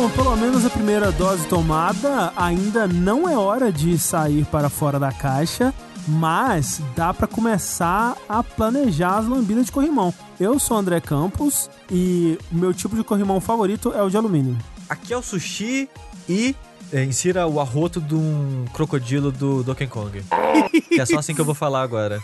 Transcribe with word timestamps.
com 0.00 0.08
pelo 0.12 0.34
menos 0.34 0.64
a 0.64 0.70
primeira 0.70 1.12
dose 1.12 1.46
tomada, 1.46 2.32
ainda 2.34 2.86
não 2.86 3.28
é 3.28 3.36
hora 3.36 3.70
de 3.70 3.98
sair 3.98 4.46
para 4.46 4.70
fora 4.70 4.98
da 4.98 5.12
caixa, 5.12 5.74
mas 6.08 6.80
dá 6.96 7.12
para 7.12 7.26
começar 7.26 8.16
a 8.26 8.42
planejar 8.42 9.18
as 9.18 9.28
lambidas 9.28 9.66
de 9.66 9.72
corrimão. 9.72 10.14
Eu 10.38 10.58
sou 10.58 10.78
André 10.78 11.02
Campos 11.02 11.68
e 11.90 12.38
o 12.50 12.56
meu 12.56 12.72
tipo 12.72 12.96
de 12.96 13.04
corrimão 13.04 13.42
favorito 13.42 13.92
é 13.92 14.02
o 14.02 14.08
de 14.08 14.16
alumínio. 14.16 14.56
Aqui 14.88 15.12
é 15.12 15.18
o 15.18 15.22
sushi 15.22 15.86
e 16.26 16.56
é, 16.90 17.04
insira 17.04 17.46
o 17.46 17.60
arroto 17.60 18.00
de 18.00 18.14
um 18.14 18.64
crocodilo 18.72 19.30
do 19.30 19.62
Donkey 19.62 19.86
Kong. 19.86 20.22
que 20.88 20.98
é 20.98 21.04
só 21.04 21.18
assim 21.18 21.34
que 21.34 21.42
eu 21.42 21.44
vou 21.44 21.54
falar 21.54 21.82
agora. 21.82 22.22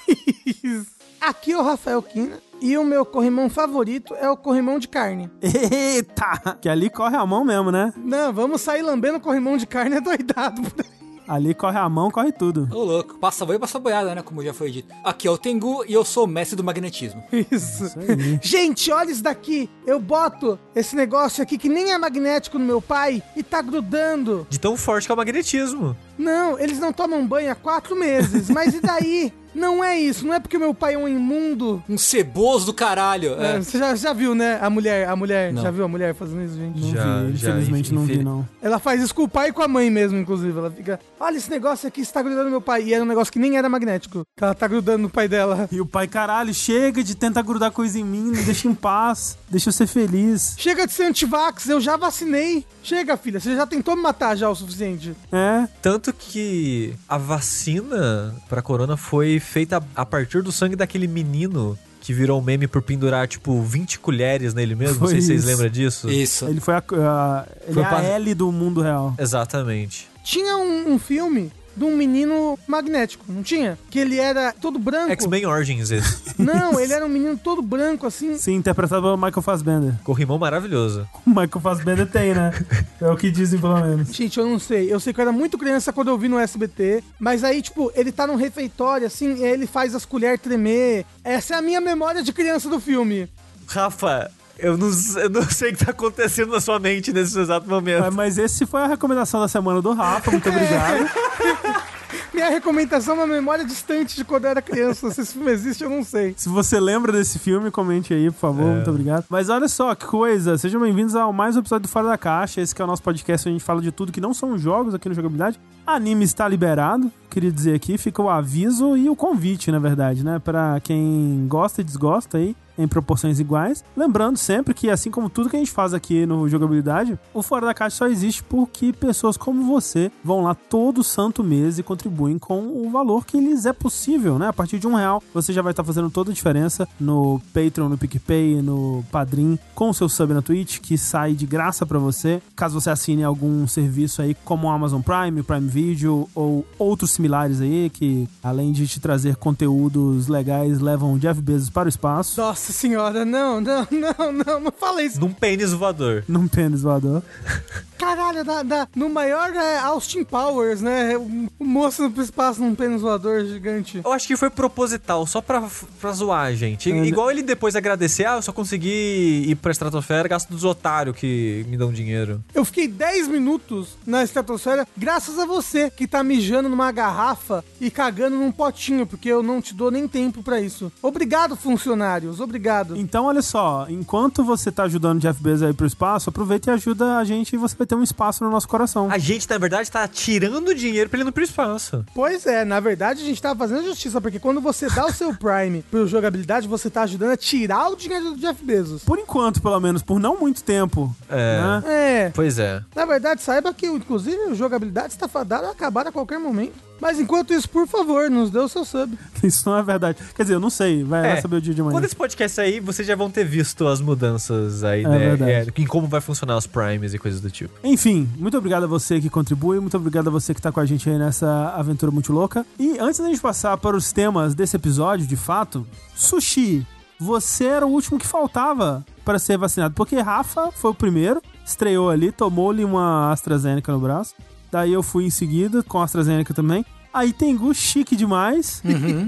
Aqui 1.21 1.53
é 1.53 1.59
o 1.59 1.63
Rafael 1.63 2.01
Kina 2.01 2.39
e 2.61 2.77
o 2.77 2.85
meu 2.85 3.05
corrimão 3.05 3.49
favorito 3.49 4.15
é 4.15 4.29
o 4.31 4.37
corrimão 4.37 4.79
de 4.79 4.89
carne. 4.89 5.31
Eita! 5.43 6.57
Que 6.61 6.69
ali 6.69 6.91
corre 6.91 7.17
a 7.17 7.27
mão 7.27 7.45
mesmo, 7.45 7.71
né? 7.71 7.93
Não, 7.97 8.33
vamos 8.33 8.61
sair 8.61 8.83
lambendo 8.83 9.21
corrimão 9.21 9.57
de 9.57 9.67
carne 9.67 9.97
é 9.97 10.01
doidado. 10.01 10.63
por 10.63 10.85
aí. 10.85 10.97
Ali 11.29 11.55
corre 11.55 11.77
a 11.77 11.89
mão, 11.89 12.09
corre 12.09 12.31
tudo. 12.31 12.69
Ô, 12.73 12.85
louco. 12.85 13.19
Passa 13.19 13.45
boi 13.45 13.57
e 13.57 13.59
passa 13.59 13.81
boiada, 13.81 14.15
né? 14.15 14.23
Como 14.23 14.45
já 14.45 14.55
foi 14.55 14.71
dito. 14.71 14.95
Aqui 15.03 15.27
é 15.27 15.31
o 15.31 15.37
Tengu 15.37 15.85
e 15.87 15.93
eu 15.93 16.05
sou 16.05 16.25
o 16.25 16.27
mestre 16.29 16.55
do 16.57 16.63
magnetismo. 16.63 17.23
Isso. 17.33 17.85
Isso 17.85 17.99
aí. 17.99 18.39
Gente, 18.41 18.93
olha 18.93 19.11
isso 19.11 19.23
daqui. 19.23 19.69
Eu 19.85 19.99
boto 19.99 20.57
esse 20.75 20.95
negócio 20.95 21.43
aqui 21.43 21.59
que 21.59 21.69
nem 21.69 21.93
é 21.93 21.99
magnético 21.99 22.59
no 22.59 22.65
meu 22.65 22.81
pai 22.81 23.23
e 23.35 23.43
tá 23.43 23.61
grudando. 23.61 24.47
De 24.49 24.61
tão 24.61 24.77
forte 24.77 25.07
que 25.07 25.13
é 25.13 25.15
o 25.15 25.17
magnetismo. 25.17 25.97
Não, 26.17 26.59
eles 26.59 26.79
não 26.79 26.93
tomam 26.93 27.27
banho 27.27 27.51
há 27.51 27.57
quatro 27.57 27.97
meses. 27.97 28.49
Mas 28.49 28.75
e 28.75 28.81
daí? 28.81 29.33
Não 29.57 29.83
é 29.83 29.99
isso. 29.99 30.27
Não 30.27 30.35
é 30.35 30.39
porque 30.41 30.59
meu 30.59 30.75
pai 30.75 30.95
é 30.95 30.99
um 30.99 31.09
imundo. 31.09 31.83
Um 31.89 31.97
ceboso 31.97 32.67
do 32.67 32.75
caralho. 32.75 33.35
É, 33.41 33.57
É. 33.57 33.61
Você 33.61 33.79
já, 33.79 33.95
já 33.97 34.13
viu, 34.13 34.35
né? 34.35 34.59
A 34.61 34.69
mulher, 34.69 35.09
a 35.09 35.17
mulher. 35.17 35.53
Não. 35.53 35.63
Já 35.63 35.71
viu 35.71 35.85
a 35.85 35.89
mulher 35.89 36.15
fazendo 36.15 36.43
isso, 36.45 36.55
gente? 36.57 36.79
Não 36.81 36.91
Já, 36.93 37.23
vi, 37.23 37.37
já, 37.37 37.51
infelizmente 37.51 37.95
não 37.95 38.05
vi, 38.05 38.23
não. 38.23 38.47
Ela 38.61 38.79
faz 38.79 39.01
isso 39.03 39.15
com 39.15 39.23
o 39.23 39.29
pai 39.29 39.49
e 39.49 39.53
com 39.53 39.63
a 39.63 39.69
mãe 39.69 39.91
mesmo, 39.91 40.19
inclusive. 40.19 40.57
Ela 40.59 40.71
fica, 40.71 41.01
olha 41.19 41.37
esse 41.37 41.51
negócio 41.51 41.89
aqui, 41.89 42.01
está 42.03 42.21
grudando 42.23 42.45
no 42.45 42.51
meu 42.51 42.61
pai. 42.61 42.83
E 42.85 42.93
era 42.95 43.03
um 43.03 43.07
negócio 43.07 43.33
que 43.33 43.39
nem 43.39 43.57
era 43.57 43.69
magnético. 43.69 44.23
Ela 44.41 44.55
tá 44.55 44.69
grudando 44.69 44.99
no 44.99 45.11
pai 45.11 45.27
dela. 45.27 45.69
E 45.73 45.81
o 45.81 45.87
pai, 45.87 46.07
caralho, 46.07 46.53
chega 46.53 47.03
de 47.03 47.15
tentar 47.15 47.43
grudar 47.43 47.71
coisa 47.71 47.99
em 47.99 48.05
mim, 48.05 48.25
me 48.33 48.43
deixa 48.43 48.69
em 48.69 48.75
paz, 48.75 49.39
deixa 49.49 49.71
eu 49.71 49.73
ser 49.73 49.87
feliz. 49.87 50.55
Chega 50.59 50.87
de 50.87 50.93
ser 50.93 51.05
antivax, 51.05 51.69
eu 51.69 51.81
já 51.81 51.97
vacinei. 51.97 52.65
Chega, 52.83 53.17
filha, 53.17 53.41
você 53.41 53.57
já 53.57 53.67
tentou 53.67 53.97
me 53.97 54.03
matar 54.03 54.37
já 54.37 54.49
o 54.51 54.55
suficiente. 54.55 55.15
É, 55.33 55.67
Tanto 55.81 56.13
que 56.13 56.95
a 57.09 57.17
vacina 57.19 58.35
pra 58.49 58.61
corona 58.63 58.97
foi 58.97 59.41
feita 59.47 59.83
a 59.95 60.05
partir 60.07 60.43
do 60.43 60.51
sangue 60.53 60.77
daquele 60.77 61.07
menino 61.07 61.79
que 62.01 62.13
virou 62.13 62.41
um 62.41 62.43
meme 62.45 62.69
por 62.69 62.83
pendurar, 62.83 63.27
tipo, 63.27 63.61
20 63.63 63.99
colheres 63.99 64.55
nele 64.55 64.75
mesmo. 64.77 64.95
Foi 64.97 65.07
não 65.07 65.11
sei 65.13 65.21
se 65.21 65.27
vocês 65.27 65.39
isso. 65.41 65.49
lembram 65.49 65.69
disso. 65.69 66.09
Isso. 66.11 66.45
ele 66.47 66.61
foi 66.61 66.75
a, 66.75 66.79
a- 66.79 67.47
ele 67.65 67.75
Foi 67.75 67.83
é 67.83 67.87
a 67.87 67.89
pra- 67.89 68.03
L 68.05 68.35
do 68.35 68.53
mundo 68.53 68.81
real. 68.81 69.15
Exatamente. 69.19 70.09
Tinha 70.23 70.57
um, 70.57 70.93
um 70.95 70.99
filme 70.99 71.51
de 71.77 71.85
um 71.85 71.97
menino 71.97 72.59
magnético, 72.67 73.25
não 73.29 73.43
tinha? 73.43 73.79
Que 73.91 73.99
ele 73.99 74.19
era 74.19 74.53
todo 74.53 74.79
branco. 74.79 75.13
X-Men 75.13 75.47
Origins 75.47 75.91
esse. 75.91 76.23
Não, 76.39 76.79
ele 76.81 76.93
era 76.93 77.05
um 77.05 77.09
menino 77.09 77.37
todo 77.37 77.61
branco, 77.61 78.07
assim. 78.07 78.39
Sim, 78.39 78.55
interpretado 78.55 79.03
pelo 79.03 79.17
Michael 79.17 79.43
Fassbender. 79.43 79.95
Corrimão 80.03 80.39
maravilhoso. 80.39 81.07
O 81.27 81.31
Michael 81.31 81.61
Fassbender 81.61 82.07
tem, 82.07 82.33
né? 82.33 82.53
É 83.01 83.11
o 83.11 83.17
que 83.17 83.31
dizem, 83.31 83.59
pelo 83.61 83.81
menos. 83.81 84.15
Gente, 84.15 84.39
eu 84.39 84.47
não 84.47 84.61
sei. 84.61 84.93
Eu 84.93 85.01
sei 85.01 85.13
que 85.13 85.21
eu 85.21 85.23
era 85.23 85.33
muito 85.33 85.59
criança 85.59 85.93
quando 85.93 86.09
eu 86.09 86.17
vi 86.17 86.29
no 86.29 86.39
SBT. 86.39 87.03
Mas 87.19 87.43
aí, 87.43 87.61
tipo, 87.61 87.91
ele 87.97 88.13
tá 88.13 88.27
num 88.29 88.37
refeitório, 88.37 89.07
assim, 89.07 89.35
e 89.37 89.45
aí 89.45 89.51
ele 89.51 89.67
faz 89.67 89.95
as 89.95 90.05
colheres 90.05 90.41
tremer. 90.41 91.05
Essa 91.25 91.55
é 91.55 91.59
a 91.59 91.63
minha 91.63 91.81
memória 91.81 92.23
de 92.23 92.33
criança 92.33 92.69
do 92.69 92.79
filme. 92.79 93.29
Rafa, 93.67 94.31
eu 94.59 94.77
não, 94.77 94.91
eu 95.21 95.31
não 95.31 95.43
sei 95.51 95.73
o 95.73 95.77
que 95.77 95.85
tá 95.85 95.91
acontecendo 95.91 96.53
na 96.53 96.61
sua 96.61 96.79
mente 96.79 97.13
nesse 97.13 97.39
exato 97.39 97.69
momento. 97.69 98.05
É, 98.05 98.11
Mas 98.11 98.39
esse 98.39 98.67
foi 98.67 98.83
a 98.83 98.87
recomendação 98.87 99.41
da 99.41 99.49
semana 99.49 99.83
do 99.83 99.93
Rafa, 99.93 100.31
muito 100.31 100.49
obrigado. 100.51 101.09
Minha 102.33 102.51
recomendação 102.51 103.15
é 103.15 103.19
uma 103.19 103.27
memória 103.27 103.65
distante 103.65 104.15
de 104.15 104.23
quando 104.23 104.45
eu 104.45 104.51
era 104.51 104.61
criança. 104.61 105.11
Se 105.11 105.23
esse 105.23 105.33
filme 105.33 105.51
existe, 105.51 105.83
eu 105.83 105.89
não 105.89 106.05
sei. 106.05 106.35
Se 106.37 106.51
você 106.51 106.79
lembra 106.79 107.11
desse 107.11 107.39
filme, 107.39 107.71
comente 107.71 108.13
aí, 108.13 108.31
por 108.31 108.39
favor, 108.39 108.67
muito 108.67 108.91
obrigado. 108.91 109.25
Mas 109.31 109.49
olha 109.49 109.67
só, 109.69 109.95
que 109.95 110.05
coisa, 110.05 110.59
sejam 110.59 110.81
bem-vindos 110.81 111.15
ao 111.17 111.33
mais 111.33 111.57
um 111.57 111.61
episódio 111.61 111.85
do 111.85 111.89
Fora 111.89 112.09
da 112.09 112.19
Caixa. 112.19 112.61
Esse 112.61 112.75
que 112.75 112.83
é 112.83 112.85
o 112.85 112.89
nosso 112.89 113.03
podcast 113.03 113.49
onde 113.49 113.57
a 113.57 113.59
gente 113.59 113.65
fala 113.67 113.81
de 113.81 113.91
tudo 113.91 114.13
que 114.13 114.21
não 114.21 114.35
são 114.35 114.59
jogos 114.59 114.95
aqui 114.95 115.09
no 115.09 115.15
Jogabilidade. 115.15 115.59
Anime 115.87 116.27
está 116.27 116.47
liberado, 116.47 117.11
queria 117.37 117.53
dizer 117.53 117.75
aqui, 117.75 117.99
fica 117.99 118.23
o 118.23 118.31
aviso 118.31 118.97
e 118.97 119.11
o 119.11 119.15
convite, 119.15 119.71
na 119.71 119.79
verdade, 119.79 120.25
né? 120.25 120.39
Pra 120.39 120.81
quem 120.81 121.45
gosta 121.47 121.83
e 121.83 121.85
desgosta 121.85 122.39
aí, 122.39 122.57
em 122.79 122.89
proporções 122.89 123.41
iguais. 123.41 123.85
Lembrando 123.97 124.37
sempre 124.37 124.75
que, 124.75 124.91
assim 124.91 125.11
como 125.11 125.31
tudo 125.31 125.49
que 125.51 125.57
a 125.57 125.59
gente 125.59 125.71
faz 125.71 125.95
aqui 125.95 126.27
no 126.27 126.49
Jogabilidade, 126.49 127.19
o 127.33 127.43
Fora 127.43 127.67
da 127.67 127.75
Caixa 127.75 127.97
só 127.97 128.07
existe 128.07 128.43
porque 128.43 128.93
pessoas 128.93 129.37
como 129.37 129.65
você 129.65 130.11
vão 130.23 130.43
lá 130.43 130.55
todo 130.55 131.05
santo 131.05 131.43
mês 131.43 131.79
e 131.79 131.83
contribuem 131.83 132.39
com 132.39 132.59
o 132.59 132.91
valor 132.91 133.25
que 133.25 133.39
lhes 133.39 133.67
é 133.67 133.73
possível, 133.73 134.39
né? 134.39 134.49
A 134.49 134.53
partir 134.53 134.79
de 134.79 134.87
um 134.87 134.95
real, 134.95 135.23
você 135.33 135.53
já 135.53 135.63
vai 135.63 135.73
estar 135.73 135.85
fazendo 135.85 136.11
toda 136.11 136.31
a 136.31 136.35
diferença 136.35 136.89
no 136.99 137.41
Patreon, 137.53 137.89
no 137.89 137.99
PicPay, 137.99 138.63
no 138.63 139.05
Padrim, 139.11 139.59
com 139.75 139.91
o 139.91 139.95
seu 139.95 140.09
sub 140.09 140.33
na 140.33 140.43
Twitch, 140.43 140.81
que 140.81 140.97
sai 140.99 141.35
de 141.35 141.47
graça 141.47 141.87
pra 141.87 141.99
você, 141.99 142.41
caso 142.55 142.81
você 142.81 142.91
assine 142.91 143.25
algum 143.25 143.67
serviço 143.67 144.23
aí, 144.23 144.35
como 144.45 144.67
o 144.67 144.71
Amazon 144.71 145.01
Prime, 145.01 145.43
Prime 145.43 145.69
Video 145.69 146.29
ou 146.35 146.65
outros 146.79 147.13
similares 147.13 147.26
aí, 147.61 147.91
que 147.91 148.29
além 148.43 148.73
de 148.73 148.87
te 148.87 149.01
trazer 149.01 149.37
conteúdos 149.37 150.29
legais, 150.29 150.81
levam 150.81 151.19
Jeff 151.19 151.41
Bezos 151.41 151.71
para 151.71 151.87
o 151.87 151.89
espaço. 151.89 152.41
Nossa 152.41 152.73
senhora, 152.73 153.25
não, 153.25 153.61
não, 153.61 153.87
não, 153.91 154.33
não, 154.33 154.61
não 154.61 154.73
fala 154.73 155.03
isso. 155.03 155.21
Num 155.21 155.33
pênis 155.33 155.73
voador. 155.73 156.25
Num 156.29 156.47
pênis 156.49 156.83
voador. 156.83 157.23
Caralho, 157.99 158.45
da, 158.45 158.63
da- 158.63 158.89
no 158.95 159.09
maior 159.09 159.55
é, 159.55 159.79
Austin 159.79 160.25
Powers, 160.25 160.81
né? 160.81 161.17
O, 161.17 161.49
moço 161.65 162.09
no 162.09 162.23
espaço 162.23 162.61
num 162.61 162.75
pênis 162.75 163.01
voador 163.03 163.45
gigante. 163.45 164.01
Eu 164.05 164.13
acho 164.13 164.27
que 164.27 164.37
foi 164.37 164.49
proposital, 164.51 165.27
só 165.27 165.41
pra, 165.41 165.63
pra 166.01 166.13
zoar, 166.13 166.55
gente. 166.55 166.91
É, 166.93 167.05
Igual 167.05 167.31
ele 167.31 167.43
depois 167.43 167.75
agradecer, 167.77 168.25
ah, 168.25 168.37
eu 168.37 168.43
só 168.43 168.53
consegui 168.53 169.45
ir 169.49 169.57
pra 169.57 169.73
estratosfera, 169.73 170.29
gasto 170.29 170.49
dos 170.49 170.65
otários 170.65 171.17
que 171.17 171.65
me 171.69 171.77
dão 171.77 171.93
dinheiro. 171.93 172.43
Eu 172.55 172.65
fiquei 172.65 172.87
10 172.89 173.29
minutos 173.29 173.97
na 174.07 174.23
estratosfera 174.23 174.87
graças 174.97 175.39
a 175.39 175.45
você 175.47 175.91
que 175.91 176.07
tá 176.07 176.23
mijando 176.23 176.69
numa 176.69 176.91
garrafa 176.93 177.65
e 177.81 177.91
cagando 177.91 178.37
num 178.37 178.53
potinho, 178.53 179.07
porque 179.07 179.29
eu 179.29 179.43
não 179.43 179.61
te 179.61 179.75
dou 179.75 179.91
nem 179.91 180.07
tempo 180.07 180.43
pra 180.43 180.61
isso. 180.61 180.91
Obrigado, 181.03 181.57
funcionários, 181.57 182.41
obrigado. 182.41 182.97
Então, 182.97 183.25
olha 183.27 183.43
só, 183.43 183.87
enquanto 183.89 184.45
você 184.45 184.71
tá 184.71 184.85
ajudando 184.85 185.19
o 185.19 185.21
Jeff 185.21 185.43
Bezos 185.43 185.63
aí 185.63 185.73
pro 185.75 185.87
espaço, 185.87 186.29
aproveita 186.31 186.71
e 186.71 186.75
ajuda 186.75 187.17
a 187.19 187.25
gente 187.25 187.55
e 187.55 187.59
você 187.59 187.75
vai 187.77 187.86
ter 187.87 187.95
um 187.95 188.03
espaço 188.03 188.43
no 188.45 188.51
nosso 188.51 188.69
coração. 188.69 189.09
A 189.11 189.19
gente, 189.19 189.49
na 189.49 189.59
verdade, 189.59 189.91
tá 189.91 190.07
tirando 190.09 190.75
dinheiro 190.75 191.09
pra 191.09 191.19
ele 191.21 191.29
ir 191.29 191.33
pro 191.33 191.43
espaço. 191.45 192.05
Pois 192.15 192.47
é, 192.47 192.65
na 192.65 192.81
verdade 192.81 193.23
a 193.23 193.25
gente 193.25 193.41
tá 193.41 193.55
fazendo 193.55 193.85
justiça, 193.85 194.21
porque 194.21 194.39
quando 194.39 194.61
você 194.61 194.89
dá 194.89 195.07
o 195.07 195.13
seu 195.13 195.35
Prime 195.37 195.83
pro 195.91 196.07
jogabilidade, 196.07 196.69
você 196.69 196.91
tá 196.91 197.03
ajudando 197.03 197.31
a 197.33 197.37
tirar 197.37 197.89
o 197.89 197.97
dinheiro 197.97 198.33
do 198.33 198.37
Jeff 198.37 198.63
Bezos. 198.65 199.05
Por 199.05 199.19
enquanto, 199.19 199.61
pelo 199.63 199.81
menos, 199.81 200.03
por 200.03 200.19
não 200.19 200.39
muito 200.39 200.63
tempo. 200.63 201.15
É. 201.29 201.61
Né? 201.61 201.83
É, 201.87 202.31
Pois 202.35 202.59
é. 202.59 202.83
na 202.95 203.05
verdade, 203.05 203.43
saiba 203.43 203.73
que, 203.73 203.87
inclusive, 203.87 204.37
o 204.51 204.55
jogabilidade 204.55 205.13
está 205.13 205.29
fadado 205.29 205.67
a 205.67 205.71
acabar 205.71 206.07
a 206.07 206.13
qualquer 206.13 206.39
momento. 206.39 206.86
Mas 207.01 207.21
enquanto 207.21 207.53
isso, 207.53 207.69
por 207.69 207.87
favor, 207.87 208.31
nos 208.31 208.51
dê 208.51 208.59
o 208.59 208.69
seu 208.69 208.85
sub. 208.85 209.17
Isso 209.45 209.69
não 209.69 209.77
é 209.77 209.83
verdade. 209.83 210.19
Quer 210.35 210.43
dizer, 210.43 210.55
eu 210.55 210.61
não 210.61 210.71
sei, 210.71 211.05
vai 211.05 211.33
É. 211.39 211.41
saber 211.41 211.57
o 211.57 211.61
dia 211.61 211.75
de 211.75 211.81
amanhã. 211.81 211.95
Quando 211.95 212.05
esse 212.07 212.17
podcast 212.17 212.55
sair, 212.57 212.81
vocês 212.81 213.07
já 213.07 213.15
vão 213.15 213.31
ter 213.31 213.45
visto 213.45 213.87
as 213.87 214.01
mudanças 214.01 214.83
aí, 214.83 215.05
É 215.05 215.09
né? 215.09 215.19
verdade. 215.19 215.51
É, 215.51 215.67
em 215.77 215.87
como 215.87 216.07
vai 216.07 216.21
funcionar 216.21 216.57
os 216.57 216.67
primes 216.67 217.13
e 217.15 217.19
coisas 217.19 217.41
do 217.41 217.51
tipo. 217.51 217.75
Enfim, 217.85 218.29
muito 218.37 218.57
obrigado 218.57 218.85
a 218.85 218.87
você 218.87 219.21
que 219.21 219.29
contribui, 219.29 219.79
muito 219.79 219.97
obrigado 219.97 220.29
a 220.29 220.31
você 220.31 220.55
que 220.55 220.61
tá 220.63 220.73
com 220.73 220.81
a 220.81 220.87
gente 220.87 221.09
aí 221.09 221.19
nessa 221.19 221.69
aventura 221.77 222.11
muito 222.11 222.33
louca. 222.33 222.65
E 222.79 222.99
antes 222.99 223.21
da 223.21 223.27
gente 223.27 223.41
passar 223.41 223.77
para 223.77 223.97
os 223.97 224.11
temas 224.11 224.55
desse 224.55 224.75
episódio, 224.77 225.27
de 225.27 225.37
fato, 225.37 225.87
Sushi, 226.15 226.87
você 227.21 227.65
era 227.67 227.87
o 227.87 227.91
último 227.91 228.19
que 228.19 228.27
faltava 228.27 229.05
para 229.25 229.39
ser 229.39 229.57
vacinado, 229.59 229.95
porque 229.95 230.17
Rafa 230.19 230.71
foi 230.73 230.91
o 230.91 230.95
primeiro, 230.95 231.43
estreou 231.65 232.11
ali, 232.11 232.33
tomou-lhe 232.33 232.85
uma 232.85 233.31
AstraZeneca 233.33 233.93
no 233.93 233.99
braço. 234.01 234.35
Daí 234.77 234.93
eu 234.93 235.03
fui 235.03 235.25
em 235.25 235.31
seguida 235.31 235.83
com 235.83 235.99
a 235.99 236.05
AstraZeneca 236.05 236.53
também. 236.53 236.85
Aí 237.11 237.33
Tengu, 237.33 237.75
chique 237.75 238.15
demais, 238.15 238.83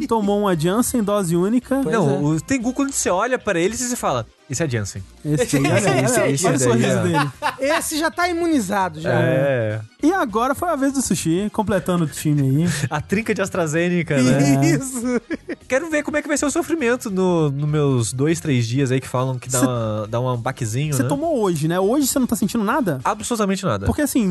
tomou 0.06 0.40
uma 0.40 0.54
Janssen 0.54 1.02
dose 1.02 1.34
única. 1.34 1.80
não, 1.84 2.22
o 2.22 2.38
Tengu, 2.38 2.74
quando 2.74 2.92
você 2.92 3.08
olha 3.08 3.38
pra 3.38 3.58
ele, 3.58 3.74
você 3.74 3.96
fala, 3.96 4.26
esse 4.50 4.62
é 4.62 4.68
Jansen. 4.68 5.02
Esse 5.24 5.56
olha, 5.56 5.70
olha, 5.74 6.00
Esse- 6.04 6.20
olha 6.20 6.30
esse 6.30 6.46
o 6.48 6.58
sorriso 6.58 7.02
dele. 7.02 7.30
Esse 7.60 7.98
já 7.98 8.10
tá 8.10 8.28
imunizado, 8.28 9.00
já. 9.00 9.12
É. 9.12 9.80
E 10.02 10.12
agora 10.12 10.54
foi 10.54 10.68
a 10.68 10.76
vez 10.76 10.92
do 10.92 11.02
Sushi, 11.02 11.50
completando 11.52 12.04
o 12.04 12.06
time 12.06 12.62
aí. 12.62 12.68
A 12.88 13.00
trinca 13.00 13.34
de 13.34 13.42
AstraZeneca, 13.42 14.16
né? 14.22 14.64
Isso. 14.64 15.20
Quero 15.66 15.90
ver 15.90 16.02
como 16.04 16.16
é 16.16 16.22
que 16.22 16.28
vai 16.28 16.36
ser 16.38 16.46
o 16.46 16.50
sofrimento 16.50 17.10
no, 17.10 17.50
no 17.50 17.66
meus 17.66 18.12
dois, 18.12 18.38
três 18.40 18.66
dias 18.66 18.90
aí 18.92 19.00
que 19.00 19.08
falam 19.08 19.38
que 19.38 19.48
dá, 19.50 19.58
Cê- 19.58 19.66
uma, 19.66 20.06
dá 20.08 20.20
um 20.20 20.36
baquezinho, 20.36 20.94
Você 20.94 21.02
né? 21.02 21.08
tomou 21.08 21.40
hoje, 21.42 21.66
né? 21.66 21.78
Hoje 21.80 22.06
você 22.06 22.18
não 22.18 22.26
tá 22.28 22.36
sentindo 22.36 22.62
nada? 22.64 23.00
Absolutamente 23.04 23.64
nada. 23.64 23.86
Porque 23.86 24.02
assim, 24.02 24.24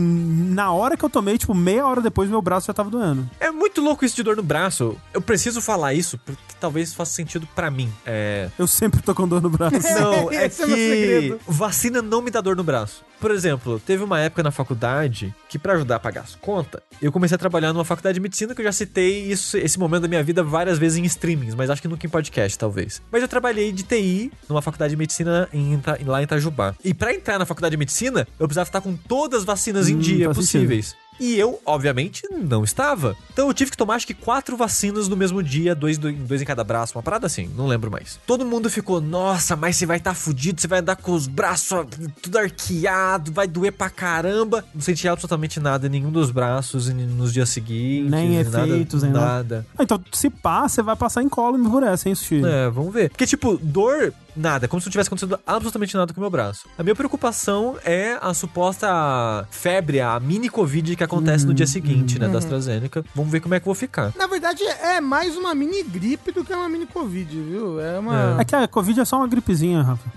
na 0.54 0.72
hora 0.72 0.96
que 0.96 1.04
eu 1.04 1.10
tomei, 1.10 1.38
tipo, 1.38 1.54
meia 1.54 1.86
hora 1.86 2.02
depois, 2.02 2.30
meu 2.30 2.42
braço 2.42 2.68
já 2.68 2.74
tava 2.74 2.90
doendo. 2.90 3.30
É 3.40 3.52
muito 3.52 3.82
louco 3.82 4.06
isso 4.06 4.16
de 4.16 4.24
dor 4.24 4.38
no 4.38 4.44
braço. 4.44 4.96
Eu 5.14 5.22
preciso 5.22 5.62
falar 5.62 5.94
isso 5.94 6.18
porque 6.26 6.42
talvez 6.60 6.94
faça 6.94 7.12
sentido 7.12 7.48
pra 7.54 7.70
mim. 7.70 7.92
É... 8.06 8.50
Eu 8.58 8.68
sempre 8.68 9.02
tô 9.02 9.14
com 9.14 9.28
dor 9.28 9.42
no 9.42 9.50
braço. 9.50 9.76
Não, 10.00 10.07
Não, 10.12 10.32
é 10.34 10.46
Esse 10.46 10.64
é 10.64 10.66
meu 10.68 10.76
que 10.76 10.90
segredo. 10.90 11.40
vacina 11.48 12.02
não 12.02 12.22
me 12.22 12.32
dá 12.32 12.42
dor 12.42 12.56
no 12.56 12.64
braço. 12.64 13.06
Por 13.20 13.32
exemplo, 13.32 13.80
teve 13.84 14.04
uma 14.04 14.20
época 14.20 14.44
na 14.44 14.52
faculdade 14.52 15.34
que, 15.50 15.58
pra 15.58 15.74
ajudar 15.74 15.96
a 15.96 16.00
pagar 16.00 16.22
as 16.22 16.36
contas, 16.36 16.82
eu 17.02 17.12
comecei 17.12 17.34
a 17.34 17.38
trabalhar 17.38 17.74
numa 17.74 17.84
faculdade 17.84 18.14
de 18.16 18.20
medicina 18.20 18.54
que 18.54 18.62
eu 18.62 18.66
já 18.66 18.72
citei 18.72 19.24
isso, 19.32 19.58
esse 19.58 19.80
momento 19.80 20.04
da 20.04 20.08
minha 20.08 20.22
vida 20.24 20.44
várias 20.44 20.78
vezes 20.78 21.00
em 21.00 21.04
streamings, 21.06 21.56
mas 21.56 21.70
acho 21.72 21.82
que 21.82 21.88
nunca 21.88 22.06
em 22.06 22.10
podcast, 22.10 22.58
talvez. 22.60 23.02
Mas 23.12 23.24
eu 23.24 23.28
trabalhei 23.28 23.72
de 23.72 23.82
TI 23.84 24.32
numa 24.48 24.62
faculdade 24.62 24.92
de 24.92 24.98
medicina 24.98 25.50
em, 25.52 25.82
lá 26.06 26.22
em 26.22 26.26
Itajubá. 26.26 26.76
E 26.86 26.94
pra 26.94 27.12
entrar 27.12 27.40
na 27.40 27.46
faculdade 27.46 27.72
de 27.72 27.78
medicina, 27.78 28.28
eu 28.40 28.48
precisava 28.48 28.70
estar 28.70 28.82
com 28.82 28.96
todas 28.96 29.40
as 29.40 29.46
vacinas 29.46 29.90
em 29.90 29.96
Hum, 29.96 30.00
dia 30.00 30.26
faz 30.26 30.38
possíveis. 30.38 30.96
E 31.20 31.36
eu, 31.38 31.60
obviamente, 31.66 32.24
não 32.32 32.64
estava. 32.64 33.16
Então 33.34 33.48
eu 33.48 33.54
tive 33.54 33.72
que 33.72 33.78
tomar 33.78 33.96
acho 33.96 34.08
que 34.08 34.14
quatro 34.14 34.56
vacinas 34.58 35.08
no 35.08 35.16
mesmo 35.16 35.42
dia, 35.42 35.74
dois, 35.74 35.98
dois, 35.98 36.42
em 36.42 36.46
cada 36.46 36.64
braço, 36.64 36.96
uma 36.98 37.04
parada 37.04 37.26
assim, 37.28 37.50
não 37.56 37.68
lembro 37.68 37.90
mais. 37.92 38.20
Todo 38.28 38.46
mundo 38.46 38.70
ficou, 38.70 39.02
nossa, 39.02 39.56
mas 39.56 39.76
você 39.76 39.86
vai 39.86 39.98
estar 39.98 40.14
fudido, 40.14 40.60
você 40.62 40.68
vai 40.68 40.80
andar 40.80 40.96
com 40.96 41.12
os 41.14 41.28
braços 41.28 41.86
tudo 42.22 42.38
arqueado, 42.38 43.32
vai 43.32 43.48
doer 43.48 43.72
pra 43.72 43.90
caramba. 43.90 44.64
Não 44.74 44.82
senti 44.82 45.08
absolutamente 45.08 45.60
nada 45.60 45.88
em 45.88 45.90
nenhum 45.90 46.12
dos 46.12 46.32
braços 46.32 46.90
e 46.90 46.94
nos 46.94 47.34
dias 47.34 47.50
seguintes. 47.50 48.12
Nem 48.12 48.44
nada- 48.44 48.68
efeitos, 48.68 49.04
nem 49.04 49.12
nada. 49.12 49.26
nada. 49.26 49.66
Ah, 49.78 49.84
Então, 49.84 50.02
se 50.12 50.30
pá, 50.30 50.68
você 50.68 50.82
vai 50.82 50.96
passar 50.96 51.24
em 51.24 51.30
column 51.30 51.70
por 51.70 51.84
essa, 51.84 52.08
hein, 52.10 52.16
Sushi? 52.16 52.44
É, 52.46 52.70
vamos 52.70 52.94
ver. 52.94 53.10
Porque, 53.10 53.26
tipo, 53.26 53.58
dor, 53.62 54.14
nada. 54.36 54.68
Como 54.68 54.80
se 54.82 54.88
não 54.88 54.92
tivesse 54.92 55.08
acontecido 55.10 55.40
absolutamente 55.46 55.96
nada 55.96 56.14
com 56.14 56.20
o 56.20 56.24
meu 56.24 56.30
braço. 56.30 56.66
A 56.78 56.84
minha 56.84 56.96
preocupação 56.96 57.76
é 57.84 58.18
a 58.22 58.34
suposta 58.34 59.48
febre, 59.50 60.00
a 60.02 60.20
mini 60.20 60.50
Covid 60.50 60.96
que 60.96 61.04
acontece 61.08 61.46
no 61.46 61.54
dia 61.54 61.66
seguinte, 61.68 62.20
né, 62.20 62.28
da 62.28 62.38
AstraZeneca. 62.38 63.04
Vamos 63.16 63.32
ver 63.32 63.40
como 63.40 63.56
é 63.56 63.60
que 63.60 63.64
eu 63.64 63.74
vou 63.74 63.76
ficar. 63.76 64.14
Na 64.16 64.28
verdade, 64.28 64.64
é 64.64 65.02
mais 65.02 65.36
uma 65.36 65.56
mini 65.56 65.84
gripe 65.84 66.32
do 66.32 66.44
que 66.44 66.54
uma 66.54 66.70
mini 66.70 66.86
Covid, 66.86 67.42
viu? 67.42 67.80
É 67.80 67.98
uma. 68.00 68.38
É 68.40 68.46
que 68.46 68.56
a 68.56 68.68
Covid 68.68 69.00
é 69.00 69.06
só 69.06 69.18
uma 69.18 69.28
gripezinha, 69.28 69.82
Rafa. 69.82 70.12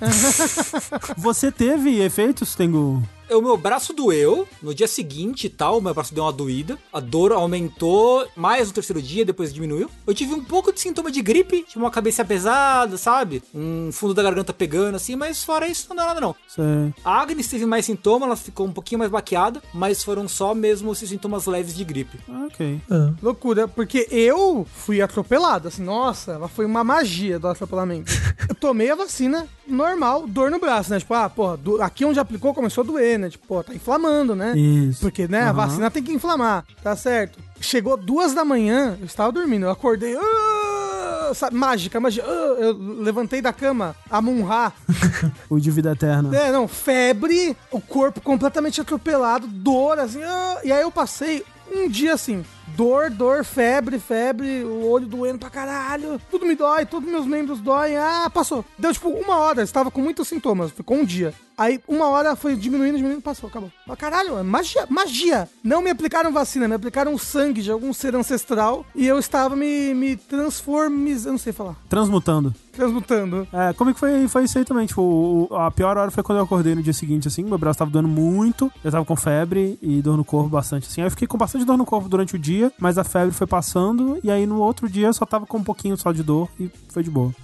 Você 1.16 1.50
teve 1.50 2.00
efeitos, 2.00 2.54
Tengu? 2.54 3.02
O 3.30 3.40
meu 3.40 3.56
braço 3.56 3.92
doeu 3.92 4.46
no 4.62 4.74
dia 4.74 4.88
seguinte 4.88 5.46
e 5.46 5.50
tal, 5.50 5.80
meu 5.80 5.94
braço 5.94 6.14
deu 6.14 6.24
uma 6.24 6.32
doída. 6.32 6.78
A 6.92 7.00
dor 7.00 7.32
aumentou 7.32 8.26
mais 8.36 8.68
no 8.68 8.74
terceiro 8.74 9.00
dia, 9.00 9.24
depois 9.24 9.52
diminuiu. 9.52 9.88
Eu 10.06 10.14
tive 10.14 10.34
um 10.34 10.42
pouco 10.42 10.72
de 10.72 10.80
sintoma 10.80 11.10
de 11.10 11.22
gripe, 11.22 11.62
tipo 11.62 11.78
uma 11.78 11.90
cabeça 11.90 12.24
pesada, 12.24 12.96
sabe? 12.96 13.42
Um 13.54 13.90
fundo 13.92 14.14
da 14.14 14.22
garganta 14.22 14.52
pegando 14.52 14.96
assim, 14.96 15.16
mas 15.16 15.44
fora 15.44 15.66
isso 15.68 15.86
não 15.88 15.96
deu 15.96 16.06
nada 16.06 16.20
não. 16.20 16.34
Você... 16.46 16.62
A 17.04 17.20
Agnes 17.20 17.48
teve 17.48 17.66
mais 17.66 17.86
sintoma, 17.86 18.26
ela 18.26 18.36
ficou 18.36 18.66
um 18.66 18.72
pouquinho 18.72 18.98
mais 18.98 19.10
baqueada, 19.10 19.62
mas 19.72 20.02
foram 20.02 20.26
só 20.28 20.54
mesmo 20.54 20.92
esses 20.92 21.08
sintomas 21.08 21.46
leves 21.46 21.74
de 21.76 21.84
gripe. 21.84 22.18
Ah, 22.28 22.46
Ok. 22.50 22.80
Loucura, 23.22 23.68
porque 23.68 24.08
eu 24.10 24.66
fui 24.74 25.00
atropelado, 25.00 25.68
assim, 25.68 25.82
nossa, 25.82 26.32
ela 26.32 26.48
foi 26.48 26.66
uma 26.66 26.82
magia 26.82 27.38
do 27.38 27.46
atropelamento. 27.46 28.10
eu 28.48 28.54
tomei 28.54 28.90
a 28.90 28.94
vacina 28.96 29.46
normal, 29.66 30.26
dor 30.26 30.50
no 30.50 30.58
braço, 30.58 30.90
né? 30.90 30.98
Tipo, 30.98 31.14
ah, 31.14 31.28
porra, 31.30 31.58
aqui 31.80 32.04
onde 32.04 32.18
aplicou 32.18 32.52
começou 32.52 32.82
a 32.82 32.86
doer, 32.86 33.18
né? 33.20 33.30
Tipo, 33.30 33.46
pô, 33.46 33.62
tá 33.62 33.74
inflamando, 33.74 34.34
né? 34.34 34.56
Isso. 34.56 35.00
Porque, 35.00 35.28
né, 35.28 35.40
a 35.42 35.44
Aham. 35.50 35.52
vacina 35.52 35.90
tem 35.90 36.02
que 36.02 36.12
inflamar, 36.12 36.64
tá 36.82 36.96
certo? 36.96 37.38
Chegou 37.60 37.96
duas 37.96 38.32
da 38.34 38.44
manhã, 38.44 38.96
eu 38.98 39.06
estava 39.06 39.30
dormindo, 39.30 39.66
eu 39.66 39.70
acordei, 39.70 40.16
ah, 40.16 41.32
sabe, 41.34 41.54
mágica, 41.56 42.00
mágica, 42.00 42.26
ah, 42.26 42.30
eu 42.58 42.72
levantei 43.02 43.40
da 43.42 43.52
cama, 43.52 43.94
Amun-Ra, 44.10 44.72
O 45.48 45.58
de 45.60 45.70
vida 45.70 45.92
eterna. 45.92 46.34
é, 46.36 46.50
não, 46.50 46.66
febre, 46.66 47.56
o 47.70 47.80
corpo 47.80 48.20
completamente 48.20 48.80
atropelado, 48.80 49.46
dor, 49.46 49.98
assim, 49.98 50.22
ah, 50.22 50.60
e 50.64 50.72
aí 50.72 50.82
eu 50.82 50.90
passei 50.90 51.44
um 51.72 51.88
dia 51.88 52.14
assim, 52.14 52.44
dor, 52.76 53.10
dor, 53.10 53.44
febre, 53.44 53.98
febre, 54.00 54.64
o 54.64 54.88
olho 54.88 55.06
doendo 55.06 55.38
pra 55.38 55.48
caralho, 55.50 56.20
tudo 56.30 56.44
me 56.46 56.56
dói, 56.56 56.84
todos 56.84 57.08
meus 57.08 57.26
membros 57.26 57.60
doem, 57.60 57.96
ah, 57.96 58.28
passou. 58.32 58.64
Deu 58.78 58.92
tipo 58.92 59.08
uma 59.08 59.36
hora, 59.36 59.62
estava 59.62 59.88
com 59.90 60.00
muitos 60.00 60.26
sintomas, 60.26 60.72
ficou 60.72 60.96
um 60.96 61.04
dia. 61.04 61.32
Aí 61.60 61.78
uma 61.86 62.06
hora 62.08 62.34
foi 62.34 62.56
diminuindo, 62.56 62.96
diminuindo, 62.96 63.20
passou, 63.20 63.50
acabou. 63.50 63.70
Ah, 63.86 63.94
caralho, 63.94 64.38
é 64.38 64.42
magia, 64.42 64.86
magia. 64.88 65.46
Não 65.62 65.82
me 65.82 65.90
aplicaram 65.90 66.32
vacina, 66.32 66.66
me 66.66 66.74
aplicaram 66.74 67.18
sangue 67.18 67.60
de 67.60 67.70
algum 67.70 67.92
ser 67.92 68.16
ancestral 68.16 68.86
e 68.94 69.06
eu 69.06 69.18
estava 69.18 69.54
me, 69.54 69.92
me 69.92 70.16
transformizando, 70.16 71.32
não 71.32 71.38
sei 71.38 71.52
falar, 71.52 71.76
Transmutando. 71.88 72.54
transmutando. 72.72 73.46
É, 73.52 73.72
como 73.74 73.90
é 73.90 73.92
que 73.92 73.98
foi, 74.00 74.26
foi 74.28 74.44
isso 74.44 74.56
aí 74.56 74.64
também? 74.64 74.86
Tipo, 74.86 75.02
o- 75.02 75.48
o- 75.50 75.54
a 75.56 75.70
pior 75.70 75.98
hora 75.98 76.10
foi 76.10 76.22
quando 76.22 76.38
eu 76.38 76.44
acordei 76.44 76.74
no 76.74 76.82
dia 76.82 76.92
seguinte, 76.94 77.28
assim, 77.28 77.42
meu 77.44 77.58
braço 77.58 77.78
tava 77.80 77.90
doendo 77.90 78.08
muito, 78.08 78.72
eu 78.82 78.90
tava 78.90 79.04
com 79.04 79.14
febre 79.16 79.78
e 79.82 80.00
dor 80.00 80.16
no 80.16 80.24
corpo 80.24 80.48
bastante, 80.48 80.88
assim. 80.88 81.02
Aí 81.02 81.06
eu 81.08 81.10
fiquei 81.10 81.28
com 81.28 81.36
bastante 81.36 81.64
dor 81.66 81.76
no 81.76 81.84
corpo 81.84 82.08
durante 82.08 82.36
o 82.36 82.38
dia, 82.38 82.72
mas 82.78 82.96
a 82.96 83.04
febre 83.04 83.34
foi 83.34 83.46
passando, 83.46 84.18
e 84.24 84.30
aí 84.30 84.46
no 84.46 84.60
outro 84.60 84.88
dia 84.88 85.08
eu 85.08 85.12
só 85.12 85.26
tava 85.26 85.44
com 85.44 85.58
um 85.58 85.64
pouquinho 85.64 85.96
só 85.98 86.10
de 86.10 86.22
dor 86.22 86.48
e 86.58 86.70
foi 86.88 87.02
de 87.02 87.10
boa. 87.10 87.34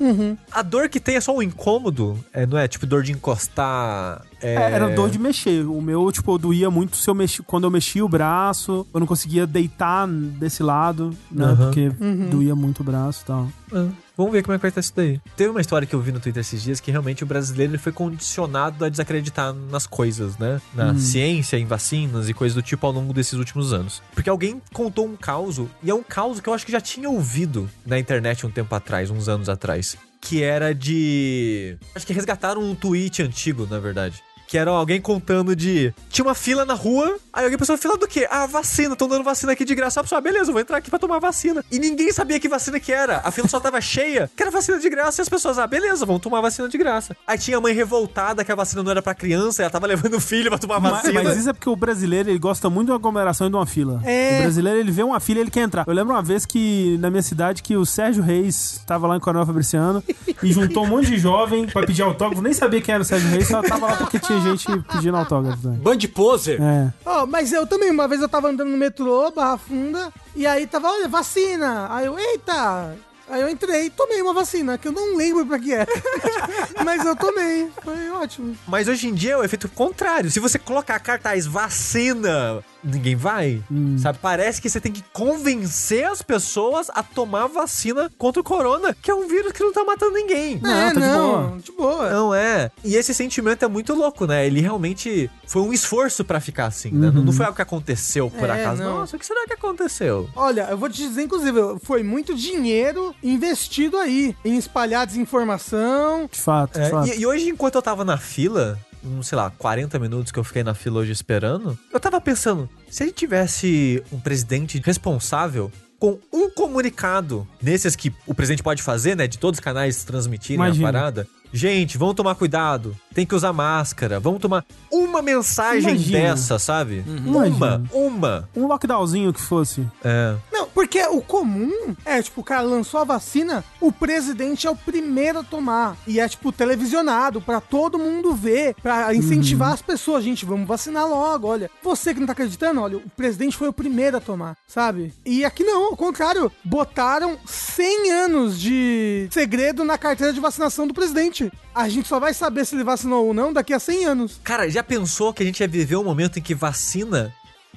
A 0.51 0.63
dor 0.63 0.89
que 0.89 0.99
tem 1.01 1.17
é 1.17 1.21
só 1.21 1.35
um 1.37 1.43
incômodo, 1.43 2.19
é, 2.33 2.47
não 2.47 2.57
é 2.57 2.67
tipo 2.67 2.87
dor 2.87 3.03
de 3.03 3.13
encostar. 3.13 4.06
É, 4.43 4.55
É, 4.55 4.73
era 4.73 4.95
dor 4.95 5.11
de 5.11 5.19
mexer. 5.19 5.65
O 5.67 5.81
meu, 5.81 6.11
tipo, 6.13 6.37
doía 6.39 6.71
muito 6.71 6.97
se 6.97 7.09
eu 7.09 7.15
mexi, 7.15 7.43
quando 7.43 7.65
eu 7.65 7.71
mexia 7.71 8.05
o 8.05 8.09
braço, 8.09 8.87
eu 8.93 9.01
não 9.01 9.07
conseguia 9.07 9.47
deitar 9.47 10.07
desse 10.07 10.63
lado, 10.63 11.15
né? 11.31 11.45
Aham. 11.45 11.57
Porque 11.65 11.91
doía 12.31 12.55
muito 12.55 12.81
o 12.81 12.85
braço 12.85 13.23
e 13.23 13.27
tal. 13.27 13.49
Ah, 13.73 13.89
vamos 14.17 14.33
ver 14.33 14.43
como 14.43 14.55
é 14.55 14.59
que 14.59 14.63
vai 14.63 14.69
estar 14.69 14.81
isso 14.81 14.93
daí. 14.95 15.21
Teve 15.37 15.51
uma 15.51 15.61
história 15.61 15.87
que 15.87 15.95
eu 15.95 16.01
vi 16.01 16.13
no 16.13 16.21
Twitter 16.21 16.41
esses 16.41 16.63
dias 16.63 16.81
que 16.81 16.91
realmente 16.91 17.23
o 17.25 17.27
brasileiro 17.27 17.73
ele 17.73 17.79
foi 17.79 17.93
condicionado 17.93 18.85
a 18.85 18.89
desacreditar 18.89 19.53
nas 19.71 19.87
coisas, 19.87 20.37
né? 20.39 20.61
Na 20.75 20.97
ciência, 20.99 21.57
em 21.59 21.67
vacinas 21.67 22.29
e 22.29 22.35
coisas 22.35 22.55
do 22.55 22.63
tipo 22.63 22.87
ao 22.87 22.93
longo 22.93 23.13
desses 23.13 23.35
últimos 23.35 23.73
anos. 23.73 24.03
Porque 24.15 24.29
alguém 24.31 24.61
contou 24.73 25.07
um 25.07 25.17
caos, 25.17 25.61
e 25.83 25.91
é 25.91 25.95
um 25.95 26.03
caos 26.03 26.41
que 26.41 26.49
eu 26.49 26.55
acho 26.55 26.65
que 26.67 26.73
já 26.73 26.81
tinha 26.81 27.09
ouvido 27.09 27.69
na 27.85 27.99
internet 27.99 28.47
um 28.47 28.51
tempo 28.51 28.75
atrás, 28.75 29.11
uns 29.11 29.29
anos 29.29 29.49
atrás. 29.49 29.97
Que 30.29 30.43
era 30.43 30.75
de. 30.75 31.79
Acho 31.95 32.07
que 32.07 32.13
resgataram 32.13 32.61
um 32.61 32.75
tweet 32.75 33.23
antigo, 33.23 33.67
na 33.71 33.79
verdade. 33.79 34.23
Que 34.57 34.61
era 34.61 34.71
alguém 34.71 34.99
contando 34.99 35.55
de. 35.55 35.93
Tinha 36.09 36.25
uma 36.25 36.35
fila 36.35 36.65
na 36.65 36.73
rua, 36.73 37.19
aí 37.31 37.45
alguém 37.45 37.59
pensou, 37.59 37.77
fila 37.77 37.99
do 37.99 38.09
quê? 38.09 38.27
Ah, 38.31 38.47
vacina, 38.47 38.95
estão 38.95 39.07
dando 39.07 39.23
vacina 39.23 39.53
aqui 39.53 39.67
de 39.67 39.75
graça. 39.75 40.01
A 40.01 40.03
pessoa, 40.03 40.19
ah, 40.19 40.23
beleza, 40.23 40.51
vou 40.51 40.59
entrar 40.59 40.79
aqui 40.79 40.89
pra 40.89 40.99
tomar 40.99 41.19
vacina. 41.19 41.63
E 41.71 41.79
ninguém 41.79 42.11
sabia 42.11 42.41
que 42.41 42.49
vacina 42.49 42.81
que 42.81 42.91
era. 42.91 43.21
A 43.23 43.31
fila 43.31 43.47
só 43.49 43.61
tava 43.61 43.83
cheia, 43.83 44.31
que 44.35 44.43
era 44.43 44.51
vacina 44.51 44.79
de 44.79 44.89
graça. 44.89 45.21
E 45.21 45.23
as 45.23 45.29
pessoas, 45.29 45.59
ah, 45.59 45.67
beleza, 45.67 46.07
vamos 46.07 46.23
tomar 46.23 46.41
vacina 46.41 46.71
de 46.71 46.79
graça. 46.79 47.15
Aí 47.27 47.37
tinha 47.37 47.59
a 47.59 47.61
mãe 47.61 47.75
revoltada 47.75 48.43
que 48.43 48.51
a 48.51 48.55
vacina 48.55 48.83
não 48.83 48.91
era 48.91 49.03
pra 49.03 49.15
criança, 49.15 49.61
e 49.61 49.65
ela 49.65 49.71
tava 49.71 49.87
levando 49.87 50.15
o 50.15 50.21
filho 50.23 50.49
pra 50.49 50.57
tomar 50.59 50.81
Mas, 50.81 50.93
vacina. 50.93 51.23
mas 51.23 51.37
isso 51.37 51.51
é 51.51 51.53
porque 51.53 51.69
o 51.69 51.77
brasileiro, 51.77 52.31
ele 52.31 52.39
gosta 52.39 52.71
muito 52.71 52.87
de 52.87 52.93
uma 52.93 52.97
aglomeração 52.97 53.49
e 53.49 53.51
de 53.51 53.57
uma 53.57 53.67
fila. 53.67 54.01
É. 54.07 54.39
O 54.39 54.43
brasileiro, 54.45 54.79
ele 54.79 54.91
vê 54.91 55.03
uma 55.03 55.21
fila 55.21 55.41
e 55.41 55.43
ele 55.43 55.51
quer 55.51 55.65
entrar. 55.65 55.85
Eu 55.87 55.93
lembro 55.93 56.15
uma 56.15 56.23
vez 56.23 56.47
que, 56.47 56.97
na 56.99 57.11
minha 57.11 57.23
cidade, 57.23 57.63
que 57.63 57.77
o 57.77 57.85
Sérgio 57.85 58.23
Reis 58.23 58.81
tava 58.87 59.07
lá 59.07 59.19
em 59.19 59.21
Coronel 59.21 59.45
Fabriciano 59.45 60.03
e 60.43 60.51
juntou 60.51 60.85
um 60.85 60.89
monte 60.89 61.09
de 61.09 61.19
jovem 61.19 61.67
pra 61.67 61.85
pedir 61.85 62.01
autógrafo. 62.01 62.41
Nem 62.41 62.55
sabia 62.55 62.81
quem 62.81 62.95
era 62.95 63.03
o 63.03 63.05
Sérgio 63.05 63.29
Reis, 63.29 63.49
só 63.49 63.61
tava 63.61 63.85
lá 63.85 63.97
porque 63.97 64.19
tinha 64.19 64.46
gente 64.47 64.81
pedindo 64.93 65.17
autógrafo. 65.17 65.69
Né? 65.69 65.79
Band 65.81 65.99
poser. 66.15 66.61
É. 66.61 66.93
Ó, 67.05 67.27
mas 67.27 67.53
eu 67.53 67.67
também, 67.67 67.91
uma 67.91 68.09
vez 68.09 68.21
eu 68.21 68.29
tava 68.29 68.49
andando 68.49 68.71
no 68.71 68.77
metrô, 68.77 69.31
Barra 69.31 69.59
Funda, 69.59 70.13
e 70.35 70.47
aí 70.47 70.67
tava, 70.67 70.89
olha, 70.89 71.09
vacina. 71.09 71.89
Aí 71.91 72.07
eu, 72.07 72.19
eita! 72.19 72.97
Aí 73.29 73.41
eu 73.41 73.49
entrei 73.49 73.87
e 73.87 73.91
tomei 73.91 74.23
uma 74.23 74.33
vacina, 74.33 74.79
que 74.79 74.87
eu 74.87 74.93
não 74.93 75.17
lembro 75.17 75.45
pra 75.45 75.59
que 75.59 75.75
é. 75.75 75.85
mas 76.85 77.05
eu 77.05 77.17
tomei, 77.17 77.69
foi 77.83 78.11
ótimo. 78.11 78.57
Mas 78.69 78.87
hoje 78.87 79.09
em 79.09 79.15
dia 79.15 79.33
é 79.33 79.37
o 79.37 79.43
efeito 79.43 79.69
contrário. 79.69 80.31
Se 80.31 80.39
você 80.39 80.59
colocar 80.59 80.99
cartaz 81.01 81.45
vacina, 81.45 82.63
ninguém 82.87 83.17
vai. 83.17 83.63
Sabe? 83.99 84.19
Parece 84.23 84.61
que 84.63 84.71
você 84.71 84.81
tem 84.81 84.93
que 84.93 85.03
convencer 85.13 86.05
as 86.05 86.23
pessoas 86.23 86.89
a 86.95 87.03
tomar 87.03 87.47
vacina 87.47 88.11
contra 88.17 88.41
o 88.41 88.45
corona, 88.45 88.95
que 89.03 89.11
é 89.11 89.15
um 89.15 89.27
vírus 89.29 89.53
que 89.53 89.63
não 89.63 89.73
tá 89.73 89.85
matando 89.85 90.13
ninguém. 90.13 90.59
Não, 90.63 90.71
é, 90.71 90.95
tá 90.95 91.01
de 91.01 91.07
não, 91.07 91.29
boa. 91.49 91.59
de 91.59 91.73
boa. 91.73 92.11
Não 92.11 92.35
é. 92.35 92.71
E 92.85 92.95
esse 92.97 93.13
sentimento 93.13 93.65
é 93.65 93.69
muito 93.69 93.95
louco, 93.95 94.27
né? 94.27 94.47
Ele 94.47 94.61
realmente 94.61 95.31
foi 95.47 95.63
um 95.63 95.73
esforço 95.73 96.25
pra 96.25 96.41
ficar 96.41 96.67
assim, 96.67 96.91
né? 96.91 97.11
Não- 97.13 97.23
Não 97.25 97.33
foi 97.33 97.45
algo 97.47 97.57
que 97.57 97.63
aconteceu 97.63 98.31
por 98.31 98.49
É, 98.49 98.53
acaso. 98.63 98.83
não. 98.83 98.99
Nossa, 98.99 99.17
o 99.17 99.19
que 99.19 99.27
será 99.27 99.45
que 99.47 99.53
aconteceu? 99.55 100.29
Olha, 100.37 100.69
eu 100.71 100.79
vou 100.79 100.89
te 100.89 100.99
dizer, 100.99 101.23
inclusive, 101.23 101.59
foi 101.83 102.03
muito 102.03 102.35
dinheiro 102.35 103.15
investido 103.23 103.97
aí 103.99 104.37
em 104.45 104.57
espalhar 104.57 105.07
desinformação. 105.07 106.29
De 106.31 106.41
fato, 106.41 106.79
de 106.79 106.85
É, 106.87 106.91
fato. 106.91 107.09
e, 107.09 107.21
e 107.21 107.27
hoje, 107.27 107.49
enquanto 107.49 107.75
eu 107.77 107.83
tava 107.83 108.05
na 108.05 108.17
fila, 108.17 108.79
uns, 109.07 109.29
sei 109.29 109.37
lá, 109.37 109.51
40 109.51 109.99
minutos 109.99 110.33
que 110.33 110.39
eu 110.39 110.45
fiquei 110.45 110.63
na 110.63 110.75
fila 110.75 111.01
hoje 111.01 111.13
esperando, 111.13 111.79
eu 111.93 112.01
tava 112.01 112.21
pensando, 112.21 112.69
se 112.91 113.03
a 113.03 113.07
gente 113.07 113.17
tivesse 113.17 114.03
um 114.13 114.19
presidente 114.19 114.81
responsável 114.85 115.71
com 115.99 116.19
um 116.33 116.51
comunicado 116.51 117.47
nesses 117.63 117.97
que 117.97 118.13
o 118.27 118.35
presidente 118.35 118.63
pode 118.63 118.83
fazer, 118.83 119.17
né, 119.17 119.27
de 119.27 119.39
todos 119.39 119.59
os 119.59 119.65
canais 119.65 120.05
transmitirem 120.05 120.57
Imagina. 120.57 120.89
a 120.89 120.93
parada. 120.93 121.29
Gente, 121.57 121.97
vamos 121.97 122.15
tomar 122.15 122.35
cuidado. 122.35 122.95
Tem 123.15 123.25
que 123.25 123.35
usar 123.35 123.51
máscara. 123.51 124.21
Vamos 124.21 124.43
tomar 124.43 124.63
uma 124.93 125.23
mensagem 125.23 125.93
Imagina. 125.95 126.19
dessa, 126.19 126.59
sabe? 126.59 127.03
Imagina. 127.07 127.83
Uma, 127.91 128.07
uma. 128.07 128.49
Um 128.55 128.67
lockdownzinho 128.67 129.33
que 129.33 129.41
fosse. 129.41 129.87
É. 130.05 130.37
Não, 130.53 130.69
Porque 130.69 131.03
o 131.07 131.23
comum 131.23 131.97
é, 132.05 132.21
tipo, 132.21 132.43
o 132.43 132.45
cara 132.45 132.61
lançou 132.61 133.01
a 133.01 133.05
vacina, 133.05 133.65
o 133.81 133.91
presidente 133.91 134.67
é 134.67 134.71
o 134.71 134.77
primeiro 134.77 135.39
a 135.39 135.43
tomar. 135.43 135.97
E 136.07 136.21
é, 136.21 136.29
tipo, 136.29 136.53
televisionado 136.53 137.41
pra 137.41 137.59
todo 137.59 137.99
mundo 137.99 138.35
ver, 138.35 138.75
pra 138.83 139.15
incentivar 139.15 139.73
as 139.73 139.81
pessoas. 139.81 140.23
Gente, 140.23 140.45
vamos 140.45 140.69
vacinar 140.69 141.09
logo, 141.09 141.49
olha. 141.49 141.71
Você 141.83 142.13
que 142.13 142.21
não 142.21 142.27
tá 142.27 142.35
acreditando, 142.35 142.83
olha, 142.83 142.99
o 142.99 143.11
presidente 143.17 143.57
foi 143.57 143.69
o 143.69 143.73
primeiro 143.73 144.19
a 144.19 144.21
tomar, 144.21 144.59
sabe? 144.69 145.15
E 145.25 145.43
aqui 145.43 145.65
não, 145.65 145.85
ao 145.85 145.97
contrário, 145.97 146.53
botaram 146.63 147.39
100 147.47 148.11
anos 148.11 148.61
de 148.61 149.27
segredo 149.31 149.85
na 149.85 149.97
carteira 149.97 150.35
de 150.35 150.41
vacinação 150.41 150.87
do 150.87 150.93
presidente. 150.93 151.46
A 151.75 151.89
gente 151.89 152.09
só 152.09 152.19
vai 152.19 152.33
saber 152.33 152.65
se 152.65 152.75
ele 152.75 152.85
vacinou 152.85 153.27
ou 153.27 153.35
não 153.35 153.53
daqui 153.53 153.73
a 153.73 153.79
100 153.79 154.05
anos. 154.05 154.41
Cara, 154.43 154.69
já 154.69 154.83
pensou 154.83 155.33
que 155.33 155.43
a 155.43 155.47
gente 155.47 155.61
ia 155.61 155.69
viver 155.69 155.97
um 155.97 156.05
momento 156.05 156.39
em 156.39 156.43
que 156.43 156.55
vacina 156.55 157.33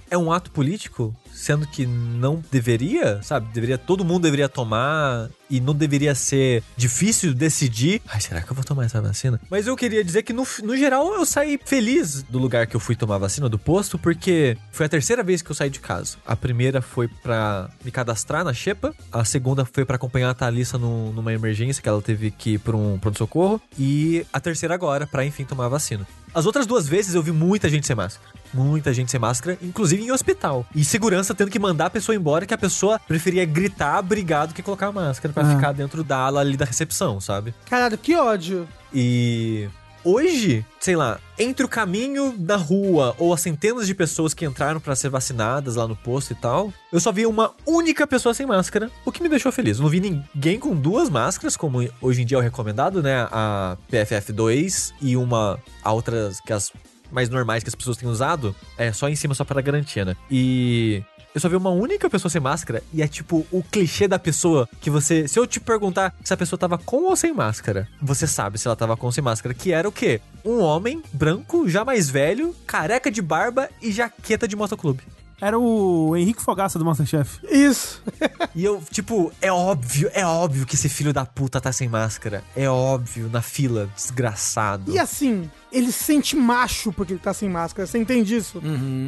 é 0.09 0.17
um 0.17 0.31
ato 0.31 0.51
político? 0.51 1.15
Sendo 1.39 1.65
que 1.65 1.85
não 1.85 2.43
deveria, 2.51 3.21
sabe? 3.23 3.47
Deveria, 3.53 3.77
todo 3.77 4.03
mundo 4.03 4.23
deveria 4.23 4.49
tomar 4.49 5.29
e 5.49 5.61
não 5.61 5.73
deveria 5.73 6.13
ser 6.13 6.61
difícil 6.75 7.33
decidir. 7.33 8.01
Ai, 8.09 8.19
será 8.19 8.41
que 8.41 8.51
eu 8.51 8.55
vou 8.55 8.63
tomar 8.63 8.83
essa 8.83 9.01
vacina? 9.01 9.39
Mas 9.49 9.65
eu 9.65 9.75
queria 9.77 10.03
dizer 10.03 10.23
que 10.23 10.33
no, 10.33 10.45
no 10.63 10.75
geral 10.75 11.13
eu 11.13 11.25
saí 11.25 11.57
feliz 11.63 12.23
do 12.23 12.37
lugar 12.37 12.67
que 12.67 12.75
eu 12.75 12.79
fui 12.79 12.93
tomar 12.93 13.17
vacina, 13.17 13.47
do 13.47 13.57
posto, 13.57 13.97
porque 13.97 14.57
foi 14.69 14.85
a 14.85 14.89
terceira 14.89 15.23
vez 15.23 15.41
que 15.41 15.49
eu 15.49 15.55
saí 15.55 15.69
de 15.69 15.79
casa. 15.79 16.17
A 16.27 16.35
primeira 16.35 16.81
foi 16.81 17.07
pra 17.07 17.69
me 17.85 17.89
cadastrar 17.89 18.43
na 18.43 18.53
Xepa, 18.53 18.93
a 19.09 19.23
segunda 19.23 19.63
foi 19.63 19.85
pra 19.85 19.95
acompanhar 19.95 20.29
a 20.29 20.33
Thalissa 20.33 20.77
no, 20.77 21.13
numa 21.13 21.31
emergência 21.31 21.81
que 21.81 21.87
ela 21.87 22.01
teve 22.01 22.31
que 22.31 22.55
ir 22.55 22.59
pra 22.59 22.75
um 22.75 22.99
pronto-socorro, 22.99 23.61
e 23.77 24.25
a 24.33 24.41
terceira 24.41 24.75
agora 24.75 25.07
pra 25.07 25.25
enfim 25.25 25.45
tomar 25.45 25.67
a 25.67 25.69
vacina. 25.69 26.05
As 26.33 26.45
outras 26.45 26.67
duas 26.67 26.87
vezes 26.87 27.15
eu 27.15 27.23
vi 27.23 27.31
muita 27.31 27.67
gente 27.69 27.87
sem 27.87 27.95
máscara. 27.95 28.29
Muita 28.53 28.93
gente 28.93 29.11
sem 29.11 29.19
máscara, 29.19 29.57
inclusive 29.61 30.03
em 30.03 30.11
hospital. 30.11 30.65
E 30.75 30.83
segurança 30.83 31.33
tendo 31.35 31.51
que 31.51 31.59
mandar 31.59 31.87
a 31.87 31.89
pessoa 31.89 32.15
embora, 32.15 32.45
que 32.45 32.53
a 32.53 32.57
pessoa 32.57 32.99
preferia 32.99 33.45
gritar, 33.45 34.01
brigar, 34.01 34.47
do 34.47 34.53
que 34.53 34.61
colocar 34.63 34.87
a 34.87 34.91
máscara 34.91 35.33
pra 35.33 35.43
Ah. 35.43 35.55
ficar 35.55 35.71
dentro 35.73 36.03
da 36.03 36.17
ala 36.17 36.41
ali 36.41 36.57
da 36.57 36.65
recepção, 36.65 37.19
sabe? 37.19 37.53
Caralho, 37.69 37.97
que 37.97 38.15
ódio. 38.15 38.67
E 38.93 39.67
hoje, 40.03 40.65
sei 40.79 40.95
lá, 40.95 41.19
entre 41.37 41.63
o 41.65 41.69
caminho 41.69 42.33
da 42.37 42.55
rua 42.55 43.15
ou 43.19 43.33
as 43.33 43.41
centenas 43.41 43.85
de 43.85 43.93
pessoas 43.93 44.33
que 44.33 44.45
entraram 44.45 44.79
pra 44.79 44.95
ser 44.95 45.09
vacinadas 45.09 45.75
lá 45.75 45.87
no 45.87 45.95
posto 45.95 46.31
e 46.31 46.35
tal, 46.35 46.73
eu 46.91 46.99
só 46.99 47.11
vi 47.11 47.25
uma 47.25 47.51
única 47.65 48.07
pessoa 48.07 48.33
sem 48.33 48.45
máscara, 48.45 48.89
o 49.05 49.11
que 49.11 49.21
me 49.21 49.29
deixou 49.29 49.51
feliz. 49.51 49.77
Eu 49.77 49.83
não 49.83 49.89
vi 49.89 49.99
ninguém 49.99 50.57
com 50.59 50.75
duas 50.75 51.09
máscaras, 51.09 51.55
como 51.55 51.87
hoje 52.01 52.21
em 52.21 52.25
dia 52.25 52.37
é 52.37 52.39
o 52.39 52.43
recomendado, 52.43 53.03
né? 53.03 53.27
A 53.31 53.77
PFF2 53.91 54.93
e 55.01 55.15
uma 55.15 55.59
a 55.83 55.91
outras 55.93 56.39
que 56.41 56.51
as 56.53 56.71
mais 57.11 57.29
normais 57.29 57.63
que 57.63 57.69
as 57.69 57.75
pessoas 57.75 57.97
têm 57.97 58.09
usado, 58.09 58.55
é 58.77 58.91
só 58.91 59.09
em 59.09 59.15
cima 59.15 59.33
só 59.33 59.43
para 59.43 59.61
garantia, 59.61 60.05
né? 60.05 60.15
E 60.29 61.03
eu 61.33 61.39
só 61.39 61.47
vi 61.47 61.55
uma 61.55 61.69
única 61.69 62.09
pessoa 62.09 62.29
sem 62.29 62.41
máscara 62.41 62.81
e 62.91 63.01
é 63.01 63.07
tipo 63.07 63.45
o 63.51 63.61
clichê 63.63 64.07
da 64.07 64.17
pessoa 64.17 64.67
que 64.81 64.89
você. 64.89 65.27
Se 65.27 65.37
eu 65.37 65.45
te 65.45 65.59
perguntar 65.59 66.15
se 66.23 66.33
a 66.33 66.37
pessoa 66.37 66.57
tava 66.57 66.77
com 66.77 67.03
ou 67.03 67.15
sem 67.15 67.33
máscara, 67.33 67.87
você 68.01 68.25
sabe 68.25 68.57
se 68.57 68.67
ela 68.67 68.75
tava 68.75 68.97
com 68.97 69.05
ou 69.05 69.11
sem 69.11 69.23
máscara, 69.23 69.53
que 69.53 69.71
era 69.71 69.87
o 69.87 69.91
quê? 69.91 70.21
Um 70.43 70.59
homem 70.59 71.03
branco, 71.13 71.69
já 71.69 71.85
mais 71.85 72.09
velho, 72.09 72.55
careca 72.65 73.11
de 73.11 73.21
barba 73.21 73.69
e 73.81 73.91
jaqueta 73.91 74.47
de 74.47 74.55
motoclube. 74.55 75.03
Era 75.41 75.57
o 75.57 76.15
Henrique 76.17 76.41
Fogaça 76.41 76.77
do 76.77 76.85
Masterchef. 76.85 77.39
Isso. 77.49 78.01
E 78.55 78.65
eu, 78.65 78.81
tipo, 78.91 79.31
é 79.41 79.51
óbvio, 79.51 80.09
é 80.13 80.25
óbvio 80.25 80.65
que 80.65 80.75
esse 80.75 80.89
filho 80.89 81.13
da 81.13 81.25
puta 81.25 81.61
tá 81.61 81.71
sem 81.71 81.87
máscara. 81.87 82.43
É 82.55 82.67
óbvio, 82.67 83.29
na 83.31 83.41
fila, 83.41 83.87
desgraçado. 83.95 84.91
E 84.91 84.99
assim, 84.99 85.49
ele 85.71 85.91
se 85.91 86.03
sente 86.03 86.35
macho 86.35 86.91
porque 86.91 87.13
ele 87.13 87.19
tá 87.21 87.33
sem 87.33 87.47
máscara. 87.47 87.85
Você 87.87 87.97
entende 87.99 88.35
isso? 88.35 88.61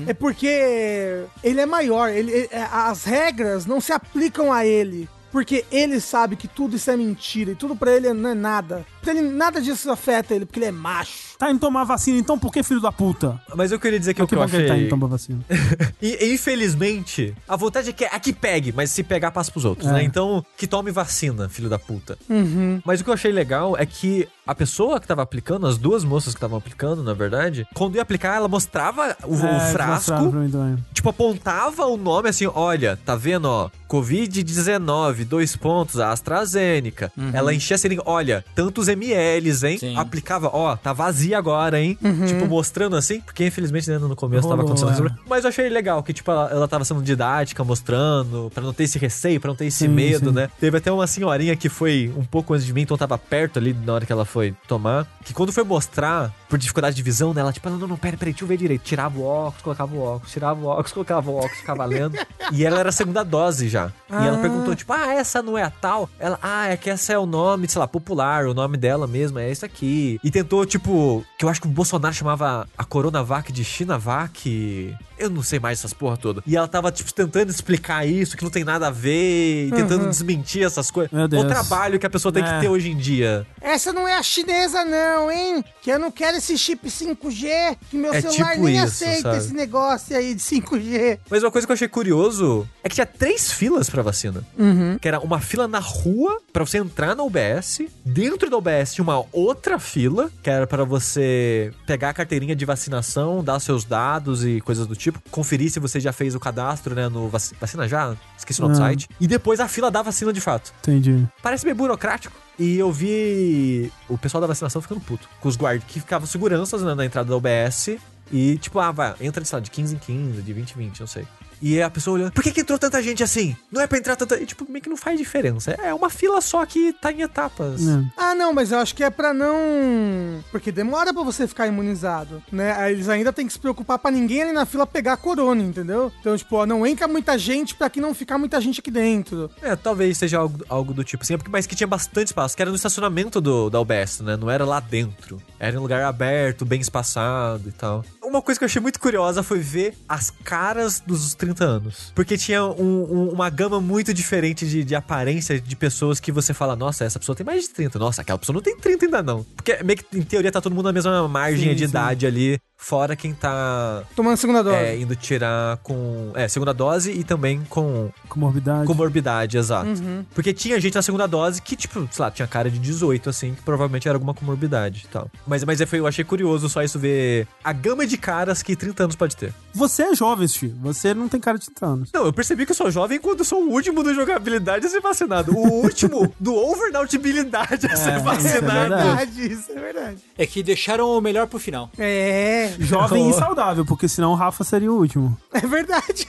É 0.08 0.14
porque 0.14 1.24
ele 1.44 1.60
é 1.60 1.66
maior. 1.66 2.10
Ele, 2.10 2.32
ele- 2.32 2.50
é, 2.52 2.62
as 2.72 3.04
regras 3.04 3.66
não 3.66 3.82
se 3.82 3.92
aplicam 3.92 4.54
a 4.54 4.66
ele. 4.66 5.10
Porque 5.32 5.64
ele 5.72 6.02
sabe 6.02 6.36
que 6.36 6.48
tudo 6.48 6.76
isso 6.76 6.92
é 6.92 6.98
mentira 6.98 7.52
e 7.52 7.56
tudo 7.56 7.74
pra 7.74 7.92
ele 7.94 8.12
não 8.14 8.30
é 8.32 8.34
nada. 8.36 8.86
Pra 9.02 9.12
ele, 9.14 9.22
nada 9.22 9.60
disso 9.62 9.90
afeta 9.92 10.34
ele, 10.36 10.46
porque 10.46 10.60
ele 10.60 10.68
é 10.68 10.72
macho. 10.72 11.38
Tá 11.38 11.50
indo 11.50 11.60
tomar 11.60 11.84
vacina, 11.84 12.18
então 12.20 12.38
por 12.38 12.52
que 12.52 12.62
filho 12.64 12.80
da 12.82 12.92
puta? 12.92 13.42
Mas 13.56 13.72
eu 13.72 13.80
queria 13.80 14.00
dizer 14.00 14.14
que 14.14 14.22
É 14.22 14.24
o 14.24 14.28
que 14.28 14.36
eu 14.36 14.48
que 14.48 14.56
ele 14.56 14.68
tá 14.68 14.74
achei... 14.74 14.84
indo 14.86 14.90
tomar 14.90 15.08
vacina. 15.08 15.40
E, 16.02 16.34
infelizmente, 16.34 17.36
a 17.48 17.56
vontade 17.56 17.90
é 17.90 17.94
que, 17.94 18.04
é 18.06 18.20
que 18.20 18.34
pegue, 18.34 18.72
mas 18.76 18.92
se 18.92 19.04
pegar, 19.04 19.32
passa 19.32 19.52
pros 19.52 19.66
outros, 19.66 19.88
É. 19.90 19.94
né? 19.94 20.04
Então, 20.04 20.44
que 20.58 20.66
tome 20.68 20.92
vacina, 20.92 21.48
filho 21.50 21.70
da 21.70 21.78
puta. 21.80 22.18
Uhum. 22.30 22.82
Mas 22.86 23.02
o 23.02 23.04
que 23.04 23.10
eu 23.10 23.14
achei 23.14 23.32
legal 23.32 23.76
é 23.78 23.86
que 23.86 24.28
a 24.46 24.54
pessoa 24.56 25.00
que 25.00 25.08
tava 25.08 25.22
aplicando, 25.22 25.66
as 25.68 25.78
duas 25.78 26.04
moças 26.04 26.34
que 26.34 26.38
estavam 26.38 26.58
aplicando, 26.58 27.04
na 27.04 27.14
verdade, 27.14 27.68
quando 27.74 27.96
ia 27.96 28.02
aplicar, 28.02 28.36
ela 28.36 28.48
mostrava 28.48 29.16
o, 29.24 29.36
o 29.36 29.46
É, 29.46 29.54
mostraram 29.54 29.72
frasco, 30.02 30.30
pra 30.30 30.40
mim 30.40 30.50
também. 30.50 30.78
tipo, 30.94 31.10
apontava 31.10 31.86
o 31.86 31.98
nome 31.98 32.30
assim, 32.30 32.48
olha, 32.48 32.98
tá 33.06 33.16
vendo, 33.16 33.46
ó, 33.46 33.70
Covid-19, 33.90 35.26
dois 35.26 35.56
pontos, 35.56 36.00
a 36.00 36.12
AstraZeneca. 36.12 37.12
Ela 37.34 37.54
enchia 37.54 37.76
a 37.76 37.80
seringa, 37.80 38.04
olha, 38.06 38.44
tantos 38.56 38.88
mLs, 38.96 39.64
hein? 39.68 39.78
Sim. 39.78 39.98
Aplicava, 39.98 40.50
ó, 40.54 40.76
tá 40.76 40.94
vazia 40.94 41.38
agora, 41.38 41.80
hein? 41.80 41.98
Tipo, 42.28 42.46
mostrando 42.48 42.96
assim, 42.96 43.22
porque 43.22 43.46
infelizmente 43.48 43.90
né, 43.90 43.98
no 43.98 44.16
começo 44.16 44.48
tava 44.48 44.62
Rolou, 44.62 44.76
acontecendo 44.78 45.08
é. 45.08 45.12
isso. 45.12 45.20
Mas 45.30 45.44
eu 45.44 45.50
achei 45.50 45.70
legal 45.70 46.02
que, 46.04 46.14
tipo, 46.14 46.30
ela, 46.32 46.50
ela 46.52 46.68
tava 46.68 46.84
sendo 46.86 47.02
didática, 47.02 47.64
mostrando, 47.64 48.52
pra 48.54 48.64
não 48.64 48.74
ter 48.74 48.84
esse 48.84 48.98
receio, 49.00 49.40
pra 49.40 49.50
não 49.50 49.56
ter 49.56 49.66
esse 49.66 49.80
Sim, 49.80 49.88
medo, 49.88 50.30
sim. 50.30 50.36
né? 50.36 50.50
Teve 50.60 50.78
até 50.78 50.92
uma 50.92 51.08
senhorinha 51.08 51.56
que 51.56 51.70
foi 51.70 52.14
um 52.18 52.24
pouco 52.24 52.54
antes 52.54 52.66
de 52.66 52.74
mim, 52.74 52.82
então 52.82 52.98
tava 52.98 53.18
perto 53.18 53.58
ali 53.60 53.74
na 53.74 53.94
hora 53.94 54.06
que 54.06 54.12
ela 54.12 54.26
foi 54.26 54.54
tomar. 54.68 55.08
Que 55.24 55.34
quando 55.34 55.52
foi 55.52 55.64
mostrar, 55.64 56.34
por 56.50 56.58
dificuldade 56.58 56.96
de 56.96 57.04
visão 57.04 57.34
dela, 57.34 57.52
tipo, 57.54 57.68
ela, 57.68 57.78
não, 57.78 57.88
não, 57.88 57.98
pera, 57.98 58.18
peraí, 58.18 58.34
deixa 58.34 58.44
eu 58.44 58.48
ver 58.48 58.58
direito. 58.58 58.82
Tirava 58.84 59.18
o 59.20 59.24
óculos, 59.24 59.62
colocava 59.62 59.96
o 59.96 60.02
óculos, 60.02 60.32
tirava 60.32 60.60
o 60.60 60.66
óculos, 60.66 60.92
colocava 60.94 61.30
o 61.32 61.36
óculos, 61.36 61.58
ficava 61.58 61.86
lendo. 61.86 62.18
e 62.52 62.66
ela 62.66 62.80
era 62.80 62.90
a 62.90 62.92
segunda 62.92 63.24
dose 63.24 63.70
já. 63.70 63.92
E 64.10 64.14
ela 64.14 64.38
Ah. 64.38 64.42
perguntou, 64.42 64.76
tipo, 64.76 64.92
ah, 64.94 65.14
essa 65.14 65.42
não 65.42 65.58
é 65.58 65.64
a 65.64 65.70
tal? 65.70 66.10
Ela, 66.20 66.38
ah, 66.42 66.68
é 66.68 66.78
que 66.78 66.90
essa 66.90 67.14
é 67.14 67.18
o 67.18 67.26
nome, 67.26 67.68
sei 67.70 67.80
lá, 67.80 67.88
popular, 67.88 68.46
o 68.46 68.54
nome 68.54 68.78
dela 68.82 69.06
mesmo 69.06 69.38
é 69.38 69.50
isso 69.50 69.64
aqui. 69.64 70.20
E 70.24 70.32
tentou, 70.32 70.66
tipo, 70.66 71.24
que 71.38 71.46
eu 71.46 71.50
acho 71.50 71.62
que 71.62 71.68
o 71.68 71.72
Bolsonaro 71.72 72.14
chamava 72.14 72.68
a 72.76 72.84
Coronavac 72.84 73.52
de 73.54 73.64
Chinavac. 73.64 74.96
Eu 75.22 75.30
não 75.30 75.44
sei 75.44 75.60
mais 75.60 75.80
essas 75.80 75.94
porra 75.94 76.18
toda. 76.18 76.44
E 76.48 76.56
ela 76.58 76.68
tava, 76.68 76.92
tipo, 76.92 77.14
tentando 77.14 77.50
explicar 77.50 78.06
isso, 78.08 78.36
que 78.36 78.44
não 78.44 78.50
tem 78.52 78.64
nada 78.64 78.88
a 78.88 78.92
ver, 78.92 79.68
e 79.68 79.72
tentando 79.72 80.08
desmentir 80.10 80.64
essas 80.66 80.90
coisas. 80.90 81.12
Meu 81.12 81.28
Deus. 81.28 81.44
O 81.44 81.48
trabalho 81.48 82.00
que 82.00 82.06
a 82.06 82.10
pessoa 82.10 82.32
tem 82.32 82.44
É. 82.44 82.54
que 82.56 82.60
ter 82.62 82.70
hoje 82.70 82.90
em 82.90 82.98
dia. 82.98 83.46
Essa 83.62 83.94
não 83.94 84.08
é 84.08 84.16
a 84.18 84.24
chinesa, 84.24 84.84
não, 84.84 85.32
hein? 85.32 85.64
Que 85.82 85.92
eu 85.92 86.00
não 86.00 86.12
quero 86.12 86.38
esse 86.38 86.58
chip 86.58 86.90
5G, 86.90 87.78
que 87.90 87.98
meu 87.98 88.14
É 88.14 88.22
celular 88.22 88.52
tipo 88.54 88.66
nem 88.66 88.76
isso, 88.78 88.86
aceita 88.86 89.22
sabe? 89.22 89.38
esse 89.38 89.54
negócio 89.54 90.16
aí 90.18 90.34
de 90.34 90.42
5G. 90.42 91.20
Mas 91.30 91.44
uma 91.44 91.52
coisa 91.52 91.66
que 91.68 91.72
eu 91.72 91.76
achei 91.76 91.88
curioso 91.88 92.68
é 92.84 92.90
que 92.90 92.96
tinha 92.96 93.06
três 93.06 93.52
filas 93.52 93.90
pra 93.90 94.02
vacina. 94.02 94.44
Uhum. 94.58 94.98
Que 95.00 95.08
era 95.08 95.20
uma 95.20 95.40
fila 95.40 95.68
na 95.68 95.80
rua 95.80 96.40
pra 96.52 96.64
você 96.66 96.78
entrar 96.80 97.16
na 97.16 97.24
UBS. 97.24 97.82
Dentro 98.06 98.50
da 98.50 98.58
UBS 98.58 98.94
tinha 98.94 99.04
uma 99.04 99.24
outra 99.32 99.78
fila, 99.80 100.32
que 100.42 100.50
era 100.50 100.66
pra 100.66 100.84
você 100.84 101.72
pegar 101.86 102.10
a 102.10 102.14
carteirinha 102.14 102.56
de 102.56 102.66
vacinação, 102.66 103.44
dar 103.44 103.60
seus 103.60 103.84
dados 103.86 104.44
e 104.46 104.62
coisas 104.62 104.88
do 104.88 104.96
tipo. 104.96 105.11
Conferir 105.30 105.72
se 105.72 105.80
você 105.80 106.00
já 106.00 106.12
fez 106.14 106.36
o 106.36 106.40
cadastro, 106.40 106.94
né, 106.96 107.08
no 107.10 107.28
vac- 107.30 107.54
Vacina 107.60 107.88
Já? 107.88 108.16
Esqueci 108.38 108.60
o 108.60 108.64
nome 108.64 108.76
do 108.76 108.82
Ah. 108.82 108.86
site. 108.88 109.08
E 109.20 109.28
depois 109.28 109.60
a 109.60 109.68
fila 109.68 109.90
da 109.92 110.02
vacina 110.02 110.32
de 110.34 110.42
fato. 110.42 110.74
Entendi. 110.82 111.28
Parece 111.42 111.66
meio 111.66 111.76
burocrático. 111.76 112.36
E 112.60 112.78
eu 112.78 112.92
vi 112.92 113.92
o 114.08 114.18
pessoal 114.18 114.42
da 114.42 114.48
vacinação 114.48 114.82
ficando 114.82 115.02
puto. 115.02 115.28
Com 115.40 115.50
os 115.50 115.56
guardas 115.56 115.84
que 115.88 116.00
ficavam 116.00 116.28
seguranças 116.28 116.82
né, 116.84 116.94
na 116.94 117.06
entrada 117.06 117.30
da 117.30 117.36
UBS. 117.36 117.98
E 118.32 118.58
tipo, 118.60 118.80
ah, 118.80 118.92
vai, 118.92 119.14
entra, 119.20 119.44
sei 119.44 119.58
lá, 119.58 119.60
de 119.62 119.70
15 119.72 119.96
em 119.96 119.98
15, 119.98 120.42
de 120.42 120.54
20 120.54 120.72
em 120.72 120.78
20, 120.78 121.00
não 121.02 121.08
sei. 121.08 121.28
E 121.62 121.82
a 121.82 121.90
pessoa 121.90 122.16
olhando, 122.16 122.32
por 122.32 122.44
que, 122.44 122.52
que 122.52 122.62
entrou 122.62 122.80
tanta 122.80 123.02
gente 123.04 123.24
assim? 123.24 123.56
Não 123.72 123.82
é 123.82 123.88
pra 123.88 123.98
entrar 123.98 124.16
tanta. 124.16 124.40
E 124.42 124.46
tipo, 124.46 124.66
meio 124.70 124.82
que 124.82 124.90
não 124.90 124.98
faz 124.98 125.18
diferença. 125.18 125.72
É 125.72 125.94
uma 125.94 126.10
fila 126.10 126.42
só 126.42 126.66
que 126.66 126.92
tá 126.94 127.12
em 127.12 127.22
etapas. 127.22 127.88
É. 127.88 128.04
Ah, 128.18 128.34
não, 128.36 128.52
mas 128.54 128.72
eu 128.72 128.80
acho 128.80 128.96
que 128.96 129.04
é 129.04 129.10
pra 129.10 129.34
não. 129.34 130.44
Porque 130.52 130.72
demora 130.72 131.14
pra 131.14 131.24
você 131.24 131.48
ficar 131.48 131.68
imunizado, 131.68 132.42
né? 132.52 132.74
Aí 132.78 132.94
Eles 132.94 133.08
ainda 133.10 133.32
têm 133.32 133.46
que 133.48 133.54
se 133.54 133.60
preocupar 133.60 134.00
pra 134.00 134.12
ninguém 134.12 134.42
ali 134.44 134.52
na 134.52 134.66
fila 134.66 134.86
pegar 134.88 135.14
a 135.14 135.18
corona, 135.18 135.62
entendeu? 135.62 136.12
Então, 136.20 136.36
tipo, 136.38 136.56
ó, 136.56 136.66
não 136.66 136.86
entra 136.86 137.08
muita 137.08 137.38
gente 137.38 137.76
pra 137.76 137.90
que 137.90 138.02
não 138.02 138.14
ficar 138.14 138.38
muita 138.38 138.60
gente 138.60 138.80
aqui 138.80 138.92
dentro. 138.92 139.50
É, 139.62 139.76
talvez 139.76 140.18
seja 140.18 140.40
algo, 140.40 140.64
algo 140.68 140.94
do 140.94 141.04
tipo 141.04 141.24
assim, 141.24 141.34
é 141.36 141.38
porque- 141.38 141.52
mas 141.52 141.66
que 141.68 141.76
tinha 141.76 141.88
bastante 141.88 142.28
espaço, 142.28 142.56
que 142.56 142.62
era 142.62 142.70
no 142.72 142.76
estacionamento 142.76 143.40
do, 143.40 143.70
da 143.70 143.80
UBS, 143.80 144.22
né? 144.22 144.36
Não 144.36 144.50
era 144.50 144.66
lá 144.66 144.80
dentro. 144.80 145.42
Era 145.60 145.76
em 145.76 145.80
um 145.80 145.82
lugar 145.82 146.02
aberto, 146.04 146.66
bem 146.66 146.82
espaçado 146.82 147.70
e 147.70 147.72
tal. 147.72 148.04
Uma 148.32 148.42
coisa 148.42 148.58
que 148.58 148.64
eu 148.64 148.68
achei 148.68 148.82
muito 148.82 148.98
curiosa 148.98 149.44
foi 149.44 149.60
ver 149.60 149.94
as 150.08 150.30
caras 150.30 151.02
dos 151.06 151.34
30 151.36 151.66
anos. 151.66 152.14
Porque 152.16 152.38
tinha 152.38 152.64
um- 152.64 153.04
um- 153.04 153.30
uma 153.32 153.50
gama 153.50 153.82
muito 153.82 154.14
diferente 154.14 154.66
de, 154.66 154.86
de 154.86 154.96
aparência 154.96 155.60
de 155.60 155.76
pessoas 155.76 156.18
que 156.20 156.32
você 156.32 156.54
fala, 156.54 156.74
nossa, 156.76 157.04
essa 157.04 157.20
pessoa 157.20 157.36
tem 157.36 157.46
mais 157.46 157.64
de 157.64 157.70
30. 157.72 158.00
Nossa, 158.00 158.22
aquela 158.22 158.40
pessoa 158.40 158.54
não 158.54 158.62
tem 158.62 158.78
30 158.78 159.06
ainda 159.06 159.22
não. 159.22 159.44
Porque 159.56 159.84
meio 159.84 159.98
que, 160.00 160.18
em 160.18 160.22
teoria, 160.22 160.50
tá 160.52 160.62
todo 160.62 160.74
mundo 160.74 160.86
na 160.86 160.94
mesma 160.94 161.28
margem 161.28 161.70
Sim, 161.72 161.76
de 161.76 161.80
sim. 161.84 161.90
idade 161.90 162.26
ali 162.26 162.58
fora 162.84 163.16
quem 163.16 163.34
tá 163.34 164.04
Tomando 164.16 164.38
segunda 164.38 164.64
dose. 164.64 164.76
é, 164.76 164.98
indo 165.00 165.16
tirar 165.16 165.78
com. 165.78 166.32
É, 166.36 166.48
segunda 166.48 166.74
dose 166.74 167.12
e 167.12 167.24
também 167.24 167.62
com 167.70 168.10
Comorbidade. 168.28 168.88
comorbidade, 168.88 169.58
exato. 169.58 169.88
Uhum. 169.88 170.26
Porque 170.34 170.52
tinha 170.54 170.80
gente 170.80 170.96
na 170.96 171.02
segunda 171.02 171.28
dose 171.28 171.62
que, 171.62 171.76
tipo, 171.76 172.08
sei 172.12 172.24
lá, 172.26 172.32
tinha 172.32 172.48
cara 172.48 172.70
de 172.70 172.80
18, 172.80 173.30
assim, 173.30 173.54
que 173.54 173.62
provavelmente 173.62 174.08
era 174.08 174.16
alguma 174.18 174.34
comorbidade 174.34 175.04
e 175.06 175.08
tal. 175.08 175.30
Mas, 175.46 175.64
mas 175.64 175.80
é, 175.80 175.86
foi, 175.86 176.00
eu 176.00 176.08
achei 176.08 176.24
curioso 176.26 176.68
só 176.70 176.82
isso 176.84 176.98
ver 177.00 177.48
a 177.64 177.72
gama 177.72 178.06
de 178.08 178.18
caras 178.18 178.64
que 178.64 178.76
30 178.76 179.04
anos 179.04 179.16
pode 179.16 179.38
ter. 179.38 179.54
Você 179.74 180.04
é 180.04 180.16
jovem, 180.16 180.48
Steve. 180.48 180.74
Você 180.82 181.14
não 181.14 181.30
tem 181.30 181.40
cara 181.40 181.58
de 181.58 181.66
30 181.68 181.86
anos. 181.86 182.10
Não, 182.14 182.26
eu 182.26 182.34
percebi 182.34 182.66
que 182.66 182.72
eu 182.72 182.76
sou 182.76 182.90
jovem 182.92 183.20
quando 183.20 183.46
sou 183.46 183.64
o 183.64 183.70
último 183.72 184.04
do 184.04 184.14
jogabilidade 184.14 184.86
a 184.86 184.90
ser 184.90 185.02
vacinado. 185.02 185.56
O 185.56 185.82
último 185.84 186.34
do 186.40 186.54
overnautibilidade 186.56 187.86
a 187.88 187.96
ser 187.96 188.10
É, 188.12 188.20
vacinado. 188.20 188.40
isso 188.42 188.48
é 188.58 188.62
verdade. 188.62 189.04
verdade, 189.04 189.54
isso 189.54 189.72
é 189.72 189.80
verdade. 189.80 190.18
É 190.38 190.46
que 190.46 190.64
deixaram 190.64 191.08
o 191.10 191.22
melhor 191.22 191.48
pro 191.48 191.60
final. 191.60 191.90
É, 191.98 192.71
Jovem 192.80 193.30
e 193.30 193.34
saudável, 193.34 193.86
porque 193.86 194.08
senão 194.08 194.32
o 194.32 194.36
Rafa 194.36 194.64
seria 194.64 194.92
o 194.92 194.96
último. 194.96 195.38
é 195.54 195.62
verdade. 195.62 196.28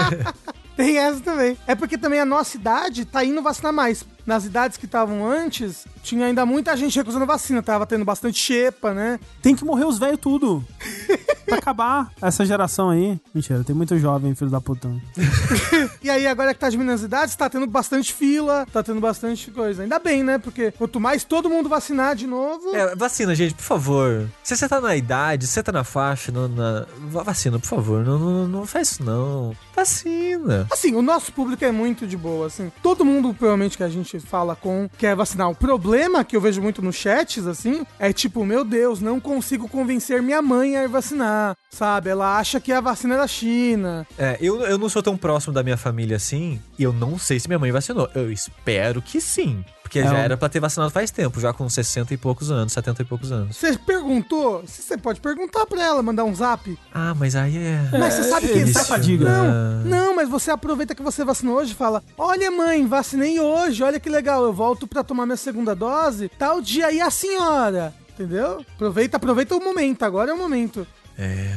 Tem 0.76 0.96
essa 0.96 1.20
também. 1.20 1.58
É 1.66 1.74
porque 1.74 1.98
também 1.98 2.20
a 2.20 2.24
nossa 2.24 2.56
idade 2.56 3.04
tá 3.04 3.22
indo 3.22 3.42
vacinar 3.42 3.72
mais. 3.72 4.04
Nas 4.30 4.44
idades 4.44 4.76
que 4.76 4.84
estavam 4.86 5.26
antes, 5.26 5.84
tinha 6.04 6.26
ainda 6.26 6.46
muita 6.46 6.76
gente 6.76 6.96
recusando 6.96 7.26
vacina. 7.26 7.60
Tava 7.64 7.84
tendo 7.84 8.04
bastante 8.04 8.38
xepa, 8.38 8.94
né? 8.94 9.18
Tem 9.42 9.56
que 9.56 9.64
morrer 9.64 9.84
os 9.84 9.98
velhos 9.98 10.20
tudo. 10.20 10.64
pra 11.46 11.58
acabar 11.58 12.12
essa 12.22 12.46
geração 12.46 12.90
aí. 12.90 13.18
Mentira, 13.34 13.64
tem 13.64 13.74
muito 13.74 13.98
jovem, 13.98 14.32
filho 14.36 14.48
da 14.48 14.60
puta. 14.60 14.88
E 16.02 16.08
aí, 16.08 16.26
agora 16.26 16.54
que 16.54 16.60
tá 16.60 16.68
diminuindo 16.70 16.94
as 16.94 17.02
idades, 17.02 17.34
tá 17.34 17.48
tendo 17.50 17.66
bastante 17.66 18.12
fila, 18.12 18.66
tá 18.72 18.82
tendo 18.82 19.00
bastante 19.00 19.50
coisa. 19.50 19.82
Ainda 19.82 19.98
bem, 19.98 20.22
né? 20.22 20.38
Porque 20.38 20.70
quanto 20.72 21.00
mais 21.00 21.24
todo 21.24 21.50
mundo 21.50 21.68
vacinar 21.68 22.14
de 22.14 22.26
novo. 22.26 22.74
É, 22.74 22.94
vacina, 22.94 23.34
gente, 23.34 23.54
por 23.54 23.62
favor. 23.64 24.28
Se 24.44 24.56
você 24.56 24.68
tá 24.68 24.80
na 24.80 24.94
idade, 24.96 25.46
se 25.46 25.52
você 25.54 25.62
tá 25.62 25.72
na 25.72 25.82
faixa, 25.84 26.30
na... 26.32 26.86
va- 27.10 27.22
vacina, 27.24 27.58
por 27.58 27.66
favor. 27.66 28.04
Não, 28.04 28.18
não, 28.18 28.48
não 28.48 28.66
faz 28.66 28.92
isso, 28.92 29.02
não. 29.04 29.54
Vacina. 29.80 30.66
Assim, 30.70 30.94
o 30.94 31.00
nosso 31.00 31.32
público 31.32 31.64
é 31.64 31.72
muito 31.72 32.06
de 32.06 32.14
boa, 32.14 32.48
assim. 32.48 32.70
Todo 32.82 33.02
mundo, 33.02 33.32
provavelmente, 33.32 33.78
que 33.78 33.82
a 33.82 33.88
gente 33.88 34.20
fala 34.20 34.54
com 34.54 34.88
quer 34.98 35.16
vacinar. 35.16 35.48
O 35.48 35.54
problema 35.54 36.22
que 36.22 36.36
eu 36.36 36.40
vejo 36.40 36.60
muito 36.60 36.82
nos 36.82 36.96
chats, 36.96 37.46
assim, 37.46 37.86
é 37.98 38.12
tipo, 38.12 38.44
meu 38.44 38.62
Deus, 38.62 39.00
não 39.00 39.18
consigo 39.18 39.66
convencer 39.68 40.20
minha 40.20 40.42
mãe 40.42 40.76
a 40.76 40.84
ir 40.84 40.88
vacinar, 40.88 41.56
sabe? 41.70 42.10
Ela 42.10 42.38
acha 42.38 42.60
que 42.60 42.72
a 42.72 42.80
vacina 42.80 43.14
é 43.14 43.18
da 43.18 43.26
China. 43.26 44.06
É, 44.18 44.36
eu, 44.38 44.60
eu 44.60 44.76
não 44.76 44.90
sou 44.90 45.02
tão 45.02 45.16
próximo 45.16 45.54
da 45.54 45.62
minha 45.62 45.78
família 45.78 46.16
assim, 46.16 46.60
e 46.78 46.82
eu 46.82 46.92
não 46.92 47.18
sei 47.18 47.40
se 47.40 47.48
minha 47.48 47.58
mãe 47.58 47.72
vacinou. 47.72 48.10
Eu 48.14 48.30
espero 48.30 49.00
que 49.00 49.18
sim. 49.18 49.64
Porque 49.90 49.98
É, 49.98 50.04
já 50.04 50.12
um- 50.12 50.16
era 50.18 50.36
pra 50.36 50.48
ter 50.48 50.60
vacinado 50.60 50.88
faz 50.92 51.10
tempo, 51.10 51.40
já 51.40 51.52
com 51.52 51.68
60 51.68 52.14
e 52.14 52.16
poucos 52.16 52.48
anos, 52.48 52.72
70 52.72 53.02
e 53.02 53.04
poucos 53.04 53.32
anos. 53.32 53.56
Você 53.56 53.76
perguntou? 53.76 54.62
Você 54.64 54.96
pode 54.96 55.20
perguntar 55.20 55.66
pra 55.66 55.82
ela, 55.82 56.00
mandar 56.00 56.22
um 56.22 56.32
zap. 56.32 56.78
Ah, 56.94 57.12
mas 57.12 57.34
aí 57.34 57.56
é. 57.58 57.88
Mas 57.98 58.14
você 58.14 58.22
sabe 58.22 58.46
que... 58.46 58.58
isso 58.60 58.70
é 58.78 58.84
sabe- 58.84 58.88
fadiga. 58.88 59.24
Não, 59.28 59.84
não, 59.84 60.14
mas 60.14 60.28
você 60.28 60.52
aproveita 60.52 60.94
que 60.94 61.02
você 61.02 61.24
vacinou 61.24 61.56
hoje 61.56 61.72
e 61.72 61.74
fala: 61.74 62.04
Olha, 62.16 62.52
mãe, 62.52 62.86
vacinei 62.86 63.40
hoje, 63.40 63.82
olha 63.82 63.98
que 63.98 64.08
legal, 64.08 64.44
eu 64.44 64.52
volto 64.52 64.86
pra 64.86 65.02
tomar 65.02 65.26
minha 65.26 65.36
segunda 65.36 65.74
dose, 65.74 66.30
tal 66.38 66.60
dia 66.62 66.86
aí 66.86 67.00
a 67.00 67.10
senhora. 67.10 67.92
Entendeu? 68.14 68.64
Aproveita, 68.76 69.16
aproveita 69.16 69.56
o 69.56 69.60
momento, 69.64 70.04
agora 70.04 70.30
é 70.30 70.34
o 70.34 70.38
momento. 70.38 70.86
É. 71.18 71.56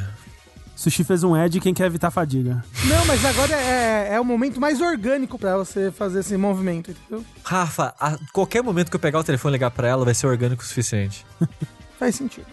Sushi 0.76 1.04
fez 1.04 1.22
um 1.22 1.36
Ed, 1.36 1.60
quem 1.60 1.72
quer 1.72 1.86
evitar 1.86 2.10
fadiga. 2.10 2.64
Não, 2.84 3.04
mas 3.06 3.24
agora 3.24 3.54
é, 3.54 4.14
é 4.14 4.20
o 4.20 4.24
momento 4.24 4.60
mais 4.60 4.80
orgânico 4.80 5.38
pra 5.38 5.56
você 5.56 5.90
fazer 5.90 6.20
esse 6.20 6.36
movimento, 6.36 6.90
entendeu? 6.90 7.24
Rafa, 7.44 7.94
a 8.00 8.18
qualquer 8.32 8.62
momento 8.62 8.90
que 8.90 8.96
eu 8.96 9.00
pegar 9.00 9.20
o 9.20 9.24
telefone 9.24 9.52
e 9.52 9.56
ligar 9.56 9.70
pra 9.70 9.86
ela, 9.88 10.04
vai 10.04 10.14
ser 10.14 10.26
orgânico 10.26 10.62
o 10.62 10.66
suficiente. 10.66 11.24
Faz 11.98 12.16
sentido. 12.16 12.46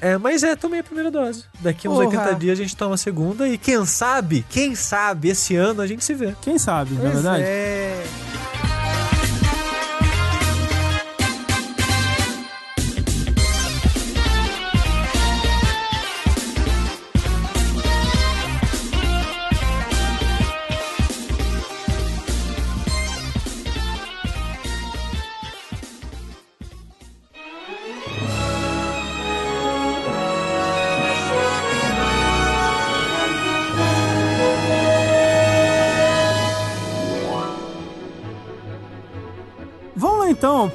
É, 0.00 0.18
mas 0.18 0.42
é, 0.42 0.54
tomei 0.54 0.80
a 0.80 0.84
primeira 0.84 1.10
dose. 1.10 1.44
Daqui 1.60 1.88
uns 1.88 1.94
Porra. 1.94 2.06
80 2.08 2.34
dias 2.34 2.58
a 2.58 2.62
gente 2.62 2.76
toma 2.76 2.94
a 2.94 2.98
segunda 2.98 3.48
e 3.48 3.56
quem 3.56 3.84
sabe, 3.86 4.44
quem 4.50 4.74
sabe, 4.74 5.30
esse 5.30 5.56
ano 5.56 5.80
a 5.80 5.86
gente 5.86 6.04
se 6.04 6.12
vê. 6.14 6.34
Quem 6.42 6.58
sabe, 6.58 6.94
na 6.94 7.00
Pois 7.00 7.14
verdade? 7.14 7.42
é. 7.42 8.04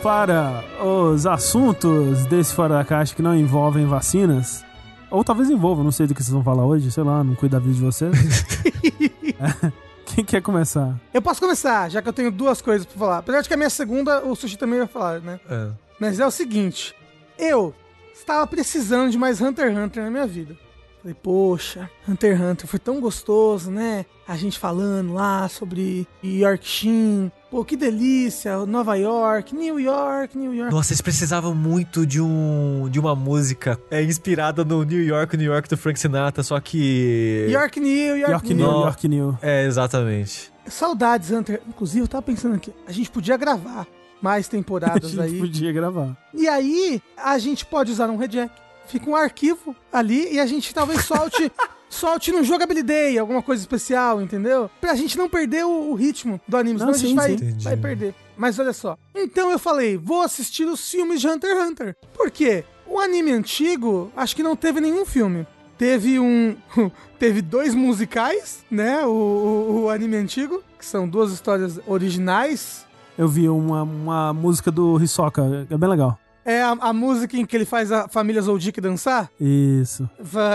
Para 0.09 0.63
os 0.83 1.27
assuntos 1.27 2.25
desse 2.25 2.51
Fora 2.51 2.73
da 2.73 2.83
Caixa 2.83 3.13
que 3.13 3.21
não 3.21 3.35
envolvem 3.35 3.85
vacinas. 3.85 4.65
Ou 5.11 5.23
talvez 5.23 5.51
envolvam, 5.51 5.83
não 5.83 5.91
sei 5.91 6.07
do 6.07 6.15
que 6.15 6.23
vocês 6.23 6.33
vão 6.33 6.43
falar 6.43 6.65
hoje, 6.65 6.91
sei 6.91 7.03
lá, 7.03 7.23
não 7.23 7.35
cuida 7.35 7.59
da 7.59 7.63
vida 7.63 7.75
de 7.75 7.81
vocês. 7.81 8.11
Quem 10.07 10.25
quer 10.25 10.41
começar? 10.41 10.99
Eu 11.13 11.21
posso 11.21 11.39
começar, 11.39 11.91
já 11.91 12.01
que 12.01 12.09
eu 12.09 12.13
tenho 12.13 12.31
duas 12.31 12.59
coisas 12.59 12.87
pra 12.87 12.97
falar. 12.97 13.17
Apesar 13.19 13.41
de 13.41 13.47
que 13.47 13.53
a 13.53 13.57
minha 13.57 13.69
segunda, 13.69 14.25
o 14.25 14.35
Sushi 14.35 14.57
também 14.57 14.79
vai 14.79 14.87
falar, 14.87 15.19
né? 15.19 15.39
É. 15.47 15.67
Mas 15.99 16.19
é 16.19 16.25
o 16.25 16.31
seguinte, 16.31 16.95
eu 17.37 17.71
estava 18.11 18.47
precisando 18.47 19.11
de 19.11 19.17
mais 19.17 19.39
Hunter 19.39 19.67
x 19.67 19.77
Hunter 19.77 20.03
na 20.05 20.09
minha 20.09 20.25
vida. 20.25 20.57
Falei, 21.03 21.15
poxa, 21.21 21.87
Hunter 22.07 22.35
x 22.35 22.41
Hunter 22.41 22.67
foi 22.67 22.79
tão 22.79 22.99
gostoso, 22.99 23.69
né? 23.69 24.07
A 24.27 24.35
gente 24.35 24.57
falando 24.57 25.13
lá 25.13 25.47
sobre 25.47 26.07
Yorkshire. 26.23 27.31
Pô, 27.49 27.65
que 27.65 27.75
delícia, 27.75 28.63
Nova 28.67 28.95
York, 28.95 29.55
New 29.55 29.79
York, 29.79 30.37
New 30.37 30.53
York. 30.53 30.71
Nossa, 30.71 30.91
eles 30.91 31.01
precisavam 31.01 31.55
muito 31.55 32.05
de 32.05 32.21
um 32.21 32.87
de 32.91 32.99
uma 32.99 33.15
música 33.15 33.79
é, 33.89 34.03
inspirada 34.03 34.63
no 34.63 34.83
New 34.83 35.03
York, 35.03 35.35
New 35.35 35.51
York 35.51 35.67
do 35.67 35.75
Frank 35.75 35.99
Sinatra, 35.99 36.43
só 36.43 36.59
que 36.59 37.47
York, 37.49 37.79
New 37.79 38.17
York, 38.17 38.31
York 38.31 38.53
New. 38.53 38.67
New. 38.67 38.81
York 38.81 39.07
New. 39.07 39.37
É, 39.41 39.65
exatamente. 39.65 40.51
Saudades, 40.67 41.31
Hunter. 41.31 41.59
Inclusive, 41.67 42.01
eu 42.01 42.07
tava 42.07 42.21
pensando 42.21 42.55
aqui, 42.55 42.71
a 42.85 42.91
gente 42.91 43.09
podia 43.09 43.35
gravar 43.35 43.87
mais 44.21 44.45
A 44.49 44.51
temporadas 44.51 45.09
gente 45.09 45.19
aí. 45.19 45.39
podia 45.39 45.71
gravar. 45.73 46.15
E 46.35 46.47
aí, 46.47 47.01
a 47.17 47.39
gente 47.39 47.65
pode 47.65 47.91
usar 47.91 48.11
um 48.11 48.17
rejack. 48.17 48.53
Fica 48.85 49.09
um 49.09 49.15
arquivo 49.15 49.75
ali 49.91 50.33
e 50.33 50.39
a 50.39 50.45
gente 50.45 50.71
talvez 50.73 51.03
solte, 51.03 51.51
solte 51.89 52.31
no 52.31 52.43
Jogabilidade, 52.43 53.17
alguma 53.17 53.41
coisa 53.41 53.61
especial, 53.61 54.21
entendeu? 54.21 54.69
Pra 54.79 54.95
gente 54.95 55.17
não 55.17 55.27
perder 55.29 55.65
o, 55.65 55.91
o 55.91 55.95
ritmo 55.95 56.39
do 56.47 56.55
anime, 56.57 56.79
senão 56.79 56.91
Não, 56.91 56.95
a 56.95 56.99
gente 56.99 57.09
sim, 57.09 57.15
vai. 57.15 57.31
Entendi. 57.33 57.63
vai 57.63 57.77
perder. 57.77 58.15
Mas 58.37 58.57
olha 58.59 58.71
só. 58.71 58.97
Então 59.13 59.51
eu 59.51 59.59
falei, 59.59 59.97
vou 59.97 60.21
assistir 60.21 60.65
os 60.65 60.89
filmes 60.89 61.19
de 61.19 61.27
Hunter 61.27 61.57
x 61.57 61.69
Hunter. 61.69 61.95
Por 62.13 62.31
quê? 62.31 62.63
O 62.87 62.99
anime 62.99 63.31
antigo, 63.31 64.11
acho 64.15 64.35
que 64.35 64.43
não 64.43 64.55
teve 64.55 64.79
nenhum 64.79 65.05
filme. 65.05 65.45
Teve 65.77 66.19
um. 66.19 66.55
Teve 67.17 67.41
dois 67.41 67.75
musicais, 67.75 68.63
né? 68.71 69.05
O, 69.05 69.09
o, 69.09 69.81
o 69.83 69.89
anime 69.89 70.15
antigo, 70.15 70.63
que 70.77 70.85
são 70.85 71.07
duas 71.07 71.33
histórias 71.33 71.79
originais. 71.85 72.85
Eu 73.17 73.27
vi 73.27 73.49
uma, 73.49 73.83
uma 73.83 74.33
música 74.33 74.71
do 74.71 75.01
Hisoka, 75.01 75.67
é 75.69 75.77
bem 75.77 75.89
legal. 75.89 76.17
É 76.45 76.61
a, 76.61 76.71
a 76.71 76.93
música 76.93 77.37
em 77.37 77.45
que 77.45 77.55
ele 77.55 77.65
faz 77.65 77.91
a 77.91 78.07
família 78.07 78.41
Zoldyck 78.41 78.79
dançar. 78.81 79.29
Isso. 79.39 80.09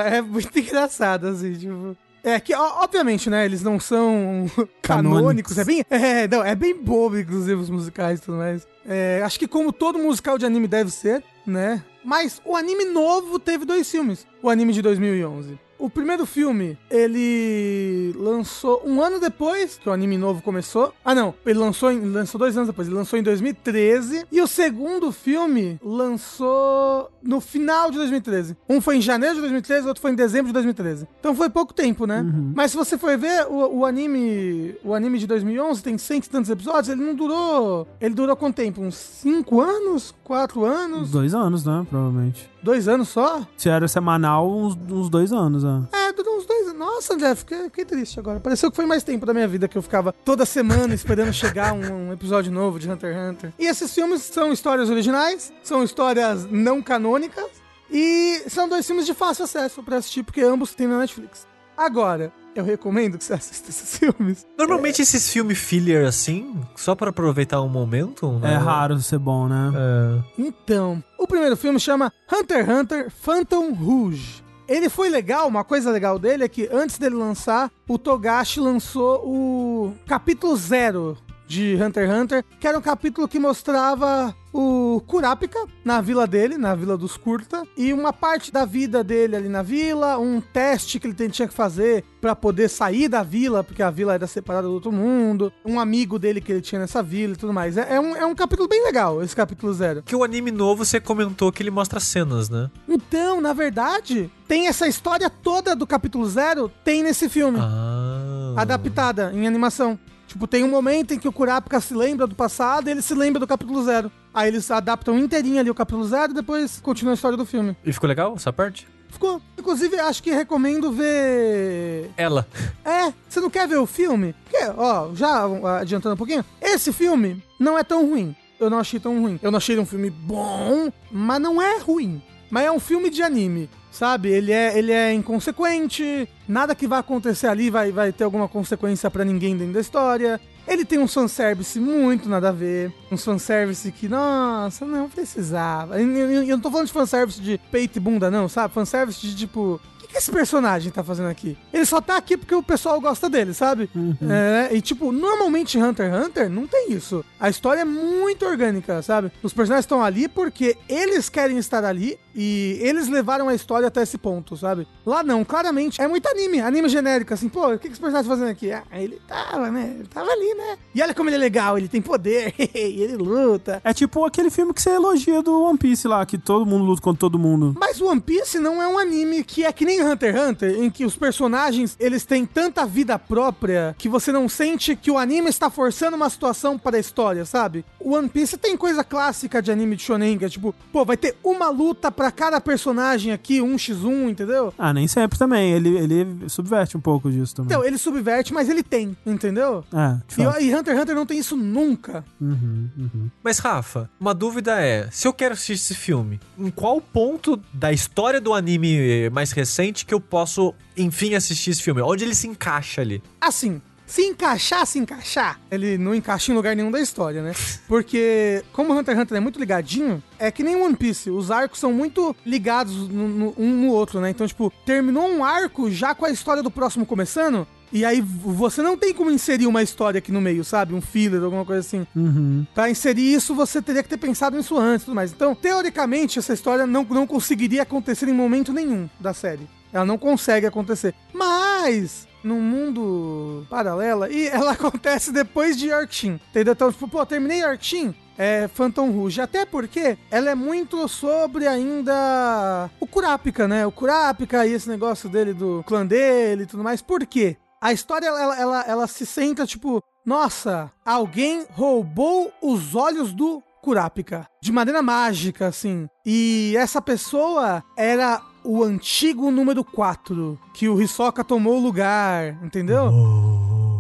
É 0.06 0.20
muito 0.20 0.56
engraçado, 0.58 1.28
assim, 1.28 1.54
tipo. 1.54 1.96
É 2.26 2.40
que, 2.40 2.54
obviamente, 2.54 3.28
né, 3.28 3.44
eles 3.44 3.62
não 3.62 3.78
são 3.78 4.46
canônicos, 4.80 4.80
Canônicos. 4.82 5.58
é 5.58 5.64
bem. 5.64 5.84
É, 5.90 6.26
não, 6.26 6.42
é 6.42 6.54
bem 6.54 6.74
bobo, 6.82 7.18
inclusive, 7.18 7.60
os 7.60 7.68
musicais 7.68 8.18
e 8.18 8.22
tudo 8.22 8.38
mais. 8.38 8.66
É, 8.86 9.20
acho 9.22 9.38
que 9.38 9.46
como 9.46 9.70
todo 9.72 9.98
musical 9.98 10.38
de 10.38 10.46
anime 10.46 10.66
deve 10.66 10.90
ser, 10.90 11.22
né? 11.46 11.84
Mas 12.02 12.40
o 12.44 12.56
anime 12.56 12.86
novo 12.86 13.38
teve 13.38 13.64
dois 13.66 13.90
filmes. 13.90 14.26
O 14.42 14.48
anime 14.48 14.72
de 14.72 14.80
2011. 14.80 15.58
O 15.78 15.90
primeiro 15.90 16.24
filme, 16.24 16.78
ele 16.90 18.14
lançou 18.16 18.82
um 18.86 19.02
ano 19.02 19.20
depois 19.20 19.78
que 19.78 19.88
o 19.88 19.92
anime 19.92 20.16
novo 20.16 20.42
começou. 20.42 20.92
Ah, 21.04 21.14
não. 21.14 21.34
Ele 21.44 21.58
lançou, 21.58 21.90
em, 21.90 22.00
lançou 22.00 22.38
dois 22.38 22.56
anos 22.56 22.68
depois. 22.68 22.88
Ele 22.88 22.96
lançou 22.96 23.18
em 23.18 23.22
2013. 23.22 24.24
E 24.30 24.40
o 24.40 24.46
segundo 24.46 25.12
filme 25.12 25.78
lançou 25.82 27.10
no 27.22 27.40
final 27.40 27.90
de 27.90 27.98
2013. 27.98 28.56
Um 28.68 28.80
foi 28.80 28.96
em 28.96 29.00
janeiro 29.00 29.34
de 29.36 29.40
2013, 29.42 29.84
o 29.84 29.88
outro 29.88 30.00
foi 30.00 30.12
em 30.12 30.14
dezembro 30.14 30.46
de 30.48 30.52
2013. 30.52 31.06
Então 31.20 31.34
foi 31.34 31.48
pouco 31.50 31.72
tempo, 31.74 32.06
né? 32.06 32.24
Mas 32.54 32.70
se 32.70 32.76
você 32.76 32.96
for 32.96 33.16
ver, 33.18 33.46
o, 33.48 33.78
o 33.78 33.84
anime 33.84 34.74
o 34.84 34.94
anime 34.94 35.18
de 35.18 35.26
2011 35.26 35.82
tem 35.82 35.98
cento 35.98 36.26
e 36.26 36.30
tantos 36.30 36.50
episódios. 36.50 36.88
Ele 36.88 37.04
não 37.04 37.14
durou... 37.14 37.86
Ele 38.00 38.14
durou 38.14 38.36
quanto 38.36 38.56
tempo? 38.56 38.80
Uns 38.82 38.94
cinco 38.96 39.60
anos? 39.60 40.14
Quatro 40.24 40.62
Uns 40.62 40.68
anos? 40.68 41.10
dois 41.10 41.34
anos, 41.34 41.64
né? 41.64 41.86
Provavelmente. 41.88 42.53
Dois 42.64 42.88
anos 42.88 43.10
só? 43.10 43.46
Se 43.58 43.68
era 43.68 43.86
semanal, 43.86 44.50
uns, 44.50 44.74
uns 44.90 45.10
dois 45.10 45.34
anos, 45.34 45.62
né? 45.62 45.82
É, 45.92 46.10
durou 46.14 46.38
uns 46.38 46.46
dois 46.46 46.68
anos. 46.68 46.78
Nossa, 46.78 47.12
André, 47.12 47.34
fiquei, 47.34 47.64
fiquei 47.64 47.84
triste 47.84 48.18
agora. 48.18 48.40
Pareceu 48.40 48.70
que 48.70 48.76
foi 48.76 48.86
mais 48.86 49.04
tempo 49.04 49.26
da 49.26 49.34
minha 49.34 49.46
vida 49.46 49.68
que 49.68 49.76
eu 49.76 49.82
ficava 49.82 50.14
toda 50.24 50.46
semana 50.46 50.94
esperando 50.94 51.30
chegar 51.34 51.74
um, 51.74 52.08
um 52.08 52.12
episódio 52.14 52.50
novo 52.50 52.78
de 52.78 52.90
Hunter 52.90 53.14
x 53.14 53.28
Hunter. 53.28 53.52
E 53.58 53.66
esses 53.66 53.94
filmes 53.94 54.22
são 54.22 54.50
histórias 54.50 54.88
originais, 54.88 55.52
são 55.62 55.84
histórias 55.84 56.50
não 56.50 56.82
canônicas. 56.82 57.50
E 57.90 58.42
são 58.48 58.66
dois 58.66 58.86
filmes 58.86 59.04
de 59.04 59.12
fácil 59.12 59.44
acesso 59.44 59.82
pra 59.82 59.98
assistir, 59.98 60.22
porque 60.22 60.40
ambos 60.40 60.74
tem 60.74 60.86
na 60.86 60.98
Netflix. 60.98 61.46
Agora, 61.76 62.32
eu 62.54 62.64
recomendo 62.64 63.18
que 63.18 63.24
você 63.24 63.34
assista 63.34 63.70
esses 63.70 63.98
filmes. 63.98 64.46
Normalmente 64.58 65.02
esses 65.02 65.28
filmes 65.28 65.58
filler 65.58 66.06
assim, 66.06 66.60
só 66.76 66.94
pra 66.94 67.10
aproveitar 67.10 67.60
um 67.60 67.68
momento, 67.68 68.38
né? 68.38 68.54
É 68.54 68.56
raro 68.56 69.00
ser 69.00 69.18
bom, 69.18 69.48
né? 69.48 69.72
É. 69.74 70.42
Então, 70.42 71.02
o 71.18 71.26
primeiro 71.26 71.56
filme 71.56 71.78
chama 71.80 72.12
Hunter 72.32 72.64
x 72.64 72.68
Hunter 72.68 73.10
Phantom 73.10 73.72
Rouge. 73.72 74.42
Ele 74.66 74.88
foi 74.88 75.10
legal, 75.10 75.46
uma 75.46 75.62
coisa 75.62 75.90
legal 75.90 76.18
dele 76.18 76.44
é 76.44 76.48
que 76.48 76.68
antes 76.72 76.96
dele 76.96 77.14
lançar, 77.14 77.70
o 77.86 77.98
Togashi 77.98 78.60
lançou 78.60 79.22
o 79.26 79.94
capítulo 80.06 80.56
zero 80.56 81.18
de 81.46 81.76
Hunter 81.80 82.08
x 82.08 82.20
Hunter, 82.20 82.44
que 82.58 82.66
era 82.66 82.78
um 82.78 82.82
capítulo 82.82 83.28
que 83.28 83.38
mostrava 83.38 84.34
o 84.52 85.02
Kurapika 85.06 85.58
na 85.84 86.00
vila 86.00 86.28
dele, 86.28 86.56
na 86.56 86.76
vila 86.76 86.96
dos 86.96 87.16
Kurta, 87.16 87.64
e 87.76 87.92
uma 87.92 88.12
parte 88.12 88.52
da 88.52 88.64
vida 88.64 89.02
dele 89.02 89.34
ali 89.34 89.48
na 89.48 89.62
vila, 89.62 90.16
um 90.16 90.40
teste 90.40 91.00
que 91.00 91.08
ele 91.08 91.28
tinha 91.28 91.48
que 91.48 91.54
fazer 91.54 92.04
para 92.20 92.36
poder 92.36 92.68
sair 92.68 93.08
da 93.08 93.22
vila, 93.24 93.64
porque 93.64 93.82
a 93.82 93.90
vila 93.90 94.14
era 94.14 94.28
separada 94.28 94.68
do 94.68 94.74
outro 94.74 94.92
mundo, 94.92 95.52
um 95.64 95.80
amigo 95.80 96.20
dele 96.20 96.40
que 96.40 96.52
ele 96.52 96.60
tinha 96.60 96.80
nessa 96.80 97.02
vila 97.02 97.34
e 97.34 97.36
tudo 97.36 97.52
mais. 97.52 97.76
É, 97.76 97.96
é 97.96 98.00
um, 98.00 98.14
é 98.14 98.24
um 98.24 98.34
capítulo 98.34 98.68
bem 98.68 98.84
legal, 98.84 99.20
esse 99.22 99.34
capítulo 99.34 99.74
zero. 99.74 100.02
Que 100.04 100.14
o 100.14 100.22
anime 100.22 100.52
novo 100.52 100.84
você 100.84 101.00
comentou 101.00 101.50
que 101.50 101.60
ele 101.60 101.70
mostra 101.70 101.98
cenas, 101.98 102.48
né? 102.48 102.70
Então, 102.88 103.40
na 103.40 103.52
verdade, 103.52 104.30
tem 104.46 104.68
essa 104.68 104.86
história 104.86 105.28
toda 105.28 105.74
do 105.74 105.86
capítulo 105.86 106.26
zero, 106.28 106.70
tem 106.84 107.02
nesse 107.02 107.28
filme. 107.28 107.58
Ah. 107.60 108.54
Adaptada 108.56 109.32
em 109.34 109.48
animação. 109.48 109.98
Tipo, 110.34 110.48
tem 110.48 110.64
um 110.64 110.68
momento 110.68 111.14
em 111.14 111.18
que 111.20 111.28
o 111.28 111.32
Kurapika 111.32 111.80
se 111.80 111.94
lembra 111.94 112.26
do 112.26 112.34
passado 112.34 112.88
e 112.88 112.90
ele 112.90 113.00
se 113.00 113.14
lembra 113.14 113.38
do 113.38 113.46
capítulo 113.46 113.84
zero. 113.84 114.10
Aí 114.34 114.48
eles 114.48 114.68
adaptam 114.68 115.16
inteirinho 115.16 115.60
ali 115.60 115.70
o 115.70 115.74
capítulo 115.76 116.04
zero 116.04 116.32
e 116.32 116.34
depois 116.34 116.80
continua 116.80 117.12
a 117.12 117.14
história 117.14 117.38
do 117.38 117.46
filme. 117.46 117.76
E 117.84 117.92
ficou 117.92 118.08
legal 118.08 118.34
essa 118.34 118.52
parte? 118.52 118.88
Ficou. 119.10 119.40
Inclusive, 119.56 119.96
acho 120.00 120.20
que 120.20 120.32
recomendo 120.32 120.90
ver. 120.90 122.10
Ela. 122.16 122.48
É, 122.84 123.12
você 123.28 123.38
não 123.38 123.48
quer 123.48 123.68
ver 123.68 123.76
o 123.76 123.86
filme? 123.86 124.34
Porque, 124.42 124.64
ó, 124.76 125.14
já 125.14 125.44
adiantando 125.78 126.16
um 126.16 126.18
pouquinho, 126.18 126.44
esse 126.60 126.92
filme 126.92 127.40
não 127.60 127.78
é 127.78 127.84
tão 127.84 128.04
ruim. 128.04 128.34
Eu 128.58 128.68
não 128.68 128.80
achei 128.80 128.98
tão 128.98 129.20
ruim. 129.20 129.38
Eu 129.40 129.52
não 129.52 129.58
achei 129.58 129.76
ele 129.76 129.82
um 129.82 129.86
filme 129.86 130.10
bom, 130.10 130.90
mas 131.12 131.40
não 131.40 131.62
é 131.62 131.78
ruim. 131.78 132.20
Mas 132.50 132.64
é 132.64 132.72
um 132.72 132.80
filme 132.80 133.08
de 133.08 133.22
anime 133.22 133.70
sabe? 133.94 134.28
Ele 134.28 134.52
é, 134.52 134.76
ele 134.76 134.92
é 134.92 135.12
inconsequente, 135.12 136.28
nada 136.48 136.74
que 136.74 136.86
vai 136.86 136.98
acontecer 136.98 137.46
ali 137.46 137.70
vai, 137.70 137.92
vai 137.92 138.12
ter 138.12 138.24
alguma 138.24 138.48
consequência 138.48 139.10
para 139.10 139.24
ninguém 139.24 139.56
dentro 139.56 139.74
da 139.74 139.80
história. 139.80 140.40
Ele 140.66 140.84
tem 140.84 140.98
um 140.98 141.06
fanservice 141.06 141.78
muito 141.78 142.28
nada 142.28 142.48
a 142.48 142.52
ver. 142.52 142.92
Um 143.12 143.16
fanservice 143.16 143.92
que, 143.92 144.08
nossa, 144.08 144.84
não 144.84 145.08
precisava. 145.10 146.00
Eu, 146.00 146.08
eu, 146.08 146.42
eu 146.42 146.56
não 146.56 146.60
tô 146.60 146.70
falando 146.70 146.86
de 146.86 146.92
fanservice 146.92 147.40
de 147.40 147.60
peito 147.70 147.98
e 147.98 148.00
bunda, 148.00 148.30
não, 148.30 148.48
sabe? 148.48 148.72
Fanservice 148.72 149.20
de 149.20 149.36
tipo, 149.36 149.78
que 150.14 150.18
esse 150.18 150.30
personagem 150.30 150.92
tá 150.92 151.02
fazendo 151.02 151.28
aqui? 151.28 151.58
Ele 151.72 151.84
só 151.84 152.00
tá 152.00 152.16
aqui 152.16 152.36
porque 152.36 152.54
o 152.54 152.62
pessoal 152.62 153.00
gosta 153.00 153.28
dele, 153.28 153.52
sabe? 153.52 153.90
Uhum. 153.94 154.16
É, 154.30 154.72
e 154.72 154.80
tipo, 154.80 155.10
normalmente 155.10 155.76
Hunter 155.76 156.12
x 156.12 156.26
Hunter 156.26 156.48
não 156.48 156.68
tem 156.68 156.92
isso. 156.92 157.24
A 157.38 157.48
história 157.50 157.80
é 157.80 157.84
muito 157.84 158.46
orgânica, 158.46 159.02
sabe? 159.02 159.32
Os 159.42 159.52
personagens 159.52 159.84
estão 159.84 160.04
ali 160.04 160.28
porque 160.28 160.76
eles 160.88 161.28
querem 161.28 161.58
estar 161.58 161.84
ali 161.84 162.16
e 162.34 162.78
eles 162.80 163.08
levaram 163.08 163.48
a 163.48 163.54
história 163.54 163.88
até 163.88 164.02
esse 164.02 164.18
ponto, 164.18 164.56
sabe? 164.56 164.86
Lá 165.06 165.22
não, 165.22 165.44
claramente 165.44 166.00
é 166.00 166.08
muito 166.08 166.26
anime, 166.28 166.60
anime 166.60 166.88
genérico, 166.88 167.32
assim, 167.32 167.48
pô, 167.48 167.72
o 167.72 167.78
que, 167.78 167.88
personagem 167.88 168.22
tá 168.22 168.28
fazendo 168.28 168.50
aqui? 168.50 168.72
Ah, 168.72 168.82
ele 168.92 169.20
tava, 169.26 169.70
né? 169.70 169.94
Ele 169.98 170.08
tava 170.08 170.30
ali, 170.30 170.54
né? 170.54 170.78
E 170.94 171.02
olha 171.02 171.14
como 171.14 171.28
ele 171.28 171.36
é 171.36 171.38
legal, 171.38 171.78
ele 171.78 171.88
tem 171.88 172.02
poder, 172.02 172.54
e 172.58 173.02
ele 173.02 173.16
luta. 173.16 173.80
É 173.84 173.92
tipo 173.92 174.24
aquele 174.24 174.50
filme 174.50 174.72
que 174.74 174.82
você 174.82 174.90
elogia 174.90 175.42
do 175.42 175.62
One 175.62 175.78
Piece 175.78 176.08
lá, 176.08 176.24
que 176.26 176.38
todo 176.38 176.66
mundo 176.66 176.84
luta 176.84 177.02
contra 177.02 177.20
todo 177.20 177.38
mundo. 177.38 177.74
Mas 177.78 178.00
One 178.00 178.20
Piece 178.20 178.58
não 178.58 178.82
é 178.82 178.88
um 178.88 178.98
anime 178.98 179.44
que 179.44 179.64
é 179.64 179.72
que 179.72 179.84
nem 179.84 180.02
Hunter 180.02 180.34
x 180.34 180.44
Hunter, 180.44 180.82
em 180.82 180.90
que 180.90 181.04
os 181.04 181.16
personagens, 181.16 181.96
eles 182.00 182.24
têm 182.24 182.44
tanta 182.44 182.86
vida 182.86 183.18
própria 183.18 183.94
que 183.98 184.08
você 184.08 184.32
não 184.32 184.48
sente 184.48 184.96
que 184.96 185.10
o 185.10 185.18
anime 185.18 185.48
está 185.48 185.70
forçando 185.70 186.16
uma 186.16 186.30
situação 186.30 186.78
para 186.78 186.96
a 186.96 187.00
história, 187.00 187.44
sabe? 187.44 187.84
O 188.00 188.14
One 188.14 188.28
Piece 188.28 188.56
tem 188.56 188.76
coisa 188.76 189.04
clássica 189.04 189.62
de 189.62 189.70
anime 189.70 189.96
de 189.96 190.02
shonen, 190.02 190.38
que 190.38 190.44
é 190.44 190.48
tipo, 190.48 190.74
pô, 190.92 191.04
vai 191.04 191.16
ter 191.16 191.36
uma 191.42 191.68
luta 191.68 192.10
para 192.24 192.32
cada 192.32 192.58
personagem 192.58 193.32
aqui, 193.32 193.60
um 193.60 193.76
x 193.76 194.02
1 194.02 194.30
entendeu? 194.30 194.72
Ah, 194.78 194.94
nem 194.94 195.06
sempre 195.06 195.38
também. 195.38 195.72
Ele, 195.72 195.90
ele 195.98 196.48
subverte 196.48 196.96
um 196.96 197.00
pouco 197.00 197.30
disso 197.30 197.54
também. 197.54 197.70
Então, 197.70 197.84
ele 197.84 197.98
subverte, 197.98 198.54
mas 198.54 198.70
ele 198.70 198.82
tem, 198.82 199.14
entendeu? 199.26 199.84
É. 199.92 200.16
E, 200.38 200.64
e 200.64 200.74
Hunter 200.74 200.94
x 200.94 201.02
Hunter 201.02 201.14
não 201.14 201.26
tem 201.26 201.38
isso 201.38 201.54
nunca. 201.54 202.24
Uhum, 202.40 202.88
uhum. 202.96 203.30
Mas, 203.42 203.58
Rafa, 203.58 204.08
uma 204.18 204.32
dúvida 204.32 204.80
é: 204.80 205.06
se 205.10 205.28
eu 205.28 205.34
quero 205.34 205.52
assistir 205.52 205.74
esse 205.74 205.94
filme, 205.94 206.40
em 206.58 206.70
qual 206.70 206.98
ponto 206.98 207.60
da 207.74 207.92
história 207.92 208.40
do 208.40 208.54
anime 208.54 209.28
mais 209.28 209.52
recente 209.52 210.06
que 210.06 210.14
eu 210.14 210.20
posso, 210.20 210.74
enfim, 210.96 211.34
assistir 211.34 211.72
esse 211.72 211.82
filme? 211.82 212.00
Onde 212.00 212.24
ele 212.24 212.34
se 212.34 212.48
encaixa 212.48 213.02
ali? 213.02 213.22
Assim, 213.38 213.82
se 214.14 214.22
encaixar, 214.22 214.86
se 214.86 214.96
encaixar, 214.96 215.58
ele 215.68 215.98
não 215.98 216.14
encaixa 216.14 216.52
em 216.52 216.54
lugar 216.54 216.76
nenhum 216.76 216.90
da 216.90 217.00
história, 217.00 217.42
né? 217.42 217.52
Porque, 217.88 218.62
como 218.72 218.96
Hunter 218.96 219.12
x 219.12 219.22
Hunter 219.22 219.38
é 219.38 219.40
muito 219.40 219.58
ligadinho, 219.58 220.22
é 220.38 220.52
que 220.52 220.62
nem 220.62 220.76
One 220.76 220.94
Piece. 220.94 221.30
Os 221.30 221.50
arcos 221.50 221.80
são 221.80 221.92
muito 221.92 222.34
ligados 222.46 223.08
no, 223.08 223.26
no, 223.26 223.54
um 223.58 223.70
no 223.70 223.88
outro, 223.88 224.20
né? 224.20 224.30
Então, 224.30 224.46
tipo, 224.46 224.72
terminou 224.86 225.28
um 225.28 225.44
arco 225.44 225.90
já 225.90 226.14
com 226.14 226.24
a 226.24 226.30
história 226.30 226.62
do 226.62 226.70
próximo 226.70 227.04
começando. 227.04 227.66
E 227.92 228.04
aí 228.04 228.20
você 228.20 228.82
não 228.82 228.96
tem 228.96 229.12
como 229.12 229.32
inserir 229.32 229.66
uma 229.66 229.82
história 229.82 230.18
aqui 230.18 230.30
no 230.30 230.40
meio, 230.40 230.62
sabe? 230.62 230.94
Um 230.94 231.00
filler, 231.00 231.42
alguma 231.42 231.64
coisa 231.64 231.80
assim. 231.80 232.06
Uhum. 232.14 232.64
Pra 232.72 232.88
inserir 232.88 233.34
isso, 233.34 233.52
você 233.52 233.82
teria 233.82 234.02
que 234.04 234.08
ter 234.08 234.16
pensado 234.16 234.56
nisso 234.56 234.78
antes 234.78 235.02
e 235.02 235.06
tudo 235.06 235.16
mais. 235.16 235.32
Então, 235.32 235.56
teoricamente, 235.56 236.38
essa 236.38 236.54
história 236.54 236.86
não, 236.86 237.02
não 237.02 237.26
conseguiria 237.26 237.82
acontecer 237.82 238.28
em 238.28 238.32
momento 238.32 238.72
nenhum 238.72 239.10
da 239.18 239.34
série. 239.34 239.68
Ela 239.92 240.04
não 240.04 240.18
consegue 240.18 240.66
acontecer. 240.66 241.14
Mas, 241.32 242.28
num 242.44 242.60
mundo 242.60 243.66
paralelo, 243.68 244.26
e 244.30 244.46
ela 244.48 244.72
acontece 244.78 245.32
depois 245.32 245.76
de 245.76 245.88
Yorkshin. 245.88 246.40
Entendeu? 246.50 246.72
Então, 246.74 246.92
tipo, 246.92 247.08
pô, 247.08 247.24
terminei 247.26 247.62
Yorkshin, 247.62 248.14
é 248.38 248.68
Phantom 248.68 249.10
Rouge. 249.10 249.40
Até 249.40 249.64
porque 249.64 250.18
ela 250.30 250.50
é 250.50 250.54
muito 250.54 251.08
sobre 251.08 251.66
ainda 251.66 252.90
o 253.00 253.06
Kurapika, 253.06 253.66
né? 253.66 253.86
O 253.86 253.92
Kurapika 253.92 254.66
e 254.66 254.72
esse 254.72 254.88
negócio 254.88 255.28
dele 255.28 255.52
do 255.52 255.82
clã 255.86 256.06
dele 256.06 256.64
e 256.64 256.66
tudo 256.66 256.84
mais. 256.84 257.00
Por 257.00 257.26
quê? 257.26 257.56
A 257.80 257.92
história, 257.92 258.26
ela, 258.26 258.58
ela, 258.58 258.84
ela 258.86 259.06
se 259.06 259.26
centra, 259.26 259.66
tipo, 259.66 260.02
nossa, 260.24 260.90
alguém 261.04 261.66
roubou 261.70 262.52
os 262.62 262.94
olhos 262.94 263.32
do 263.32 263.62
Kurapika. 263.82 264.46
De 264.62 264.72
maneira 264.72 265.02
mágica, 265.02 265.66
assim. 265.66 266.08
E 266.24 266.74
essa 266.78 267.02
pessoa 267.02 267.84
era 267.96 268.40
o 268.64 268.82
antigo 268.82 269.50
número 269.50 269.84
4, 269.84 270.58
que 270.72 270.88
o 270.88 271.00
Hisoka 271.00 271.44
tomou 271.44 271.76
o 271.78 271.82
lugar, 271.82 272.56
entendeu? 272.64 273.10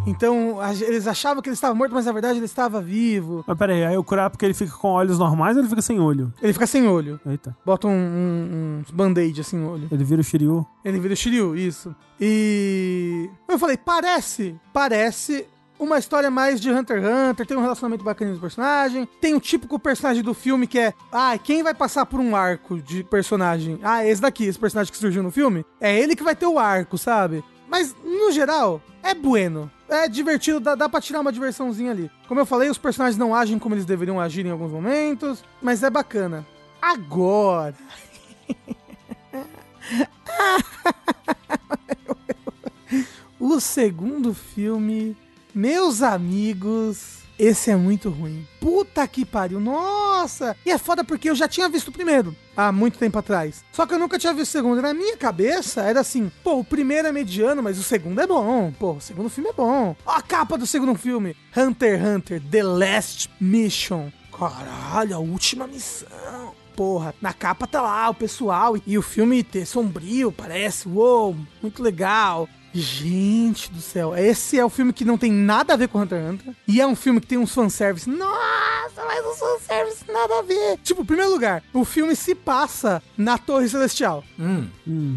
Então, 0.06 0.60
a- 0.60 0.74
eles 0.74 1.06
achavam 1.06 1.42
que 1.42 1.48
ele 1.48 1.54
estava 1.54 1.74
morto, 1.74 1.94
mas 1.94 2.04
na 2.04 2.12
verdade 2.12 2.38
ele 2.38 2.44
estava 2.44 2.80
vivo. 2.80 3.42
Mas 3.46 3.56
peraí, 3.56 3.84
aí 3.84 3.96
o 3.96 4.04
Kurapika 4.04 4.44
ele 4.44 4.52
fica 4.52 4.70
com 4.76 4.88
olhos 4.88 5.18
normais 5.18 5.56
ou 5.56 5.62
ele 5.62 5.68
fica 5.68 5.80
sem 5.80 5.98
olho? 5.98 6.30
Ele 6.42 6.52
fica 6.52 6.66
sem 6.66 6.86
olho. 6.86 7.18
Eita. 7.24 7.56
Bota 7.64 7.86
um, 7.88 7.90
um, 7.90 8.80
uns 8.82 8.90
band-aid 8.90 9.40
assim 9.40 9.56
no 9.56 9.70
olho. 9.72 9.88
Ele 9.90 10.04
vira 10.04 10.20
o 10.20 10.24
Shiryu. 10.24 10.66
Ele 10.84 11.00
vira 11.00 11.14
o 11.14 11.16
Shiryu, 11.16 11.56
isso. 11.56 11.94
E. 12.20 13.30
Eu 13.48 13.58
falei, 13.58 13.78
parece, 13.78 14.54
parece 14.74 15.46
uma 15.78 15.98
história 15.98 16.30
mais 16.30 16.60
de 16.60 16.70
Hunter 16.70 17.02
x 17.02 17.06
Hunter, 17.06 17.46
tem 17.46 17.56
um 17.56 17.62
relacionamento 17.62 18.04
bacana 18.04 18.32
dos 18.32 18.40
personagens, 18.40 19.08
tem 19.20 19.34
o 19.34 19.40
típico 19.40 19.78
personagem 19.78 20.22
do 20.22 20.34
filme 20.34 20.66
que 20.66 20.78
é, 20.78 20.94
ah, 21.12 21.36
quem 21.38 21.62
vai 21.62 21.74
passar 21.74 22.06
por 22.06 22.20
um 22.20 22.34
arco 22.34 22.78
de 22.80 23.04
personagem? 23.04 23.78
Ah, 23.82 24.04
esse 24.04 24.20
daqui, 24.20 24.44
esse 24.44 24.58
personagem 24.58 24.92
que 24.92 24.98
surgiu 24.98 25.22
no 25.22 25.30
filme, 25.30 25.64
é 25.80 25.98
ele 25.98 26.16
que 26.16 26.22
vai 26.22 26.36
ter 26.36 26.46
o 26.46 26.58
arco, 26.58 26.96
sabe? 26.96 27.42
Mas, 27.68 27.94
no 28.04 28.30
geral, 28.30 28.80
é 29.02 29.14
bueno. 29.14 29.70
É 29.88 30.08
divertido, 30.08 30.60
dá, 30.60 30.74
dá 30.74 30.88
pra 30.88 31.00
tirar 31.00 31.20
uma 31.20 31.32
diversãozinha 31.32 31.90
ali. 31.90 32.10
Como 32.28 32.40
eu 32.40 32.46
falei, 32.46 32.70
os 32.70 32.78
personagens 32.78 33.18
não 33.18 33.34
agem 33.34 33.58
como 33.58 33.74
eles 33.74 33.84
deveriam 33.84 34.20
agir 34.20 34.46
em 34.46 34.50
alguns 34.50 34.70
momentos, 34.70 35.44
mas 35.60 35.82
é 35.82 35.90
bacana. 35.90 36.46
Agora. 36.80 37.74
O 43.46 43.60
segundo 43.60 44.32
filme, 44.32 45.14
meus 45.54 46.02
amigos, 46.02 47.18
esse 47.38 47.70
é 47.70 47.76
muito 47.76 48.10
ruim. 48.10 48.46
Puta 48.60 49.06
que 49.08 49.24
pariu, 49.24 49.58
nossa! 49.58 50.56
E 50.64 50.70
é 50.70 50.78
foda 50.78 51.02
porque 51.02 51.28
eu 51.28 51.34
já 51.34 51.48
tinha 51.48 51.68
visto 51.68 51.88
o 51.88 51.92
primeiro, 51.92 52.34
há 52.56 52.70
muito 52.70 52.98
tempo 52.98 53.18
atrás. 53.18 53.64
Só 53.72 53.86
que 53.86 53.94
eu 53.94 53.98
nunca 53.98 54.18
tinha 54.18 54.32
visto 54.32 54.50
o 54.50 54.52
segundo. 54.52 54.78
E 54.78 54.82
na 54.82 54.94
minha 54.94 55.16
cabeça 55.16 55.82
era 55.82 56.00
assim, 56.00 56.30
pô, 56.42 56.58
o 56.58 56.64
primeiro 56.64 57.08
é 57.08 57.12
mediano, 57.12 57.62
mas 57.62 57.78
o 57.78 57.82
segundo 57.82 58.20
é 58.20 58.26
bom. 58.26 58.72
Pô, 58.78 58.92
o 58.92 59.00
segundo 59.00 59.28
filme 59.28 59.50
é 59.50 59.52
bom. 59.52 59.96
Ó 60.06 60.12
a 60.12 60.22
capa 60.22 60.56
do 60.56 60.66
segundo 60.66 60.96
filme, 60.96 61.36
Hunter 61.56 62.00
x 62.00 62.08
Hunter, 62.08 62.42
The 62.42 62.62
Last 62.62 63.30
Mission. 63.40 64.10
Caralho, 64.36 65.16
a 65.16 65.18
última 65.18 65.66
missão. 65.66 66.54
Porra, 66.76 67.14
na 67.20 67.32
capa 67.32 67.68
tá 67.68 67.80
lá 67.80 68.10
o 68.10 68.14
pessoal 68.14 68.76
e 68.84 68.98
o 68.98 69.02
filme 69.02 69.44
ter 69.44 69.64
sombrio, 69.64 70.32
parece. 70.32 70.88
Uou, 70.88 71.36
muito 71.62 71.82
legal. 71.82 72.48
Gente 72.74 73.70
do 73.70 73.80
céu, 73.80 74.16
esse 74.16 74.58
é 74.58 74.64
o 74.64 74.68
filme 74.68 74.92
que 74.92 75.04
não 75.04 75.16
tem 75.16 75.30
nada 75.30 75.74
a 75.74 75.76
ver 75.76 75.88
com 75.88 76.00
Hunter 76.00 76.18
x 76.18 76.30
Hunter. 76.30 76.54
E 76.66 76.80
é 76.80 76.86
um 76.86 76.96
filme 76.96 77.20
que 77.20 77.26
tem 77.26 77.38
uns 77.38 77.54
fanservice. 77.54 78.10
Nossa 78.10 78.74
nossa, 78.84 79.04
mas 79.06 79.26
o 79.26 79.34
fanservice 79.34 80.04
nada 80.12 80.38
a 80.38 80.42
ver. 80.42 80.78
Tipo, 80.82 81.02
em 81.02 81.04
primeiro 81.04 81.32
lugar, 81.32 81.62
o 81.72 81.84
filme 81.84 82.14
se 82.14 82.34
passa 82.34 83.02
na 83.16 83.36
Torre 83.36 83.68
Celestial. 83.68 84.22
Hum. 84.38 84.68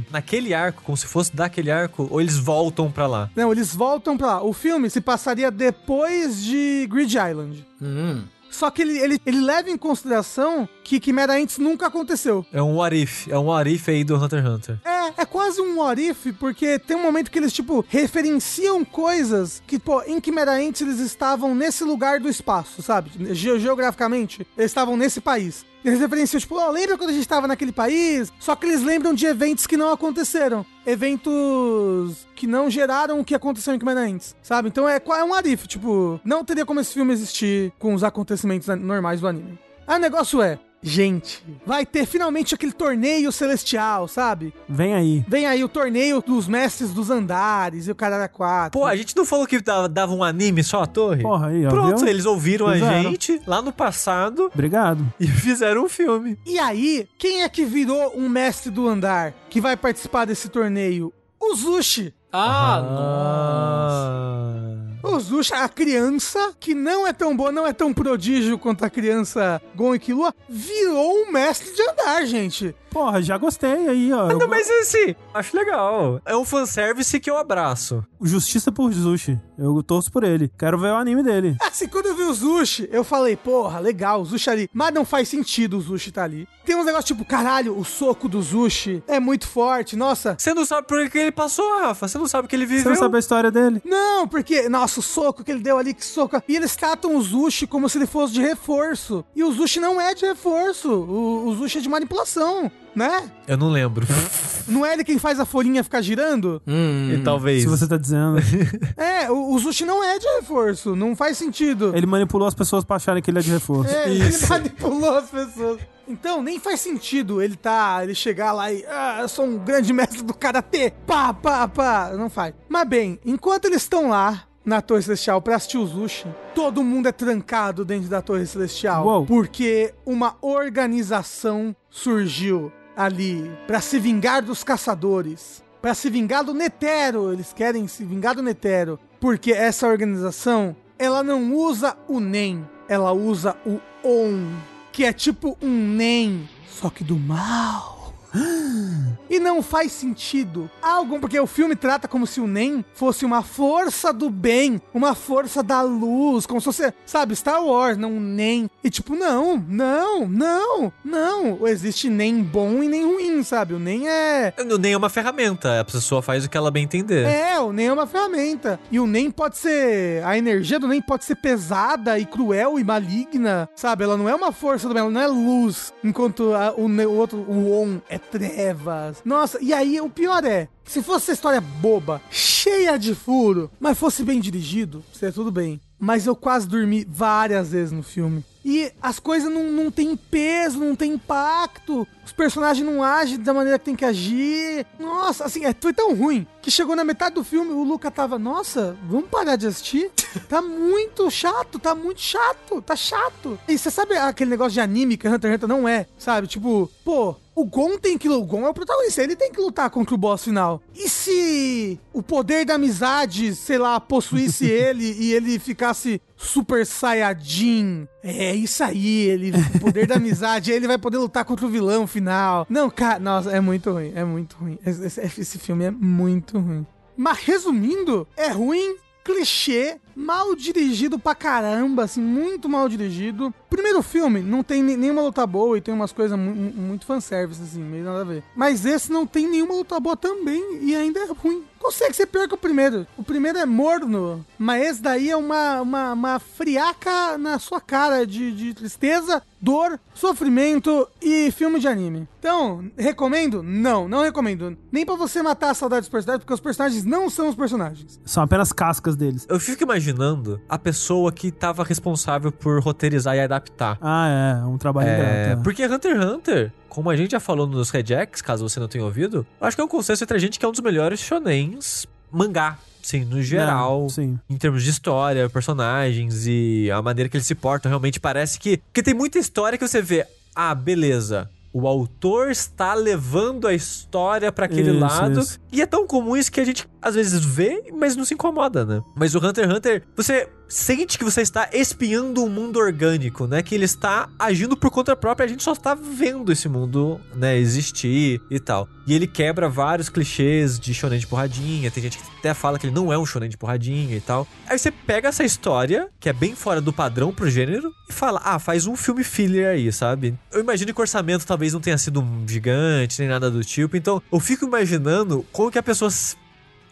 Naquele 0.09 0.53
arco, 0.53 0.81
como 0.83 0.97
se 0.97 1.05
fosse 1.05 1.35
daquele 1.35 1.69
arco, 1.69 2.07
ou 2.09 2.19
eles 2.19 2.37
voltam 2.37 2.91
pra 2.91 3.07
lá? 3.07 3.29
Não, 3.35 3.51
eles 3.51 3.75
voltam 3.75 4.17
pra 4.17 4.27
lá. 4.27 4.43
O 4.43 4.53
filme 4.53 4.89
se 4.89 5.01
passaria 5.01 5.51
depois 5.51 6.43
de 6.43 6.87
Grid 6.89 7.13
Island. 7.13 7.67
Hum. 7.81 8.23
Só 8.49 8.69
que 8.71 8.81
ele, 8.81 8.97
ele, 8.97 9.21
ele 9.25 9.41
leva 9.41 9.69
em 9.69 9.77
consideração 9.77 10.67
que 10.83 10.99
Quimera 10.99 11.33
Ants 11.37 11.57
nunca 11.57 11.87
aconteceu. 11.87 12.45
É 12.51 12.61
um 12.61 12.75
what 12.77 12.95
if. 12.95 13.27
É 13.27 13.37
um 13.37 13.45
what 13.47 13.69
if 13.71 13.87
aí 13.89 14.03
do 14.03 14.15
Hunter 14.15 14.39
x 14.39 14.49
Hunter. 14.49 14.79
É, 14.85 15.21
é 15.21 15.25
quase 15.25 15.61
um 15.61 15.79
what 15.79 16.01
if, 16.01 16.27
porque 16.39 16.79
tem 16.79 16.95
um 16.97 17.01
momento 17.03 17.29
que 17.29 17.37
eles, 17.37 17.51
tipo, 17.53 17.85
referenciam 17.87 18.83
coisas 18.85 19.61
que, 19.67 19.77
pô, 19.77 20.01
em 20.03 20.19
Quimera 20.19 20.53
Ants 20.53 20.81
eles 20.81 20.99
estavam 20.99 21.53
nesse 21.53 21.83
lugar 21.83 22.19
do 22.19 22.29
espaço, 22.29 22.81
sabe? 22.81 23.11
Ge- 23.33 23.59
geograficamente, 23.59 24.45
eles 24.57 24.71
estavam 24.71 24.95
nesse 24.97 25.19
país. 25.21 25.65
Eles 25.87 26.01
referenciam, 26.01 26.37
tipo, 26.37 26.55
ó, 26.55 26.69
lembra 26.69 26.97
quando 26.97 27.11
a 27.11 27.13
gente 27.13 27.25
tava 27.25 27.47
naquele 27.47 27.71
país? 27.71 28.29
Só 28.41 28.57
que 28.57 28.65
eles 28.65 28.83
lembram 28.83 29.13
de 29.13 29.25
eventos 29.25 29.65
que 29.65 29.77
não 29.77 29.89
aconteceram. 29.89 30.65
Eventos 30.85 32.27
que 32.35 32.45
não 32.45 32.69
geraram 32.69 33.21
o 33.21 33.23
que 33.23 33.33
aconteceu 33.33 33.73
em 33.73 33.79
Quimera 33.79 34.01
Ants, 34.01 34.35
sabe? 34.43 34.67
Então 34.67 34.87
é, 34.87 34.97
é 35.01 35.23
um 35.23 35.33
arif, 35.33 35.65
tipo, 35.65 36.19
não 36.25 36.43
teria 36.43 36.65
como 36.65 36.81
esse 36.81 36.93
filme 36.93 37.13
existir 37.13 37.71
com 37.79 37.93
os 37.93 38.03
acontecimentos 38.03 38.67
normais 38.67 39.21
do 39.21 39.29
anime. 39.29 39.57
Aí 39.87 39.95
o 39.95 40.01
negócio 40.01 40.41
é, 40.41 40.59
gente, 40.81 41.43
vai 41.65 41.85
ter 41.85 42.05
finalmente 42.05 42.53
aquele 42.55 42.71
torneio 42.71 43.31
celestial, 43.31 44.07
sabe? 44.07 44.53
Vem 44.67 44.93
aí. 44.93 45.25
Vem 45.27 45.45
aí 45.45 45.63
o 45.63 45.69
torneio 45.69 46.21
dos 46.21 46.47
mestres 46.47 46.91
dos 46.91 47.09
andares 47.09 47.87
e 47.87 47.91
o 47.91 47.95
caralho 47.95 48.29
quatro. 48.29 48.79
Pô, 48.79 48.85
a 48.85 48.95
gente 48.95 49.15
não 49.15 49.25
falou 49.25 49.45
que 49.47 49.59
dava, 49.61 49.89
dava 49.89 50.13
um 50.13 50.23
anime 50.23 50.63
só 50.63 50.83
a 50.83 50.87
torre? 50.87 51.23
Porra, 51.23 51.47
aí, 51.47 51.65
ó. 51.65 51.69
Pronto, 51.69 51.99
viu? 51.99 52.07
eles 52.07 52.25
ouviram 52.25 52.67
a 52.67 52.73
Fizeram. 52.73 53.03
gente 53.03 53.41
lá 53.45 53.61
no 53.61 53.71
passado 53.71 54.49
Obrigado. 54.53 55.05
e 55.19 55.27
fizeram 55.27 55.85
um 55.85 55.89
filme. 55.89 56.37
E 56.45 56.59
aí, 56.59 57.07
quem 57.17 57.43
é 57.43 57.49
que 57.49 57.65
virou 57.65 58.13
um 58.15 58.29
mestre 58.29 58.71
do 58.71 58.87
andar 58.87 59.33
que 59.49 59.61
vai 59.61 59.75
participar 59.75 60.25
desse 60.25 60.49
torneio? 60.49 61.13
O 61.39 61.55
Zushi. 61.55 62.13
Ah, 62.31 62.81
nossa. 62.81 64.73
Ah. 64.73 64.76
O 65.07 65.19
Zushi, 65.19 65.53
a 65.53 65.67
criança 65.69 66.53
que 66.59 66.73
não 66.75 67.07
é 67.07 67.13
tão 67.13 67.35
boa, 67.35 67.51
não 67.51 67.65
é 67.65 67.73
tão 67.73 67.93
prodígio 67.93 68.57
quanto 68.57 68.83
a 68.83 68.89
criança 68.89 69.61
Gon 69.75 69.95
e 69.95 69.99
Killua, 69.99 70.33
virou 70.49 71.13
um 71.23 71.31
mestre 71.31 71.73
de 71.73 71.81
andar, 71.81 72.25
gente. 72.25 72.75
Porra, 72.89 73.21
já 73.21 73.37
gostei 73.37 73.87
aí, 73.87 74.11
ó. 74.13 74.27
Não, 74.27 74.39
Eu- 74.41 74.47
mas 74.47 74.67
assim, 74.69 75.13
acho 75.33 75.55
legal. 75.55 76.19
É 76.25 76.35
um 76.35 76.43
fanservice 76.45 77.19
que 77.19 77.29
eu 77.29 77.37
abraço. 77.37 78.03
Justiça 78.21 78.71
por 78.71 78.91
Zushi. 78.91 79.39
Eu 79.57 79.83
torço 79.83 80.11
por 80.11 80.23
ele. 80.23 80.51
Quero 80.57 80.79
ver 80.79 80.91
o 80.91 80.95
anime 80.95 81.21
dele. 81.21 81.55
Assim, 81.61 81.87
quando 81.87 82.07
eu 82.07 82.15
vi 82.15 82.23
o 82.23 82.33
Zushi, 82.33 82.89
eu 82.91 83.03
falei, 83.03 83.35
porra, 83.35 83.79
legal, 83.79 84.21
o 84.21 84.25
Zushi 84.25 84.49
ali. 84.49 84.69
Mas 84.73 84.93
não 84.93 85.05
faz 85.05 85.27
sentido 85.29 85.77
o 85.77 85.81
Zushi 85.81 86.11
tá 86.11 86.23
ali. 86.23 86.47
Tem 86.65 86.75
uns 86.75 86.85
negócios 86.85 87.05
tipo, 87.05 87.23
caralho, 87.23 87.77
o 87.77 87.83
soco 87.85 88.27
do 88.27 88.41
Zushi 88.41 89.03
é 89.07 89.19
muito 89.19 89.47
forte, 89.47 89.95
nossa. 89.95 90.35
Você 90.37 90.53
não 90.53 90.65
sabe 90.65 90.87
por 90.87 91.07
que 91.09 91.17
ele 91.19 91.31
passou, 91.31 91.79
Rafa. 91.79 92.07
Você 92.07 92.17
não 92.17 92.27
sabe 92.27 92.47
que 92.47 92.55
ele 92.55 92.65
Você 92.65 92.77
viveu. 92.77 92.91
não 92.93 92.99
sabe 92.99 93.17
a 93.17 93.19
história 93.19 93.51
dele? 93.51 93.81
Não, 93.85 94.27
porque, 94.27 94.67
nossa, 94.69 94.96
o 94.99 95.01
soco 95.01 95.43
que 95.43 95.51
ele 95.51 95.61
deu 95.61 95.77
ali, 95.77 95.93
que 95.93 96.05
soco. 96.05 96.41
E 96.47 96.55
eles 96.55 96.75
tratam 96.75 97.15
o 97.15 97.21
Zushi 97.21 97.67
como 97.67 97.87
se 97.89 97.97
ele 97.97 98.07
fosse 98.07 98.33
de 98.33 98.41
reforço. 98.41 99.23
E 99.35 99.43
o 99.43 99.51
Zushi 99.51 99.79
não 99.79 99.99
é 99.99 100.13
de 100.13 100.25
reforço. 100.25 100.91
O, 100.91 101.47
o 101.47 101.55
Zushi 101.55 101.79
é 101.79 101.81
de 101.81 101.89
manipulação, 101.89 102.71
né? 102.95 103.31
Eu 103.47 103.57
não 103.57 103.69
lembro. 103.69 104.05
Não 104.67 104.85
é 104.85 104.91
ele 104.91 105.05
quem 105.05 105.17
faz 105.17 105.39
a 105.39 105.45
folhinha 105.45 105.81
ficar 105.81 106.01
girando? 106.01 106.61
Hum. 106.67 107.09
e 107.13 107.23
talvez. 107.23 107.61
Se 107.61 107.69
você 107.69 107.87
tá 107.87 107.95
dizendo. 107.95 108.37
É, 108.97 109.31
o, 109.31 109.53
o 109.53 109.59
Zushi 109.59 109.85
não 109.85 110.03
é 110.03 110.19
de 110.19 110.27
reforço. 110.35 110.93
Não 110.93 111.15
faz 111.15 111.37
sentido. 111.37 111.95
ele 111.95 112.05
manipulou 112.05 112.47
as 112.47 112.53
pessoas 112.53 112.83
pra 112.83 112.97
acharem 112.97 113.23
que 113.23 113.31
ele 113.31 113.39
é 113.39 113.41
de 113.41 113.49
reforço. 113.49 113.93
É, 113.93 114.09
ele 114.09 114.37
manipulou 114.49 115.17
as 115.17 115.29
pessoas. 115.29 115.79
Então, 116.07 116.41
nem 116.41 116.59
faz 116.59 116.79
sentido 116.79 117.41
ele 117.41 117.55
tá, 117.57 117.99
ele 118.01 118.15
chegar 118.15 118.53
lá 118.53 118.71
e, 118.71 118.85
ah, 118.87 119.19
eu 119.21 119.27
sou 119.27 119.45
um 119.45 119.57
grande 119.57 119.91
mestre 119.91 120.21
do 120.21 120.33
karatê, 120.33 120.93
pá, 121.05 121.33
pá, 121.33 121.67
pá, 121.67 122.13
não 122.17 122.29
faz. 122.29 122.53
Mas 122.69 122.87
bem, 122.87 123.19
enquanto 123.25 123.65
eles 123.65 123.81
estão 123.81 124.09
lá 124.09 124.46
na 124.67 124.81
Torre 124.81 125.01
Celestial 125.01 125.41
pra 125.41 125.55
assistir 125.55 125.77
o 125.77 125.87
Zushi, 125.87 126.27
todo 126.53 126.83
mundo 126.83 127.07
é 127.07 127.11
trancado 127.13 127.85
dentro 127.85 128.09
da 128.09 128.21
Torre 128.21 128.45
Celestial, 128.45 129.05
Uou. 129.05 129.25
porque 129.25 129.93
uma 130.05 130.35
organização 130.41 131.73
surgiu 131.89 132.69
ali 132.93 133.49
pra 133.65 133.79
se 133.79 133.97
vingar 133.97 134.41
dos 134.41 134.65
caçadores, 134.65 135.63
pra 135.81 135.93
se 135.93 136.09
vingar 136.09 136.43
do 136.43 136.53
Netero, 136.53 137.31
eles 137.31 137.53
querem 137.53 137.87
se 137.87 138.03
vingar 138.03 138.35
do 138.35 138.43
Netero, 138.43 138.99
porque 139.21 139.53
essa 139.53 139.87
organização, 139.87 140.75
ela 140.99 141.23
não 141.23 141.53
usa 141.53 141.95
o 142.05 142.19
NEM, 142.19 142.67
ela 142.89 143.13
usa 143.13 143.55
o 143.65 143.79
ON, 144.03 144.51
que 144.91 145.05
é 145.05 145.13
tipo 145.13 145.57
um 145.61 145.95
NEM, 145.95 146.49
só 146.67 146.89
que 146.89 147.05
do 147.05 147.15
mal. 147.15 147.96
E 149.29 149.39
não 149.39 149.61
faz 149.61 149.91
sentido 149.91 150.71
algum, 150.81 151.19
porque 151.19 151.37
o 151.37 151.45
filme 151.45 151.75
trata 151.75 152.07
como 152.07 152.25
se 152.25 152.39
o 152.39 152.47
NEM 152.47 152.83
fosse 152.93 153.25
uma 153.25 153.43
força 153.43 154.13
do 154.13 154.29
bem, 154.29 154.81
uma 154.93 155.13
força 155.13 155.61
da 155.61 155.81
luz, 155.81 156.45
como 156.45 156.61
se 156.61 156.65
fosse, 156.65 156.93
sabe, 157.05 157.35
Star 157.35 157.61
Wars, 157.61 157.97
não 157.97 158.09
NEM. 158.21 158.69
E 158.81 158.89
tipo, 158.89 159.15
não, 159.17 159.57
não, 159.67 160.25
não, 160.29 160.93
não. 161.03 161.67
Existe 161.67 162.09
NEM 162.09 162.41
bom 162.41 162.81
e 162.81 162.87
NEM 162.87 163.03
ruim, 163.03 163.43
sabe? 163.43 163.73
O 163.73 163.79
NEM 163.79 164.07
é 164.07 164.53
Nem 164.79 164.93
é 164.93 164.97
uma 164.97 165.09
ferramenta. 165.09 165.81
A 165.81 165.83
pessoa 165.83 166.21
faz 166.21 166.45
o 166.45 166.49
que 166.49 166.55
ela 166.57 166.71
bem 166.71 166.85
entender. 166.85 167.25
é, 167.27 167.59
o 167.59 167.73
NEM 167.73 167.87
é 167.87 167.93
uma 167.93 168.07
ferramenta. 168.07 168.79
E 168.89 168.97
o 168.97 169.05
NEM 169.05 169.29
pode 169.29 169.57
ser. 169.57 170.23
A 170.23 170.37
energia 170.37 170.79
do 170.79 170.87
NEM 170.87 171.01
pode 171.01 171.25
ser 171.25 171.35
pesada 171.35 172.17
e 172.17 172.25
cruel 172.25 172.79
e 172.79 172.83
maligna, 172.83 173.67
sabe? 173.75 174.05
Ela 174.05 174.15
não 174.15 174.29
é 174.29 174.33
uma 174.35 174.53
força 174.53 174.87
do 174.87 174.93
bem, 174.93 175.01
ela 175.01 175.11
não 175.11 175.21
é 175.21 175.27
luz. 175.27 175.93
Enquanto 176.01 176.53
a- 176.53 176.73
o, 176.77 176.87
o 176.87 177.13
outro, 177.17 177.39
o 177.39 177.73
On, 177.73 177.97
é 178.09 178.17
trevas. 178.31 179.17
Nossa, 179.25 179.57
e 179.61 179.73
aí 179.73 179.99
o 179.99 180.09
pior 180.09 180.43
é. 180.43 180.67
Se 180.85 181.01
fosse 181.01 181.25
essa 181.25 181.33
história 181.33 181.59
boba, 181.59 182.21
cheia 182.31 182.97
de 182.97 183.13
furo, 183.13 183.69
mas 183.79 183.97
fosse 183.97 184.23
bem 184.23 184.39
dirigido, 184.39 185.03
seria 185.13 185.33
tudo 185.33 185.51
bem. 185.51 185.81
Mas 185.99 186.27
eu 186.27 186.35
quase 186.35 186.67
dormi 186.67 187.05
várias 187.09 187.71
vezes 187.71 187.91
no 187.91 188.03
filme. 188.03 188.45
E 188.63 188.91
as 189.01 189.17
coisas 189.17 189.51
não, 189.51 189.71
não 189.71 189.89
têm 189.89 190.15
peso, 190.15 190.79
não 190.79 190.95
tem 190.95 191.13
impacto. 191.13 192.07
Os 192.25 192.31
personagens 192.33 192.85
não 192.85 193.01
agem 193.01 193.39
da 193.39 193.53
maneira 193.53 193.79
que 193.79 193.85
tem 193.85 193.95
que 193.95 194.05
agir. 194.05 194.85
Nossa, 194.99 195.45
assim, 195.45 195.65
é, 195.65 195.73
foi 195.79 195.93
tão 195.93 196.13
ruim 196.13 196.45
que 196.61 196.69
chegou 196.69 196.95
na 196.95 197.03
metade 197.03 197.35
do 197.35 197.45
filme, 197.45 197.71
o 197.71 197.83
Luca 197.83 198.11
tava, 198.11 198.37
nossa, 198.37 198.97
vamos 199.09 199.29
parar 199.29 199.55
de 199.55 199.67
assistir? 199.67 200.11
Tá 200.49 200.61
muito 200.61 201.31
chato, 201.31 201.79
tá 201.79 201.95
muito 201.95 202.21
chato, 202.21 202.81
tá 202.81 202.95
chato. 202.95 203.57
E 203.67 203.77
você 203.77 203.89
sabe 203.89 204.15
aquele 204.17 204.49
negócio 204.49 204.73
de 204.73 204.81
anime 204.81 205.17
que 205.17 205.27
Hunter 205.27 205.51
x 205.51 205.55
Hunter 205.55 205.69
não 205.69 205.87
é, 205.87 206.05
sabe? 206.19 206.47
Tipo, 206.47 206.91
pô, 207.03 207.35
o 207.59 207.65
Gon 207.65 207.97
tem 207.97 208.17
que 208.17 208.29
lutar. 208.29 208.43
O 208.43 208.45
Gon 208.45 208.65
é 208.65 208.69
o 208.69 208.73
protagonista, 208.73 209.23
ele 209.23 209.35
tem 209.35 209.51
que 209.51 209.59
lutar 209.59 209.89
contra 209.89 210.13
o 210.13 210.17
boss 210.17 210.43
final. 210.43 210.81
E 210.95 211.09
se 211.09 211.99
o 212.13 212.21
poder 212.21 212.65
da 212.65 212.75
amizade, 212.75 213.55
sei 213.55 213.77
lá, 213.77 213.99
possuísse 213.99 214.65
ele 214.69 215.15
e 215.19 215.33
ele 215.33 215.57
ficasse 215.57 216.21
Super 216.35 216.85
Saiyajin? 216.85 218.07
É 218.23 218.53
isso 218.55 218.83
aí, 218.83 219.25
ele, 219.25 219.51
o 219.75 219.79
poder 219.79 220.05
da 220.07 220.15
amizade, 220.15 220.71
ele 220.71 220.87
vai 220.87 220.97
poder 220.97 221.17
lutar 221.17 221.45
contra 221.45 221.65
o 221.65 221.69
vilão 221.69 222.05
final. 222.05 222.65
Não, 222.69 222.89
cara, 222.89 223.19
nossa, 223.19 223.51
é 223.51 223.59
muito 223.59 223.91
ruim, 223.91 224.11
é 224.15 224.23
muito 224.23 224.55
ruim. 224.57 224.77
Esse, 224.85 225.05
esse- 225.19 225.41
esse 225.41 225.57
filme 225.59 225.85
é 225.85 225.91
muito 225.91 226.59
ruim. 226.59 226.85
Mas 227.15 227.39
resumindo, 227.39 228.27
é 228.37 228.49
ruim, 228.49 228.95
clichê, 229.23 229.97
mal 230.15 230.55
dirigido 230.55 231.17
pra 231.19 231.33
caramba, 231.35 232.03
assim, 232.03 232.21
muito 232.21 232.69
mal 232.69 232.87
dirigido. 232.87 233.53
Primeiro 233.69 234.01
filme 234.01 234.41
não 234.41 234.63
tem 234.63 234.81
ne- 234.81 234.95
nenhuma 234.97 235.21
luta 235.21 235.45
boa 235.45 235.77
e 235.77 235.81
tem 235.81 235.93
umas 235.93 236.11
coisas 236.11 236.37
mu- 236.37 236.55
mu- 236.55 236.73
muito 236.73 237.05
fanservice, 237.05 237.61
assim, 237.61 237.81
meio 237.83 238.05
nada 238.05 238.21
a 238.21 238.23
ver. 238.23 238.43
Mas 238.55 238.85
esse 238.85 239.11
não 239.11 239.25
tem 239.27 239.47
nenhuma 239.49 239.73
luta 239.75 239.99
boa 239.99 240.15
também 240.15 240.79
e 240.81 240.95
ainda 240.95 241.19
é 241.19 241.25
ruim. 241.27 241.63
Consegue 241.79 242.15
ser 242.15 242.25
pior 242.25 242.47
que 242.47 242.53
o 242.55 242.57
primeiro. 242.57 243.05
O 243.17 243.23
primeiro 243.23 243.57
é 243.59 243.65
morno, 243.65 244.43
mas 244.57 244.85
esse 244.87 245.01
daí 245.01 245.29
é 245.29 245.37
uma, 245.37 245.81
uma, 245.81 246.13
uma 246.13 246.39
friaca 246.39 247.37
na 247.37 247.59
sua 247.59 247.79
cara 247.79 248.25
de, 248.25 248.51
de 248.51 248.73
tristeza, 248.73 249.41
dor, 249.61 249.99
sofrimento 250.13 251.07
e 251.21 251.49
filme 251.51 251.79
de 251.79 251.87
anime. 251.87 252.27
Então, 252.39 252.83
recomendo? 252.97 253.61
Não, 253.63 254.07
não 254.07 254.21
recomendo. 254.23 254.77
Nem 254.91 255.05
pra 255.05 255.15
você 255.15 255.41
matar 255.41 255.69
a 255.71 255.73
saudade 255.73 256.01
dos 256.01 256.09
personagens, 256.09 256.43
porque 256.43 256.53
os 256.53 256.59
personagens 256.59 257.03
não 257.05 257.29
são 257.29 257.49
os 257.49 257.55
personagens. 257.55 258.19
São 258.25 258.43
apenas 258.43 258.71
cascas 258.73 259.15
deles. 259.15 259.45
Eu 259.49 259.59
fico 259.59 259.83
imaginando 259.83 260.59
a 260.67 260.77
pessoa 260.77 261.31
que 261.31 261.51
tava 261.51 261.83
responsável 261.83 262.51
por 262.51 262.79
roteirizar 262.81 263.35
e 263.35 263.39
adaptar. 263.57 263.97
Ah, 264.01 264.59
é. 264.63 264.65
Um 264.65 264.77
trabalho 264.77 265.07
É, 265.09 265.43
ingrato. 265.45 265.63
porque 265.63 265.85
Hunter 265.85 266.15
x 266.15 266.25
Hunter, 266.25 266.71
como 266.89 267.09
a 267.09 267.15
gente 267.15 267.31
já 267.31 267.39
falou 267.39 267.67
nos 267.67 267.89
Rejects, 267.89 268.41
caso 268.41 268.67
você 268.67 268.79
não 268.79 268.87
tenha 268.87 269.03
ouvido, 269.03 269.45
acho 269.59 269.75
que 269.75 269.81
é 269.81 269.83
um 269.83 269.87
consenso 269.87 270.23
entre 270.23 270.37
a 270.37 270.39
gente 270.39 270.57
que 270.59 270.65
é 270.65 270.67
um 270.69 270.71
dos 270.71 270.81
melhores 270.81 271.19
shonens 271.19 272.07
mangá. 272.31 272.77
Sim, 273.01 273.23
no 273.23 273.41
geral. 273.41 274.01
Não, 274.01 274.09
sim. 274.09 274.37
Em 274.49 274.57
termos 274.57 274.83
de 274.83 274.89
história, 274.89 275.49
personagens 275.49 276.45
e 276.45 276.91
a 276.91 277.01
maneira 277.01 277.29
que 277.29 277.37
eles 277.37 277.47
se 277.47 277.55
portam, 277.55 277.89
realmente 277.89 278.19
parece 278.19 278.59
que. 278.59 278.77
Porque 278.77 279.01
tem 279.01 279.13
muita 279.13 279.39
história 279.39 279.77
que 279.77 279.87
você 279.87 280.01
vê. 280.01 280.25
Ah, 280.53 280.75
beleza. 280.75 281.49
O 281.71 281.87
autor 281.87 282.49
está 282.49 282.93
levando 282.95 283.65
a 283.67 283.73
história 283.73 284.51
pra 284.51 284.65
aquele 284.65 284.89
Isso, 284.91 284.99
lado. 284.99 285.39
isso. 285.39 285.59
E 285.71 285.81
é 285.81 285.85
tão 285.85 286.05
comum 286.07 286.35
isso 286.35 286.51
que 286.51 286.59
a 286.59 286.65
gente 286.65 286.85
às 287.01 287.15
vezes 287.15 287.45
vê, 287.45 287.91
mas 287.97 288.15
não 288.15 288.25
se 288.25 288.33
incomoda, 288.33 288.83
né? 288.83 289.01
Mas 289.15 289.35
o 289.35 289.37
Hunter 289.39 289.65
x 289.69 289.73
Hunter, 289.77 290.03
você 290.15 290.49
sente 290.67 291.17
que 291.17 291.23
você 291.23 291.41
está 291.41 291.69
espiando 291.73 292.43
um 292.43 292.49
mundo 292.49 292.77
orgânico, 292.77 293.47
né? 293.47 293.61
Que 293.61 293.75
ele 293.75 293.85
está 293.85 294.29
agindo 294.37 294.75
por 294.75 294.89
conta 294.89 295.15
própria, 295.15 295.45
a 295.45 295.47
gente 295.47 295.63
só 295.63 295.73
está 295.73 295.95
vendo 295.95 296.51
esse 296.51 296.67
mundo, 296.67 297.19
né, 297.35 297.57
existir 297.57 298.41
e 298.49 298.59
tal. 298.59 298.87
E 299.05 299.13
ele 299.13 299.27
quebra 299.27 299.69
vários 299.69 300.09
clichês 300.09 300.79
de 300.79 300.93
shonen 300.93 301.19
de 301.19 301.27
porradinha, 301.27 301.89
tem 301.89 302.03
gente 302.03 302.17
que 302.17 302.23
até 302.39 302.53
fala 302.53 302.77
que 302.77 302.85
ele 302.85 302.93
não 302.93 303.11
é 303.11 303.17
um 303.17 303.25
shonen 303.25 303.49
de 303.49 303.57
porradinha 303.57 304.15
e 304.15 304.21
tal. 304.21 304.47
Aí 304.67 304.77
você 304.77 304.91
pega 304.91 305.29
essa 305.29 305.43
história, 305.43 306.09
que 306.19 306.29
é 306.29 306.33
bem 306.33 306.55
fora 306.55 306.81
do 306.81 306.91
padrão 306.91 307.33
pro 307.33 307.49
gênero, 307.49 307.91
e 308.09 308.13
fala: 308.13 308.41
"Ah, 308.43 308.59
faz 308.59 308.85
um 308.85 308.95
filme 308.95 309.23
filler 309.23 309.67
aí, 309.67 309.91
sabe?". 309.91 310.37
Eu 310.51 310.59
imagino 310.59 310.93
que 310.93 310.99
o 310.99 311.01
orçamento 311.01 311.45
talvez 311.45 311.73
não 311.73 311.79
tenha 311.79 311.97
sido 311.97 312.21
um 312.21 312.47
gigante 312.47 313.19
nem 313.19 313.29
nada 313.29 313.49
do 313.49 313.63
tipo, 313.63 313.95
então 313.95 314.21
eu 314.31 314.39
fico 314.39 314.65
imaginando 314.65 315.45
como 315.51 315.71
que 315.71 315.79
a 315.79 315.83
pessoa 315.83 316.11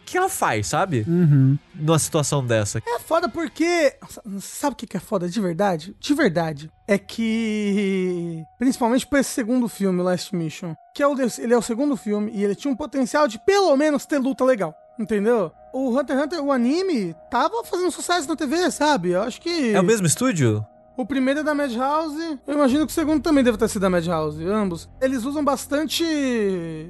que 0.06 0.16
ela 0.16 0.28
faz, 0.28 0.68
sabe? 0.68 1.04
Uhum. 1.06 1.58
Numa 1.74 1.98
situação 1.98 2.44
dessa. 2.44 2.78
É 2.86 2.98
foda 3.00 3.28
porque. 3.28 3.94
Sabe 4.40 4.74
o 4.74 4.76
que 4.76 4.96
é 4.96 5.00
foda 5.00 5.28
de 5.28 5.40
verdade? 5.40 5.94
De 5.98 6.14
verdade. 6.14 6.70
É 6.86 6.96
que. 6.96 8.42
Principalmente 8.58 9.06
pra 9.06 9.20
esse 9.20 9.30
segundo 9.30 9.68
filme, 9.68 10.02
Last 10.02 10.34
Mission. 10.34 10.74
Que 10.94 11.02
é 11.02 11.06
o, 11.06 11.14
ele 11.38 11.52
é 11.52 11.58
o 11.58 11.62
segundo 11.62 11.96
filme 11.96 12.30
e 12.32 12.44
ele 12.44 12.54
tinha 12.54 12.72
um 12.72 12.76
potencial 12.76 13.26
de 13.26 13.38
pelo 13.44 13.76
menos 13.76 14.06
ter 14.06 14.18
luta 14.18 14.44
legal. 14.44 14.74
Entendeu? 14.98 15.52
O 15.74 15.90
Hunter 15.90 16.16
x 16.16 16.24
Hunter, 16.24 16.44
o 16.44 16.52
anime, 16.52 17.14
tava 17.30 17.62
fazendo 17.64 17.90
sucesso 17.90 18.26
na 18.26 18.36
TV, 18.36 18.70
sabe? 18.70 19.10
Eu 19.10 19.22
acho 19.22 19.40
que. 19.40 19.74
É 19.74 19.80
o 19.80 19.84
mesmo 19.84 20.06
estúdio? 20.06 20.64
O 20.96 21.04
primeiro 21.04 21.40
é 21.40 21.42
da 21.42 21.54
Madhouse. 21.54 22.38
Eu 22.46 22.54
imagino 22.54 22.86
que 22.86 22.92
o 22.92 22.94
segundo 22.94 23.22
também 23.22 23.44
deve 23.44 23.58
ter 23.58 23.68
sido 23.68 23.82
da 23.82 23.90
Madhouse, 23.90 24.42
ambos. 24.46 24.88
Eles 24.98 25.24
usam 25.24 25.44
bastante 25.44 26.02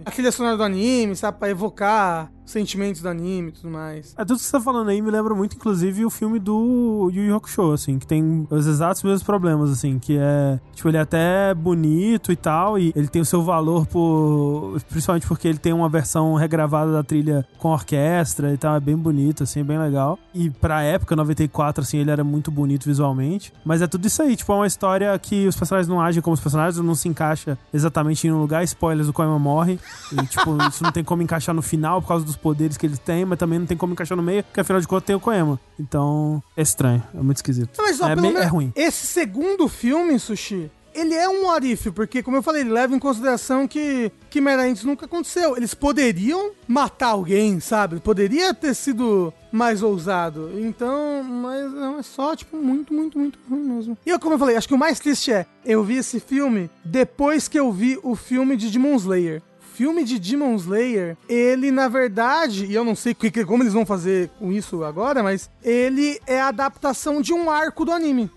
aquele 0.05 0.31
cenário 0.31 0.57
do 0.57 0.63
anime, 0.63 1.17
sabe? 1.17 1.39
Pra 1.39 1.51
evocar 1.51 2.31
sentimentos 2.47 3.03
do 3.03 3.09
anime 3.09 3.49
e 3.49 3.53
tudo 3.53 3.71
mais. 3.71 4.15
É, 4.17 4.25
tudo 4.25 4.39
que 4.39 4.45
você 4.45 4.53
tá 4.53 4.61
falando 4.61 4.89
aí 4.89 5.03
me 5.03 5.11
lembra 5.11 5.35
muito, 5.35 5.57
inclusive, 5.57 6.05
o 6.05 6.11
filme 6.11 6.39
do 6.39 7.11
Yu 7.13 7.25
Yu 7.25 7.37
Hakusho, 7.37 7.73
assim, 7.73 7.99
que 7.99 8.07
tem 8.07 8.47
os 8.49 8.67
exatos 8.67 9.03
mesmos 9.03 9.23
problemas, 9.23 9.71
assim, 9.71 9.99
que 9.99 10.17
é, 10.17 10.59
tipo, 10.73 10.89
ele 10.89 10.97
é 10.97 11.01
até 11.01 11.53
bonito 11.53 12.33
e 12.33 12.37
tal, 12.37 12.79
e 12.79 12.93
ele 12.95 13.09
tem 13.09 13.21
o 13.21 13.25
seu 13.25 13.43
valor 13.43 13.87
por, 13.87 14.81
principalmente 14.89 15.27
porque 15.27 15.49
ele 15.49 15.59
tem 15.59 15.73
uma 15.73 15.89
versão 15.89 16.35
regravada 16.35 16.93
da 16.93 17.03
trilha 17.03 17.47
com 17.59 17.69
orquestra 17.69 18.53
e 18.53 18.57
tal, 18.57 18.77
é 18.77 18.81
bem 18.81 18.97
bonito, 18.97 19.43
assim, 19.43 19.61
é 19.61 19.65
bem 19.65 19.79
legal. 19.79 20.19
E 20.33 20.49
pra 20.49 20.83
época, 20.83 21.17
94, 21.17 21.83
assim, 21.83 21.99
ele 21.99 22.11
era 22.11 22.23
muito 22.23 22.51
bonito 22.51 22.85
visualmente, 22.85 23.53
mas 23.65 23.83
é 23.83 23.87
tudo 23.87 24.07
isso 24.07 24.23
aí, 24.23 24.37
tipo, 24.37 24.53
é 24.53 24.57
uma 24.57 24.67
história 24.67 25.19
que 25.19 25.47
os 25.49 25.57
personagens 25.57 25.89
não 25.89 26.01
agem 26.01 26.23
como 26.23 26.35
os 26.35 26.41
personagens, 26.41 26.83
não 26.85 26.95
se 26.95 27.09
encaixa 27.09 27.59
exatamente 27.75 28.27
em 28.27 28.33
um 28.33 28.41
lugar, 28.41 28.63
spoilers, 28.65 29.09
o 29.09 29.13
Koema 29.13 29.39
morre, 29.39 29.79
e, 30.13 30.27
tipo, 30.27 30.57
isso 30.69 30.85
não 30.85 30.93
tem 30.93 31.03
como 31.03 31.23
encaixar 31.23 31.55
no 31.55 31.63
final 31.63 32.01
por 32.01 32.09
causa 32.09 32.25
dos 32.25 32.36
poderes 32.37 32.77
que 32.77 32.87
eles 32.87 32.99
têm, 32.99 33.25
mas 33.25 33.39
também 33.39 33.59
não 33.59 33.67
tem 33.67 33.77
como 33.77 33.93
encaixar 33.93 34.17
no 34.17 34.23
meio, 34.23 34.43
porque 34.45 34.61
afinal 34.61 34.81
de 34.81 34.87
contas 34.89 35.07
tem 35.07 35.17
o 35.17 35.21
Koema. 35.21 35.59
Então, 35.79 36.43
é 36.57 36.63
estranho, 36.63 37.03
é 37.15 37.21
muito 37.23 37.37
esquisito. 37.39 37.71
Mas, 37.79 38.01
ó, 38.01 38.09
é, 38.09 38.17
meio- 38.17 38.39
é 38.39 38.45
ruim. 38.47 38.73
Esse 38.77 39.07
segundo 39.07 39.69
filme, 39.69 40.19
Sushi, 40.19 40.71
ele 40.95 41.13
é 41.15 41.29
um 41.29 41.47
orife, 41.49 41.91
porque, 41.91 42.23
como 42.23 42.39
eu 42.39 42.43
falei, 42.43 42.63
ele 42.63 42.71
leva 42.71 42.95
em 42.97 42.99
consideração 42.99 43.69
que 43.69 44.11
Quimera 44.31 44.63
antes 44.63 44.83
nunca 44.83 45.05
aconteceu. 45.05 45.55
Eles 45.55 45.75
poderiam 45.75 46.53
matar 46.67 47.09
alguém, 47.09 47.61
sabe? 47.61 48.01
Poderia 48.01 48.55
ter 48.55 48.75
sido 48.75 49.31
mais 49.53 49.83
ousado. 49.83 50.51
Então, 50.59 51.23
mas 51.23 51.71
não, 51.71 51.99
é 51.99 52.03
só, 52.03 52.35
tipo, 52.35 52.57
muito, 52.57 52.95
muito, 52.95 53.19
muito 53.19 53.39
ruim 53.49 53.61
mesmo. 53.61 53.99
E 54.07 54.11
eu, 54.11 54.19
como 54.19 54.35
eu 54.35 54.39
falei, 54.39 54.57
acho 54.57 54.67
que 54.69 54.73
o 54.75 54.79
mais 54.79 54.99
triste 54.99 55.31
é, 55.31 55.45
eu 55.67 55.85
vi 55.85 55.97
esse 55.99 56.19
filme 56.19 56.71
depois 56.83 57.47
que 57.47 57.59
eu 57.61 57.71
vi 57.71 57.99
o 58.03 58.17
filme 58.17 58.57
de 58.57 58.71
Demon 58.71 58.95
Slayer. 58.97 59.43
O 59.77 59.85
filme 59.87 60.05
de 60.05 60.19
Demon 60.19 60.55
Slayer, 60.55 61.19
ele 61.29 61.71
na 61.71 61.87
verdade, 61.87 62.65
e 62.65 62.75
eu 62.75 62.83
não 62.83 62.97
sei 62.97 63.15
como 63.47 63.63
eles 63.63 63.75
vão 63.75 63.85
fazer 63.85 64.31
com 64.39 64.51
isso 64.51 64.83
agora, 64.83 65.23
mas 65.23 65.51
ele 65.63 66.19
é 66.27 66.41
a 66.41 66.49
adaptação 66.49 67.21
de 67.21 67.35
um 67.35 67.51
arco 67.51 67.85
do 67.85 67.93
anime 67.93 68.31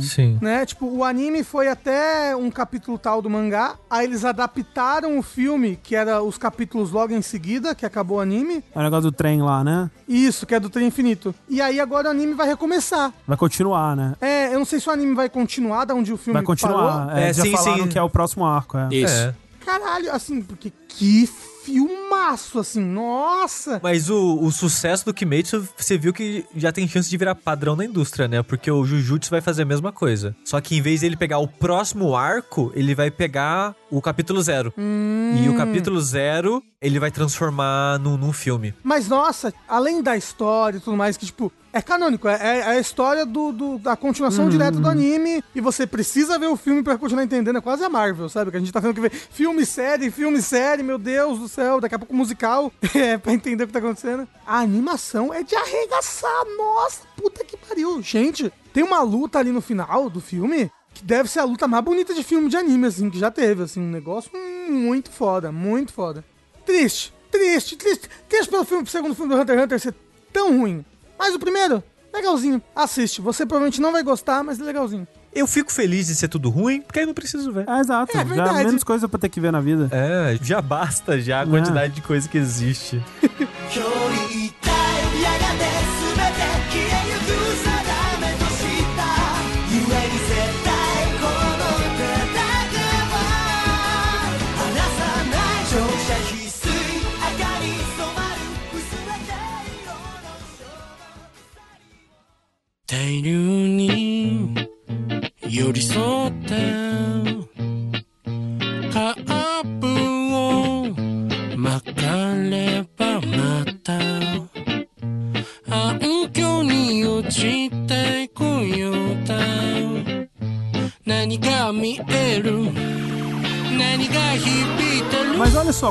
Sim. 0.00 0.38
né? 0.40 0.64
Tipo, 0.64 0.86
o 0.86 1.04
anime 1.04 1.44
foi 1.44 1.68
até 1.68 2.34
um 2.34 2.50
capítulo 2.50 2.98
tal 2.98 3.20
do 3.20 3.28
mangá, 3.28 3.74
aí 3.90 4.06
eles 4.06 4.24
adaptaram 4.24 5.18
o 5.18 5.22
filme, 5.22 5.78
que 5.82 5.94
era 5.94 6.22
os 6.22 6.38
capítulos 6.38 6.90
logo 6.90 7.12
em 7.12 7.20
seguida, 7.20 7.74
que 7.74 7.84
acabou 7.84 8.16
o 8.16 8.20
anime. 8.22 8.64
É 8.74 8.78
o 8.78 8.82
negócio 8.82 9.10
do 9.10 9.12
trem 9.14 9.42
lá, 9.42 9.62
né? 9.62 9.90
Isso, 10.08 10.46
que 10.46 10.54
é 10.54 10.60
do 10.60 10.70
Trem 10.70 10.86
Infinito. 10.86 11.34
E 11.50 11.60
aí 11.60 11.78
agora 11.78 12.08
o 12.08 12.10
anime 12.12 12.32
vai 12.32 12.48
recomeçar. 12.48 13.12
Vai 13.26 13.36
continuar, 13.36 13.94
né? 13.94 14.14
É, 14.22 14.54
eu 14.54 14.58
não 14.58 14.64
sei 14.64 14.80
se 14.80 14.88
o 14.88 14.92
anime 14.92 15.14
vai 15.14 15.28
continuar 15.28 15.84
da 15.84 15.94
onde 15.94 16.14
o 16.14 16.16
filme 16.16 16.32
Vai 16.32 16.42
continuar. 16.42 17.08
parou. 17.08 17.18
É, 17.18 17.28
É, 17.28 17.32
já 17.34 17.42
sim, 17.42 17.52
falaram 17.52 17.82
sim. 17.84 17.88
que 17.90 17.98
é 17.98 18.02
o 18.02 18.08
próximo 18.08 18.46
arco, 18.46 18.78
é. 18.78 18.88
Isso. 18.90 19.14
É. 19.14 19.34
Caralho, 19.68 20.10
assim, 20.10 20.40
porque 20.40 20.72
que 20.88 21.28
filmaço, 21.62 22.58
assim, 22.58 22.82
nossa! 22.82 23.78
Mas 23.82 24.08
o, 24.08 24.38
o 24.40 24.50
sucesso 24.50 25.04
do 25.04 25.12
Kimetsu, 25.12 25.68
você 25.76 25.98
viu 25.98 26.10
que 26.10 26.46
já 26.56 26.72
tem 26.72 26.88
chance 26.88 27.10
de 27.10 27.16
virar 27.18 27.34
padrão 27.34 27.76
na 27.76 27.84
indústria, 27.84 28.26
né? 28.26 28.42
Porque 28.42 28.70
o 28.70 28.82
Jujutsu 28.82 29.30
vai 29.30 29.42
fazer 29.42 29.62
a 29.62 29.66
mesma 29.66 29.92
coisa. 29.92 30.34
Só 30.42 30.58
que 30.58 30.74
em 30.74 30.80
vez 30.80 31.02
dele 31.02 31.18
pegar 31.18 31.36
o 31.36 31.46
próximo 31.46 32.16
arco, 32.16 32.72
ele 32.74 32.94
vai 32.94 33.10
pegar 33.10 33.76
o 33.90 34.00
capítulo 34.00 34.40
zero. 34.40 34.72
E 34.78 35.46
o 35.50 35.54
capítulo 35.54 36.00
zero, 36.00 36.62
ele 36.80 36.98
vai 36.98 37.10
transformar 37.10 37.98
num, 37.98 38.16
num 38.16 38.32
filme. 38.32 38.72
Mas 38.82 39.06
nossa, 39.06 39.52
além 39.68 40.02
da 40.02 40.16
história 40.16 40.78
e 40.78 40.80
tudo 40.80 40.96
mais, 40.96 41.18
que 41.18 41.26
tipo, 41.26 41.52
é 41.72 41.82
canônico, 41.82 42.28
é, 42.28 42.58
é 42.58 42.62
a 42.64 42.78
história 42.78 43.24
do, 43.26 43.52
do- 43.52 43.78
da 43.78 43.96
continuação 43.96 44.48
direta 44.48 44.78
do 44.78 44.88
anime, 44.88 45.42
e 45.54 45.60
você 45.60 45.86
precisa 45.86 46.38
ver 46.38 46.46
o 46.46 46.56
filme 46.56 46.82
pra 46.82 46.96
continuar 46.98 47.24
entendendo, 47.24 47.58
é 47.58 47.60
quase 47.60 47.84
a 47.84 47.88
Marvel, 47.88 48.28
sabe? 48.28 48.50
Que 48.50 48.56
a 48.56 48.60
gente 48.60 48.72
tá 48.72 48.80
tendo 48.80 48.94
que 48.94 49.00
ver 49.00 49.10
filme, 49.10 49.64
série, 49.66 50.10
filme, 50.10 50.40
série, 50.40 50.82
meu 50.82 50.98
Deus 50.98 51.38
do 51.38 51.48
céu, 51.48 51.80
daqui 51.80 51.94
a 51.94 51.98
pouco 51.98 52.14
musical, 52.14 52.72
é, 52.94 53.18
pra 53.18 53.32
entender 53.32 53.64
o 53.64 53.66
que 53.66 53.72
tá 53.72 53.78
acontecendo. 53.78 54.26
A 54.46 54.58
animação 54.60 55.32
é 55.32 55.42
de 55.42 55.54
arregaçar, 55.54 56.44
nossa, 56.56 57.02
puta 57.16 57.44
que 57.44 57.56
pariu. 57.56 58.00
Gente, 58.02 58.52
tem 58.72 58.82
uma 58.82 59.02
luta 59.02 59.38
ali 59.38 59.50
no 59.52 59.60
final 59.60 60.08
do 60.08 60.20
filme, 60.20 60.70
que 60.94 61.04
deve 61.04 61.28
ser 61.28 61.40
a 61.40 61.44
luta 61.44 61.68
mais 61.68 61.84
bonita 61.84 62.14
de 62.14 62.24
filme 62.24 62.48
de 62.48 62.56
anime, 62.56 62.86
assim, 62.86 63.08
que 63.10 63.18
já 63.18 63.30
teve, 63.30 63.62
assim, 63.62 63.80
um 63.80 63.90
negócio 63.90 64.30
muito 64.68 65.10
foda, 65.10 65.52
muito 65.52 65.92
foda. 65.92 66.24
Triste, 66.66 67.12
triste, 67.30 67.76
triste. 67.76 68.08
Triste 68.28 68.50
pelo 68.50 68.64
filme, 68.64 68.86
segundo 68.86 69.14
filme 69.14 69.34
do 69.34 69.40
Hunter 69.40 69.56
x 69.56 69.64
Hunter 69.64 69.80
ser 69.80 69.94
tão 70.32 70.58
ruim. 70.58 70.84
Mas 71.18 71.34
o 71.34 71.38
primeiro, 71.38 71.82
legalzinho. 72.12 72.62
Assiste. 72.74 73.20
Você 73.20 73.44
provavelmente 73.44 73.80
não 73.80 73.92
vai 73.92 74.02
gostar, 74.02 74.42
mas 74.42 74.60
é 74.60 74.62
legalzinho. 74.62 75.06
Eu 75.32 75.46
fico 75.46 75.70
feliz 75.70 76.06
de 76.06 76.14
ser 76.14 76.28
tudo 76.28 76.48
ruim, 76.48 76.80
porque 76.80 77.00
aí 77.00 77.06
não 77.06 77.14
preciso 77.14 77.52
ver. 77.52 77.68
É, 77.68 77.80
exato. 77.80 78.12
É 78.12 78.18
já 78.18 78.24
verdade. 78.24 78.64
menos 78.64 78.82
coisa 78.82 79.08
pra 79.08 79.18
ter 79.18 79.28
que 79.28 79.40
ver 79.40 79.52
na 79.52 79.60
vida. 79.60 79.88
É, 79.92 80.38
já 80.42 80.60
basta 80.60 81.20
já 81.20 81.42
a 81.42 81.46
quantidade 81.46 81.94
de 81.94 82.00
coisa 82.00 82.28
que 82.28 82.38
existe. 82.38 83.02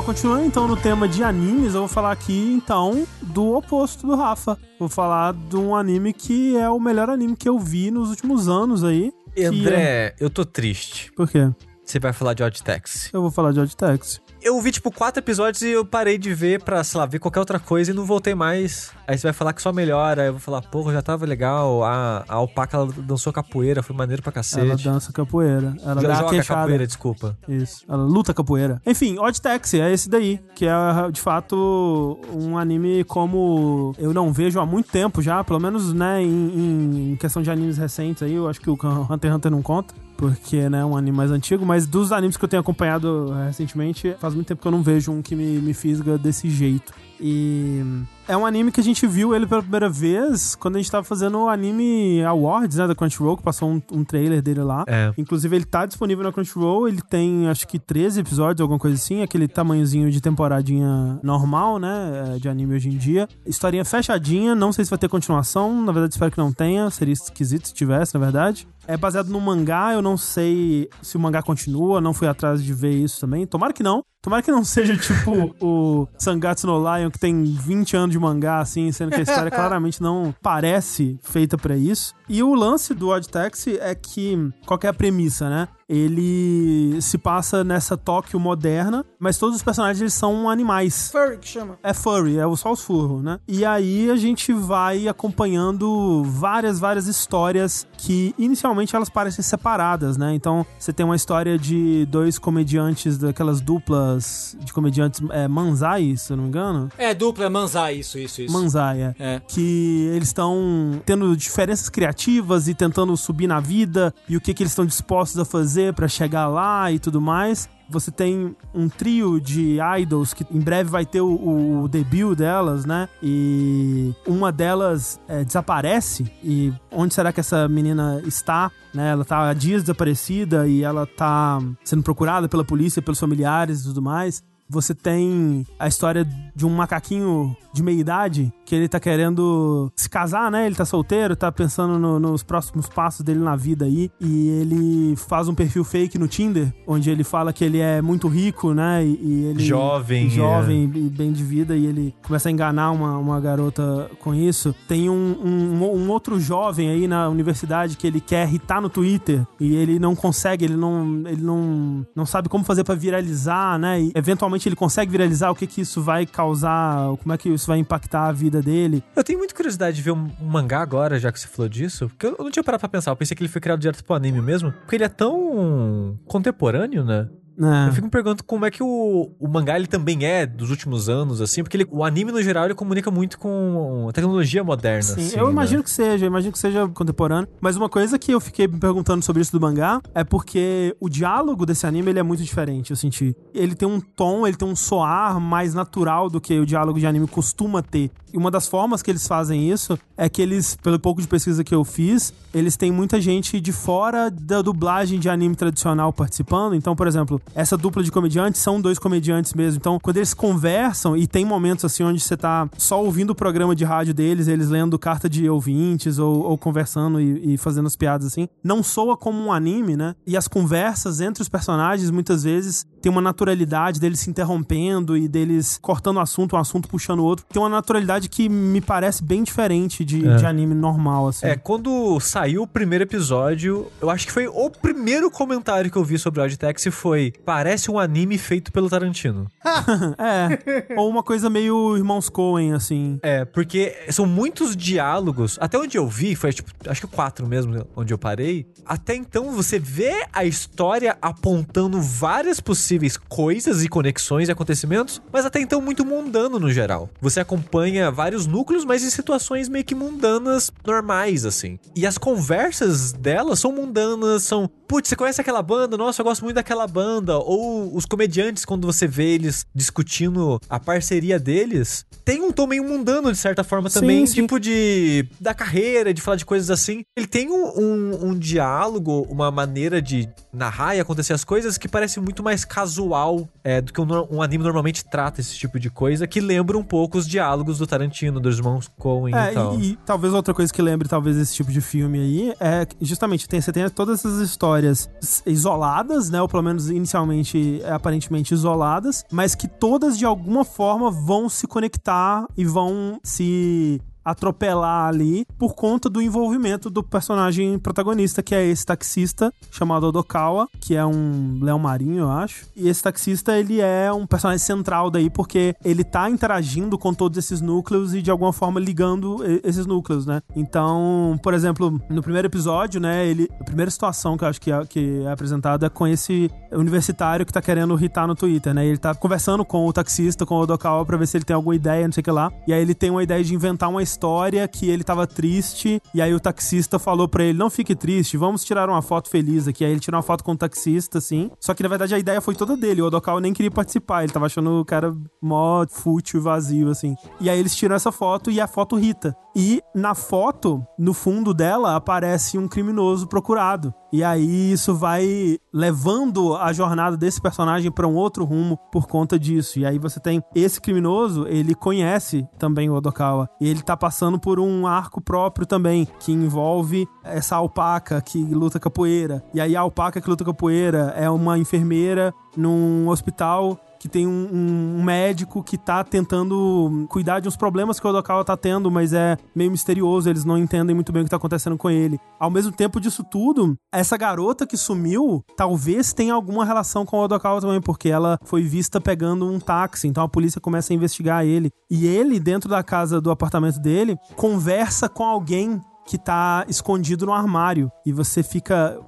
continuando 0.08 0.46
então 0.46 0.66
no 0.66 0.74
tema 0.74 1.06
de 1.06 1.22
animes, 1.22 1.74
eu 1.74 1.80
vou 1.80 1.88
falar 1.88 2.12
aqui 2.12 2.54
então 2.54 3.06
do 3.20 3.54
oposto 3.54 4.06
do 4.06 4.16
Rafa. 4.16 4.56
Vou 4.78 4.88
falar 4.88 5.34
de 5.34 5.54
um 5.54 5.76
anime 5.76 6.14
que 6.14 6.56
é 6.56 6.66
o 6.70 6.80
melhor 6.80 7.10
anime 7.10 7.36
que 7.36 7.46
eu 7.46 7.58
vi 7.58 7.90
nos 7.90 8.08
últimos 8.08 8.48
anos 8.48 8.82
aí. 8.82 9.12
que 9.34 9.42
é- 9.42 9.46
André, 9.48 10.14
eu 10.18 10.30
tô 10.30 10.46
triste. 10.46 11.12
Por 11.12 11.28
quê? 11.28 11.50
Você 11.84 11.98
vai 11.98 12.14
falar 12.14 12.32
de 12.32 12.42
Odd 12.42 12.62
Taxi. 12.62 13.10
Eu 13.12 13.20
vou 13.20 13.30
falar 13.30 13.52
de 13.52 13.60
Odd 13.60 13.76
Taxi. 13.76 14.18
Eu 14.40 14.60
vi, 14.60 14.70
tipo, 14.70 14.90
quatro 14.90 15.20
episódios 15.20 15.62
e 15.62 15.70
eu 15.70 15.84
parei 15.84 16.16
de 16.16 16.32
ver 16.32 16.62
pra, 16.62 16.82
sei 16.84 16.98
lá, 17.00 17.06
ver 17.06 17.18
qualquer 17.18 17.40
outra 17.40 17.58
coisa 17.58 17.90
e 17.90 17.94
não 17.94 18.04
voltei 18.04 18.34
mais. 18.34 18.92
Aí 19.06 19.18
você 19.18 19.26
vai 19.26 19.32
falar 19.32 19.52
que 19.52 19.60
só 19.60 19.72
melhora. 19.72 20.22
Aí 20.22 20.28
eu 20.28 20.32
vou 20.32 20.40
falar, 20.40 20.62
porra, 20.62 20.92
já 20.92 21.02
tava 21.02 21.26
legal. 21.26 21.82
A, 21.84 22.24
a 22.28 22.34
alpaca, 22.34 22.76
ela 22.76 22.86
dançou 22.98 23.32
capoeira, 23.32 23.82
foi 23.82 23.94
maneiro 23.96 24.22
pra 24.22 24.30
Ela 24.30 24.34
cacete. 24.34 24.84
dança 24.84 25.12
capoeira. 25.12 25.74
Ela 25.82 26.00
Já 26.00 26.14
joga 26.14 26.30
queixada. 26.30 26.60
capoeira, 26.60 26.86
desculpa. 26.86 27.36
Isso. 27.48 27.84
Ela 27.88 28.04
luta 28.04 28.32
capoeira. 28.32 28.80
Enfim, 28.86 29.18
Odd 29.18 29.40
Taxi 29.40 29.80
é 29.80 29.92
esse 29.92 30.08
daí, 30.08 30.40
que 30.54 30.66
é 30.66 30.72
de 31.12 31.20
fato 31.20 32.18
um 32.32 32.56
anime 32.56 33.04
como 33.04 33.92
eu 33.98 34.12
não 34.14 34.32
vejo 34.32 34.60
há 34.60 34.66
muito 34.66 34.88
tempo 34.90 35.20
já, 35.20 35.42
pelo 35.42 35.58
menos, 35.58 35.92
né, 35.92 36.22
em, 36.22 37.12
em 37.12 37.16
questão 37.16 37.42
de 37.42 37.50
animes 37.50 37.76
recentes 37.78 38.22
aí, 38.22 38.34
eu 38.34 38.48
acho 38.48 38.60
que 38.60 38.70
o 38.70 38.74
Hunter 39.10 39.30
x 39.30 39.36
Hunter 39.36 39.50
não 39.50 39.62
conta. 39.62 39.94
Porque, 40.18 40.68
né, 40.68 40.80
é 40.80 40.84
um 40.84 40.96
anime 40.96 41.16
mais 41.16 41.30
antigo, 41.30 41.64
mas 41.64 41.86
dos 41.86 42.10
animes 42.10 42.36
que 42.36 42.44
eu 42.44 42.48
tenho 42.48 42.60
acompanhado 42.60 43.32
eh, 43.32 43.46
recentemente, 43.46 44.16
faz 44.18 44.34
muito 44.34 44.48
tempo 44.48 44.60
que 44.60 44.66
eu 44.66 44.72
não 44.72 44.82
vejo 44.82 45.12
um 45.12 45.22
que 45.22 45.36
me, 45.36 45.60
me 45.60 45.72
fisga 45.72 46.18
desse 46.18 46.50
jeito. 46.50 46.92
E 47.20 47.82
é 48.28 48.36
um 48.36 48.44
anime 48.44 48.70
que 48.70 48.80
a 48.80 48.84
gente 48.84 49.06
viu 49.06 49.34
ele 49.34 49.46
pela 49.46 49.62
primeira 49.62 49.88
vez 49.88 50.54
quando 50.54 50.76
a 50.76 50.78
gente 50.78 50.90
tava 50.90 51.02
fazendo 51.02 51.38
o 51.38 51.48
Anime 51.48 52.22
Awards, 52.24 52.76
né, 52.76 52.86
da 52.86 52.94
Crunchyroll, 52.94 53.38
que 53.38 53.42
passou 53.42 53.70
um, 53.70 53.82
um 53.90 54.04
trailer 54.04 54.42
dele 54.42 54.60
lá. 54.60 54.84
É. 54.86 55.12
Inclusive, 55.16 55.56
ele 55.56 55.64
tá 55.64 55.86
disponível 55.86 56.24
na 56.24 56.32
Crunchyroll, 56.32 56.88
ele 56.88 57.00
tem 57.00 57.48
acho 57.48 57.66
que 57.66 57.78
13 57.78 58.20
episódios, 58.20 58.60
alguma 58.60 58.78
coisa 58.78 58.96
assim, 58.96 59.22
aquele 59.22 59.48
tamanhozinho 59.48 60.10
de 60.10 60.20
temporadinha 60.20 61.18
normal, 61.22 61.78
né, 61.78 62.34
é, 62.34 62.38
de 62.38 62.48
anime 62.48 62.74
hoje 62.74 62.90
em 62.90 62.96
dia. 62.98 63.26
Historinha 63.46 63.84
fechadinha, 63.84 64.54
não 64.54 64.72
sei 64.72 64.84
se 64.84 64.90
vai 64.90 64.98
ter 64.98 65.08
continuação, 65.08 65.82
na 65.82 65.92
verdade 65.92 66.12
espero 66.12 66.30
que 66.30 66.38
não 66.38 66.52
tenha, 66.52 66.90
seria 66.90 67.14
esquisito 67.14 67.68
se 67.68 67.74
tivesse, 67.74 68.14
na 68.14 68.20
verdade. 68.20 68.68
É 68.86 68.96
baseado 68.96 69.28
no 69.28 69.40
mangá, 69.40 69.92
eu 69.92 70.00
não 70.00 70.16
sei 70.16 70.88
se 71.02 71.16
o 71.16 71.20
mangá 71.20 71.42
continua, 71.42 72.00
não 72.00 72.14
fui 72.14 72.26
atrás 72.26 72.62
de 72.62 72.72
ver 72.72 72.92
isso 72.92 73.20
também. 73.20 73.46
Tomara 73.46 73.72
que 73.72 73.82
não. 73.82 74.02
Tomara 74.20 74.42
que 74.42 74.50
não 74.50 74.64
seja 74.64 74.96
tipo 74.98 75.54
o 75.60 76.08
Sangatsu 76.18 76.66
no 76.66 76.78
Lion, 76.78 77.10
que 77.10 77.18
tem 77.18 77.44
20 77.44 77.96
anos 77.96 78.10
de 78.10 78.18
mangá, 78.18 78.58
assim, 78.60 78.90
sendo 78.90 79.10
que 79.10 79.20
a 79.20 79.22
história 79.22 79.50
claramente 79.52 80.02
não 80.02 80.34
parece 80.42 81.18
feita 81.22 81.56
pra 81.56 81.76
isso. 81.76 82.14
E 82.28 82.42
o 82.42 82.54
lance 82.54 82.92
do 82.92 83.08
Odd 83.08 83.26
Taxi 83.26 83.78
é 83.80 83.94
que, 83.94 84.36
qual 84.66 84.78
que 84.78 84.86
é 84.86 84.90
a 84.90 84.94
premissa, 84.94 85.48
né? 85.48 85.68
Ele 85.88 87.00
se 87.00 87.16
passa 87.16 87.64
nessa 87.64 87.96
Tóquio 87.96 88.38
moderna, 88.38 89.06
mas 89.18 89.38
todos 89.38 89.56
os 89.56 89.62
personagens 89.62 90.02
eles 90.02 90.12
são 90.12 90.50
animais. 90.50 91.10
Furry 91.10 91.38
que 91.38 91.48
chama. 91.48 91.78
É 91.82 91.94
furry, 91.94 92.36
é 92.36 92.46
o 92.46 92.54
só 92.54 92.72
os 92.72 92.82
furros, 92.82 93.22
né? 93.22 93.40
E 93.48 93.64
aí 93.64 94.10
a 94.10 94.16
gente 94.16 94.52
vai 94.52 95.08
acompanhando 95.08 96.22
várias, 96.24 96.78
várias 96.78 97.06
histórias 97.06 97.86
que 97.96 98.34
inicialmente 98.38 98.94
elas 98.94 99.08
parecem 99.08 99.42
separadas, 99.42 100.18
né? 100.18 100.34
Então 100.34 100.66
você 100.78 100.92
tem 100.92 101.06
uma 101.06 101.16
história 101.16 101.58
de 101.58 102.04
dois 102.10 102.38
comediantes, 102.38 103.16
daquelas 103.16 103.62
duplas 103.62 104.54
de 104.60 104.74
comediantes 104.74 105.22
é, 105.30 105.48
Manzai, 105.48 106.18
se 106.18 106.34
eu 106.34 106.36
não 106.36 106.44
me 106.44 106.50
engano. 106.50 106.90
É 106.98 107.14
dupla, 107.14 107.46
é 107.46 107.48
Manzai, 107.48 107.94
isso, 107.94 108.18
isso, 108.18 108.42
isso. 108.42 108.52
Manzai, 108.52 109.00
é. 109.00 109.14
É. 109.18 109.40
Que 109.48 110.10
eles 110.14 110.28
estão 110.28 111.00
tendo 111.06 111.34
diferenças 111.34 111.88
criativas 111.88 112.17
e 112.66 112.74
tentando 112.74 113.16
subir 113.16 113.46
na 113.46 113.60
vida 113.60 114.12
e 114.28 114.36
o 114.36 114.40
que, 114.40 114.52
que 114.52 114.62
eles 114.62 114.72
estão 114.72 114.84
dispostos 114.84 115.38
a 115.38 115.44
fazer 115.44 115.94
pra 115.94 116.08
chegar 116.08 116.48
lá 116.48 116.90
e 116.90 116.98
tudo 116.98 117.20
mais. 117.20 117.68
Você 117.90 118.10
tem 118.10 118.54
um 118.74 118.88
trio 118.88 119.40
de 119.40 119.78
idols 120.00 120.34
que 120.34 120.44
em 120.50 120.60
breve 120.60 120.90
vai 120.90 121.06
ter 121.06 121.22
o, 121.22 121.82
o 121.84 121.88
debut 121.88 122.36
delas, 122.36 122.84
né? 122.84 123.08
E 123.22 124.12
uma 124.26 124.52
delas 124.52 125.18
é, 125.26 125.42
desaparece. 125.42 126.30
E 126.44 126.70
onde 126.90 127.14
será 127.14 127.32
que 127.32 127.40
essa 127.40 127.66
menina 127.66 128.20
está? 128.26 128.70
Né? 128.92 129.10
Ela 129.12 129.24
tá 129.24 129.48
há 129.48 129.54
dias 129.54 129.82
desaparecida 129.82 130.68
e 130.68 130.82
ela 130.82 131.06
tá 131.06 131.60
sendo 131.82 132.02
procurada 132.02 132.46
pela 132.46 132.64
polícia, 132.64 133.00
pelos 133.00 133.18
familiares 133.18 133.80
e 133.80 133.84
tudo 133.84 134.02
mais. 134.02 134.42
Você 134.70 134.94
tem 134.94 135.64
a 135.78 135.88
história 135.88 136.26
de 136.54 136.66
um 136.66 136.70
macaquinho 136.70 137.56
de 137.72 137.82
meia 137.82 137.98
idade 138.00 138.52
que 138.66 138.74
ele 138.74 138.88
tá 138.88 138.98
querendo 139.00 139.90
se 139.96 140.08
casar, 140.10 140.50
né? 140.50 140.66
Ele 140.66 140.74
tá 140.74 140.84
solteiro, 140.84 141.34
tá 141.36 141.50
pensando 141.52 141.98
no- 141.98 142.18
nos 142.18 142.42
próximos 142.42 142.86
passos 142.88 143.22
dele 143.22 143.38
na 143.40 143.56
vida 143.56 143.84
aí. 143.84 144.10
E 144.20 144.48
ele 144.48 145.16
faz 145.16 145.48
um 145.48 145.54
perfil 145.54 145.84
fake 145.84 146.18
no 146.18 146.26
Tinder, 146.28 146.72
onde 146.86 147.08
ele 147.10 147.24
fala 147.24 147.52
que 147.52 147.64
ele 147.64 147.78
é 147.78 148.02
muito 148.02 148.28
rico, 148.28 148.74
né? 148.74 149.04
E, 149.06 149.18
e 149.22 149.44
ele. 149.50 149.62
Jovem, 149.64 150.26
e 150.26 150.30
jovem 150.30 150.82
e 150.84 151.08
bem 151.08 151.32
de 151.32 151.42
vida. 151.44 151.76
E 151.76 151.86
ele 151.86 152.14
começa 152.26 152.48
a 152.48 152.52
enganar 152.52 152.90
uma, 152.90 153.16
uma 153.16 153.40
garota 153.40 154.10
com 154.20 154.34
isso. 154.34 154.74
Tem 154.86 155.08
um, 155.08 155.14
um, 155.42 155.84
um 155.94 156.10
outro 156.10 156.38
jovem 156.40 156.90
aí 156.90 157.06
na 157.08 157.28
universidade 157.28 157.96
que 157.96 158.06
ele 158.06 158.20
quer 158.20 158.46
irritar 158.48 158.80
no 158.80 158.88
Twitter 158.88 159.46
e 159.60 159.74
ele 159.76 159.98
não 159.98 160.14
consegue, 160.16 160.64
ele 160.64 160.76
não, 160.76 161.22
ele 161.26 161.42
não, 161.42 162.06
não 162.14 162.26
sabe 162.26 162.48
como 162.48 162.64
fazer 162.64 162.84
pra 162.84 162.94
viralizar, 162.94 163.78
né? 163.78 164.00
E 164.02 164.12
eventualmente 164.14 164.57
ele 164.66 164.74
consegue 164.74 165.12
viralizar, 165.12 165.50
o 165.50 165.54
que 165.54 165.66
que 165.66 165.82
isso 165.82 166.02
vai 166.02 166.24
causar, 166.24 167.16
como 167.18 167.32
é 167.32 167.38
que 167.38 167.48
isso 167.48 167.66
vai 167.66 167.78
impactar 167.78 168.28
a 168.28 168.32
vida 168.32 168.62
dele. 168.62 169.04
Eu 169.14 169.22
tenho 169.22 169.38
muita 169.38 169.54
curiosidade 169.54 169.96
de 169.96 170.02
ver 170.02 170.12
um, 170.12 170.30
mangá 170.40 170.80
agora, 170.80 171.18
já 171.18 171.30
que 171.30 171.38
você 171.38 171.46
falou 171.46 171.68
disso. 171.68 172.08
Porque 172.08 172.26
eu 172.26 172.36
não 172.38 172.50
tinha 172.50 172.64
parado 172.64 172.80
pra 172.80 172.88
pensar. 172.88 173.10
Eu 173.10 173.16
pensei 173.16 173.36
que 173.36 173.42
ele 173.42 173.48
foi 173.48 173.60
criado 173.60 173.80
direto 173.80 174.02
pro 174.04 174.14
anime 174.14 174.40
mesmo. 174.40 174.72
Porque 174.72 174.96
ele 174.96 175.04
é 175.04 175.08
tão 175.08 176.18
contemporâneo, 176.26 177.04
né? 177.04 177.28
Né? 177.58 177.86
Eu 177.88 177.92
fico 177.92 178.06
me 178.06 178.10
perguntando 178.10 178.44
como 178.44 178.64
é 178.64 178.70
que 178.70 178.82
o, 178.82 179.32
o 179.38 179.48
mangá 179.48 179.76
ele 179.76 179.86
também 179.88 180.24
é 180.24 180.46
dos 180.46 180.70
últimos 180.70 181.08
anos, 181.08 181.40
assim, 181.40 181.62
porque 181.62 181.76
ele- 181.76 181.88
o 181.90 182.04
anime, 182.04 182.30
no 182.30 182.40
geral, 182.42 182.64
ele 182.66 182.74
comunica 182.74 183.10
muito 183.10 183.38
com 183.38 184.06
a 184.08 184.12
tecnologia 184.12 184.62
moderna. 184.62 185.02
Sim, 185.02 185.20
assim, 185.26 185.36
eu 185.38 185.46
né? 185.46 185.52
imagino 185.52 185.82
que 185.82 185.90
seja, 185.90 186.24
eu 186.24 186.28
imagino 186.28 186.52
que 186.52 186.58
seja 186.58 186.86
contemporâneo. 186.88 187.48
Mas 187.60 187.76
uma 187.76 187.88
coisa 187.88 188.18
que 188.18 188.30
eu 188.32 188.40
fiquei 188.40 188.68
me 188.68 188.78
perguntando 188.78 189.24
sobre 189.24 189.42
isso 189.42 189.52
do 189.52 189.60
mangá 189.60 190.00
é 190.14 190.22
porque 190.22 190.94
o 191.00 191.08
diálogo 191.08 191.66
desse 191.66 191.86
anime 191.86 192.10
ele 192.10 192.18
é 192.18 192.22
muito 192.22 192.42
diferente, 192.42 192.90
eu 192.90 192.96
senti. 192.96 193.36
Ele 193.52 193.74
tem 193.74 193.88
um 193.88 194.00
tom, 194.00 194.46
ele 194.46 194.56
tem 194.56 194.68
um 194.68 194.76
soar 194.76 195.40
mais 195.40 195.74
natural 195.74 196.30
do 196.30 196.40
que 196.40 196.58
o 196.58 196.64
diálogo 196.66 196.98
de 196.98 197.06
anime 197.06 197.26
costuma 197.26 197.82
ter. 197.82 198.10
E 198.32 198.36
uma 198.36 198.50
das 198.50 198.66
formas 198.66 199.02
que 199.02 199.10
eles 199.10 199.26
fazem 199.26 199.70
isso 199.70 199.98
é 200.16 200.28
que 200.28 200.42
eles, 200.42 200.76
pelo 200.76 200.98
pouco 200.98 201.20
de 201.20 201.28
pesquisa 201.28 201.62
que 201.64 201.74
eu 201.74 201.84
fiz, 201.84 202.32
eles 202.52 202.76
têm 202.76 202.90
muita 202.90 203.20
gente 203.20 203.60
de 203.60 203.72
fora 203.72 204.30
da 204.30 204.62
dublagem 204.62 205.18
de 205.18 205.28
anime 205.28 205.54
tradicional 205.54 206.12
participando. 206.12 206.74
Então, 206.74 206.94
por 206.96 207.06
exemplo, 207.06 207.40
essa 207.54 207.76
dupla 207.76 208.02
de 208.02 208.10
comediantes 208.10 208.60
são 208.60 208.80
dois 208.80 208.98
comediantes 208.98 209.54
mesmo. 209.54 209.78
Então, 209.78 209.98
quando 210.00 210.16
eles 210.16 210.34
conversam, 210.34 211.16
e 211.16 211.26
tem 211.26 211.44
momentos 211.44 211.84
assim 211.84 212.02
onde 212.02 212.20
você 212.20 212.36
tá 212.36 212.68
só 212.76 213.02
ouvindo 213.02 213.30
o 213.30 213.34
programa 213.34 213.74
de 213.74 213.84
rádio 213.84 214.12
deles, 214.12 214.48
eles 214.48 214.68
lendo 214.68 214.98
carta 214.98 215.28
de 215.28 215.48
ouvintes 215.48 216.18
ou, 216.18 216.42
ou 216.42 216.58
conversando 216.58 217.20
e, 217.20 217.54
e 217.54 217.56
fazendo 217.58 217.86
as 217.86 217.96
piadas 217.96 218.26
assim, 218.26 218.48
não 218.62 218.82
soa 218.82 219.16
como 219.16 219.38
um 219.40 219.52
anime, 219.52 219.96
né? 219.96 220.14
E 220.26 220.36
as 220.36 220.48
conversas 220.48 221.20
entre 221.20 221.42
os 221.42 221.48
personagens 221.48 222.10
muitas 222.10 222.42
vezes 222.42 222.86
tem 223.00 223.10
uma 223.10 223.20
naturalidade 223.20 224.00
deles 224.00 224.20
se 224.20 224.30
interrompendo 224.30 225.16
e 225.16 225.28
deles 225.28 225.78
cortando 225.80 226.16
o 226.16 226.20
assunto, 226.20 226.56
um 226.56 226.58
assunto 226.58 226.88
puxando 226.88 227.20
o 227.20 227.24
outro. 227.24 227.44
Tem 227.52 227.60
uma 227.60 227.68
naturalidade 227.68 228.28
que 228.28 228.48
me 228.48 228.80
parece 228.80 229.22
bem 229.22 229.42
diferente 229.42 230.04
de, 230.04 230.26
É. 230.26 230.36
de 230.36 230.46
anime 230.46 230.74
normal, 230.74 231.28
assim. 231.28 231.46
É, 231.46 231.56
quando 231.56 232.18
saiu 232.20 232.62
o 232.62 232.66
primeiro 232.66 233.04
episódio, 233.04 233.86
eu 234.00 234.10
acho 234.10 234.26
que 234.26 234.32
foi 234.32 234.46
o 234.48 234.70
primeiro 234.70 235.30
comentário 235.30 235.90
que 235.90 235.96
eu 235.96 236.04
vi 236.04 236.18
sobre 236.18 236.40
o 236.40 236.44
Odd 236.44 236.56
Taxi 236.58 236.90
foi 236.90 237.32
parece 237.44 237.90
um 237.90 237.98
anime 237.98 238.36
feito 238.38 238.72
pelo 238.72 238.88
Tarantino. 238.88 239.46
É. 240.18 240.94
Ou 240.96 241.08
uma 241.08 241.22
coisa 241.22 241.48
meio 241.48 241.96
Irmãos 241.96 242.28
Coen, 242.28 242.72
assim. 242.72 243.18
É, 243.22 243.44
porque 243.44 243.94
são 244.10 244.26
muitos 244.26 244.76
diálogos. 244.76 245.56
Até 245.60 245.78
onde 245.78 245.96
eu 245.96 246.06
vi, 246.08 246.34
foi 246.34 246.52
tipo, 246.52 246.70
acho 246.86 247.00
que 247.02 247.06
quatro 247.06 247.46
mesmo, 247.46 247.86
onde 247.96 248.12
eu 248.12 248.18
parei. 248.18 248.66
Até 248.84 249.14
então 249.14 249.52
você 249.52 249.78
vê 249.78 250.26
a 250.32 250.44
história 250.44 251.16
apontando 251.20 252.00
várias 252.00 252.60
possíveis 252.60 252.87
coisas 253.28 253.84
e 253.84 253.88
conexões 253.88 254.48
e 254.48 254.52
acontecimentos, 254.52 255.20
mas 255.32 255.44
até 255.44 255.60
então 255.60 255.80
muito 255.80 256.04
mundano 256.04 256.58
no 256.58 256.70
geral. 256.70 257.10
Você 257.20 257.40
acompanha 257.40 258.10
vários 258.10 258.46
núcleos, 258.46 258.84
mas 258.84 259.02
em 259.02 259.10
situações 259.10 259.68
meio 259.68 259.84
que 259.84 259.94
mundanas, 259.94 260.70
normais, 260.86 261.44
assim. 261.44 261.78
E 261.94 262.06
as 262.06 262.16
conversas 262.16 263.12
delas 263.12 263.58
são 263.58 263.72
mundanas, 263.72 264.42
são. 264.44 264.70
Putz, 264.86 265.08
você 265.08 265.16
conhece 265.16 265.40
aquela 265.40 265.62
banda? 265.62 265.98
Nossa, 265.98 266.22
eu 266.22 266.24
gosto 266.24 266.42
muito 266.42 266.54
daquela 266.56 266.86
banda. 266.86 267.36
Ou 267.38 267.94
os 267.94 268.06
comediantes, 268.06 268.64
quando 268.64 268.86
você 268.86 269.06
vê 269.06 269.34
eles 269.34 269.66
discutindo 269.74 270.58
a 270.68 270.80
parceria 270.80 271.38
deles, 271.38 272.06
tem 272.24 272.40
um 272.40 272.50
tom 272.50 272.66
meio 272.66 272.84
mundano, 272.84 273.30
de 273.30 273.36
certa 273.38 273.62
forma, 273.62 273.90
Sim, 273.90 274.00
também. 274.00 274.26
sim. 274.26 274.34
Tipo 274.34 274.58
de. 274.58 275.26
da 275.38 275.52
carreira, 275.52 276.14
de 276.14 276.22
falar 276.22 276.36
de 276.36 276.46
coisas 276.46 276.70
assim. 276.70 277.02
Ele 277.16 277.26
tem 277.26 277.50
um, 277.50 277.66
um, 277.78 278.28
um 278.28 278.38
diálogo, 278.38 279.26
uma 279.28 279.50
maneira 279.50 280.00
de 280.00 280.28
narrar 280.52 280.96
e 280.96 281.00
acontecer 281.00 281.32
as 281.32 281.44
coisas 281.44 281.76
que 281.76 281.88
parece 281.88 282.18
muito 282.20 282.42
mais 282.42 282.64
casual 282.78 283.48
é, 283.64 283.80
do 283.80 283.92
que 283.92 284.00
um, 284.00 284.06
um 284.30 284.40
anime 284.40 284.62
normalmente 284.62 285.04
trata 285.04 285.40
esse 285.40 285.56
tipo 285.56 285.80
de 285.80 285.90
coisa, 285.90 286.26
que 286.28 286.40
lembra 286.40 286.78
um 286.78 286.82
pouco 286.82 287.18
os 287.18 287.26
diálogos 287.26 287.78
do 287.78 287.86
Tarantino, 287.86 288.38
dos 288.38 288.56
irmãos 288.58 288.88
Coen 288.96 289.34
É, 289.34 289.50
e 289.50 289.54
tal. 289.54 289.74
e, 289.74 289.90
e 289.92 289.96
talvez 290.06 290.32
outra 290.32 290.54
coisa 290.54 290.72
que 290.72 290.80
lembre 290.80 291.08
talvez 291.08 291.36
esse 291.36 291.54
tipo 291.54 291.72
de 291.72 291.80
filme 291.80 292.18
aí 292.20 292.54
é 292.60 292.86
justamente 293.00 293.48
tem, 293.48 293.60
você 293.60 293.72
tem 293.72 293.88
todas 293.90 294.20
essas 294.20 294.38
histórias 294.40 295.10
isoladas, 295.44 296.30
né? 296.30 296.40
Ou 296.40 296.48
pelo 296.48 296.62
menos 296.62 296.88
inicialmente, 296.88 297.80
é, 297.82 297.92
aparentemente 297.92 298.54
isoladas, 298.54 299.24
mas 299.30 299.54
que 299.54 299.66
todas 299.66 300.16
de 300.16 300.24
alguma 300.24 300.64
forma 300.64 301.10
vão 301.10 301.48
se 301.48 301.66
conectar 301.66 302.46
e 302.56 302.64
vão 302.64 303.18
se 303.24 304.00
atropelar 304.30 305.08
ali 305.08 305.46
por 305.58 305.74
conta 305.74 306.08
do 306.08 306.20
envolvimento 306.20 306.90
do 306.90 307.02
personagem 307.02 307.78
protagonista, 307.78 308.42
que 308.42 308.54
é 308.54 308.66
esse 308.66 308.84
taxista 308.84 309.52
chamado 309.70 310.06
Odokawa, 310.06 310.68
que 310.80 310.94
é 310.94 311.04
um 311.04 311.58
leão 311.62 311.78
marinho, 311.78 312.20
eu 312.20 312.30
acho. 312.30 312.66
E 312.76 312.88
esse 312.88 313.02
taxista, 313.02 313.58
ele 313.58 313.80
é 313.80 314.12
um 314.12 314.26
personagem 314.26 314.64
central 314.64 315.10
daí 315.10 315.30
porque 315.30 315.74
ele 315.84 316.04
tá 316.04 316.28
interagindo 316.28 316.98
com 316.98 317.12
todos 317.12 317.38
esses 317.38 317.60
núcleos 317.60 318.14
e 318.14 318.22
de 318.22 318.30
alguma 318.30 318.52
forma 318.52 318.78
ligando 318.78 319.38
esses 319.64 319.86
núcleos, 319.86 320.26
né? 320.26 320.42
Então, 320.54 321.38
por 321.42 321.54
exemplo, 321.54 322.00
no 322.08 322.22
primeiro 322.22 322.46
episódio, 322.46 323.00
né, 323.00 323.26
ele 323.26 323.48
a 323.60 323.64
primeira 323.64 323.90
situação 323.90 324.36
que 324.36 324.44
eu 324.44 324.48
acho 324.48 324.60
que 324.60 324.70
é, 324.70 324.86
que 324.86 325.22
é 325.24 325.30
apresentada 325.30 325.86
é 325.86 325.88
com 325.88 326.06
esse 326.06 326.50
universitário 326.72 327.44
que 327.46 327.52
tá 327.52 327.62
querendo 327.62 327.94
irritar 327.94 328.26
no 328.26 328.34
Twitter, 328.34 328.74
né? 328.74 328.86
Ele 328.86 328.98
tá 328.98 329.14
conversando 329.14 329.64
com 329.64 329.86
o 329.86 329.92
taxista, 329.92 330.44
com 330.44 330.54
o 330.54 330.60
Odokawa 330.60 331.04
pra 331.04 331.16
ver 331.16 331.26
se 331.26 331.36
ele 331.36 331.44
tem 331.44 331.54
alguma 331.54 331.74
ideia, 331.74 332.06
não 332.06 332.12
sei 332.12 332.20
o 332.20 332.24
que 332.24 332.30
lá. 332.30 332.52
E 332.66 332.72
aí 332.72 332.80
ele 332.80 332.94
tem 332.94 333.10
uma 333.10 333.22
ideia 333.22 333.42
de 333.42 333.54
inventar 333.54 333.88
uma 333.88 334.02
história 334.02 334.17
história 334.18 334.66
que 334.66 334.90
ele 334.90 335.04
tava 335.04 335.28
triste 335.28 336.02
e 336.12 336.20
aí 336.20 336.34
o 336.34 336.40
taxista 336.40 336.98
falou 336.98 337.28
pra 337.28 337.44
ele: 337.44 337.56
"Não 337.56 337.70
fique 337.70 337.94
triste, 337.94 338.36
vamos 338.36 338.64
tirar 338.64 338.88
uma 338.88 339.00
foto 339.00 339.30
feliz 339.30 339.68
aqui". 339.68 339.84
Aí 339.84 339.92
ele 339.92 340.00
tirou 340.00 340.16
uma 340.16 340.22
foto 340.22 340.42
com 340.42 340.52
o 340.52 340.56
taxista 340.56 341.18
assim. 341.18 341.50
Só 341.60 341.72
que 341.72 341.84
na 341.84 341.88
verdade 341.88 342.14
a 342.14 342.18
ideia 342.18 342.40
foi 342.40 342.56
toda 342.56 342.76
dele. 342.76 343.00
O 343.00 343.06
Odokawa 343.06 343.40
nem 343.40 343.52
queria 343.52 343.70
participar, 343.70 344.24
ele 344.24 344.32
tava 344.32 344.46
achando 344.46 344.80
o 344.80 344.84
cara 344.84 345.14
mó 345.40 345.86
fútil 345.88 346.42
vazio 346.42 346.90
assim. 346.90 347.14
E 347.40 347.48
aí 347.48 347.58
eles 347.58 347.76
tiram 347.76 347.94
essa 347.94 348.10
foto 348.10 348.50
e 348.50 348.60
a 348.60 348.66
foto 348.66 348.98
irrita. 348.98 349.36
E 349.60 349.82
na 349.92 350.14
foto, 350.14 350.86
no 350.96 351.12
fundo 351.12 351.52
dela, 351.52 351.96
aparece 351.96 352.56
um 352.56 352.68
criminoso 352.68 353.26
procurado. 353.26 353.92
E 354.12 354.22
aí 354.22 354.70
isso 354.70 354.94
vai 354.94 355.58
levando 355.74 356.54
a 356.54 356.72
jornada 356.72 357.16
desse 357.16 357.42
personagem 357.42 357.90
para 357.90 358.06
um 358.06 358.14
outro 358.14 358.44
rumo 358.44 358.78
por 358.92 359.08
conta 359.08 359.36
disso. 359.36 359.80
E 359.80 359.84
aí 359.84 359.98
você 359.98 360.20
tem 360.20 360.40
esse 360.54 360.80
criminoso, 360.80 361.44
ele 361.48 361.74
conhece 361.74 362.46
também 362.56 362.88
o 362.88 362.94
Odokawa. 362.94 363.50
E 363.60 363.68
ele 363.68 363.82
tá 363.82 363.96
passando 363.96 364.38
por 364.38 364.60
um 364.60 364.86
arco 364.86 365.20
próprio 365.20 365.66
também, 365.66 366.06
que 366.20 366.30
envolve 366.30 367.08
essa 367.24 367.56
alpaca 367.56 368.20
que 368.20 368.40
luta 368.40 368.78
capoeira. 368.78 369.42
E 369.52 369.60
aí 369.60 369.74
a 369.74 369.80
alpaca 369.80 370.20
que 370.20 370.30
luta 370.30 370.44
capoeira 370.44 371.12
é 371.16 371.28
uma 371.28 371.58
enfermeira 371.58 372.32
num 372.56 373.08
hospital 373.08 373.76
que 373.98 374.08
tem 374.08 374.26
um, 374.26 374.98
um 374.98 375.02
médico 375.02 375.62
que 375.62 375.76
tá 375.76 376.04
tentando 376.04 377.06
cuidar 377.08 377.40
de 377.40 377.48
uns 377.48 377.56
problemas 377.56 377.98
que 377.98 378.06
o 378.06 378.10
Odokawa 378.10 378.44
tá 378.44 378.56
tendo, 378.56 378.90
mas 378.90 379.12
é 379.12 379.36
meio 379.54 379.70
misterioso, 379.70 380.28
eles 380.28 380.44
não 380.44 380.56
entendem 380.56 380.94
muito 380.94 381.12
bem 381.12 381.22
o 381.22 381.24
que 381.24 381.30
tá 381.30 381.36
acontecendo 381.36 381.76
com 381.76 381.90
ele. 381.90 382.18
Ao 382.38 382.50
mesmo 382.50 382.72
tempo 382.72 383.00
disso 383.00 383.24
tudo, 383.24 383.76
essa 383.92 384.16
garota 384.16 384.66
que 384.66 384.76
sumiu, 384.76 385.44
talvez 385.56 386.12
tenha 386.12 386.34
alguma 386.34 386.64
relação 386.64 387.04
com 387.04 387.18
o 387.18 387.24
Odokawa 387.24 387.60
também, 387.60 387.80
porque 387.80 388.08
ela 388.08 388.38
foi 388.44 388.62
vista 388.62 389.00
pegando 389.00 389.46
um 389.46 389.58
táxi, 389.58 390.06
então 390.06 390.22
a 390.22 390.28
polícia 390.28 390.60
começa 390.60 390.92
a 390.92 390.96
investigar 390.96 391.44
ele. 391.44 391.70
E 391.90 392.06
ele, 392.06 392.38
dentro 392.38 392.68
da 392.68 392.82
casa 392.82 393.20
do 393.20 393.30
apartamento 393.30 393.78
dele, 393.78 394.16
conversa 394.36 395.08
com 395.08 395.24
alguém 395.24 395.80
que 396.06 396.16
tá 396.16 396.64
escondido 396.68 397.26
no 397.26 397.32
armário. 397.32 397.90
E 398.04 398.12
você 398.12 398.42
fica 398.42 398.98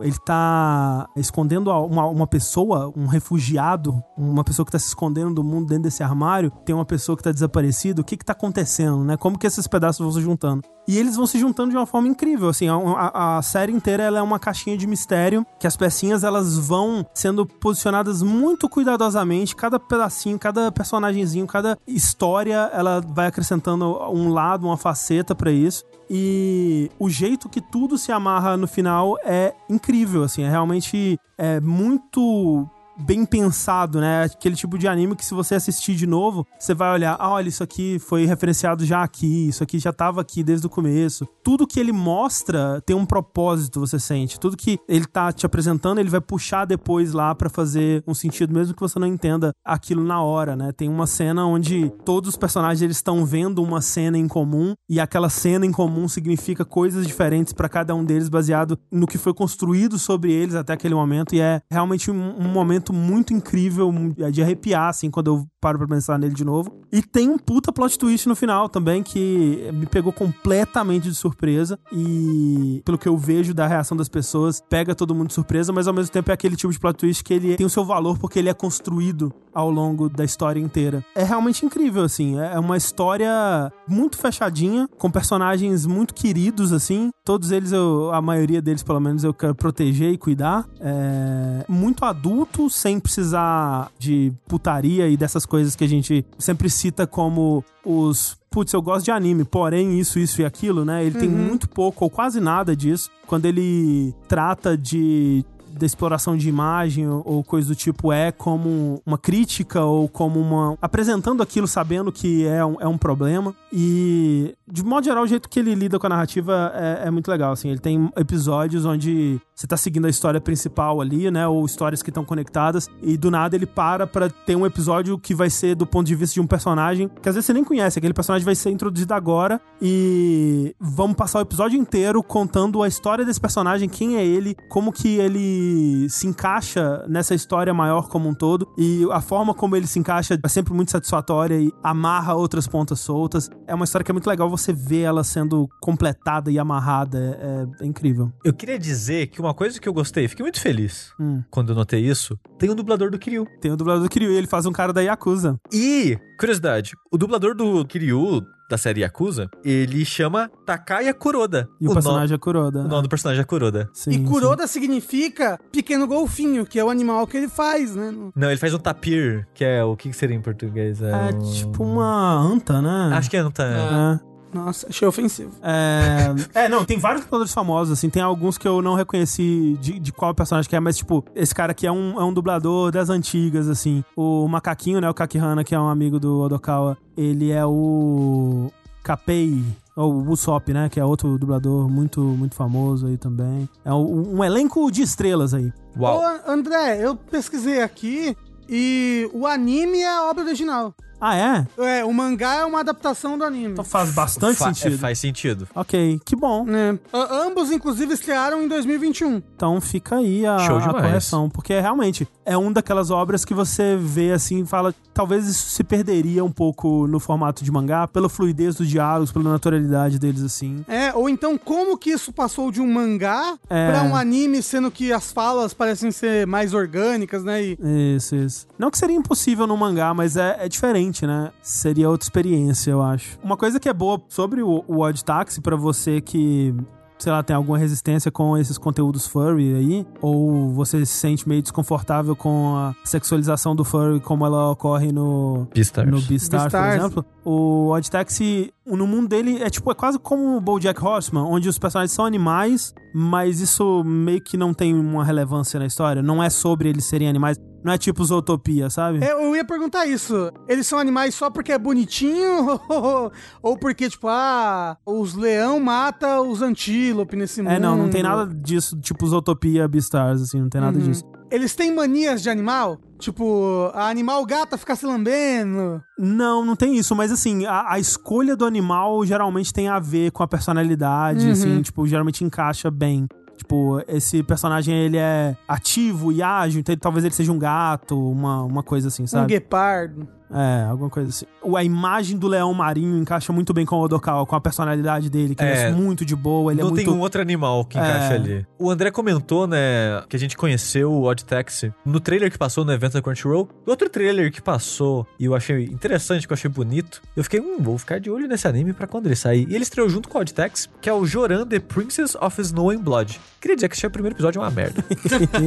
ele 0.00 0.16
tá 0.24 1.08
escondendo 1.16 1.70
uma, 1.70 2.06
uma 2.06 2.26
pessoa, 2.26 2.92
um 2.96 3.06
refugiado, 3.06 4.02
uma 4.16 4.44
pessoa 4.44 4.66
que 4.66 4.72
tá 4.72 4.78
se 4.78 4.88
escondendo 4.88 5.34
do 5.34 5.44
mundo 5.44 5.68
dentro 5.68 5.84
desse 5.84 6.02
armário, 6.02 6.50
tem 6.64 6.74
uma 6.74 6.84
pessoa 6.84 7.16
que 7.16 7.22
tá 7.22 7.32
desaparecida, 7.32 8.00
o 8.00 8.04
que 8.04 8.16
que 8.16 8.24
tá 8.24 8.32
acontecendo, 8.32 9.04
né? 9.04 9.16
Como 9.16 9.38
que 9.38 9.46
esses 9.46 9.66
pedaços 9.66 10.00
vão 10.00 10.12
se 10.12 10.20
juntando? 10.20 10.62
E 10.86 10.98
eles 10.98 11.16
vão 11.16 11.26
se 11.26 11.38
juntando 11.38 11.70
de 11.70 11.76
uma 11.76 11.86
forma 11.86 12.08
incrível, 12.08 12.48
assim, 12.48 12.68
a, 12.68 12.74
a, 12.74 13.38
a 13.38 13.42
série 13.42 13.72
inteira 13.72 14.02
ela 14.02 14.18
é 14.18 14.22
uma 14.22 14.38
caixinha 14.38 14.76
de 14.76 14.86
mistério, 14.86 15.46
que 15.58 15.66
as 15.66 15.76
pecinhas 15.76 16.24
elas 16.24 16.58
vão 16.58 17.06
sendo 17.14 17.46
posicionadas 17.46 18.22
muito 18.22 18.68
cuidadosamente, 18.68 19.56
cada 19.56 19.80
pedacinho, 19.80 20.38
cada 20.38 20.70
personagemzinho, 20.70 21.46
cada 21.46 21.78
história, 21.86 22.70
ela 22.72 23.00
vai 23.00 23.26
acrescentando 23.26 23.84
um 24.10 24.28
lado, 24.28 24.66
uma 24.66 24.76
faceta 24.76 25.34
para 25.34 25.50
isso. 25.50 25.84
E 26.08 26.90
o 26.98 27.08
jeito 27.08 27.48
que 27.48 27.60
tudo 27.60 27.96
se 27.96 28.12
amarra 28.12 28.56
no 28.56 28.66
final 28.66 29.16
é 29.24 29.54
incrível, 29.68 30.22
assim, 30.22 30.42
é 30.42 30.50
realmente 30.50 31.18
é 31.36 31.60
muito 31.60 32.68
bem 32.96 33.24
pensado, 33.24 34.00
né? 34.00 34.24
Aquele 34.24 34.56
tipo 34.56 34.78
de 34.78 34.86
anime 34.88 35.16
que 35.16 35.24
se 35.24 35.34
você 35.34 35.54
assistir 35.54 35.94
de 35.94 36.06
novo, 36.06 36.46
você 36.58 36.74
vai 36.74 36.92
olhar, 36.92 37.16
ah, 37.18 37.30
olha, 37.30 37.48
isso 37.48 37.62
aqui 37.62 37.98
foi 37.98 38.26
referenciado 38.26 38.84
já 38.84 39.02
aqui, 39.02 39.48
isso 39.48 39.62
aqui 39.62 39.78
já 39.78 39.92
tava 39.92 40.20
aqui 40.20 40.42
desde 40.42 40.66
o 40.66 40.70
começo. 40.70 41.26
Tudo 41.42 41.66
que 41.66 41.80
ele 41.80 41.92
mostra 41.92 42.80
tem 42.84 42.94
um 42.94 43.06
propósito, 43.06 43.80
você 43.80 43.98
sente. 43.98 44.38
Tudo 44.38 44.56
que 44.56 44.78
ele 44.88 45.06
tá 45.06 45.32
te 45.32 45.46
apresentando, 45.46 45.98
ele 45.98 46.10
vai 46.10 46.20
puxar 46.20 46.64
depois 46.64 47.12
lá 47.12 47.34
para 47.34 47.48
fazer 47.48 48.02
um 48.06 48.14
sentido, 48.14 48.52
mesmo 48.52 48.74
que 48.74 48.80
você 48.80 48.98
não 48.98 49.06
entenda 49.06 49.52
aquilo 49.64 50.04
na 50.04 50.22
hora, 50.22 50.56
né? 50.56 50.72
Tem 50.72 50.88
uma 50.88 51.06
cena 51.06 51.46
onde 51.46 51.90
todos 52.04 52.30
os 52.30 52.36
personagens 52.36 52.82
eles 52.82 52.96
estão 52.96 53.24
vendo 53.24 53.62
uma 53.62 53.80
cena 53.80 54.18
em 54.18 54.28
comum 54.28 54.74
e 54.88 55.00
aquela 55.00 55.28
cena 55.28 55.66
em 55.66 55.72
comum 55.72 56.08
significa 56.08 56.64
coisas 56.64 57.06
diferentes 57.06 57.52
para 57.52 57.68
cada 57.68 57.94
um 57.94 58.04
deles 58.04 58.28
baseado 58.28 58.78
no 58.90 59.06
que 59.06 59.18
foi 59.18 59.32
construído 59.32 59.98
sobre 59.98 60.32
eles 60.32 60.54
até 60.54 60.72
aquele 60.72 60.94
momento 60.94 61.34
e 61.34 61.40
é 61.40 61.60
realmente 61.70 62.10
um 62.10 62.48
momento 62.48 62.83
muito 62.92 63.32
incrível, 63.32 63.92
de 64.32 64.42
arrepiar, 64.42 64.88
assim, 64.88 65.10
quando 65.10 65.28
eu 65.28 65.46
paro 65.64 65.78
pra 65.78 65.88
pensar 65.88 66.18
nele 66.18 66.34
de 66.34 66.44
novo. 66.44 66.70
E 66.92 67.00
tem 67.00 67.30
um 67.30 67.38
puta 67.38 67.72
plot 67.72 67.98
twist 67.98 68.28
no 68.28 68.36
final 68.36 68.68
também, 68.68 69.02
que 69.02 69.70
me 69.72 69.86
pegou 69.86 70.12
completamente 70.12 71.08
de 71.08 71.14
surpresa. 71.14 71.78
E 71.90 72.82
pelo 72.84 72.98
que 72.98 73.08
eu 73.08 73.16
vejo 73.16 73.54
da 73.54 73.66
reação 73.66 73.96
das 73.96 74.10
pessoas, 74.10 74.62
pega 74.68 74.94
todo 74.94 75.14
mundo 75.14 75.28
de 75.28 75.32
surpresa, 75.32 75.72
mas 75.72 75.88
ao 75.88 75.94
mesmo 75.94 76.12
tempo 76.12 76.30
é 76.30 76.34
aquele 76.34 76.54
tipo 76.54 76.70
de 76.70 76.78
plot 76.78 76.98
twist 76.98 77.24
que 77.24 77.32
ele 77.32 77.56
tem 77.56 77.64
o 77.64 77.70
seu 77.70 77.82
valor 77.82 78.18
porque 78.18 78.38
ele 78.38 78.50
é 78.50 78.54
construído 78.54 79.32
ao 79.54 79.70
longo 79.70 80.10
da 80.10 80.22
história 80.22 80.60
inteira. 80.60 81.02
É 81.14 81.24
realmente 81.24 81.64
incrível, 81.64 82.02
assim. 82.02 82.38
É 82.38 82.58
uma 82.58 82.76
história 82.76 83.72
muito 83.88 84.18
fechadinha, 84.18 84.86
com 84.98 85.10
personagens 85.10 85.86
muito 85.86 86.12
queridos, 86.12 86.74
assim. 86.74 87.10
Todos 87.24 87.50
eles, 87.50 87.72
eu, 87.72 88.10
a 88.12 88.20
maioria 88.20 88.60
deles, 88.60 88.82
pelo 88.82 89.00
menos, 89.00 89.24
eu 89.24 89.32
quero 89.32 89.54
proteger 89.54 90.12
e 90.12 90.18
cuidar. 90.18 90.68
É 90.78 91.64
muito 91.68 92.04
adulto, 92.04 92.68
sem 92.68 93.00
precisar 93.00 93.90
de 93.98 94.30
putaria 94.46 95.08
e 95.08 95.16
dessas 95.16 95.46
coisas 95.46 95.53
que 95.76 95.84
a 95.84 95.88
gente 95.88 96.24
sempre 96.38 96.68
cita 96.68 97.06
como 97.06 97.64
os 97.84 98.36
putz, 98.50 98.72
eu 98.72 98.80
gosto 98.80 99.04
de 99.04 99.10
anime, 99.10 99.44
porém 99.44 99.98
isso, 99.98 100.16
isso 100.16 100.40
e 100.40 100.44
aquilo, 100.44 100.84
né? 100.84 101.04
Ele 101.04 101.18
tem 101.18 101.28
muito 101.28 101.68
pouco 101.68 102.04
ou 102.04 102.10
quase 102.10 102.40
nada 102.40 102.76
disso. 102.76 103.10
Quando 103.26 103.46
ele 103.46 104.14
trata 104.28 104.78
de 104.78 105.44
da 105.74 105.84
exploração 105.84 106.36
de 106.36 106.48
imagem 106.48 107.08
ou, 107.08 107.22
ou 107.24 107.44
coisa 107.44 107.68
do 107.68 107.74
tipo 107.74 108.12
é 108.12 108.30
como 108.30 109.02
uma 109.04 109.18
crítica 109.18 109.82
ou 109.82 110.08
como 110.08 110.40
uma. 110.40 110.78
apresentando 110.80 111.42
aquilo 111.42 111.66
sabendo 111.66 112.12
que 112.12 112.46
é 112.46 112.64
um, 112.64 112.76
é 112.80 112.86
um 112.86 112.96
problema. 112.96 113.54
E, 113.72 114.54
de 114.70 114.84
modo 114.84 115.04
geral, 115.04 115.24
o 115.24 115.26
jeito 115.26 115.48
que 115.48 115.58
ele 115.58 115.74
lida 115.74 115.98
com 115.98 116.06
a 116.06 116.10
narrativa 116.10 116.72
é, 116.74 117.08
é 117.08 117.10
muito 117.10 117.28
legal. 117.28 117.52
Assim, 117.52 117.70
ele 117.70 117.80
tem 117.80 118.08
episódios 118.16 118.84
onde 118.84 119.40
você 119.54 119.66
tá 119.66 119.76
seguindo 119.76 120.06
a 120.06 120.10
história 120.10 120.40
principal 120.40 121.00
ali, 121.00 121.30
né? 121.30 121.46
Ou 121.46 121.64
histórias 121.64 122.02
que 122.02 122.10
estão 122.10 122.24
conectadas, 122.24 122.88
e 123.02 123.16
do 123.16 123.30
nada 123.30 123.54
ele 123.54 123.66
para 123.66 124.06
pra 124.06 124.28
ter 124.28 124.56
um 124.56 124.66
episódio 124.66 125.18
que 125.18 125.34
vai 125.34 125.48
ser 125.48 125.74
do 125.74 125.86
ponto 125.86 126.06
de 126.06 126.14
vista 126.14 126.34
de 126.34 126.40
um 126.40 126.46
personagem 126.46 127.08
que 127.22 127.28
às 127.28 127.34
vezes 127.34 127.46
você 127.46 127.52
nem 127.52 127.64
conhece. 127.64 127.98
Aquele 127.98 128.14
personagem 128.14 128.44
vai 128.44 128.54
ser 128.54 128.70
introduzido 128.70 129.14
agora 129.14 129.60
e 129.80 130.74
vamos 130.80 131.16
passar 131.16 131.38
o 131.38 131.42
episódio 131.42 131.78
inteiro 131.78 132.22
contando 132.22 132.82
a 132.82 132.88
história 132.88 133.24
desse 133.24 133.40
personagem, 133.40 133.88
quem 133.88 134.16
é 134.16 134.24
ele, 134.24 134.56
como 134.68 134.92
que 134.92 135.16
ele 135.16 136.08
se 136.08 136.26
encaixa 136.26 137.04
nessa 137.08 137.34
história 137.34 137.72
maior 137.72 138.08
como 138.08 138.28
um 138.28 138.34
todo, 138.34 138.68
e 138.76 139.06
a 139.12 139.20
forma 139.20 139.54
como 139.54 139.76
ele 139.76 139.86
se 139.86 139.98
encaixa 139.98 140.38
é 140.42 140.48
sempre 140.48 140.74
muito 140.74 140.90
satisfatória 140.90 141.60
e 141.60 141.72
amarra 141.82 142.34
outras 142.34 142.66
pontas 142.66 143.00
soltas. 143.00 143.48
É 143.66 143.74
uma 143.74 143.84
história 143.84 144.04
que 144.04 144.10
é 144.10 144.14
muito 144.14 144.28
legal 144.28 144.48
você 144.48 144.72
ver 144.72 145.02
ela 145.02 145.22
sendo 145.22 145.68
completada 145.80 146.50
e 146.50 146.58
amarrada. 146.58 147.38
É, 147.78 147.84
é 147.84 147.86
incrível. 147.86 148.32
Eu 148.44 148.52
queria 148.52 148.78
dizer 148.78 149.28
que 149.28 149.40
uma 149.44 149.54
coisa 149.54 149.80
que 149.80 149.88
eu 149.88 149.92
gostei, 149.92 150.26
fiquei 150.28 150.42
muito 150.42 150.60
feliz 150.60 151.12
Hum. 151.20 151.42
quando 151.50 151.70
eu 151.70 151.74
notei 151.76 152.00
isso, 152.04 152.38
tem 152.58 152.70
o 152.70 152.74
dublador 152.74 153.10
do 153.10 153.18
Kiryu. 153.18 153.46
Tem 153.60 153.70
o 153.70 153.76
dublador 153.76 154.02
do 154.02 154.08
Kiryu 154.08 154.32
e 154.32 154.36
ele 154.36 154.46
faz 154.46 154.66
um 154.66 154.72
cara 154.72 154.92
da 154.92 155.00
Yakuza. 155.00 155.56
E, 155.72 156.18
curiosidade, 156.38 156.92
o 157.12 157.16
dublador 157.18 157.54
do 157.54 157.84
Kiryu, 157.84 158.42
da 158.70 158.78
série 158.78 159.02
Yakuza, 159.02 159.50
ele 159.62 160.04
chama 160.04 160.50
Takaya 160.64 161.12
Kuroda. 161.12 161.68
E 161.80 161.86
o, 161.86 161.92
personagem 161.92 162.34
é 162.34 162.38
Kuroda. 162.38 162.80
O 162.80 162.88
nome 162.88 163.02
do 163.02 163.08
personagem 163.08 163.42
é 163.42 163.44
Kuroda. 163.44 163.88
Sim, 163.92 164.10
e 164.10 164.14
sim. 164.14 164.24
Kuroda 164.24 164.66
significa 164.66 165.58
pequeno 165.70 166.06
golfinho, 166.06 166.64
que 166.64 166.78
é 166.78 166.84
o 166.84 166.88
animal 166.90 167.26
que 167.26 167.36
ele 167.36 167.48
faz, 167.48 167.94
né? 167.94 168.12
Não, 168.34 168.48
ele 168.48 168.56
faz 168.58 168.72
um 168.72 168.78
tapir, 168.78 169.46
que 169.54 169.64
é 169.64 169.84
o 169.84 169.94
que 169.96 170.12
seria 170.14 170.34
em 170.34 170.40
português? 170.40 171.02
É, 171.02 171.10
É 171.10 171.34
um- 171.34 171.52
tipo 171.52 171.84
uma 171.84 172.34
anta, 172.40 172.80
né? 172.80 173.10
Acho 173.14 173.28
que 173.30 173.36
é, 173.36 173.42
não 173.42 173.50
tá. 173.50 173.64
É. 173.64 174.33
Nossa, 174.54 174.86
achei 174.88 175.06
ofensivo. 175.06 175.50
É, 175.60 176.34
é, 176.64 176.68
não, 176.68 176.84
tem 176.84 176.96
vários 176.96 177.24
dubladores 177.24 177.52
famosos, 177.52 177.98
assim, 177.98 178.08
tem 178.08 178.22
alguns 178.22 178.56
que 178.56 178.68
eu 178.68 178.80
não 178.80 178.94
reconheci 178.94 179.76
de, 179.80 179.98
de 179.98 180.12
qual 180.12 180.32
personagem 180.32 180.68
que 180.70 180.76
é, 180.76 180.80
mas, 180.80 180.96
tipo, 180.96 181.24
esse 181.34 181.52
cara 181.52 181.72
aqui 181.72 181.86
é 181.86 181.92
um, 181.92 182.20
é 182.20 182.24
um 182.24 182.32
dublador 182.32 182.92
das 182.92 183.10
antigas, 183.10 183.68
assim. 183.68 184.04
O 184.16 184.46
Macaquinho, 184.46 185.00
né, 185.00 185.10
o 185.10 185.14
Kakihana, 185.14 185.64
que 185.64 185.74
é 185.74 185.80
um 185.80 185.88
amigo 185.88 186.20
do 186.20 186.40
Odokawa, 186.42 186.96
ele 187.16 187.50
é 187.50 187.66
o 187.66 188.70
Kapei, 189.02 189.64
ou 189.96 190.14
o 190.14 190.30
Usopp, 190.30 190.72
né, 190.72 190.88
que 190.88 191.00
é 191.00 191.04
outro 191.04 191.36
dublador 191.36 191.88
muito, 191.88 192.20
muito 192.20 192.54
famoso 192.54 193.06
aí 193.08 193.18
também. 193.18 193.68
É 193.84 193.92
um, 193.92 194.36
um 194.36 194.44
elenco 194.44 194.90
de 194.90 195.02
estrelas 195.02 195.52
aí. 195.52 195.72
Uau. 195.98 196.20
Ô, 196.20 196.50
André, 196.50 197.04
eu 197.04 197.16
pesquisei 197.16 197.82
aqui 197.82 198.36
e 198.68 199.28
o 199.32 199.46
anime 199.46 199.98
é 199.98 200.08
a 200.08 200.30
obra 200.30 200.44
original. 200.44 200.94
Ah, 201.26 201.34
é? 201.36 201.66
É, 202.00 202.04
o 202.04 202.12
mangá 202.12 202.56
é 202.56 202.64
uma 202.66 202.80
adaptação 202.80 203.38
do 203.38 203.44
anime. 203.44 203.72
Então 203.72 203.84
faz 203.84 204.10
bastante 204.10 204.56
Fa- 204.58 204.68
é, 204.70 204.74
sentido. 204.74 204.98
faz 204.98 205.18
sentido. 205.18 205.68
Ok, 205.74 206.20
que 206.24 206.36
bom. 206.36 206.66
É. 206.68 206.98
Ambos, 207.46 207.70
inclusive, 207.70 208.12
estrearam 208.12 208.62
em 208.62 208.68
2021. 208.68 209.42
Então 209.56 209.80
fica 209.80 210.16
aí 210.16 210.44
a, 210.44 210.58
Show 210.58 210.76
a 210.76 210.92
correção, 210.92 211.48
porque 211.48 211.80
realmente 211.80 212.28
é 212.44 212.58
um 212.58 212.70
daquelas 212.70 213.10
obras 213.10 213.42
que 213.44 213.54
você 213.54 213.96
vê 213.98 214.32
assim 214.32 214.62
e 214.62 214.66
fala, 214.66 214.94
talvez 215.14 215.46
isso 215.48 215.70
se 215.70 215.82
perderia 215.82 216.44
um 216.44 216.52
pouco 216.52 217.06
no 217.06 217.18
formato 217.18 217.64
de 217.64 217.70
mangá, 217.72 218.06
pela 218.06 218.28
fluidez 218.28 218.74
dos 218.74 218.86
diálogos, 218.88 219.32
pela 219.32 219.50
naturalidade 219.50 220.18
deles 220.18 220.42
assim. 220.42 220.84
É, 220.86 221.14
ou 221.14 221.26
então 221.28 221.56
como 221.56 221.96
que 221.96 222.10
isso 222.10 222.32
passou 222.34 222.70
de 222.70 222.82
um 222.82 222.92
mangá 222.92 223.56
É. 223.70 223.90
pra 223.92 224.02
um 224.02 224.14
anime, 224.14 224.62
sendo 224.62 224.90
que 224.90 225.10
as 225.12 225.32
falas 225.32 225.72
parecem 225.72 226.10
ser 226.10 226.46
mais 226.46 226.74
orgânicas, 226.74 227.42
né? 227.42 227.62
E 227.62 227.78
Isso, 228.16 228.36
isso. 228.36 228.66
Não 228.78 228.90
que 228.90 228.98
seria 228.98 229.16
impossível 229.16 229.66
no 229.66 229.76
mangá, 229.76 230.12
mas 230.12 230.36
é, 230.36 230.56
é 230.60 230.68
diferente, 230.68 231.13
diferente, 231.14 231.26
né? 231.26 231.52
Seria 231.62 232.10
outra 232.10 232.24
experiência, 232.24 232.90
eu 232.90 233.00
acho. 233.00 233.38
Uma 233.42 233.56
coisa 233.56 233.78
que 233.78 233.88
é 233.88 233.92
boa 233.92 234.20
sobre 234.28 234.62
o, 234.62 234.84
o 234.86 235.00
Odd 235.00 235.24
Taxi 235.24 235.60
pra 235.60 235.76
você 235.76 236.20
que 236.20 236.74
sei 237.16 237.30
lá, 237.30 237.42
tem 237.42 237.54
alguma 237.54 237.78
resistência 237.78 238.30
com 238.30 238.58
esses 238.58 238.76
conteúdos 238.76 239.26
furry 239.26 239.74
aí, 239.74 240.06
ou 240.20 240.70
você 240.70 241.06
se 241.06 241.12
sente 241.12 241.48
meio 241.48 241.62
desconfortável 241.62 242.34
com 242.34 242.76
a 242.76 242.94
sexualização 243.04 243.74
do 243.74 243.82
furry 243.84 244.20
como 244.20 244.44
ela 244.44 244.72
ocorre 244.72 245.10
no 245.12 245.66
Beastars. 245.72 246.10
no 246.10 246.20
Beastars, 246.20 246.64
por 246.64 246.70
Beastars. 246.72 246.96
exemplo. 246.96 247.24
O 247.42 247.90
Odd 247.90 248.10
Taxi, 248.10 248.73
no 248.86 249.06
mundo 249.06 249.28
dele, 249.28 249.62
é 249.62 249.70
tipo, 249.70 249.90
é 249.90 249.94
quase 249.94 250.18
como 250.18 250.56
o 250.56 250.60
BoJack 250.60 251.02
Horseman, 251.02 251.42
onde 251.42 251.68
os 251.68 251.78
personagens 251.78 252.12
são 252.12 252.24
animais, 252.24 252.94
mas 253.14 253.60
isso 253.60 254.02
meio 254.04 254.40
que 254.42 254.56
não 254.56 254.74
tem 254.74 254.94
uma 254.94 255.24
relevância 255.24 255.78
na 255.80 255.86
história. 255.86 256.20
Não 256.22 256.42
é 256.42 256.50
sobre 256.50 256.88
eles 256.88 257.04
serem 257.04 257.28
animais. 257.28 257.58
Não 257.84 257.92
é 257.92 257.98
tipo 257.98 258.24
Zootopia, 258.24 258.88
sabe? 258.88 259.22
É, 259.22 259.32
Eu 259.32 259.54
ia 259.54 259.64
perguntar 259.64 260.06
isso. 260.06 260.50
Eles 260.66 260.86
são 260.86 260.98
animais 260.98 261.34
só 261.34 261.50
porque 261.50 261.70
é 261.72 261.78
bonitinho? 261.78 262.80
ou 263.62 263.76
porque, 263.78 264.08
tipo, 264.08 264.26
ah, 264.28 264.96
os 265.06 265.34
leão 265.34 265.78
mata 265.80 266.40
os 266.40 266.62
antílope 266.62 267.36
nesse 267.36 267.60
mundo? 267.62 267.72
É, 267.72 267.78
não, 267.78 267.96
não 267.96 268.08
tem 268.08 268.22
nada 268.22 268.46
disso, 268.54 268.98
tipo 269.00 269.26
Zootopia 269.26 269.86
Beastars, 269.86 270.40
assim, 270.42 270.60
não 270.60 270.68
tem 270.70 270.80
nada 270.80 270.98
Uhum. 270.98 271.04
disso. 271.04 271.24
Eles 271.54 271.74
têm 271.74 271.94
manias 271.94 272.42
de 272.42 272.50
animal? 272.50 272.98
Tipo, 273.18 273.90
a 273.94 274.08
animal 274.08 274.44
gata 274.44 274.76
ficar 274.76 274.96
se 274.96 275.06
lambendo? 275.06 276.02
Não, 276.18 276.64
não 276.64 276.74
tem 276.74 276.96
isso, 276.96 277.14
mas 277.14 277.30
assim, 277.30 277.64
a, 277.64 277.92
a 277.92 277.98
escolha 277.98 278.56
do 278.56 278.64
animal 278.66 279.24
geralmente 279.24 279.72
tem 279.72 279.88
a 279.88 279.98
ver 280.00 280.32
com 280.32 280.42
a 280.42 280.48
personalidade, 280.48 281.46
Uhum. 281.46 281.52
assim, 281.52 281.82
tipo, 281.82 282.06
geralmente 282.06 282.42
encaixa 282.44 282.90
bem. 282.90 283.26
Tipo, 283.56 284.02
esse 284.08 284.42
personagem, 284.42 284.92
ele 284.94 285.16
é 285.16 285.56
ativo 285.68 286.32
e 286.32 286.42
ágil, 286.42 286.80
então 286.80 286.92
ele- 286.92 287.00
talvez 287.00 287.24
ele 287.24 287.32
seja 287.34 287.52
um 287.52 287.58
gato, 287.58 288.18
uma, 288.30 288.64
uma 288.64 288.82
coisa 288.82 289.06
assim, 289.08 289.22
Um 289.22 289.26
sabe? 289.28 289.46
guepardo? 289.46 290.28
É, 290.52 290.84
alguma 290.88 291.10
coisa 291.10 291.28
assim. 291.30 291.46
O- 291.62 291.76
A 291.76 291.82
imagem 291.84 292.36
do 292.38 292.46
leão 292.46 292.72
marinho 292.74 293.18
encaixa 293.18 293.52
muito 293.52 293.72
bem 293.72 293.84
com 293.86 293.96
o 293.96 294.02
Odokawa, 294.02 294.44
com 294.46 294.54
a 294.54 294.60
personalidade 294.60 295.28
dele, 295.30 295.54
que 295.54 295.62
ele 295.64 295.72
É. 295.72 295.88
é 295.88 295.90
muito 295.92 296.24
de 296.24 296.36
boa, 296.36 296.72
ele 296.72 296.80
não 296.80 296.88
é 296.88 296.90
muito... 296.92 297.04
tem 297.04 297.12
um 297.14 297.20
outro 297.20 297.40
animal 297.40 297.84
que 297.84 297.98
encaixa 297.98 298.34
É. 298.34 298.36
ali. 298.36 298.66
O 298.78 298.90
André 298.90 299.10
comentou, 299.10 299.66
né, 299.66 300.22
que 300.28 300.36
a 300.36 300.38
gente 300.38 300.56
conheceu 300.56 301.10
o 301.10 301.24
Odd 301.24 301.44
Taxi 301.44 301.92
no 302.04 302.20
trailer 302.20 302.50
que 302.50 302.58
passou 302.58 302.84
no 302.84 302.92
evento 302.92 303.14
da 303.14 303.22
Crunchyroll. 303.22 303.68
Outro 303.86 304.08
trailer 304.08 304.52
que 304.52 304.60
passou 304.62 305.26
e 305.38 305.44
eu 305.46 305.54
achei 305.54 305.84
interessante, 305.84 306.46
que 306.46 306.52
eu 306.52 306.54
achei 306.54 306.70
bonito, 306.70 307.20
eu 307.36 307.42
fiquei, 307.42 307.60
hum, 307.60 307.76
vou 307.80 307.96
ficar 307.98 308.20
de 308.20 308.30
olho 308.30 308.46
nesse 308.46 308.68
anime 308.68 308.92
pra 308.92 309.06
quando 309.06 309.26
ele 309.26 309.36
sair. 309.36 309.66
E 309.68 309.74
ele 309.74 309.82
estreou 309.82 310.08
junto 310.08 310.28
com 310.28 310.38
o 310.38 310.40
Odd 310.40 310.52
Taxi, 310.54 310.88
que 311.00 311.08
é 311.08 311.12
o 311.12 311.24
Joran 311.26 311.66
The 311.66 311.80
Princess 311.80 312.34
of 312.40 312.60
Snow 312.60 312.90
and 312.90 312.98
Blood. 313.00 313.40
Queria 313.60 313.74
dizer 313.76 313.88
que 313.88 313.96
esse 313.96 314.04
é 314.04 314.08
o 314.08 314.12
primeiro 314.12 314.34
episódio, 314.36 314.58
é 314.60 314.62
uma 314.62 314.70
merda. 314.70 315.04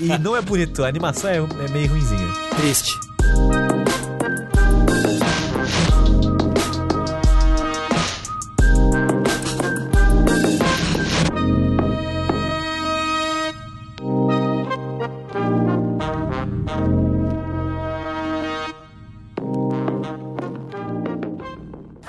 e, 0.00 0.04
e 0.04 0.18
não 0.18 0.36
é 0.36 0.42
bonito, 0.42 0.84
a 0.84 0.88
animação 0.88 1.30
é, 1.30 1.36
é 1.36 1.70
meio 1.72 1.88
ruinzinha. 1.88 2.26
Triste. 2.56 2.92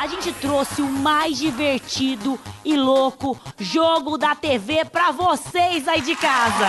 A 0.08 0.10
gente 0.10 0.32
trouxe 0.32 0.82
o 0.82 0.89
mais 0.89 1.38
divertido 1.38 2.39
e 2.64 2.78
louco 2.78 3.38
jogo 3.60 4.18
da 4.18 4.34
TV 4.34 4.86
pra 4.86 5.12
vocês 5.12 5.86
aí 5.86 5.99
de 5.99 6.16
casa. 6.16 6.66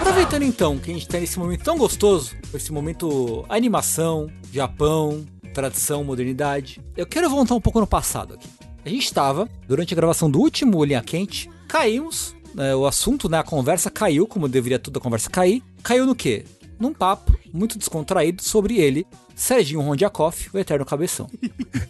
Aproveitando 0.00 0.44
então 0.44 0.78
que 0.78 0.92
a 0.92 0.94
gente 0.94 1.08
tá 1.08 1.18
nesse 1.18 1.36
momento 1.36 1.64
tão 1.64 1.76
gostoso, 1.76 2.36
esse 2.54 2.72
momento 2.72 3.44
animação, 3.48 4.30
Japão, 4.52 5.26
tradição, 5.52 6.04
modernidade, 6.04 6.80
eu 6.96 7.06
quero 7.08 7.28
voltar 7.28 7.56
um 7.56 7.60
pouco 7.60 7.80
no 7.80 7.88
passado 7.88 8.34
aqui. 8.34 8.48
A 8.84 8.88
gente 8.88 9.04
estava, 9.04 9.48
durante 9.66 9.94
a 9.94 9.96
gravação 9.96 10.30
do 10.30 10.38
último 10.38 10.84
Linha 10.84 11.02
Quente, 11.02 11.50
caímos, 11.66 12.36
né, 12.54 12.72
o 12.72 12.86
assunto, 12.86 13.28
né, 13.28 13.40
a 13.40 13.42
conversa 13.42 13.90
caiu, 13.90 14.28
como 14.28 14.48
deveria 14.48 14.78
toda 14.78 15.00
a 15.00 15.02
conversa 15.02 15.28
cair. 15.28 15.60
Caiu 15.82 16.06
no 16.06 16.14
quê? 16.14 16.44
Num 16.78 16.94
papo 16.94 17.41
muito 17.52 17.78
descontraído 17.78 18.42
sobre 18.42 18.78
ele, 18.78 19.06
Serginho 19.34 19.80
Rondiakoff, 19.80 20.50
o 20.52 20.58
Eterno 20.58 20.84
Cabeção. 20.84 21.28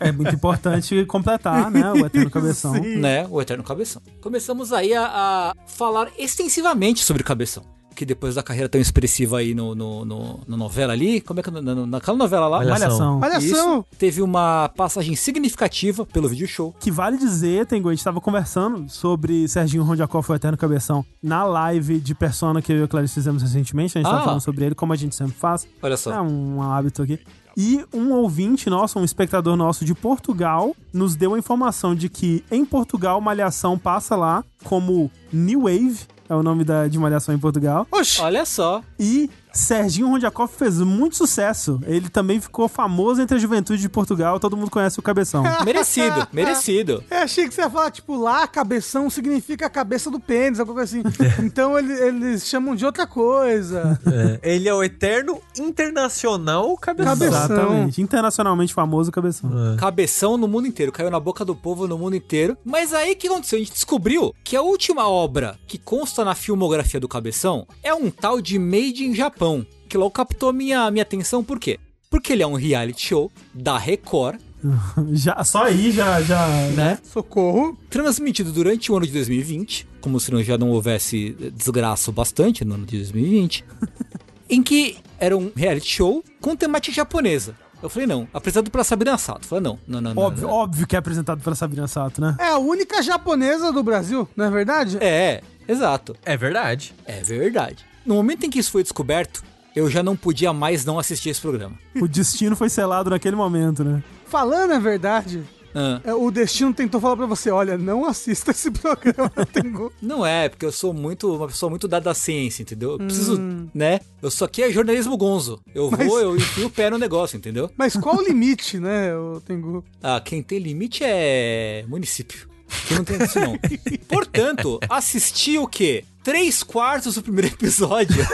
É 0.00 0.10
muito 0.10 0.34
importante 0.34 1.04
completar, 1.06 1.70
né, 1.70 1.92
o 1.92 2.04
Eterno 2.06 2.30
Cabeção. 2.32 2.72
né? 2.74 3.26
O 3.30 3.40
Eterno 3.40 3.62
Cabeção. 3.62 4.02
Começamos 4.20 4.72
aí 4.72 4.94
a, 4.94 5.06
a 5.06 5.54
falar 5.66 6.08
extensivamente 6.18 7.04
sobre 7.04 7.22
Cabeção. 7.22 7.64
Que 7.94 8.04
depois 8.06 8.34
da 8.34 8.42
carreira 8.42 8.68
tão 8.68 8.80
expressiva 8.80 9.38
aí 9.38 9.54
no, 9.54 9.74
no, 9.74 10.04
no- 10.04 10.40
na 10.48 10.56
novela 10.56 10.92
ali, 10.92 11.20
como 11.20 11.40
é 11.40 11.42
que 11.42 11.48
é? 11.48 11.52
Na- 11.52 11.60
na- 11.74 11.86
naquela 11.86 12.16
novela 12.16 12.48
lá? 12.48 12.64
Malhação. 12.64 13.18
Malhação. 13.20 13.84
Teve 13.98 14.22
uma 14.22 14.68
passagem 14.76 15.14
significativa 15.16 16.04
pelo 16.06 16.28
vídeo 16.28 16.46
show. 16.48 16.74
Que 16.80 16.90
vale 16.90 17.16
dizer, 17.18 17.66
Tengu, 17.66 17.88
a 17.88 17.94
gente 17.94 18.04
tava 18.04 18.20
conversando 18.20 18.88
sobre 18.88 19.46
Serginho 19.48 19.82
Rondiakoff, 19.84 20.30
o 20.30 20.34
Eterno 20.34 20.56
Cabeção, 20.56 21.04
na 21.22 21.44
live 21.44 21.98
de 22.00 22.14
Persona 22.14 22.62
que 22.62 22.72
eu 22.72 22.78
e 22.78 22.82
a 22.84 22.88
Clarice 22.88 23.14
fizemos 23.14 23.42
recentemente. 23.42 23.98
A 23.98 24.00
gente 24.00 24.08
Ah. 24.08 24.12
tava 24.12 24.24
falando 24.24 24.40
sobre 24.40 24.64
ele, 24.64 24.74
como 24.74 24.92
a 24.92 24.96
gente 24.96 25.14
sempre 25.14 25.34
faz. 25.34 25.66
Olha 25.82 25.96
só. 25.96 26.12
É 26.12 26.20
um 26.20 26.62
hábito 26.62 27.02
aqui. 27.02 27.18
E 27.54 27.84
um 27.92 28.12
ouvinte 28.12 28.70
nosso, 28.70 28.98
um 28.98 29.04
espectador 29.04 29.56
nosso 29.56 29.84
de 29.84 29.94
Portugal, 29.94 30.74
nos 30.90 31.14
deu 31.14 31.34
a 31.34 31.38
informação 31.38 31.94
de 31.94 32.08
que 32.08 32.42
em 32.50 32.64
Portugal 32.64 33.20
Malhação 33.20 33.78
passa 33.78 34.16
lá 34.16 34.42
como 34.64 35.10
New 35.30 35.62
Wave, 35.64 35.98
é 36.32 36.36
o 36.36 36.42
nome 36.42 36.64
da, 36.64 36.88
de 36.88 36.98
Malhação 36.98 37.34
em 37.34 37.38
Portugal. 37.38 37.86
Oxi! 37.90 38.20
Olha 38.20 38.44
só. 38.46 38.82
E 38.98 39.28
Serginho 39.52 40.08
Rondiakoff 40.08 40.54
fez 40.56 40.78
muito 40.80 41.16
sucesso. 41.16 41.80
Ele 41.86 42.08
também 42.08 42.40
ficou 42.40 42.68
famoso 42.68 43.20
entre 43.22 43.36
a 43.36 43.40
juventude 43.40 43.80
de 43.82 43.88
Portugal, 43.88 44.38
todo 44.40 44.56
mundo 44.56 44.70
conhece 44.70 44.98
o 44.98 45.02
Cabeção. 45.02 45.42
Merecido, 45.64 46.26
merecido. 46.32 47.04
Eu 47.10 47.18
achei 47.18 47.46
que 47.48 47.54
você 47.54 47.60
ia 47.62 47.70
falar, 47.70 47.90
tipo, 47.90 48.16
lá 48.16 48.46
cabeção 48.46 49.08
significa 49.10 49.66
a 49.66 49.70
cabeça 49.70 50.10
do 50.10 50.18
pênis, 50.20 50.58
alguma 50.60 50.78
coisa 50.78 50.98
assim. 50.98 51.02
então 51.44 51.78
ele- 51.78 51.92
eles 51.92 52.46
chamam 52.46 52.74
de 52.74 52.84
outra 52.84 53.06
coisa. 53.06 53.98
É, 54.42 54.54
ele 54.54 54.68
é 54.68 54.74
o 54.74 54.82
Eterno 54.82 55.40
Internacional 55.58 56.76
Cabeção. 56.76 57.12
Cabeção. 57.12 57.42
Exatamente. 57.56 58.00
Internacionalmente 58.02 58.72
famoso 58.74 59.10
Cabeção. 59.12 59.50
Cabeção 59.78 60.36
no 60.36 60.48
mundo 60.48 60.66
inteiro, 60.66 60.90
caiu 60.92 61.10
na 61.10 61.20
boca 61.20 61.44
do 61.44 61.54
povo 61.54 61.86
no 61.86 61.98
mundo 61.98 62.16
inteiro. 62.16 62.56
Mas 62.64 62.92
aí 62.94 63.12
o 63.12 63.16
que 63.16 63.26
aconteceu? 63.28 63.56
A 63.58 63.60
gente 63.60 63.72
descobriu 63.72 64.34
que 64.44 64.56
a 64.56 64.62
última 64.62 65.08
obra 65.08 65.58
que 65.66 65.78
consta 65.78 66.24
na 66.24 66.34
filmografia 66.34 66.98
do 67.00 67.08
Cabeção 67.08 67.66
é 67.82 67.92
um 67.94 68.10
tal 68.10 68.40
de 68.40 68.58
Made 68.58 69.04
in 69.04 69.14
Japão, 69.42 69.66
que 69.88 69.98
logo 69.98 70.10
captou 70.12 70.52
minha, 70.52 70.88
minha 70.90 71.02
atenção, 71.02 71.42
por 71.42 71.58
quê? 71.58 71.78
Porque 72.08 72.32
ele 72.32 72.42
é 72.44 72.46
um 72.46 72.54
reality 72.54 73.08
show 73.08 73.30
da 73.52 73.76
Record, 73.76 74.38
Já, 75.12 75.42
só 75.42 75.64
aí 75.64 75.90
já, 75.90 76.22
já 76.22 76.46
né? 76.76 76.96
Socorro. 77.02 77.76
Transmitido 77.90 78.52
durante 78.52 78.92
o 78.92 78.96
ano 78.96 79.04
de 79.04 79.10
2020, 79.12 79.88
como 80.00 80.20
se 80.20 80.30
não- 80.30 80.40
já 80.40 80.56
não 80.56 80.70
houvesse 80.70 81.36
eh, 81.42 81.50
desgraça 81.50 82.12
bastante 82.12 82.64
no 82.64 82.74
ano 82.76 82.86
de 82.86 82.96
2020, 82.98 83.64
em 84.48 84.62
que 84.62 84.98
era 85.18 85.36
um 85.36 85.50
reality 85.56 85.88
show 85.88 86.22
com 86.40 86.54
temática 86.54 86.94
japonesa. 86.94 87.56
Eu 87.82 87.88
falei, 87.88 88.06
não, 88.06 88.28
apresentado 88.32 88.70
pela 88.70 88.84
Sabrina 88.84 89.18
Sato. 89.18 89.42
Eu 89.42 89.48
falei, 89.48 89.64
não, 89.64 89.78
não, 89.88 90.00
não, 90.00 90.14
não. 90.14 90.22
Óbvio, 90.22 90.46
não. 90.46 90.54
óbvio 90.54 90.86
que 90.86 90.94
é 90.94 90.98
apresentado 91.00 91.42
pela 91.42 91.56
Sabrina 91.56 91.88
Sato, 91.88 92.20
né? 92.20 92.36
É 92.38 92.50
a 92.50 92.58
única 92.58 93.02
japonesa 93.02 93.72
do 93.72 93.82
Brasil, 93.82 94.28
não 94.36 94.44
é 94.44 94.50
verdade? 94.50 94.98
É, 95.00 95.42
exato. 95.66 96.14
É 96.24 96.36
verdade. 96.36 96.94
É 97.04 97.20
verdade. 97.20 97.84
No 98.04 98.14
momento 98.14 98.44
em 98.44 98.50
que 98.50 98.58
isso 98.58 98.70
foi 98.70 98.82
descoberto, 98.82 99.42
eu 99.74 99.88
já 99.90 100.02
não 100.02 100.16
podia 100.16 100.52
mais 100.52 100.84
não 100.84 100.98
assistir 100.98 101.30
esse 101.30 101.40
programa. 101.40 101.76
O 102.00 102.06
destino 102.08 102.54
foi 102.56 102.68
selado 102.68 103.10
naquele 103.10 103.36
momento, 103.36 103.82
né? 103.84 104.02
Falando 104.26 104.72
a 104.72 104.78
verdade, 104.78 105.42
Ah, 105.74 106.00
o 106.16 106.30
destino 106.30 106.74
tentou 106.74 107.00
falar 107.00 107.16
pra 107.16 107.24
você, 107.24 107.50
olha, 107.50 107.78
não 107.78 108.04
assista 108.04 108.50
esse 108.50 108.70
programa, 108.72 109.30
Tengu. 109.50 109.90
não 110.02 110.24
é, 110.26 110.48
porque 110.50 110.66
eu 110.66 110.72
sou 110.72 110.92
muito 110.92 111.34
uma 111.34 111.46
pessoa 111.46 111.70
muito 111.70 111.88
dada 111.88 112.10
à 112.10 112.14
ciência, 112.14 112.62
entendeu? 112.62 112.90
Eu 112.92 112.98
preciso, 112.98 113.40
né? 113.72 114.00
Eu 114.20 114.30
só 114.30 114.44
aqui 114.44 114.62
é 114.62 114.70
jornalismo 114.70 115.16
gonzo. 115.16 115.58
Eu 115.74 115.88
vou, 115.88 115.98
Mas- 115.98 116.12
eu 116.22 116.36
enfio 116.36 116.66
o 116.66 116.70
pé 116.70 116.90
no 116.90 116.98
negócio, 116.98 117.38
entendeu? 117.38 117.70
Mas 117.76 117.96
qual 117.96 118.16
o 118.18 118.22
limite, 118.22 118.78
né, 118.78 119.16
o 119.16 119.40
Tengu? 119.40 119.82
Ah, 120.02 120.20
quem 120.22 120.42
tem 120.42 120.58
limite 120.58 121.02
é 121.04 121.86
município. 121.88 122.46
Que 122.88 122.94
não 122.94 123.04
tem 123.04 123.22
isso 123.22 123.38
não. 123.40 123.58
Portanto, 124.08 124.78
assisti 124.88 125.56
o 125.58 125.66
quê? 125.66 126.04
Três 126.22 126.62
quartos 126.62 127.16
do 127.16 127.22
primeiro 127.22 127.48
episódio. 127.48 128.24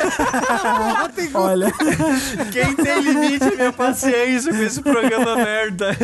Olha, 1.34 1.72
Quem 2.52 2.74
tem 2.76 3.00
limite 3.00 3.44
é 3.44 3.56
minha 3.56 3.72
paciência 3.72 4.52
com 4.52 4.62
esse 4.62 4.82
programa 4.82 5.36
merda. 5.36 5.96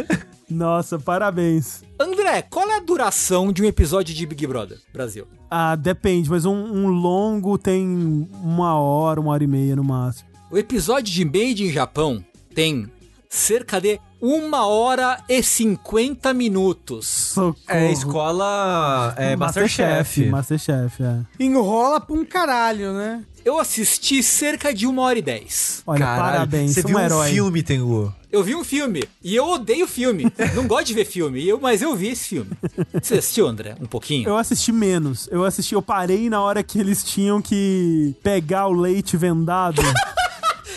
nossa, 0.49 0.99
parabéns. 0.99 1.83
André, 2.01 2.43
qual 2.43 2.71
é 2.71 2.77
a 2.77 2.81
duração 2.81 3.53
de 3.53 3.63
um 3.63 3.67
episódio 3.67 4.15
de 4.15 4.25
Big 4.27 4.47
Brother 4.47 4.79
Brasil? 4.93 5.27
Ah, 5.51 5.77
depende, 5.77 6.31
mas 6.31 6.45
um, 6.47 6.55
um 6.55 6.89
longo 6.89 7.59
tem 7.59 8.29
uma 8.43 8.79
hora, 8.79 9.21
uma 9.21 9.33
hora 9.33 9.45
e 9.45 9.47
meia 9.47 9.77
no 9.77 9.85
máximo. 9.85 10.29
O 10.51 10.57
episódio 10.57 11.13
de 11.13 11.25
Made 11.25 11.65
in 11.65 11.71
Japão 11.71 12.25
tem 12.55 12.91
cerca 13.29 13.79
de 13.81 14.01
Uma 14.27 14.67
hora 14.67 15.23
e 15.29 15.43
50 15.43 16.33
minutos. 16.33 17.07
Socorro. 17.07 17.57
É 17.69 17.93
escola. 17.93 19.15
É 19.19 19.37
Masterchef. 19.37 20.25
Masterchef, 20.31 21.03
é. 21.03 21.19
Enrola 21.39 22.01
pra 22.01 22.17
um 22.17 22.25
caralho, 22.25 22.95
né? 22.95 23.23
Eu 23.45 23.59
assisti 23.61 24.23
cerca 24.23 24.73
de 24.73 24.87
uma 24.87 25.03
hora 25.03 25.19
e 25.19 25.21
dez. 25.21 25.83
Olha, 25.87 25.99
Caralho, 25.99 26.23
parabéns, 26.33 26.73
Você 26.73 26.81
um 26.81 26.87
viu 26.87 26.97
um 26.97 27.01
herói. 27.01 27.31
filme, 27.33 27.63
Tengu? 27.63 28.15
Eu 28.33 28.43
vi 28.43 28.55
um 28.55 28.65
filme 28.65 29.05
e 29.23 29.37
eu 29.37 29.47
odeio 29.47 29.87
filme. 29.87 30.25
Não 30.57 30.67
gosto 30.67 30.87
de 30.87 30.95
ver 30.95 31.05
filme, 31.05 31.47
eu, 31.47 31.61
mas 31.61 31.83
eu 31.83 31.95
vi 31.95 32.09
esse 32.09 32.27
filme. 32.31 32.51
Você 32.95 33.19
assistiu, 33.19 33.47
André? 33.47 33.77
Um 33.79 33.85
pouquinho? 33.85 34.27
Eu 34.27 34.39
assisti 34.39 34.73
menos. 34.73 35.29
Eu 35.31 35.45
assisti, 35.45 35.75
eu 35.75 35.83
parei 35.83 36.31
na 36.31 36.41
hora 36.41 36.63
que 36.63 36.79
eles 36.79 37.05
tinham 37.05 37.43
que 37.43 38.15
pegar 38.23 38.69
o 38.69 38.73
leite 38.73 39.19
vendado 39.19 39.83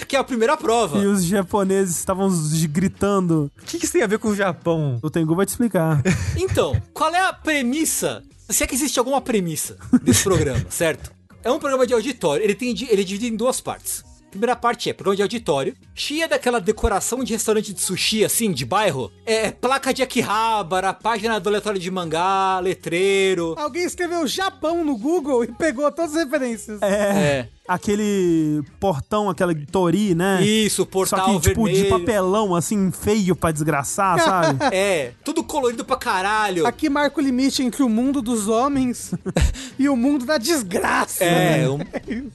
Que 0.07 0.15
é 0.15 0.19
a 0.19 0.23
primeira 0.23 0.55
prova. 0.55 0.97
e 0.99 1.05
os 1.05 1.23
japoneses 1.25 1.97
estavam 1.97 2.29
gritando. 2.69 3.51
O 3.61 3.65
que, 3.65 3.77
que 3.77 3.85
isso 3.85 3.93
tem 3.93 4.03
a 4.03 4.07
ver 4.07 4.19
com 4.19 4.29
o 4.29 4.35
Japão? 4.35 4.99
O 5.01 5.09
Tengu 5.09 5.35
vai 5.35 5.45
te 5.45 5.49
explicar. 5.49 6.01
Então, 6.37 6.79
qual 6.93 7.13
é 7.13 7.19
a 7.19 7.33
premissa? 7.33 8.23
Se 8.49 8.63
é 8.63 8.67
que 8.67 8.73
existe 8.75 8.97
alguma 8.99 9.19
premissa 9.19 9.75
desse 10.01 10.23
programa, 10.23 10.65
certo? 10.69 11.11
É 11.43 11.51
um 11.51 11.59
programa 11.59 11.85
de 11.85 11.93
auditório. 11.93 12.43
Ele, 12.43 12.55
tem, 12.55 12.69
ele 12.89 13.01
é 13.01 13.05
dividido 13.05 13.33
em 13.33 13.37
duas 13.37 13.59
partes. 13.59 14.03
A 14.27 14.29
primeira 14.29 14.55
parte 14.55 14.89
é 14.89 14.93
programa 14.93 15.15
de 15.15 15.21
auditório, 15.23 15.75
cheia 15.95 16.27
daquela 16.27 16.59
decoração 16.59 17.23
de 17.23 17.33
restaurante 17.33 17.73
de 17.73 17.81
sushi, 17.81 18.23
assim, 18.25 18.51
de 18.51 18.65
bairro. 18.65 19.11
É 19.25 19.51
placa 19.51 19.93
de 19.93 20.03
Akihabara, 20.03 20.93
página 20.93 21.39
do 21.39 21.47
aleatório 21.49 21.79
de 21.79 21.89
mangá, 21.89 22.59
letreiro. 22.59 23.55
Alguém 23.57 23.83
escreveu 23.85 24.27
Japão 24.27 24.83
no 24.83 24.97
Google 24.97 25.43
e 25.43 25.47
pegou 25.47 25.89
todas 25.91 26.15
as 26.15 26.23
referências. 26.25 26.81
É. 26.81 27.47
Aquele 27.67 28.63
portão, 28.79 29.29
aquela 29.29 29.53
tori, 29.69 30.15
né? 30.15 30.41
Isso, 30.41 30.77
Só 30.83 30.85
portal 30.85 31.39
que, 31.39 31.49
tipo, 31.49 31.63
vermelho. 31.65 31.83
de 31.83 31.89
papelão, 31.89 32.55
assim, 32.55 32.91
feio 32.91 33.35
pra 33.35 33.51
desgraçar, 33.51 34.17
sabe? 34.23 34.57
É, 34.73 35.11
tudo 35.23 35.43
colorido 35.43 35.83
pra 35.83 35.97
caralho. 35.97 36.65
Aqui 36.65 36.89
marca 36.89 37.19
o 37.19 37.23
limite 37.23 37.61
entre 37.61 37.83
o 37.83 37.89
mundo 37.89 38.21
dos 38.21 38.47
homens 38.47 39.13
e 39.77 39.89
o 39.89 39.95
mundo 39.97 40.25
da 40.25 40.37
desgraça. 40.37 41.23
É, 41.25 41.69
um- 41.69 41.79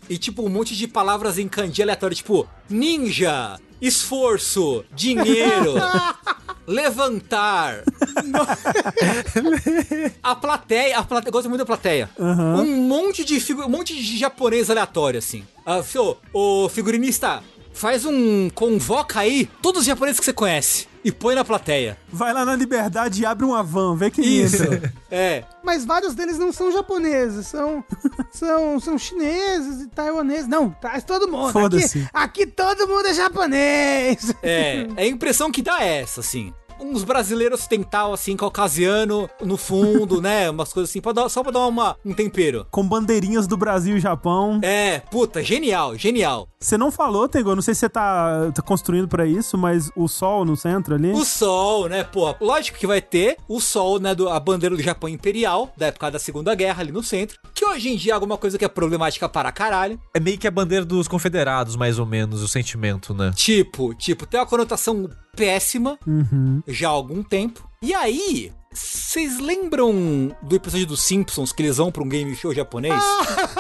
e 0.09 0.19
tipo, 0.19 0.43
um 0.45 0.49
monte 0.51 0.77
de 0.77 0.87
palavras 0.87 1.39
em 1.39 1.49
kanji 1.49 1.83
aleatório, 1.83 2.15
tipo, 2.17 2.47
ninja, 2.69 3.59
esforço, 3.81 4.85
dinheiro, 4.95 5.75
levantar. 6.67 7.83
a 10.23 10.37
plateia, 10.37 10.99
a 10.99 11.05
plateia, 11.05 11.29
eu 11.29 11.33
gosto 11.33 11.49
muito 11.49 11.61
da 11.61 11.67
plateia. 11.67 12.11
Um 12.19 12.87
monte 12.87 13.25
de 13.25 13.41
figu, 13.41 13.63
um 13.63 13.69
monte 13.69 13.95
de 13.95 14.19
japonês 14.19 14.71
aleatório, 14.71 15.19
assim. 15.19 15.45
Ah, 15.65 15.83
seu, 15.83 16.19
o 16.33 16.69
figurinista, 16.69 17.43
faz 17.73 18.05
um 18.05 18.51
convoca 18.51 19.21
aí 19.21 19.49
todos 19.61 19.81
os 19.81 19.87
japoneses 19.87 20.19
que 20.19 20.25
você 20.25 20.33
conhece 20.33 20.92
e 21.05 21.11
põe 21.11 21.35
na 21.35 21.45
plateia. 21.45 21.97
Vai 22.11 22.33
lá 22.33 22.45
na 22.45 22.55
Liberdade 22.55 23.23
e 23.23 23.27
abre 23.27 23.45
uma 23.45 23.63
van, 23.63 23.97
vê 23.97 24.11
que 24.11 24.21
Isso. 24.23 24.63
entra. 24.63 24.93
É. 25.15 25.45
Mas 25.63 25.85
vários 25.85 26.15
deles 26.15 26.39
não 26.39 26.55
são 26.55 26.73
japoneses, 26.73 27.47
são, 27.47 27.85
são, 28.33 28.81
são 28.81 28.97
chineses 28.97 29.83
e 29.83 29.87
taiwaneses. 29.89 30.49
Não, 30.49 30.71
traz 30.71 31.05
todo 31.05 31.29
mundo. 31.29 31.49
Aqui, 31.49 31.53
Foda-se. 31.53 32.09
aqui 32.15 32.47
todo 32.47 32.89
mundo 32.89 33.07
é 33.07 33.13
japonês. 33.13 34.35
É, 34.43 34.87
é 34.97 35.03
a 35.03 35.07
impressão 35.07 35.53
que 35.53 35.61
dá 35.61 35.85
é 35.85 36.01
essa, 36.01 36.21
assim. 36.21 36.55
Uns 36.83 37.05
brasileiros 37.05 37.61
ocidental, 37.61 38.13
assim, 38.13 38.37
caucasiano, 38.37 39.29
no 39.41 39.57
fundo, 39.57 40.21
né? 40.21 40.49
Umas 40.51 40.73
coisas 40.73 40.91
assim, 40.91 41.01
pra 41.01 41.13
dar- 41.13 41.29
só 41.29 41.43
pra 41.43 41.53
dar 41.53 41.67
uma, 41.67 41.97
um 42.05 42.13
tempero. 42.13 42.67
Com 42.71 42.87
bandeirinhas 42.87 43.47
do 43.47 43.57
Brasil 43.57 43.97
e 43.97 44.01
Japão. 44.01 44.61
É, 44.63 45.01
puta, 45.11 45.43
genial, 45.43 45.97
genial. 45.97 46.49
Você 46.61 46.77
não 46.79 46.91
falou, 46.93 47.29
Tengo, 47.29 47.55
não 47.55 47.63
sei 47.63 47.75
se 47.75 47.81
você 47.81 47.89
tá, 47.89 48.51
tá 48.55 48.63
construindo 48.63 49.09
pra 49.09 49.27
isso, 49.27 49.57
mas 49.59 49.91
o 49.97 50.07
sol 50.09 50.45
no 50.45 50.57
centro 50.57 50.95
ali. 50.95 51.13
O 51.13 51.25
sol, 51.25 51.89
né, 51.89 52.05
pô, 52.05 52.35
lógico 52.41 52.79
que 52.79 52.87
vai 52.87 53.01
ter 53.01 53.37
o 53.49 53.61
sol, 53.61 53.99
né, 53.99 54.15
do, 54.15 54.29
a 54.29 54.39
bandeira 54.39 54.77
do 54.77 54.83
Japão 54.83 55.09
Imperial, 55.09 55.73
da 55.77 55.87
época 55.87 56.11
da 56.11 56.19
Segunda 56.19 56.55
Guerra, 56.55 56.81
ali 56.83 56.93
no 56.93 57.03
centro, 57.03 57.39
que 57.55 57.65
hoje 57.65 57.89
em 57.91 57.97
dia 57.97 58.13
é 58.13 58.15
alguma 58.15 58.37
coisa 58.37 58.59
que 58.59 58.65
é 58.65 58.69
problemática 58.69 59.29
para 59.29 59.51
caralho. 59.51 60.01
É 60.15 60.21
meio 60.21 60.39
que 60.39 60.47
a 60.47 60.51
bandeira 60.51 60.85
dos 60.85 61.09
confederados, 61.09 61.75
mais 61.77 61.99
ou 61.99 62.07
menos, 62.07 62.43
o 62.43 62.49
sentimento, 62.49 63.13
né? 63.15 63.33
Tipo, 63.35 63.95
tipo, 63.95 64.27
tem 64.27 64.39
uma 64.39 64.47
conotação 64.47 65.09
péssima 65.37 65.99
Uhum. 66.07 66.63
já 66.69 66.89
há 66.89 66.93
algum 66.93 67.23
tempo. 67.23 67.67
E 67.81 67.95
aí, 67.95 68.53
vocês 68.71 69.39
lembram 69.41 70.37
do 70.43 70.55
episódio 70.55 70.87
dos 70.87 71.03
Simpsons 71.03 71.53
que 71.53 71.63
eles 71.63 71.79
vão 71.79 71.91
pra 71.91 72.03
um 72.03 72.09
game 72.09 72.35
show 72.37 72.55
japonês? 72.55 73.03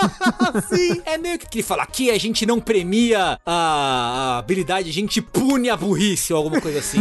Sim. 0.68 1.02
É 1.04 1.16
meio 1.18 1.38
que 1.38 1.46
ele 1.58 1.62
fala, 1.62 1.82
aqui 1.82 2.10
a 2.10 2.18
gente 2.18 2.44
não 2.46 2.60
premia 2.60 3.38
a, 3.44 4.38
habilidade, 4.38 4.88
a 4.90 4.92
gente 4.92 5.20
pune 5.22 5.70
a 5.70 5.76
burrice 5.76 6.32
ou 6.32 6.36
alguma 6.38 6.60
coisa 6.60 6.78
assim. 6.78 7.00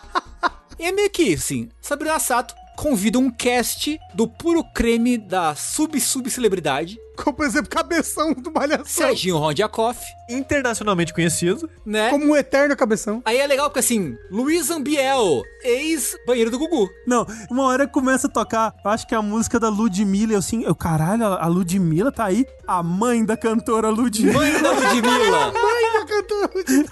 e 0.78 0.84
é 0.84 0.92
meio 0.92 1.10
que 1.10 1.22
isso, 1.22 1.44
assim. 1.44 1.68
Sabrina 1.80 2.18
Sato 2.18 2.54
convida 2.80 3.18
um 3.18 3.30
cast 3.30 4.00
do 4.14 4.26
puro 4.26 4.64
creme 4.64 5.18
da 5.18 5.54
sub-sub-celebridade, 5.54 6.96
Como, 7.14 7.36
por 7.36 7.44
exemplo, 7.44 7.68
cabeção 7.68 8.32
do 8.32 8.50
Malhação. 8.50 8.86
Serginho 8.86 9.36
Rondiakoff, 9.36 10.00
Internacionalmente 10.30 11.12
conhecido. 11.12 11.68
né? 11.84 12.08
Como 12.08 12.24
um 12.24 12.36
eterno 12.36 12.74
cabeção. 12.74 13.20
Aí 13.26 13.36
é 13.36 13.46
legal 13.46 13.68
porque 13.68 13.80
assim, 13.80 14.16
Luiz 14.30 14.70
Ambiel, 14.70 15.42
ex-banheiro 15.62 16.50
do 16.50 16.58
Gugu. 16.58 16.88
Não, 17.06 17.26
uma 17.50 17.64
hora 17.64 17.86
começa 17.86 18.28
a 18.28 18.30
tocar, 18.30 18.74
eu 18.82 18.90
acho 18.90 19.06
que 19.06 19.14
é 19.14 19.18
a 19.18 19.22
música 19.22 19.60
da 19.60 19.68
Ludmilla, 19.68 20.32
eu 20.32 20.38
assim, 20.38 20.64
eu, 20.64 20.74
caralho, 20.74 21.24
a 21.26 21.46
Ludmilla 21.48 22.10
tá 22.10 22.24
aí, 22.24 22.46
a 22.66 22.82
mãe 22.82 23.24
da 23.26 23.36
cantora 23.36 23.90
Ludmilla. 23.90 24.38
Mãe 24.38 24.62
da 24.62 24.70
Ludmilla. 24.72 25.52
Mãe 25.52 25.92
da 25.92 26.06
cantora 26.06 26.50
Ludmilla. 26.54 26.90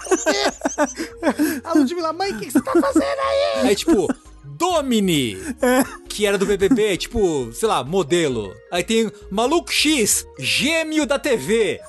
A 1.63 1.73
Ludmilla, 1.73 2.13
mãe, 2.13 2.31
o 2.31 2.37
que, 2.39 2.45
que 2.45 2.51
você 2.51 2.61
tá 2.61 2.73
fazendo 2.73 3.03
aí? 3.03 3.67
Aí, 3.69 3.75
tipo, 3.75 4.07
Domini, 4.59 5.37
que 6.09 6.25
era 6.25 6.37
do 6.37 6.45
BBB, 6.45 6.97
tipo, 6.97 7.49
sei 7.53 7.69
lá, 7.69 7.81
modelo. 7.81 8.53
Aí 8.69 8.83
tem 8.83 9.09
Maluco 9.31 9.71
X, 9.71 10.27
gêmeo 10.37 11.05
da 11.05 11.17
TV. 11.17 11.79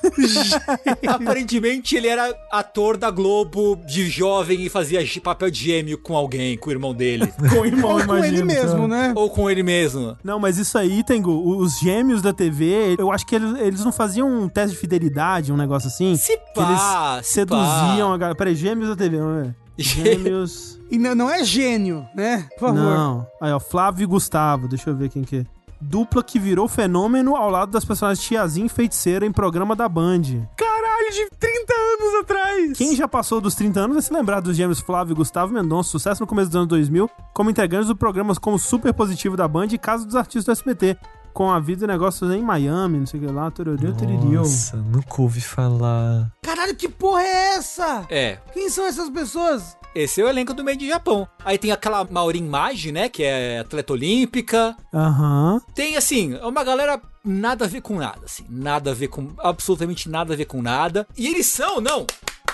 Aparentemente 1.05 1.97
ele 1.97 2.07
era 2.07 2.33
ator 2.49 2.95
da 2.95 3.11
Globo 3.11 3.75
de 3.85 4.09
jovem 4.09 4.61
e 4.65 4.69
fazia 4.69 5.01
papel 5.21 5.51
de 5.51 5.59
gêmeo 5.65 5.97
com 5.97 6.15
alguém, 6.15 6.57
com 6.57 6.69
o 6.69 6.71
irmão 6.73 6.93
dele. 6.93 7.31
Com 7.51 7.59
o 7.61 7.65
irmão, 7.65 7.97
Ou 7.97 8.05
com 8.05 8.17
ele 8.23 8.43
mesmo, 8.43 8.69
sabe? 8.69 8.87
né? 8.87 9.13
Ou 9.15 9.29
com 9.29 9.49
ele 9.49 9.63
mesmo. 9.63 10.17
Não, 10.23 10.39
mas 10.39 10.57
isso 10.57 10.77
aí, 10.77 11.03
Tengo, 11.03 11.57
os 11.57 11.77
gêmeos 11.79 12.21
da 12.21 12.31
TV, 12.31 12.95
eu 12.97 13.11
acho 13.11 13.25
que 13.25 13.35
eles, 13.35 13.59
eles 13.59 13.83
não 13.83 13.91
faziam 13.91 14.29
um 14.29 14.47
teste 14.47 14.71
de 14.71 14.77
fidelidade, 14.79 15.51
um 15.51 15.57
negócio 15.57 15.87
assim? 15.87 16.15
Se 16.15 16.37
Que 16.37 16.53
pá, 16.55 17.15
eles 17.17 17.27
se 17.27 17.33
seduziam 17.33 18.09
pá. 18.09 18.15
a 18.15 18.17
galera. 18.17 18.35
Peraí, 18.35 18.55
gêmeos 18.55 18.89
da 18.89 18.95
TV, 18.95 19.17
vamos 19.17 19.43
ver. 19.47 19.55
Gêmeos. 19.81 20.79
E 20.89 20.97
não, 20.97 21.15
não 21.15 21.29
é 21.29 21.43
gênio, 21.43 22.05
né? 22.15 22.47
Por 22.57 22.67
favor. 22.67 22.81
Não. 22.81 23.27
Aí, 23.41 23.51
ó, 23.51 23.59
Flávio 23.59 24.03
e 24.03 24.05
Gustavo, 24.05 24.67
deixa 24.67 24.89
eu 24.89 24.95
ver 24.95 25.09
quem 25.09 25.23
que 25.23 25.37
é. 25.37 25.45
Dupla 25.81 26.23
que 26.23 26.37
virou 26.37 26.67
fenômeno 26.67 27.35
ao 27.35 27.49
lado 27.49 27.71
das 27.71 27.83
personagens 27.83 28.25
Tiazinha 28.25 28.67
e 28.67 28.69
Feiticeira 28.69 29.25
em 29.25 29.31
programa 29.31 29.75
da 29.75 29.89
Band. 29.89 30.21
Caralho, 30.55 31.11
de 31.11 31.27
30 31.39 31.73
anos 31.73 32.21
atrás! 32.21 32.77
Quem 32.77 32.95
já 32.95 33.07
passou 33.07 33.41
dos 33.41 33.55
30 33.55 33.79
anos 33.79 33.95
vai 33.95 34.01
se 34.03 34.13
lembrar 34.13 34.41
dos 34.41 34.55
gêmeos 34.55 34.79
Flávio 34.79 35.13
e 35.13 35.15
Gustavo 35.15 35.51
Mendonça, 35.51 35.89
sucesso 35.89 36.21
no 36.21 36.27
começo 36.27 36.49
dos 36.49 36.55
anos 36.55 36.67
2000, 36.67 37.09
como 37.33 37.49
integrantes 37.49 37.87
do 37.87 37.95
programas 37.95 38.37
como 38.37 38.59
Super 38.59 38.93
Positivo 38.93 39.35
da 39.35 39.47
Band 39.47 39.69
e 39.71 39.77
Casa 39.77 40.05
dos 40.05 40.15
Artistas 40.15 40.45
do 40.45 40.51
SBT, 40.51 40.97
com 41.33 41.51
a 41.51 41.59
vida 41.59 41.85
e 41.85 41.87
negócios 41.87 42.31
em 42.31 42.41
Miami, 42.41 42.99
não 42.99 43.05
sei 43.05 43.19
o 43.19 43.23
que 43.27 43.31
lá, 43.31 43.49
tururiu, 43.51 43.95
tururiu. 43.95 44.41
Nossa, 44.41 44.77
nunca 44.77 45.21
ouvi 45.21 45.41
falar. 45.41 46.31
Caralho, 46.41 46.75
que 46.75 46.87
porra 46.89 47.21
é 47.23 47.55
essa? 47.55 48.05
É, 48.09 48.37
Quem 48.53 48.69
são 48.69 48.85
essas 48.85 49.09
pessoas? 49.09 49.77
esse 49.93 50.21
é 50.21 50.23
o 50.23 50.27
elenco 50.29 50.53
do 50.53 50.63
meio 50.63 50.77
de 50.77 50.87
Japão. 50.87 51.27
Aí 51.43 51.57
tem 51.57 51.71
aquela 51.71 52.05
Maureen 52.09 52.45
Magi, 52.47 52.91
né, 52.93 53.09
que 53.09 53.23
é 53.23 53.59
atleta 53.59 53.91
olímpica. 53.91 54.75
Aham. 54.93 55.61
Tem, 55.75 55.97
assim, 55.97 56.33
uma 56.35 56.63
galera 56.63 57.01
nada 57.25 57.65
a 57.65 57.67
ver 57.67 57.81
com 57.81 57.97
nada, 57.97 58.21
assim. 58.23 58.45
Nada 58.49 58.91
a 58.91 58.93
ver 58.93 59.09
com... 59.09 59.29
Absolutamente 59.39 60.07
nada 60.09 60.33
a 60.33 60.37
ver 60.37 60.45
com 60.45 60.61
nada. 60.61 61.05
E 61.17 61.27
eles 61.27 61.47
são, 61.47 61.81
não... 61.81 62.05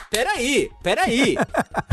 Peraí, 0.09 0.71
peraí. 0.81 1.35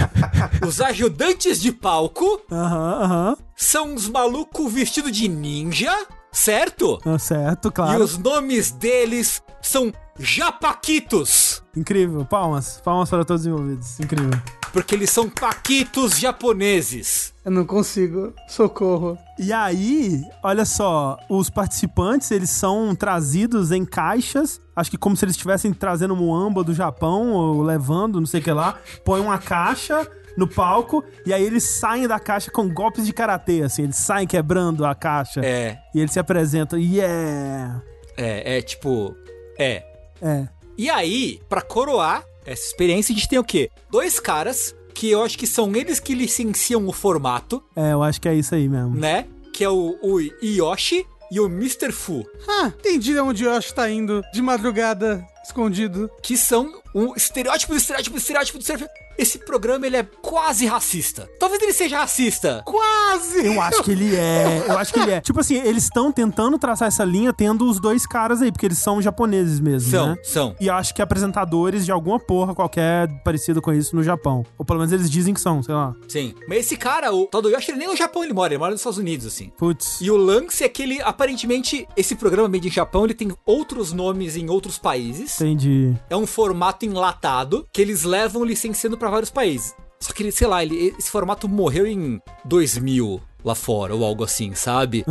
Os 0.67 0.81
ajudantes 0.81 1.61
de 1.61 1.73
palco 1.73 2.41
Aham, 2.51 2.99
aham. 3.03 3.37
são 3.57 3.93
uns 3.93 4.09
malucos 4.09 4.73
vestidos 4.73 5.11
de 5.11 5.27
ninja, 5.29 5.93
certo? 6.35 6.99
Ah, 7.07 7.19
Certo, 7.19 7.69
E 7.69 7.73
claro. 7.73 8.05
os 8.05 8.19
nomes 8.19 8.71
deles 8.71 9.43
são 9.63 9.91
Japaquitos. 10.19 11.63
Incrível. 11.77 12.25
Palmas. 12.25 12.81
Palmas 12.85 13.11
para 13.11 13.25
todos 13.25 13.43
os 13.43 13.47
envolvidos. 13.47 13.99
Incrível. 13.99 14.31
Porque 14.73 14.95
eles 14.95 15.11
são 15.11 15.29
paquitos 15.29 16.19
japoneses. 16.19 17.33
Eu 17.45 17.51
não 17.51 17.65
consigo. 17.65 18.33
Socorro. 18.49 19.19
E 19.39 19.53
aí, 19.53 20.23
olha 20.43 20.65
só, 20.65 21.17
os 21.29 21.51
participantes, 21.51 22.31
eles 22.31 22.51
são 22.51 22.95
trazidos 22.95 23.71
em 23.73 23.85
caixas, 23.85 24.61
acho 24.77 24.91
que 24.91 24.97
como 24.97 25.17
se 25.17 25.25
eles 25.25 25.35
estivessem 25.35 25.73
trazendo 25.73 26.15
muamba 26.15 26.63
do 26.63 26.73
Japão, 26.73 27.33
ou 27.33 27.63
levando, 27.63 28.21
não 28.21 28.27
sei 28.27 28.41
o 28.41 28.45
que 28.45 28.53
lá, 28.53 28.77
põe 29.05 29.21
uma 29.21 29.39
caixa 29.39 30.09
no 30.37 30.49
palco, 30.49 31.05
e 31.25 31.33
aí 31.33 31.43
eles 31.45 31.65
saem 31.65 32.07
da 32.09 32.19
caixa 32.19 32.51
com 32.51 32.69
golpes 32.69 33.07
de 33.07 33.13
karatê, 33.13 33.63
assim, 33.63 33.85
eles 33.85 33.97
saem 33.97 34.27
quebrando 34.27 34.85
a 34.85 34.95
caixa, 34.95 35.41
É, 35.45 35.79
e 35.95 36.01
eles 36.01 36.13
se 36.13 36.19
apresentam, 36.19 36.79
yeah! 36.79 37.83
é, 38.17 38.59
é 38.59 38.63
tipo... 38.63 39.15
É, 39.59 39.83
É. 40.21 40.49
E 40.77 40.91
aí, 40.91 41.41
pra 41.49 41.61
coroar 41.63 42.25
essa 42.45 42.65
experiência, 42.67 43.13
a 43.13 43.17
gente 43.17 43.29
tem 43.29 43.39
o 43.39 43.45
quê? 43.45 43.71
Dois 43.91 44.19
caras 44.19 44.75
que 44.93 45.11
eu 45.11 45.23
acho 45.23 45.39
que 45.39 45.47
são 45.47 45.75
eles 45.75 45.99
que 46.01 46.15
licenciam 46.15 46.87
o 46.87 46.93
formato, 46.93 47.63
É, 47.77 47.93
eu 47.93 48.03
acho 48.03 48.21
que 48.21 48.29
é 48.29 48.35
isso 48.35 48.55
aí 48.55 48.69
mesmo. 48.69 48.95
né? 48.95 49.27
Que 49.53 49.63
é 49.65 49.69
o, 49.71 49.97
o 50.03 50.21
Yoshi 50.43 51.05
e 51.31 51.41
o 51.41 51.47
Mr. 51.47 51.91
Fu, 51.93 52.25
Ah, 52.49 52.73
entendi 52.79 53.17
onde 53.19 53.45
o 53.47 53.53
Yoshi 53.55 53.73
tá 53.75 53.89
indo 53.91 54.23
de 54.33 54.43
madrugada, 54.43 55.25
escondido. 55.45 56.11
que 56.23 56.37
são 56.37 56.73
um 56.95 57.15
estereótipo 57.15 57.73
do 57.73 57.79
estereótipo 57.79 58.17
do 58.17 58.21
estereótipo 58.21 58.59
do 58.59 58.61
estereótipo. 58.61 59.04
Esse 59.19 59.39
programa, 59.39 59.87
ele 59.87 59.97
é 59.97 60.07
quase 60.23 60.67
racista. 60.67 61.29
Talvez 61.39 61.63
ele 61.63 61.73
seja 61.73 61.99
racista. 61.99 62.63
Quase! 62.65 63.47
Eu 63.47 63.61
acho 63.61 63.83
que 63.83 63.91
ele 63.93 64.15
é. 64.17 64.65
Eu 64.69 64.79
acho 64.79 64.93
que 64.93 65.01
ele 65.01 65.13
é. 65.13 65.21
Tipo 65.21 65.41
assim, 65.41 65.57
eles 65.57 65.85
estão 65.85 66.11
tentando 66.13 66.59
traçar 66.59 66.89
essa 66.89 67.05
linha 67.05 67.33
tendo 67.33 67.69
os 67.69 67.81
dois 67.81 68.07
caras 68.07 68.43
aí, 68.43 68.51
porque 68.51 68.67
eles 68.67 68.79
são 68.79 69.01
japoneses 69.01 69.61
mesmo, 69.61 69.91
São, 69.91 70.09
né? 70.09 70.17
são. 70.23 70.57
E 70.61 70.69
acho 70.69 70.95
que 70.95 71.03
apresentadores 71.03 71.85
de 71.85 71.93
alguma 71.93 72.19
porra 72.19 72.55
qualquer 72.55 73.09
parecido 73.23 73.61
com 73.63 73.73
isso 73.73 73.95
no 73.95 74.03
Japão. 74.03 74.45
Ou 74.59 74.65
pelo 74.65 74.79
menos 74.79 74.93
eles 74.93 75.11
dizem 75.11 75.33
que 75.35 75.41
são, 75.41 75.63
sei 75.63 75.75
lá. 75.75 75.95
Sim. 76.09 76.35
Mas 76.49 76.59
esse 76.61 76.77
cara, 76.77 77.13
o 77.13 77.27
tal 77.27 77.43
do 77.43 77.51
Yoshi, 77.51 77.71
ele 77.71 77.79
nem 77.79 77.89
no 77.89 77.97
Japão 77.97 78.25
ele 78.25 78.33
mora, 78.33 78.53
ele 78.53 78.59
mora 78.59 78.73
nos 78.73 78.81
Estados 78.81 78.99
Unidos, 78.99 79.27
assim. 79.27 79.51
Putz. 79.57 80.01
E 80.01 80.11
o 80.11 80.17
lance 80.17 80.65
é 80.65 80.69
que 80.69 80.83
ele, 80.83 81.01
aparentemente, 81.03 81.87
esse 81.97 82.15
programa 82.15 82.49
Made 82.49 82.69
in 82.69 82.71
Japão, 82.71 83.05
ele 83.05 83.15
tem 83.15 83.33
outros 83.45 83.93
nomes 83.93 84.37
em 84.37 84.49
outros 84.51 84.79
países. 84.79 85.41
Entendi. 85.41 85.95
É 86.11 86.17
um 86.17 86.27
formato 86.27 86.85
enlatado 86.85 87.67
que 87.73 87.81
eles 87.81 88.05
levam 88.05 88.45
licenciando 88.45 88.97
pra 88.97 89.04
vários 89.11 89.31
países. 89.31 89.75
Só 90.01 90.13
que 90.13 90.23
ele, 90.23 90.33
sei 90.33 90.47
lá, 90.47 90.63
ele, 90.63 90.95
esse 90.99 91.11
formato 91.11 91.49
morreu 91.49 91.87
em 91.87 92.21
2000 92.45 93.21
lá 93.43 93.55
fora, 93.55 93.95
ou 93.95 94.03
algo 94.05 94.25
assim, 94.25 94.55
sabe? 94.55 95.05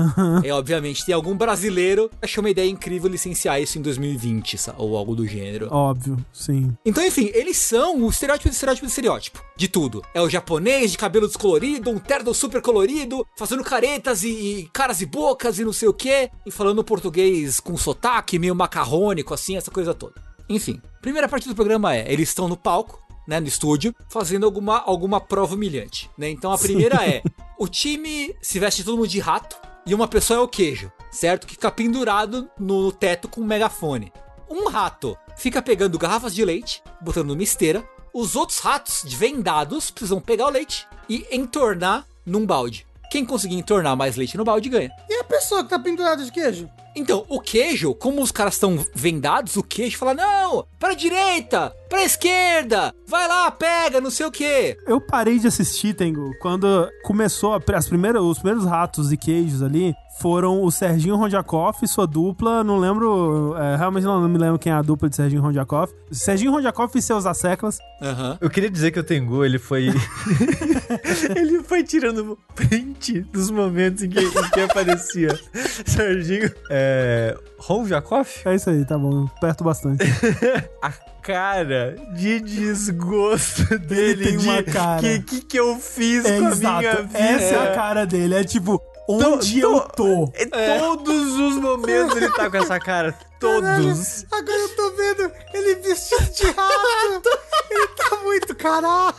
É, 0.44 0.52
obviamente, 0.52 1.06
tem 1.06 1.14
algum 1.14 1.36
brasileiro 1.38 2.10
que 2.10 2.16
achou 2.26 2.44
uma 2.44 2.50
ideia 2.50 2.68
incrível 2.68 3.08
licenciar 3.10 3.62
isso 3.62 3.78
em 3.78 3.82
2020, 3.82 4.58
sa- 4.58 4.74
ou 4.76 4.98
algo 4.98 5.16
do 5.16 5.26
gênero. 5.28 5.68
Óbvio, 5.72 6.18
sim. 6.34 6.76
Então, 6.84 7.06
enfim, 7.06 7.30
eles 7.34 7.58
são 7.58 8.04
o 8.04 8.10
estereótipo 8.10 8.50
do 8.50 8.54
estereótipo 8.54 8.88
do 8.88 8.90
estereótipo. 8.90 9.40
De 9.56 9.68
tudo. 9.68 10.02
É 10.16 10.22
o 10.22 10.30
japonês 10.30 10.92
de 10.92 10.98
cabelo 10.98 11.28
descolorido, 11.28 11.92
um 11.92 12.00
terno 12.00 12.34
super 12.34 12.60
colorido, 12.60 13.24
fazendo 13.38 13.64
caretas 13.64 14.24
e, 14.24 14.30
e 14.30 14.70
caras 14.74 15.00
e 15.02 15.06
bocas 15.06 15.60
e 15.60 15.64
não 15.64 15.74
sei 15.74 15.88
o 15.88 15.94
quê, 15.94 16.32
e 16.44 16.50
falando 16.50 16.84
português 16.84 17.60
com 17.60 17.78
sotaque, 17.78 18.40
meio 18.40 18.56
macarrônico, 18.56 19.32
assim, 19.34 19.58
essa 19.58 19.70
coisa 19.70 19.94
toda. 19.94 20.16
Enfim, 20.50 20.82
primeira 21.02 21.30
parte 21.30 21.48
do 21.48 21.56
programa 21.56 21.96
é: 21.96 22.12
eles 22.12 22.30
estão 22.30 22.48
no 22.50 22.58
palco, 22.58 23.00
né, 23.28 23.40
no 23.40 23.48
estúdio, 23.48 23.96
fazendo 24.10 24.46
alguma, 24.46 24.80
alguma 24.82 25.20
prova 25.20 25.56
humilhante, 25.56 26.10
né? 26.18 26.30
Então 26.30 26.52
a 26.52 26.58
primeira 26.58 27.08
é: 27.08 27.22
o 27.58 27.68
time 27.68 28.36
se 28.42 28.60
veste 28.60 28.84
todo 28.84 28.98
mundo 28.98 29.08
de 29.08 29.20
rato 29.20 29.56
e 29.86 29.94
uma 29.94 30.08
pessoa 30.08 30.40
é 30.40 30.42
o 30.42 30.48
queijo, 30.48 30.92
certo? 31.12 31.46
Que 31.48 31.54
fica 31.54 31.72
pendurado 31.72 32.50
no 32.58 32.92
teto 32.92 33.28
com 33.28 33.42
um 33.42 33.46
megafone. 33.46 34.12
Um 34.50 34.70
rato 34.70 35.18
fica 35.36 35.62
pegando 35.62 35.98
garrafas 35.98 36.34
de 36.34 36.46
leite, 36.46 36.82
botando 37.02 37.30
numa 37.30 37.44
esteira. 37.44 37.84
Os 38.14 38.36
outros 38.36 38.60
ratos, 38.60 39.02
de 39.04 39.16
vendados, 39.16 39.90
precisam 39.90 40.22
pegar 40.22 40.46
o 40.46 40.52
leite 40.52 40.88
e 41.10 41.26
entornar 41.32 42.06
num 42.26 42.46
balde. 42.46 42.86
Quem 43.10 43.26
conseguir 43.26 43.56
entornar 43.56 43.96
mais 43.96 44.16
leite 44.16 44.38
no 44.38 44.44
balde 44.44 44.70
ganha. 44.70 44.92
E 45.10 45.20
a 45.20 45.24
pessoa 45.24 45.64
que 45.64 45.70
tá 45.70 45.80
pendurada 45.80 46.24
de 46.24 46.32
queijo? 46.32 46.70
Então, 46.96 47.26
o 47.28 47.40
queijo, 47.40 47.96
como 47.96 48.22
os 48.22 48.32
caras 48.32 48.54
estão 48.54 48.86
vendados, 48.94 49.56
o 49.58 49.64
queijo 49.64 49.98
fala: 49.98 50.14
não, 50.14 50.66
pra 50.80 50.94
direita, 50.94 51.74
pra 51.90 52.04
esquerda, 52.04 52.94
vai 53.08 53.28
lá, 53.28 53.50
pega, 53.50 54.00
não 54.00 54.12
sei 54.12 54.26
o 54.26 54.32
quê. 54.32 54.78
Eu 54.86 55.02
parei 55.02 55.40
de 55.40 55.48
assistir, 55.48 55.94
Tengu, 55.96 56.32
quando 56.42 56.88
começou 57.04 57.54
a- 57.56 57.62
as 57.76 57.88
primeiras, 57.88 58.22
os 58.22 58.38
primeiros 58.40 58.66
ratos 58.66 59.12
e 59.12 59.18
queijos 59.18 59.62
ali. 59.64 59.94
Foram 60.20 60.62
o 60.64 60.72
Serginho 60.72 61.16
Rondiakoff 61.16 61.84
e 61.84 61.88
sua 61.88 62.06
dupla. 62.08 62.64
Não 62.64 62.78
lembro. 62.78 63.56
é, 63.58 63.76
realmente 63.76 64.04
não, 64.04 64.22
não 64.22 64.30
me 64.30 64.38
lembro 64.38 64.60
quem 64.60 64.72
é 64.72 64.76
a 64.76 64.82
dupla 64.82 65.10
de 65.10 65.16
Serginho 65.16 65.42
Rondiakoff. 65.42 65.94
Serginho 66.12 66.52
Rondiakoff 66.52 66.98
e 66.98 67.02
seus 67.02 67.26
asseclas. 67.26 67.78
Aham. 68.02 68.38
Eu 68.40 68.50
queria 68.50 68.70
dizer 68.70 68.92
que 68.92 69.00
o 69.00 69.04
Tengu, 69.04 69.44
ele 69.44 69.58
foi. 69.60 69.90
ele 71.36 71.64
foi 71.64 71.84
tirando 71.84 72.38
print 72.56 73.22
dos 73.32 73.50
momentos 73.50 74.04
em 74.04 74.10
que, 74.10 74.20
em 74.20 74.50
que 74.52 74.60
aparecia 74.62 75.30
Serginho. 75.86 76.52
É. 76.70 77.36
Ron 77.58 77.86
Jacoff? 77.88 78.48
É 78.48 78.56
isso 78.56 78.70
aí, 78.70 78.86
tá 78.86 78.98
bom. 78.98 79.26
Perto 79.42 79.64
bastante. 79.64 80.04
A 80.82 80.92
cara 81.22 81.96
de 82.16 82.42
desgosto 82.42 83.80
dele. 83.80 84.26
tem 84.26 84.38
de 84.38 84.46
uma 84.50 84.62
cara. 84.64 85.00
Que, 85.02 85.20
que 85.22 85.42
que 85.42 85.60
eu 85.60 85.78
fiz 85.78 86.26
É 86.26 86.40
com 86.40 86.48
a 86.48 86.50
exato. 86.50 86.80
minha 86.80 86.96
vida? 87.04 87.18
Essa 87.20 87.56
é 87.56 87.72
a 87.72 87.76
cara 87.76 88.06
dele. 88.06 88.36
É 88.36 88.44
tipo, 88.44 88.82
onde 89.08 89.60
eu 89.60 89.80
tô? 89.82 90.32
É, 90.34 90.80
Todos 90.80 91.34
os 91.34 91.56
momentos 91.58 92.16
ele 92.18 92.30
tá 92.32 92.50
com 92.50 92.58
essa 92.58 92.80
cara. 92.80 93.18
Todos. 93.40 94.26
Agora 94.32 94.58
eu 94.58 94.76
tô 94.76 94.92
vendo 94.92 95.32
ele 95.54 95.76
vestido 95.76 96.30
de 96.32 96.44
rato. 96.52 97.30
ele 97.70 97.88
tá 97.88 98.16
muito 98.24 98.56
caralho. 98.56 99.16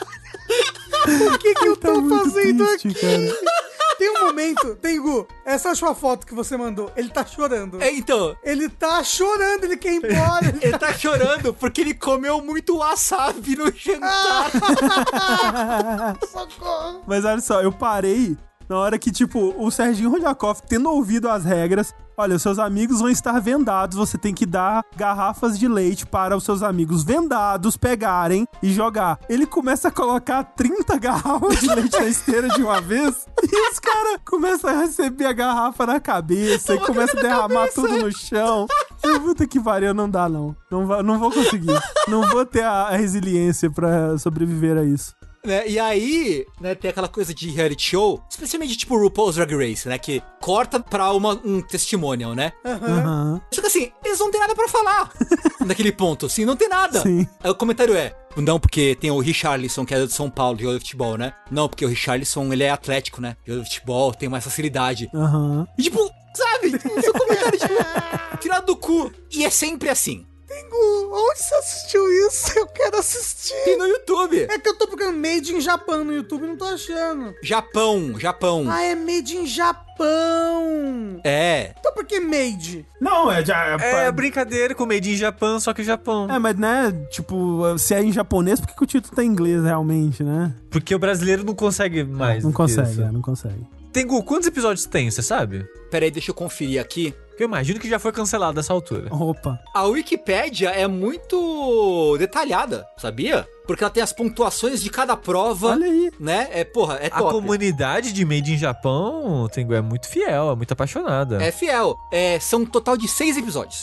O 1.35 1.39
que 1.39 1.55
que 1.55 1.67
eu 1.69 1.77
Tá 1.77 1.89
tô 1.89 2.09
fazendo 2.09 2.67
triste, 2.79 2.89
aqui? 2.89 3.01
cara. 3.01 3.55
Tem 3.99 4.11
um 4.11 4.27
momento, 4.27 4.75
Tengu, 4.77 5.27
essa 5.45 5.69
última 5.69 5.95
foto 5.95 6.27
que 6.27 6.35
você 6.35 6.57
mandou, 6.57 6.91
ele 6.97 7.09
tá 7.11 7.25
chorando. 7.25 7.81
É, 7.81 7.93
então, 7.93 8.37
Ele 8.43 8.69
tá 8.69 9.05
chorando, 9.05 9.65
ele 9.65 9.77
quer 9.77 9.93
ir 9.95 9.97
embora. 10.05 10.47
ele 10.49 10.59
ele 10.67 10.79
tá 10.79 10.93
chorando 10.95 11.55
porque 11.55 11.81
ele 11.83 11.95
comeu 11.95 12.41
muito 12.43 12.77
wasabi 12.79 13.55
no 13.57 13.71
jantar. 13.73 14.51
tá 14.51 16.17
socorro. 16.27 17.03
Mas 17.07 17.25
olha 17.25 17.41
só, 17.41 17.63
eu 17.63 17.71
parei 17.73 18.37
na 18.75 18.81
hora 18.81 18.99
que, 18.99 19.13
tipo, 19.13 19.55
o 19.57 19.71
Serginho 19.71 20.11
Rodjakov, 20.11 20.61
tendo 20.69 20.91
ouvido 20.91 21.29
as 21.29 21.45
regras, 21.45 21.95
olha, 22.17 22.35
os 22.35 22.43
seus 22.43 22.59
amigos 22.59 22.99
vão 22.99 23.09
estar 23.09 23.41
vendados, 23.41 23.97
você 23.97 24.19
tem 24.19 24.35
que 24.35 24.45
dar 24.45 24.85
garrafas 24.97 25.57
de 25.57 25.69
leite 25.69 26.05
para 26.05 26.37
os 26.37 26.43
seus 26.43 26.61
amigos 26.61 27.05
vendados 27.05 27.77
pegarem 27.77 28.49
e 28.61 28.73
jogar. 28.73 29.21
Ele 29.29 29.47
começa 29.47 29.87
a 29.87 29.91
colocar 29.93 30.43
30 30.43 30.99
garrafas 30.99 31.61
de 31.61 31.69
leite 31.73 31.97
na 31.97 32.07
esteira 32.07 32.49
de 32.49 32.65
uma 32.65 32.81
vez 32.81 33.27
e 33.43 33.71
os 33.71 33.79
caras 33.79 34.19
começam 34.25 34.71
a 34.71 34.81
receber 34.81 35.27
a 35.27 35.33
garrafa 35.33 35.87
na 35.87 36.01
cabeça 36.01 36.75
e 36.75 36.81
começam 36.81 37.21
a 37.21 37.23
derramar 37.23 37.69
tudo 37.73 37.97
no 37.97 38.13
chão. 38.13 38.67
Puta 39.01 39.47
que 39.47 39.61
pariu, 39.61 39.95
não 39.95 40.11
dá 40.11 40.29
não. 40.29 40.57
Não, 40.69 41.03
não 41.03 41.19
vou 41.21 41.31
conseguir. 41.31 41.81
Não 42.09 42.23
vou 42.23 42.45
ter 42.45 42.65
a, 42.65 42.89
a 42.89 42.97
resiliência 42.97 43.71
pra 43.71 44.19
sobreviver 44.19 44.77
a 44.77 44.83
isso. 44.83 45.15
Né? 45.45 45.69
E 45.69 45.79
aí, 45.79 46.47
né, 46.61 46.75
tem 46.75 46.91
aquela 46.91 47.09
coisa 47.09 47.35
de 47.35 47.51
reality 47.51 47.91
show, 47.91 48.23
especialmente 48.29 48.77
tipo 48.77 48.97
RuPaul's 48.97 49.37
Drag 49.37 49.55
Race, 49.55 49.89
né? 49.89 49.99
Que 49.99 50.23
corta 50.41 50.81
pra 50.81 51.13
uma, 51.13 51.41
um 51.45 51.61
testimonial, 51.61 52.35
né? 52.35 52.53
Aham. 52.65 53.41
Só 53.53 53.61
que 53.61 53.67
assim, 53.67 53.93
eles 54.05 54.19
não 54.19 54.31
têm 54.31 54.41
nada 54.41 54.55
pra 54.55 54.69
falar 54.69 55.13
naquele 55.65 55.93
ponto, 55.93 56.27
assim, 56.27 56.45
não 56.45 56.57
tem 56.57 56.69
nada. 56.69 57.01
Sim. 57.01 57.27
Aí 57.43 57.51
o 57.51 57.55
comentário 57.55 57.95
é, 57.95 58.15
não 58.37 58.59
porque 58.59 58.97
tem 59.01 59.11
o 59.11 59.19
Richarlison, 59.21 59.85
que 59.85 59.95
é 59.95 60.05
de 60.05 60.13
São 60.13 60.31
Paulo, 60.31 60.59
jogador 60.59 60.79
de 60.79 60.85
futebol, 60.85 61.17
né? 61.17 61.33
Não, 61.51 61.69
porque 61.69 61.85
o 61.85 61.89
Richarlison, 61.89 62.53
ele 62.53 62.65
é 62.65 62.71
atlético, 62.71 63.21
né? 63.21 63.37
Jogador 63.45 63.65
de 63.65 63.71
futebol, 63.71 64.13
tem 64.13 64.29
mais 64.29 64.45
facilidade. 64.45 65.09
Aham. 65.15 65.67
E 65.79 65.83
tipo, 65.83 65.99
sabe? 66.35 66.69
Esse 66.69 67.13
comentário, 67.13 67.59
tipo, 67.59 67.75
tirado 68.41 68.67
do 68.67 68.77
cu. 68.77 69.13
E 69.31 69.45
é 69.45 69.51
sempre 69.51 69.89
assim. 69.89 70.27
Tengu, 70.55 71.11
onde 71.13 71.39
você 71.41 71.55
assistiu 71.57 72.09
isso? 72.27 72.53
Eu 72.59 72.67
quero 72.69 72.97
assistir. 72.99 73.55
Tem 73.65 73.77
no 73.77 73.87
YouTube. 73.87 74.43
É 74.43 74.59
que 74.59 74.69
eu 74.69 74.79
tô 74.79 74.87
procurando 74.87 75.17
Made 75.17 75.53
in 75.53 75.61
Japão 75.61 76.05
no 76.05 76.15
YouTube 76.15 76.45
e 76.45 76.47
não 76.47 76.57
tô 76.57 76.65
achando. 76.65 77.35
Japão, 77.43 78.19
Japão. 78.21 78.67
Ah, 78.71 78.83
é 78.83 78.95
Made 78.95 79.37
in 79.37 79.47
Japão. 79.47 81.21
É. 81.25 81.75
Então 81.79 81.93
por 81.93 82.05
que 82.05 82.21
Made? 82.21 82.87
Não, 83.01 83.31
é 83.31 83.45
já. 83.45 83.77
É 83.81 84.13
brincadeira 84.13 84.75
com 84.75 84.87
Made 84.87 85.11
in 85.11 85.17
Japão, 85.17 85.59
só 85.59 85.73
que 85.75 85.83
Japão. 85.83 86.29
É, 86.31 86.39
mas 86.39 86.57
né, 86.57 86.93
tipo, 87.11 87.77
se 87.79 87.95
é 87.95 88.03
em 88.03 88.13
japonês, 88.13 88.61
por 88.61 88.69
que, 88.69 88.77
que 88.77 88.83
o 88.85 88.87
título 88.87 89.15
tá 89.15 89.25
em 89.25 89.29
inglês 89.29 89.65
realmente, 89.65 90.23
né? 90.23 90.55
Porque 90.71 90.95
o 90.95 90.99
brasileiro 90.99 91.43
não 91.45 91.55
consegue 91.55 92.05
mais. 92.05 92.45
Não 92.45 92.53
consegue, 92.53 92.91
isso. 92.91 93.03
é, 93.03 93.11
não 93.11 93.21
consegue. 93.23 93.67
Tengu, 93.93 94.23
quantos 94.25 94.49
episódios 94.49 94.87
tem, 94.87 95.11
você 95.11 95.23
sabe? 95.23 95.65
Pera 95.95 96.07
aí, 96.07 96.11
deixa 96.11 96.33
eu 96.33 96.35
conferir 96.35 96.81
aqui. 96.81 97.15
Eu 97.39 97.45
imagino 97.47 97.79
que 97.79 97.89
já 97.89 98.01
foi 98.01 98.11
cancelado 98.11 98.57
nessa 98.57 98.73
altura. 98.73 99.07
Opa. 99.15 99.61
A 99.73 99.85
Wikipédia 99.85 100.71
é 100.71 100.89
muito 100.89 102.17
detalhada, 102.19 102.85
sabia? 102.97 103.47
Porque 103.67 103.83
ela 103.83 103.91
tem 103.91 104.03
as 104.03 104.13
pontuações 104.13 104.83
de 104.83 104.91
cada 104.91 105.17
prova, 105.17 105.69
Olha 105.69 105.87
aí. 105.87 106.11
né? 106.21 106.49
É, 106.53 106.65
porra, 106.65 106.97
é 106.97 107.07
A 107.07 107.19
top. 107.19 107.33
comunidade 107.33 108.13
de 108.13 108.25
Made 108.25 108.53
in 108.55 108.59
Japão, 108.59 109.49
Tengu, 109.53 109.73
é 109.75 109.81
muito 109.81 110.07
fiel, 110.09 110.51
é 110.51 110.55
muito 110.57 110.73
apaixonada. 110.73 111.43
É 111.43 111.51
fiel. 111.51 111.97
É, 112.13 112.39
são 112.41 112.61
um 112.61 112.67
total 112.67 112.97
de 112.97 113.09
seis 113.09 113.37
episódios. 113.37 113.83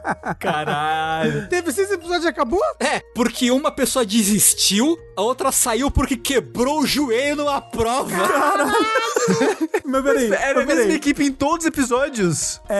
Caralho. 0.38 1.48
Teve 1.48 1.72
seis 1.72 1.90
episódios 1.90 2.24
e 2.24 2.28
acabou? 2.28 2.60
é, 2.78 3.00
porque 3.14 3.50
uma 3.50 3.70
pessoa 3.70 4.04
desistiu, 4.06 4.96
a 5.16 5.22
outra 5.22 5.50
saiu 5.52 5.90
porque 5.90 6.16
quebrou 6.16 6.80
o 6.80 6.86
joelho 6.86 7.36
numa 7.36 7.60
prova. 7.60 8.10
Mas 9.84 10.02
peraí, 10.02 10.32
Era 10.32 10.50
a 10.50 10.54
mas 10.56 10.66
mesma 10.66 10.82
peraí. 10.82 10.96
equipe 10.96 11.24
em 11.24 11.32
todos 11.38 11.64
os 11.64 11.68
episódios. 11.68 12.60
É, 12.68 12.74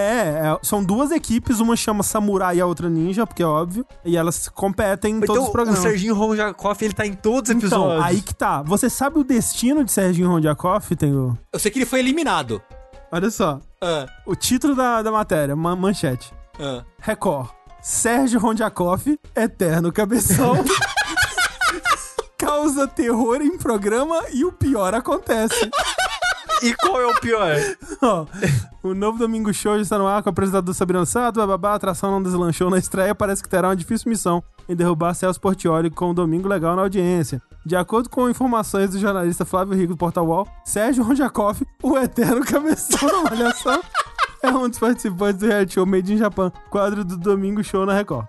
é, 0.55 0.59
são 0.63 0.83
duas 0.83 1.11
equipes, 1.11 1.61
uma 1.61 1.77
chama 1.77 2.03
Samurai 2.03 2.57
e 2.57 2.61
a 2.61 2.67
outra 2.67 2.89
Ninja, 2.91 3.27
porque 3.27 3.43
é 3.43 3.47
óbvio, 3.47 3.87
e 4.05 4.17
elas 4.17 4.49
competem 4.49 5.15
em 5.17 5.21
todos 5.21 5.37
então, 5.37 5.45
os 5.45 5.51
programas. 5.51 5.79
o 5.81 5.83
Serginho 5.83 6.15
Ronjakoff, 6.15 6.85
ele 6.85 6.95
tá 6.95 7.07
em 7.07 7.15
todos 7.15 7.51
os 7.51 7.57
Então, 7.57 7.69
episódios. 7.69 8.05
aí 8.05 8.21
que 8.21 8.35
tá. 8.35 8.63
Você 8.63 8.91
sabe 8.91 9.19
o 9.19 9.25
destino 9.25 9.85
de 9.85 9.93
Serginho 9.93 10.29
Rondiakoff, 10.29 10.95
tem 10.97 11.15
o... 11.15 11.37
Eu 11.53 11.59
sei 11.59 11.71
que 11.71 11.79
ele 11.79 11.87
foi 11.87 12.01
eliminado. 12.01 12.61
Olha 13.11 13.31
só, 13.31 13.61
Ah, 13.81 14.07
o 14.27 14.35
título 14.37 14.75
da, 14.75 15.01
da 15.03 15.11
matéria, 15.11 15.57
ma- 15.57 15.75
manchete. 15.77 16.33
ah. 16.61 16.83
Record. 17.01 17.49
Sérgio 17.81 18.41
Rondiakoff, 18.41 19.19
eterno 19.37 19.93
cabeção. 19.93 20.57
causa 22.37 22.87
terror 22.89 23.41
em 23.43 23.57
programa 23.59 24.25
e 24.33 24.45
o 24.45 24.53
pior 24.53 24.95
acontece. 24.95 25.71
E 26.63 26.75
qual 26.75 27.01
é 27.01 27.07
o 27.07 27.21
pior? 27.21 27.57
O 28.81 28.95
novo 28.95 29.19
Domingo 29.19 29.53
Show 29.53 29.75
já 29.77 29.83
está 29.83 29.99
no 29.99 30.07
ar 30.07 30.23
com 30.23 30.29
o 30.29 30.33
apresentador 30.33 30.73
Sabrina 30.73 31.05
Sato, 31.05 31.45
babá, 31.45 31.73
a 31.73 31.75
atração 31.75 32.13
não 32.13 32.23
deslanchou 32.23 32.71
na 32.71 32.79
estreia, 32.79 33.15
parece 33.15 33.43
que 33.43 33.49
terá 33.49 33.69
uma 33.69 33.77
difícil 33.77 34.09
missão 34.09 34.43
em 34.69 34.75
derrubar 34.75 35.15
Celso 35.15 35.41
Portioli 35.41 35.91
com 35.91 36.11
um 36.11 36.15
domingo 36.15 36.49
legal 36.49 36.77
na 36.77 36.83
audiência. 36.83 37.43
De 37.67 37.75
acordo 37.77 38.09
com 38.09 38.31
informações 38.31 38.91
do 38.91 38.99
jornalista 38.99 39.45
Flávio 39.45 39.77
Rico 39.77 39.95
do 39.95 39.97
Portal 39.97 40.27
Wall, 40.27 40.49
Sérgio 40.65 41.03
Ronjakoff, 41.03 41.67
o 41.83 41.99
eterno 41.99 42.45
cabeção 42.45 43.09
da 43.25 43.31
malhação, 43.31 43.83
é 44.43 44.49
um 44.49 44.69
dos 44.69 44.79
participantes 44.79 45.41
do 45.41 45.47
reality 45.47 45.75
show 45.75 45.85
Made 45.85 46.15
in 46.15 46.17
Japan, 46.17 46.53
quadro 46.71 47.05
do 47.05 47.17
Domingo 47.17 47.63
Show 47.63 47.85
na 47.85 47.93
Record. 47.93 48.27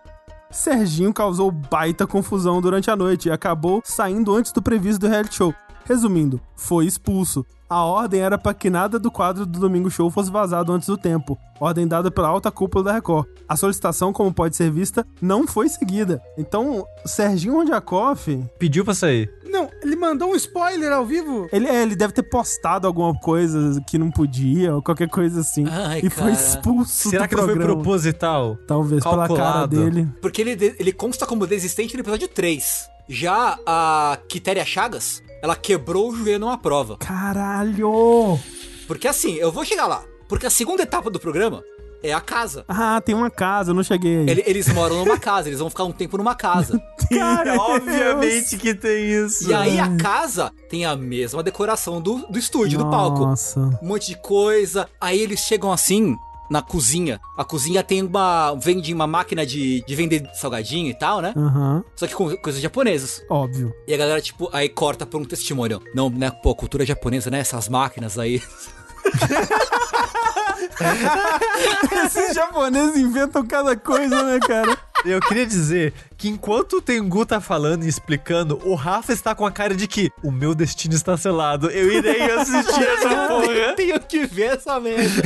Serginho 0.49 1.13
causou 1.13 1.51
baita 1.51 2.07
confusão 2.07 2.59
durante 2.59 2.89
a 2.89 2.95
noite 2.95 3.29
e 3.29 3.31
acabou 3.31 3.81
saindo 3.85 4.35
antes 4.35 4.51
do 4.51 4.61
previsto 4.61 5.01
do 5.01 5.07
reality 5.07 5.35
show. 5.35 5.53
Resumindo, 5.85 6.39
foi 6.55 6.85
expulso. 6.85 7.45
A 7.69 7.83
ordem 7.83 8.21
era 8.21 8.35
para 8.35 8.53
que 8.53 8.67
nada 8.67 8.97
do 8.97 9.11
quadro 9.11 9.45
do 9.45 9.59
Domingo 9.59 9.91
Show 9.91 10.09
fosse 10.09 10.31
vazado 10.31 10.71
antes 10.73 10.87
do 10.87 10.97
tempo. 10.97 11.37
Ordem 11.59 11.87
dada 11.87 12.09
pela 12.09 12.27
alta 12.27 12.49
cúpula 12.49 12.85
da 12.85 12.93
Record. 12.93 13.27
A 13.47 13.55
solicitação, 13.55 14.11
como 14.11 14.33
pode 14.33 14.55
ser 14.55 14.71
vista, 14.71 15.05
não 15.21 15.45
foi 15.45 15.69
seguida. 15.69 16.19
Então, 16.35 16.83
Serginho 17.05 17.53
Rondiakoff, 17.55 18.43
Pediu 18.57 18.83
pra 18.83 18.95
sair. 18.95 19.29
Não, 19.45 19.69
ele 19.83 19.95
mandou 19.95 20.31
um 20.31 20.35
spoiler 20.35 20.91
ao 20.91 21.05
vivo. 21.05 21.47
ele, 21.51 21.67
é, 21.67 21.81
ele 21.83 21.95
deve 21.95 22.11
ter 22.13 22.23
postado 22.23 22.87
alguma 22.87 23.13
coisa 23.19 23.79
que 23.87 23.97
não 23.99 24.09
podia, 24.09 24.75
ou 24.75 24.81
qualquer 24.81 25.09
coisa 25.09 25.41
assim. 25.41 25.65
Ai, 25.69 25.99
e 26.03 26.09
foi 26.09 26.31
cara. 26.31 26.31
expulso 26.31 27.09
Será 27.09 27.25
do 27.25 27.29
que 27.29 27.35
não 27.35 27.43
foi 27.43 27.53
programa. 27.55 27.81
proposital? 27.81 28.57
Talvez 28.67 29.03
pela 29.03 29.15
cara 29.15 29.27
calculado? 29.27 29.75
dele. 29.75 30.07
Porque 30.21 30.41
ele, 30.41 30.75
ele 30.79 30.91
consta 30.91 31.25
como 31.27 31.45
desistente 31.45 31.93
no 31.95 31.99
episódio 32.01 32.27
3. 32.27 32.89
Já 33.07 33.59
a 33.65 34.17
Quitéria 34.27 34.63
Chagas, 34.65 35.21
ela 35.41 35.55
quebrou 35.55 36.09
o 36.09 36.15
joelho 36.15 36.39
numa 36.39 36.57
prova. 36.57 36.97
Caralho! 36.97 38.39
Porque 38.87 39.07
assim, 39.07 39.35
eu 39.35 39.51
vou 39.51 39.63
chegar 39.65 39.87
lá. 39.87 40.03
Porque 40.27 40.45
a 40.45 40.49
segunda 40.49 40.83
etapa 40.83 41.09
do 41.09 41.19
programa 41.19 41.63
é 42.03 42.13
a 42.13 42.21
casa. 42.21 42.63
Ah, 42.67 43.01
tem 43.01 43.13
uma 43.15 43.29
casa, 43.29 43.71
eu 43.71 43.75
não 43.75 43.83
cheguei. 43.83 44.29
Ele- 44.29 44.43
eles 44.45 44.67
moram 44.73 44.97
numa 45.03 45.17
casa, 45.19 45.49
eles 45.49 45.59
vão 45.59 45.69
ficar 45.69 45.83
um 45.83 45.91
tempo 45.91 46.17
numa 46.17 46.35
casa. 46.35 46.79
Cara, 47.09 47.55
obviamente 47.59 48.57
que 48.57 48.73
tem 48.73 49.05
isso. 49.25 49.49
E 49.49 49.53
aí 49.53 49.79
a 49.79 49.95
casa 49.97 50.51
tem 50.69 50.85
a 50.85 50.95
mesma 50.95 51.41
decoração 51.43 51.99
do, 51.99 52.25
do 52.29 52.37
estúdio, 52.37 52.77
do 52.79 52.89
palco. 52.89 53.19
Nossa. 53.25 53.59
Um 53.81 53.87
monte 53.87 54.07
de 54.07 54.17
coisa. 54.17 54.87
Aí 55.01 55.19
eles 55.19 55.39
chegam 55.39 55.71
assim 55.71 56.15
na 56.49 56.61
cozinha. 56.61 57.19
A 57.37 57.43
cozinha 57.43 57.83
tem 57.83 58.01
uma. 58.03 58.55
vende 58.55 58.93
uma 58.93 59.07
máquina 59.07 59.45
de, 59.45 59.83
de 59.85 59.95
vender 59.95 60.27
salgadinho 60.33 60.89
e 60.89 60.93
tal, 60.93 61.21
né? 61.21 61.33
Aham, 61.35 61.83
Só 61.95 62.07
que 62.07 62.13
com 62.15 62.35
coisas 62.37 62.61
japonesas. 62.61 63.21
óbvio. 63.29 63.73
E 63.87 63.93
a 63.93 63.97
galera, 63.97 64.21
tipo, 64.21 64.49
aí 64.51 64.67
corta 64.69 65.05
por 65.05 65.19
um 65.21 65.25
testemunho. 65.25 65.81
Não, 65.93 66.09
né? 66.09 66.31
Pô, 66.31 66.55
cultura 66.55 66.85
japonesa, 66.85 67.29
né? 67.29 67.39
Essas 67.39 67.69
máquinas 67.69 68.17
aí. 68.17 68.41
Esses 72.05 72.33
japoneses 72.35 72.97
inventam 72.97 73.45
cada 73.45 73.75
coisa, 73.75 74.23
né, 74.23 74.39
cara? 74.39 74.77
Eu 75.05 75.19
queria 75.21 75.45
dizer 75.45 75.93
que 76.17 76.27
enquanto 76.29 76.73
o 76.77 76.81
Tengu 76.81 77.25
tá 77.25 77.39
falando 77.39 77.83
e 77.83 77.87
explicando, 77.87 78.59
o 78.65 78.75
Rafa 78.75 79.13
está 79.13 79.33
com 79.33 79.45
a 79.45 79.51
cara 79.51 79.75
de 79.75 79.87
que 79.87 80.11
o 80.23 80.31
meu 80.31 80.53
destino 80.53 80.93
está 80.93 81.15
selado. 81.17 81.69
Eu 81.71 81.91
irei 81.91 82.21
assistir 82.31 82.83
essa 82.87 83.27
porra. 83.27 83.73
Tenho 83.75 83.99
que 84.01 84.25
ver 84.25 84.57
essa 84.57 84.79
merda. 84.79 85.21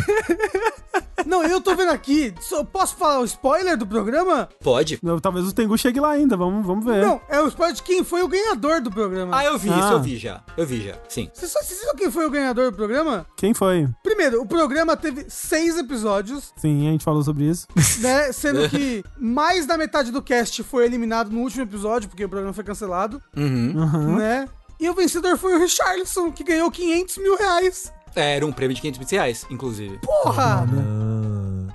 Não, 1.26 1.42
eu 1.44 1.62
tô 1.62 1.74
vendo 1.76 1.92
aqui. 1.92 2.34
Só 2.42 2.64
posso 2.64 2.96
falar 2.98 3.22
o 3.22 3.26
spoiler 3.26 3.78
do 3.78 3.88
programa? 3.88 4.50
Pode. 4.62 5.00
Eu- 5.02 5.22
Talvez 5.22 5.48
o 5.48 5.54
Tengu 5.54 5.78
chegue 5.78 6.00
lá 6.00 6.12
ainda, 6.12 6.36
vamos, 6.36 6.66
vamos 6.66 6.84
ver. 6.86 7.02
Não, 7.06 7.22
é 7.30 7.40
o 7.42 7.48
spoiler 7.48 7.76
de 7.76 7.82
quem 7.82 8.04
foi 8.04 8.22
o 8.22 8.28
ganhador 8.28 8.82
do 8.82 8.92
programa. 8.92 9.36
Ah, 9.38 9.46
eu 9.46 9.58
vi 9.58 9.70
Ah. 9.72 9.80
isso, 9.80 9.92
eu 9.94 10.02
vi 10.02 10.18
já. 10.18 10.44
Eu 10.58 10.66
vi 10.68 10.86
já, 10.86 10.96
sim. 11.08 11.30
Você 11.34 11.48
sabe, 11.48 11.66
você 11.66 11.76
sabe 11.76 11.98
quem 12.00 12.12
foi 12.12 12.26
o 12.26 12.30
ganhador 12.30 12.72
do 12.72 12.76
programa? 12.78 13.26
Quem 13.38 13.54
foi? 13.54 13.88
Primeiro, 14.04 14.42
o 14.42 14.46
programa 14.46 14.98
teve 14.98 15.26
seis 15.30 15.78
episódios, 15.78 16.52
Sim, 16.58 16.88
a 16.88 16.92
gente 16.92 17.04
falou 17.06 17.24
sobre 17.24 17.46
isso. 17.46 17.68
né? 18.00 18.32
Sendo 18.34 18.68
que 18.70 19.04
mais 19.18 19.63
da 19.68 19.78
metade 19.78 20.12
do 20.12 20.22
cast 20.22 20.62
foi 20.64 20.86
eliminado 20.86 21.30
no 21.32 21.40
último 21.42 21.64
episódio, 21.64 22.10
porque 22.10 22.26
o 22.26 22.30
programa 22.30 22.54
foi 22.54 22.64
cancelado, 22.64 23.22
Uhum. 23.36 23.74
Aham. 23.82 24.16
né? 24.18 24.50
E 24.80 24.90
o 24.90 24.94
vencedor 24.94 25.38
foi 25.38 25.56
o 25.56 25.60
Richarlison, 25.60 26.32
que 26.32 26.44
ganhou 26.44 26.70
500 26.70 27.18
mil 27.18 27.38
reais. 27.38 27.94
É, 28.16 28.36
era 28.36 28.46
um 28.46 28.52
prêmio 28.52 28.76
de 28.76 28.82
500 28.82 29.12
reais, 29.12 29.46
inclusive. 29.50 29.98
Porra! 30.00 30.68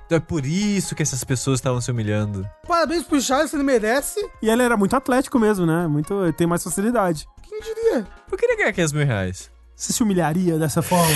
Então 0.07 0.17
é 0.17 0.21
por 0.21 0.45
isso 0.47 0.95
que 0.95 1.03
essas 1.03 1.23
pessoas 1.25 1.59
estavam 1.59 1.81
se 1.81 1.91
humilhando. 1.91 2.49
Parabéns 2.67 3.03
pro 3.05 3.17
Richarlison, 3.17 3.57
ele 3.57 3.65
merece. 3.65 4.19
E 4.43 4.49
ele 4.49 4.63
era 4.63 4.77
muito 4.77 4.95
atlético 4.97 5.39
mesmo, 5.39 5.67
né? 5.67 5.87
Muito, 5.87 6.23
ele 6.23 6.33
tem 6.33 6.47
mais 6.47 6.63
facilidade. 6.63 7.27
Quem 7.49 7.61
diria? 7.61 8.07
Eu 8.31 8.39
queria 8.39 8.57
ganhar 8.57 8.73
500 8.73 8.93
mil 8.93 9.07
reais. 9.07 9.51
Você 9.77 9.93
se 9.93 10.03
humilharia 10.03 10.59
dessa 10.59 10.81
forma? 10.83 11.15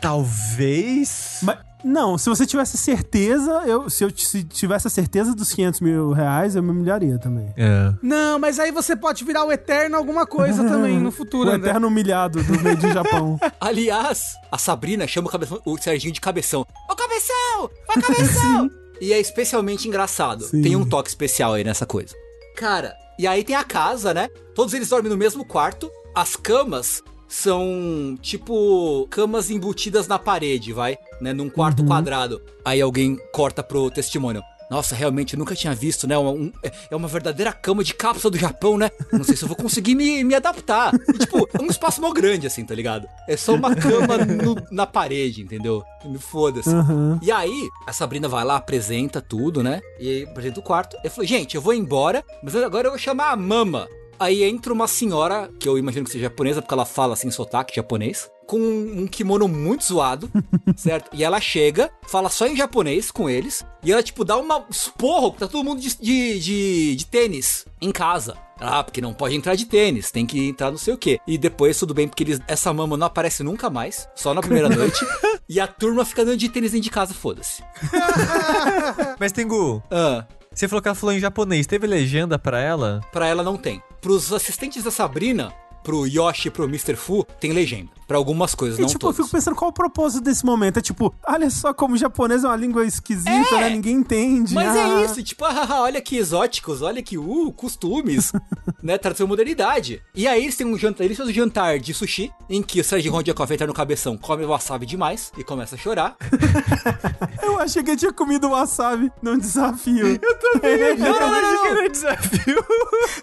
Talvez. 0.00 1.38
Mas, 1.42 1.58
não, 1.86 2.18
se 2.18 2.28
você 2.28 2.44
tivesse 2.44 2.76
certeza, 2.76 3.62
eu, 3.66 3.88
se 3.88 4.04
eu 4.04 4.10
se 4.16 4.42
tivesse 4.44 4.86
a 4.86 4.90
certeza 4.90 5.34
dos 5.34 5.52
500 5.52 5.80
mil 5.80 6.12
reais, 6.12 6.56
eu 6.56 6.62
me 6.62 6.70
humilharia 6.70 7.18
também. 7.18 7.52
É. 7.56 7.92
Não, 8.02 8.38
mas 8.38 8.58
aí 8.58 8.70
você 8.72 8.96
pode 8.96 9.24
virar 9.24 9.44
o 9.44 9.52
Eterno 9.52 9.96
alguma 9.96 10.26
coisa 10.26 10.64
também 10.64 10.98
no 10.98 11.10
futuro, 11.12 11.48
O 11.50 11.52
André. 11.52 11.70
eterno 11.70 11.88
humilhado 11.88 12.42
do 12.42 12.60
meio 12.60 12.76
de 12.76 12.92
Japão. 12.92 13.38
Aliás, 13.60 14.22
a 14.50 14.58
Sabrina 14.58 15.06
chama 15.06 15.28
o, 15.28 15.30
cabeção- 15.30 15.62
o 15.64 15.78
Serginho 15.78 16.12
de 16.12 16.20
cabeção. 16.20 16.66
Ô 16.90 16.94
cabeção! 16.96 17.70
Vai 17.86 17.96
cabeção! 18.02 18.70
e 19.00 19.12
é 19.12 19.20
especialmente 19.20 19.86
engraçado. 19.86 20.44
Sim. 20.44 20.62
Tem 20.62 20.74
um 20.74 20.84
toque 20.88 21.08
especial 21.08 21.52
aí 21.54 21.62
nessa 21.64 21.84
coisa. 21.86 22.14
Cara, 22.56 22.94
e 23.18 23.26
aí 23.26 23.44
tem 23.44 23.54
a 23.54 23.62
casa, 23.62 24.12
né? 24.14 24.28
Todos 24.54 24.72
eles 24.74 24.88
dormem 24.88 25.10
no 25.10 25.16
mesmo 25.18 25.44
quarto. 25.44 25.90
As 26.14 26.34
camas 26.34 27.02
são 27.28 28.16
tipo 28.22 29.06
camas 29.10 29.50
embutidas 29.50 30.08
na 30.08 30.18
parede, 30.18 30.72
vai? 30.72 30.96
Né? 31.20 31.32
Num 31.32 31.48
quarto 31.50 31.84
quadrado. 31.84 32.40
Aí 32.64 32.80
alguém 32.80 33.16
corta 33.32 33.62
pro 33.62 33.90
testemunho. 33.90 34.42
Nossa, 34.68 34.96
realmente, 34.96 35.34
eu 35.34 35.38
nunca 35.38 35.54
tinha 35.54 35.72
visto, 35.72 36.08
né? 36.08 36.18
Uma- 36.18 36.32
um- 36.32 36.52
é- 36.60 36.72
é 36.90 36.96
uma 36.96 37.06
verdadeira 37.06 37.52
cama 37.52 37.84
de 37.84 37.94
cápsula 37.94 38.32
do 38.32 38.36
Japão, 38.36 38.76
né? 38.76 38.90
Não 39.12 39.22
sei 39.22 39.36
se 39.36 39.44
eu 39.44 39.48
vou 39.48 39.56
conseguir 39.56 39.94
me, 39.94 40.24
me 40.24 40.34
adaptar. 40.34 40.92
E, 41.08 41.18
tipo, 41.18 41.48
é 41.56 41.62
um 41.62 41.66
espaço 41.66 42.00
mó 42.00 42.10
grande, 42.12 42.48
assim, 42.48 42.64
tá 42.64 42.74
ligado? 42.74 43.06
É 43.28 43.36
só 43.36 43.54
uma 43.54 43.72
cama 43.76 44.18
no- 44.18 44.56
na 44.72 44.84
parede, 44.84 45.40
entendeu? 45.40 45.84
Me 46.04 46.18
foda-se. 46.18 46.68
Aham. 46.68 47.20
E 47.22 47.30
aí, 47.30 47.68
a 47.86 47.92
Sabrina 47.92 48.26
vai 48.28 48.44
lá, 48.44 48.56
apresenta 48.56 49.20
tudo, 49.22 49.62
né? 49.62 49.80
E 50.00 50.24
apresenta 50.24 50.58
o 50.58 50.62
quarto. 50.64 50.96
Eu 51.04 51.12
falei, 51.12 51.28
gente, 51.28 51.54
eu 51.54 51.62
vou 51.62 51.72
embora, 51.72 52.24
mas 52.42 52.56
agora 52.56 52.88
eu 52.88 52.90
vou 52.90 52.98
chamar 52.98 53.30
a 53.30 53.36
mama. 53.36 53.86
Aí 54.18 54.42
entra 54.42 54.72
uma 54.72 54.88
senhora, 54.88 55.48
que 55.60 55.68
eu 55.68 55.78
imagino 55.78 56.06
que 56.06 56.10
seja 56.10 56.24
japonesa, 56.24 56.60
porque 56.60 56.74
ela 56.74 56.86
fala 56.86 57.12
assim, 57.12 57.30
sotaque 57.30 57.76
japonês, 57.76 58.28
com 58.46 58.58
um 58.58 59.06
kimono 59.06 59.48
muito 59.48 59.84
zoado, 59.84 60.30
certo? 60.76 61.10
E 61.12 61.22
ela 61.24 61.40
chega, 61.40 61.90
fala 62.06 62.28
só 62.28 62.46
em 62.46 62.56
japonês 62.56 63.10
com 63.10 63.28
eles, 63.28 63.64
e 63.82 63.92
ela, 63.92 64.02
tipo, 64.02 64.24
dá 64.24 64.36
uma 64.36 64.64
esporro, 64.70 65.30
tá 65.32 65.46
todo 65.48 65.64
mundo 65.64 65.80
de, 65.80 65.96
de, 66.00 66.38
de, 66.40 66.96
de 66.96 67.06
tênis 67.06 67.64
em 67.80 67.90
casa. 67.92 68.36
Ah, 68.58 68.82
porque 68.82 69.02
não 69.02 69.12
pode 69.12 69.36
entrar 69.36 69.54
de 69.54 69.66
tênis, 69.66 70.10
tem 70.10 70.24
que 70.24 70.48
entrar 70.48 70.70
não 70.70 70.78
sei 70.78 70.94
o 70.94 70.96
quê. 70.98 71.18
E 71.26 71.36
depois, 71.36 71.78
tudo 71.78 71.92
bem, 71.92 72.08
porque 72.08 72.24
eles, 72.24 72.40
essa 72.48 72.72
mama 72.72 72.96
não 72.96 73.06
aparece 73.06 73.42
nunca 73.42 73.68
mais, 73.68 74.08
só 74.14 74.32
na 74.32 74.40
primeira 74.40 74.68
noite. 74.74 75.04
e 75.48 75.60
a 75.60 75.66
turma 75.66 76.04
fica 76.06 76.22
andando 76.22 76.38
de 76.38 76.48
tênis 76.48 76.72
dentro 76.72 76.84
de 76.84 76.90
casa, 76.90 77.12
foda-se. 77.12 77.62
Mas, 79.20 79.32
Tengu, 79.32 79.82
Ah, 79.90 80.24
você 80.52 80.66
falou 80.68 80.80
que 80.80 80.88
ela 80.88 80.94
falou 80.94 81.14
em 81.14 81.20
japonês. 81.20 81.66
Teve 81.66 81.86
legenda 81.86 82.38
pra 82.38 82.58
ela? 82.60 83.00
pra 83.12 83.26
ela 83.26 83.42
não 83.42 83.56
tem. 83.58 83.82
Pros 84.00 84.32
assistentes 84.32 84.82
da 84.82 84.90
Sabrina, 84.90 85.52
pro 85.86 86.04
Yoshi 86.04 86.48
e 86.48 86.50
pro 86.50 86.64
Mr. 86.64 86.96
Fu, 86.96 87.24
tem 87.38 87.52
legenda. 87.52 87.88
Pra 88.08 88.16
algumas 88.16 88.54
coisas, 88.56 88.78
E 88.78 88.82
não 88.82 88.88
tipo, 88.88 89.00
todas. 89.00 89.18
eu 89.18 89.24
fico 89.24 89.36
pensando 89.36 89.54
qual 89.54 89.70
o 89.70 89.72
propósito 89.72 90.22
desse 90.22 90.44
momento. 90.44 90.78
É 90.78 90.82
tipo, 90.82 91.14
olha 91.26 91.48
só 91.48 91.72
como 91.72 91.96
japonês 91.96 92.42
é 92.42 92.48
uma 92.48 92.56
língua 92.56 92.84
esquisita, 92.84 93.60
né? 93.60 93.70
Ninguém 93.70 93.96
entende. 93.96 94.52
Mas 94.52 94.68
ah. 94.68 95.00
é 95.00 95.04
isso, 95.04 95.22
tipo, 95.22 95.44
ah, 95.46 95.80
olha 95.82 96.00
que 96.00 96.16
exóticos, 96.16 96.82
olha 96.82 97.02
que, 97.02 97.16
uh, 97.16 97.52
costumes, 97.52 98.32
né, 98.82 98.98
tradução 98.98 99.28
modernidade. 99.28 100.02
E 100.14 100.26
aí 100.26 100.42
eles 100.42 100.56
têm 100.56 100.66
um 100.66 100.76
jantar, 100.76 101.04
eles 101.04 101.16
fazem 101.16 101.32
um 101.32 101.36
jantar 101.36 101.78
de 101.78 101.94
sushi, 101.94 102.32
em 102.48 102.62
que 102.62 102.80
o 102.80 102.84
Sérgio 102.84 103.12
Rondiakov 103.12 103.52
entra 103.52 103.66
no 103.66 103.74
cabeção, 103.74 104.16
come 104.16 104.44
wasabi 104.44 104.86
demais 104.86 105.32
e 105.38 105.44
começa 105.44 105.76
a 105.76 105.78
chorar. 105.78 106.16
Eu 107.42 107.60
achei 107.60 107.82
que 107.82 107.92
eu 107.92 107.96
tinha 107.96 108.12
comido 108.12 108.50
wasabi 108.50 109.10
num 109.22 109.38
desafio. 109.38 110.18
Eu 110.20 110.38
também. 110.38 110.96
Não, 110.98 111.12
não, 111.12 111.30
não, 111.30 111.42
não, 111.42 111.64
não. 111.64 111.76
Era 111.76 111.88
desafio. 111.88 112.64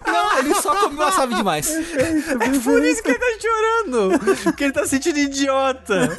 Não, 0.06 0.38
ele 0.38 0.54
só 0.54 0.74
come 0.76 0.96
wasabi 0.96 1.34
demais. 1.34 1.68
É 2.56 2.58
por 2.60 2.82
isso 2.84 3.02
que 3.02 3.10
ele 3.10 3.18
tá 3.18 3.26
chorando. 3.40 4.18
Porque 4.44 4.64
ele 4.64 4.72
tá 4.72 4.86
sentindo 4.86 5.18
idiota. 5.18 6.10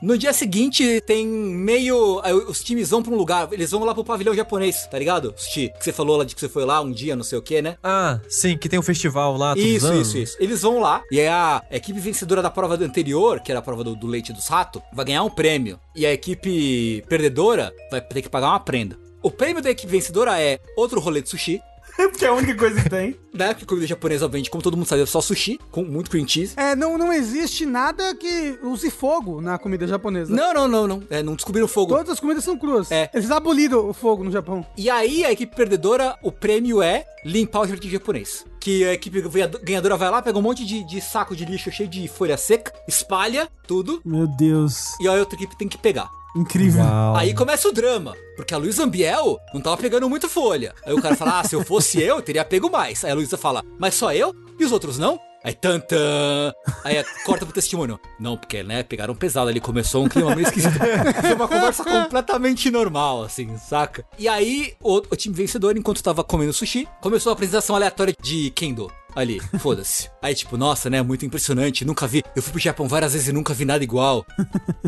No 0.00 0.18
dia 0.18 0.32
seguinte, 0.32 1.00
tem 1.06 1.26
meio. 1.26 2.20
Os 2.48 2.62
times 2.62 2.90
vão 2.90 3.02
pra 3.02 3.12
um 3.12 3.16
lugar, 3.16 3.48
eles 3.52 3.70
vão 3.70 3.84
lá 3.84 3.94
pro 3.94 4.04
pavilhão 4.04 4.34
japonês, 4.34 4.86
tá 4.90 4.98
ligado? 4.98 5.32
Sushi, 5.36 5.72
que 5.78 5.84
você 5.84 5.92
falou 5.92 6.16
lá 6.16 6.24
de 6.24 6.34
que 6.34 6.40
você 6.40 6.48
foi 6.48 6.64
lá 6.64 6.80
um 6.80 6.90
dia, 6.90 7.14
não 7.14 7.22
sei 7.24 7.38
o 7.38 7.42
que, 7.42 7.62
né? 7.62 7.76
Ah, 7.82 8.20
sim, 8.28 8.56
que 8.56 8.68
tem 8.68 8.78
um 8.78 8.82
festival 8.82 9.36
lá 9.36 9.54
Isso, 9.56 9.86
anos. 9.86 10.08
isso, 10.08 10.18
isso. 10.18 10.36
Eles 10.40 10.62
vão 10.62 10.80
lá 10.80 11.02
e 11.10 11.20
aí 11.20 11.28
a 11.28 11.62
equipe 11.70 11.98
vencedora 12.00 12.42
da 12.42 12.50
prova 12.50 12.74
anterior, 12.74 13.40
que 13.40 13.52
era 13.52 13.60
a 13.60 13.62
prova 13.62 13.84
do, 13.84 13.94
do 13.94 14.06
leite 14.06 14.32
dos 14.32 14.48
ratos, 14.48 14.82
vai 14.92 15.04
ganhar 15.04 15.22
um 15.22 15.30
prêmio. 15.30 15.78
E 15.94 16.04
a 16.04 16.12
equipe 16.12 17.04
perdedora 17.08 17.72
vai 17.90 18.00
ter 18.00 18.22
que 18.22 18.28
pagar 18.28 18.48
uma 18.48 18.60
prenda. 18.60 18.98
O 19.22 19.30
prêmio 19.30 19.62
da 19.62 19.70
equipe 19.70 19.90
vencedora 19.90 20.40
é 20.40 20.58
outro 20.76 20.98
rolê 21.00 21.22
de 21.22 21.28
sushi. 21.28 21.60
Porque 22.10 22.24
é 22.24 22.28
a 22.28 22.32
única 22.32 22.54
coisa 22.54 22.80
que 22.80 22.88
tem. 22.88 23.16
Na 23.32 23.46
época 23.46 23.60
que 23.60 23.66
comida 23.66 23.86
japonesa 23.86 24.28
vende, 24.28 24.50
como 24.50 24.62
todo 24.62 24.76
mundo 24.76 24.86
sabe, 24.86 25.02
é 25.02 25.06
só 25.06 25.20
sushi, 25.20 25.58
com 25.70 25.84
muito 25.84 26.10
cream 26.10 26.26
cheese. 26.26 26.54
É, 26.56 26.74
não, 26.76 26.98
não 26.98 27.12
existe 27.12 27.64
nada 27.64 28.14
que 28.14 28.58
use 28.62 28.90
fogo 28.90 29.40
na 29.40 29.58
comida 29.58 29.86
japonesa. 29.86 30.34
Não, 30.34 30.52
não, 30.52 30.68
não, 30.68 30.86
não. 30.86 31.02
É, 31.08 31.22
não 31.22 31.34
descobriram 31.34 31.68
fogo. 31.68 31.94
Todas 31.94 32.10
as 32.10 32.20
comidas 32.20 32.44
são 32.44 32.58
cruas. 32.58 32.90
É. 32.90 33.10
Eles 33.14 33.30
aboliram 33.30 33.88
o 33.88 33.92
fogo 33.92 34.24
no 34.24 34.30
Japão. 34.30 34.66
E 34.76 34.90
aí, 34.90 35.24
a 35.24 35.32
equipe 35.32 35.54
perdedora, 35.54 36.16
o 36.22 36.30
prêmio 36.30 36.82
é 36.82 37.06
limpar 37.24 37.60
o 37.60 37.66
jardim 37.66 37.88
japonês. 37.88 38.44
Que 38.62 38.84
a 38.84 38.92
equipe 38.92 39.20
ganhadora 39.64 39.96
vai 39.96 40.08
lá, 40.08 40.22
pega 40.22 40.38
um 40.38 40.42
monte 40.42 40.64
de, 40.64 40.84
de 40.84 41.00
saco 41.00 41.34
de 41.34 41.44
lixo 41.44 41.68
cheio 41.72 41.88
de 41.88 42.06
folha 42.06 42.36
seca, 42.36 42.72
espalha 42.86 43.48
tudo, 43.66 44.00
Meu 44.04 44.26
Deus. 44.26 44.98
e 45.00 45.08
a 45.08 45.12
outra 45.14 45.34
equipe 45.36 45.56
tem 45.56 45.68
que 45.68 45.76
pegar. 45.76 46.08
Incrível. 46.36 46.82
Aí 47.16 47.34
começa 47.34 47.68
o 47.68 47.72
drama, 47.72 48.16
porque 48.36 48.54
a 48.54 48.56
Luísa 48.56 48.84
Ambiel 48.84 49.38
não 49.52 49.60
tava 49.60 49.76
pegando 49.76 50.08
muita 50.08 50.28
folha. 50.28 50.74
Aí 50.86 50.94
o 50.94 51.02
cara 51.02 51.16
fala, 51.16 51.40
ah, 51.40 51.44
se 51.44 51.54
eu 51.56 51.64
fosse 51.64 52.00
eu, 52.00 52.16
eu 52.16 52.22
teria 52.22 52.44
pego 52.44 52.70
mais. 52.70 53.04
Aí 53.04 53.10
a 53.10 53.14
Luísa 53.14 53.36
fala, 53.36 53.64
mas 53.78 53.94
só 53.96 54.14
eu? 54.14 54.34
E 54.58 54.64
os 54.64 54.70
outros 54.72 54.96
não? 54.96 55.18
Aí 55.44 55.54
tantã. 55.54 56.52
Aí 56.84 56.96
é, 56.96 57.04
corta 57.24 57.44
pro 57.44 57.54
testemunho. 57.54 57.98
Não, 58.18 58.36
porque, 58.36 58.62
né, 58.62 58.82
pegaram 58.82 59.14
pesado 59.14 59.48
ali, 59.48 59.60
começou 59.60 60.04
um 60.04 60.08
clima 60.08 60.34
meio 60.34 60.46
esquisito. 60.46 60.78
Foi 61.20 61.34
uma 61.34 61.48
conversa 61.48 61.84
completamente 61.84 62.70
normal, 62.70 63.24
assim, 63.24 63.56
saca? 63.58 64.04
E 64.18 64.28
aí, 64.28 64.74
o, 64.80 64.96
o 64.98 65.16
time 65.16 65.34
vencedor, 65.34 65.76
enquanto 65.76 66.02
tava 66.02 66.22
comendo 66.22 66.52
sushi, 66.52 66.86
começou 67.00 67.30
a 67.30 67.32
apresentação 67.34 67.74
aleatória 67.74 68.14
de 68.22 68.50
Kendo. 68.50 68.90
Ali, 69.14 69.40
foda-se. 69.58 70.10
Aí, 70.22 70.34
tipo, 70.34 70.56
nossa, 70.56 70.88
né? 70.88 71.02
Muito 71.02 71.26
impressionante. 71.26 71.84
Nunca 71.84 72.06
vi. 72.06 72.22
Eu 72.34 72.42
fui 72.42 72.52
pro 72.52 72.60
Japão 72.60 72.88
várias 72.88 73.12
vezes 73.12 73.28
e 73.28 73.32
nunca 73.32 73.52
vi 73.52 73.64
nada 73.64 73.84
igual. 73.84 74.24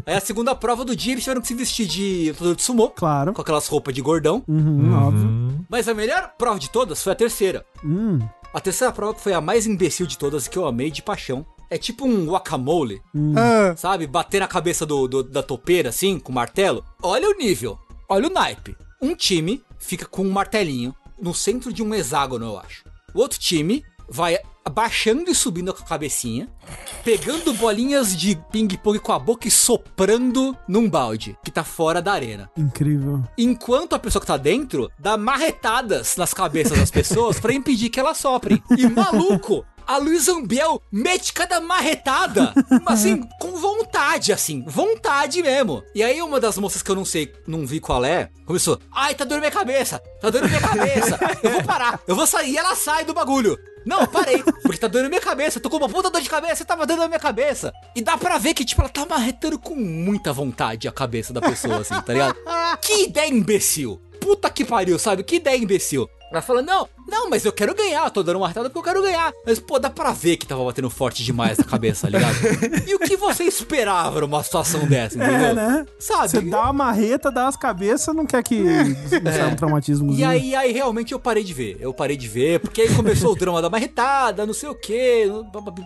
Aí 0.06 0.14
a 0.14 0.20
segunda 0.20 0.54
prova 0.54 0.84
do 0.84 0.96
dia, 0.96 1.12
eles 1.12 1.24
tiveram 1.24 1.42
que 1.42 1.48
se 1.48 1.54
vestir 1.54 1.86
de 1.86 2.28
lutador 2.30 2.56
de 2.56 2.62
sumô. 2.62 2.88
Claro. 2.88 3.34
Com 3.34 3.42
aquelas 3.42 3.66
roupas 3.66 3.94
de 3.94 4.00
gordão. 4.00 4.42
Uhum, 4.48 5.06
óbvio. 5.06 5.66
Mas 5.68 5.88
a 5.88 5.94
melhor 5.94 6.32
prova 6.38 6.58
de 6.58 6.70
todas 6.70 7.02
foi 7.02 7.12
a 7.12 7.16
terceira. 7.16 7.66
Hum. 7.84 8.18
A 8.54 8.60
terceira 8.60 8.92
prova 8.92 9.14
que 9.14 9.20
foi 9.20 9.32
a 9.34 9.40
mais 9.40 9.66
imbecil 9.66 10.06
de 10.06 10.16
todas, 10.16 10.46
que 10.48 10.56
eu 10.56 10.64
amei 10.66 10.90
de 10.90 11.02
paixão. 11.02 11.44
É 11.68 11.76
tipo 11.76 12.06
um 12.06 12.24
guacamole, 12.26 13.02
Ah, 13.36 13.74
sabe? 13.76 14.06
Bater 14.06 14.38
na 14.40 14.46
cabeça 14.46 14.86
do, 14.86 15.08
do- 15.08 15.22
da 15.24 15.42
topeira, 15.42 15.88
assim, 15.88 16.18
com 16.20 16.30
martelo. 16.32 16.84
Olha 17.02 17.28
o 17.28 17.34
nível, 17.36 17.78
olha 18.08 18.28
o 18.28 18.32
naipe. 18.32 18.76
Um 19.02 19.14
time 19.16 19.62
fica 19.78 20.06
com 20.06 20.22
um 20.22 20.30
martelinho 20.30 20.94
no 21.20 21.34
centro 21.34 21.72
de 21.72 21.82
um 21.82 21.92
hexágono, 21.94 22.46
eu 22.46 22.58
acho. 22.58 22.84
O 23.14 23.18
outro 23.20 23.38
time 23.40 23.82
vai 24.08 24.38
abaixando 24.64 25.30
e 25.30 25.34
subindo 25.34 25.72
com 25.74 25.82
a 25.82 25.86
cabecinha, 25.86 26.48
pegando 27.04 27.52
bolinhas 27.54 28.16
de 28.16 28.36
ping-pong 28.50 28.98
com 28.98 29.12
a 29.12 29.18
boca 29.18 29.46
e 29.46 29.50
soprando 29.50 30.56
num 30.66 30.88
balde 30.88 31.36
que 31.44 31.50
tá 31.50 31.62
fora 31.62 32.00
da 32.00 32.12
arena. 32.12 32.50
Incrível. 32.56 33.22
Enquanto 33.36 33.94
a 33.94 33.98
pessoa 33.98 34.20
que 34.20 34.26
tá 34.26 34.36
dentro 34.36 34.90
dá 34.98 35.16
marretadas 35.16 36.16
nas 36.16 36.32
cabeças 36.32 36.78
das 36.78 36.90
pessoas 36.90 37.38
pra 37.38 37.52
impedir 37.52 37.90
que 37.90 38.00
elas 38.00 38.16
soprem. 38.16 38.62
E 38.76 38.88
maluco, 38.88 39.64
a 39.86 39.96
Luísa 39.96 40.32
Ambiel 40.32 40.80
mete 40.90 41.32
cada 41.32 41.60
marretada, 41.60 42.52
assim, 42.86 43.22
com 43.40 43.52
vontade, 43.52 44.32
assim, 44.32 44.64
vontade 44.66 45.42
mesmo. 45.42 45.82
E 45.94 46.02
aí 46.02 46.20
uma 46.22 46.40
das 46.40 46.58
moças 46.58 46.82
que 46.82 46.90
eu 46.90 46.94
não 46.96 47.04
sei, 47.04 47.32
não 47.46 47.66
vi 47.66 47.80
qual 47.80 48.04
é, 48.04 48.30
começou, 48.46 48.78
ai, 48.92 49.14
tá 49.14 49.24
doendo 49.24 49.40
minha 49.40 49.50
cabeça, 49.50 50.00
tá 50.20 50.30
doendo 50.30 50.48
minha 50.48 50.60
cabeça, 50.60 51.18
eu 51.42 51.50
vou 51.50 51.64
parar, 51.64 52.00
eu 52.06 52.16
vou 52.16 52.26
sair. 52.26 52.52
E 52.52 52.58
ela 52.58 52.74
sai 52.76 53.04
do 53.04 53.14
bagulho. 53.14 53.58
Não, 53.84 54.06
parei, 54.06 54.42
porque 54.62 54.78
tá 54.78 54.88
doendo 54.88 55.10
minha 55.10 55.20
cabeça, 55.20 55.60
tô 55.60 55.68
com 55.68 55.76
uma 55.76 55.88
puta 55.88 56.08
dor 56.08 56.20
de 56.22 56.28
cabeça, 56.30 56.64
tava 56.64 56.86
dando 56.86 57.00
na 57.00 57.08
minha 57.08 57.20
cabeça. 57.20 57.72
E 57.94 58.00
dá 58.00 58.16
pra 58.16 58.38
ver 58.38 58.54
que, 58.54 58.64
tipo, 58.64 58.80
ela 58.80 58.88
tá 58.88 59.04
marretando 59.04 59.58
com 59.58 59.74
muita 59.74 60.32
vontade 60.32 60.88
a 60.88 60.92
cabeça 60.92 61.32
da 61.34 61.40
pessoa, 61.40 61.78
assim, 61.78 62.00
tá 62.00 62.12
ligado? 62.12 62.36
Que 62.80 63.04
ideia 63.04 63.28
imbecil! 63.28 64.00
Puta 64.20 64.48
que 64.48 64.64
pariu, 64.64 64.98
sabe? 64.98 65.22
Que 65.22 65.36
ideia 65.36 65.56
imbecil. 65.58 66.08
Ela 66.32 66.40
fala, 66.40 66.62
não, 66.62 66.88
não, 67.06 67.28
mas 67.28 67.44
eu 67.44 67.52
quero 67.52 67.74
ganhar, 67.74 68.04
eu 68.04 68.10
tô 68.10 68.22
dando 68.22 68.36
uma 68.36 68.42
marretada 68.42 68.68
porque 68.70 68.78
eu 68.78 68.92
quero 68.92 69.02
ganhar. 69.02 69.32
Mas, 69.46 69.58
pô, 69.58 69.78
dá 69.78 69.90
pra 69.90 70.12
ver 70.12 70.36
que 70.36 70.46
tava 70.46 70.64
batendo 70.64 70.88
forte 70.88 71.22
demais 71.24 71.58
na 71.58 71.64
cabeça, 71.64 72.08
tá 72.08 72.18
ligado? 72.18 72.34
e 72.88 72.94
o 72.94 72.98
que 72.98 73.16
você 73.16 73.44
esperava 73.44 74.20
numa 74.20 74.42
situação 74.42 74.86
dessa, 74.86 75.16
entendeu? 75.16 75.46
É, 75.46 75.54
né? 75.54 75.86
Sabe? 75.98 76.28
Você 76.28 76.40
dá 76.40 76.62
uma 76.62 76.72
marreta, 76.72 77.30
dá 77.30 77.48
as 77.48 77.56
cabeças, 77.56 78.14
não 78.14 78.26
quer 78.26 78.42
que 78.42 78.64
saia 79.22 79.48
um 79.48 79.56
traumatismo. 79.56 80.12
E 80.12 80.24
aí, 80.24 80.54
aí 80.54 80.72
realmente 80.72 81.12
eu 81.12 81.18
parei 81.18 81.44
de 81.44 81.52
ver. 81.52 81.76
Eu 81.80 81.92
parei 81.92 82.16
de 82.16 82.28
ver, 82.28 82.60
porque 82.60 82.82
aí 82.82 82.94
começou 82.94 83.32
o 83.32 83.36
drama 83.36 83.60
da 83.60 83.68
marretada, 83.68 84.46
não 84.46 84.54
sei 84.54 84.68
o 84.68 84.74
quê. 84.74 85.30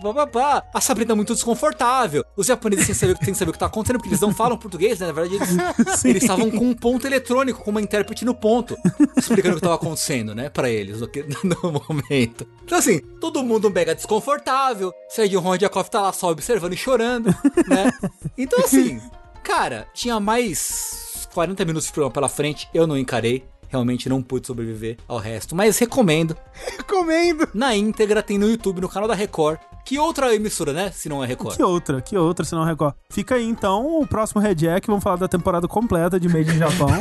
bababá. 0.01 0.63
A 0.73 0.81
Sabrina 0.81 1.11
é 1.11 1.15
muito 1.15 1.33
desconfortável. 1.33 2.23
Os 2.35 2.47
japoneses 2.47 2.85
sem 2.85 2.95
saber, 2.95 3.17
sem 3.23 3.33
saber 3.33 3.49
o 3.49 3.53
que 3.53 3.59
tá 3.59 3.65
acontecendo, 3.65 3.97
porque 3.97 4.09
eles 4.09 4.21
não 4.21 4.33
falam 4.33 4.57
português, 4.57 4.99
né? 4.99 5.07
Na 5.07 5.13
verdade, 5.13 5.35
eles 5.35 5.49
eles 6.05 6.23
estavam 6.23 6.49
com 6.49 6.69
um 6.69 6.73
ponto 6.73 7.05
eletrônico, 7.05 7.63
com 7.63 7.71
uma 7.71 7.81
intérprete 7.81 8.23
no 8.25 8.33
ponto, 8.33 8.77
explicando 9.17 9.55
o 9.55 9.55
que 9.57 9.61
tava 9.61 9.75
acontecendo, 9.75 10.33
né? 10.33 10.49
Pra 10.49 10.69
eles, 10.69 11.01
que- 11.09 11.25
no 11.43 11.71
momento. 11.87 12.47
Então, 12.63 12.77
assim, 12.77 12.99
todo 13.19 13.43
mundo 13.43 13.69
mega 13.69 13.93
desconfortável. 13.95 14.93
Sergio 15.09 15.39
Rondjakov 15.39 15.89
tá 15.89 16.01
lá 16.01 16.13
só 16.13 16.29
observando 16.29 16.73
e 16.73 16.77
chorando, 16.77 17.27
né? 17.67 17.91
Então, 18.37 18.59
assim, 18.63 19.01
cara, 19.43 19.87
tinha 19.93 20.19
mais 20.19 21.27
40 21.33 21.65
minutos 21.65 21.87
de 21.87 21.93
programa 21.93 22.13
pela 22.13 22.29
frente, 22.29 22.69
eu 22.73 22.85
não 22.87 22.97
encarei. 22.97 23.43
Realmente 23.71 24.09
não 24.09 24.19
pude 24.23 24.47
sobreviver 24.47 24.97
ao 25.07 25.19
resto, 25.19 25.55
mas 25.55 25.77
recomendo. 25.77 26.35
recomendo. 26.75 27.47
Na 27.53 27.75
íntegra 27.75 28.23
tem 28.23 28.35
no 28.37 28.49
YouTube, 28.49 28.81
no 28.81 28.89
canal 28.89 29.07
da 29.07 29.13
Record. 29.13 29.59
Que 29.85 29.99
outra 29.99 30.33
emissora, 30.33 30.73
né? 30.73 30.91
Se 30.91 31.07
não 31.07 31.23
é 31.23 31.27
Record. 31.27 31.55
Que 31.55 31.61
outra, 31.63 32.01
que 32.01 32.17
outra, 32.17 32.43
se 32.43 32.53
não 32.55 32.63
Record. 32.63 32.95
Fica 33.11 33.35
aí 33.35 33.45
então 33.45 34.01
o 34.01 34.07
próximo 34.07 34.41
Reject, 34.41 34.87
vamos 34.87 35.03
falar 35.03 35.17
da 35.17 35.27
temporada 35.27 35.67
completa 35.67 36.19
de 36.19 36.27
Made 36.27 36.49
in 36.51 36.57
Japão. 36.57 36.89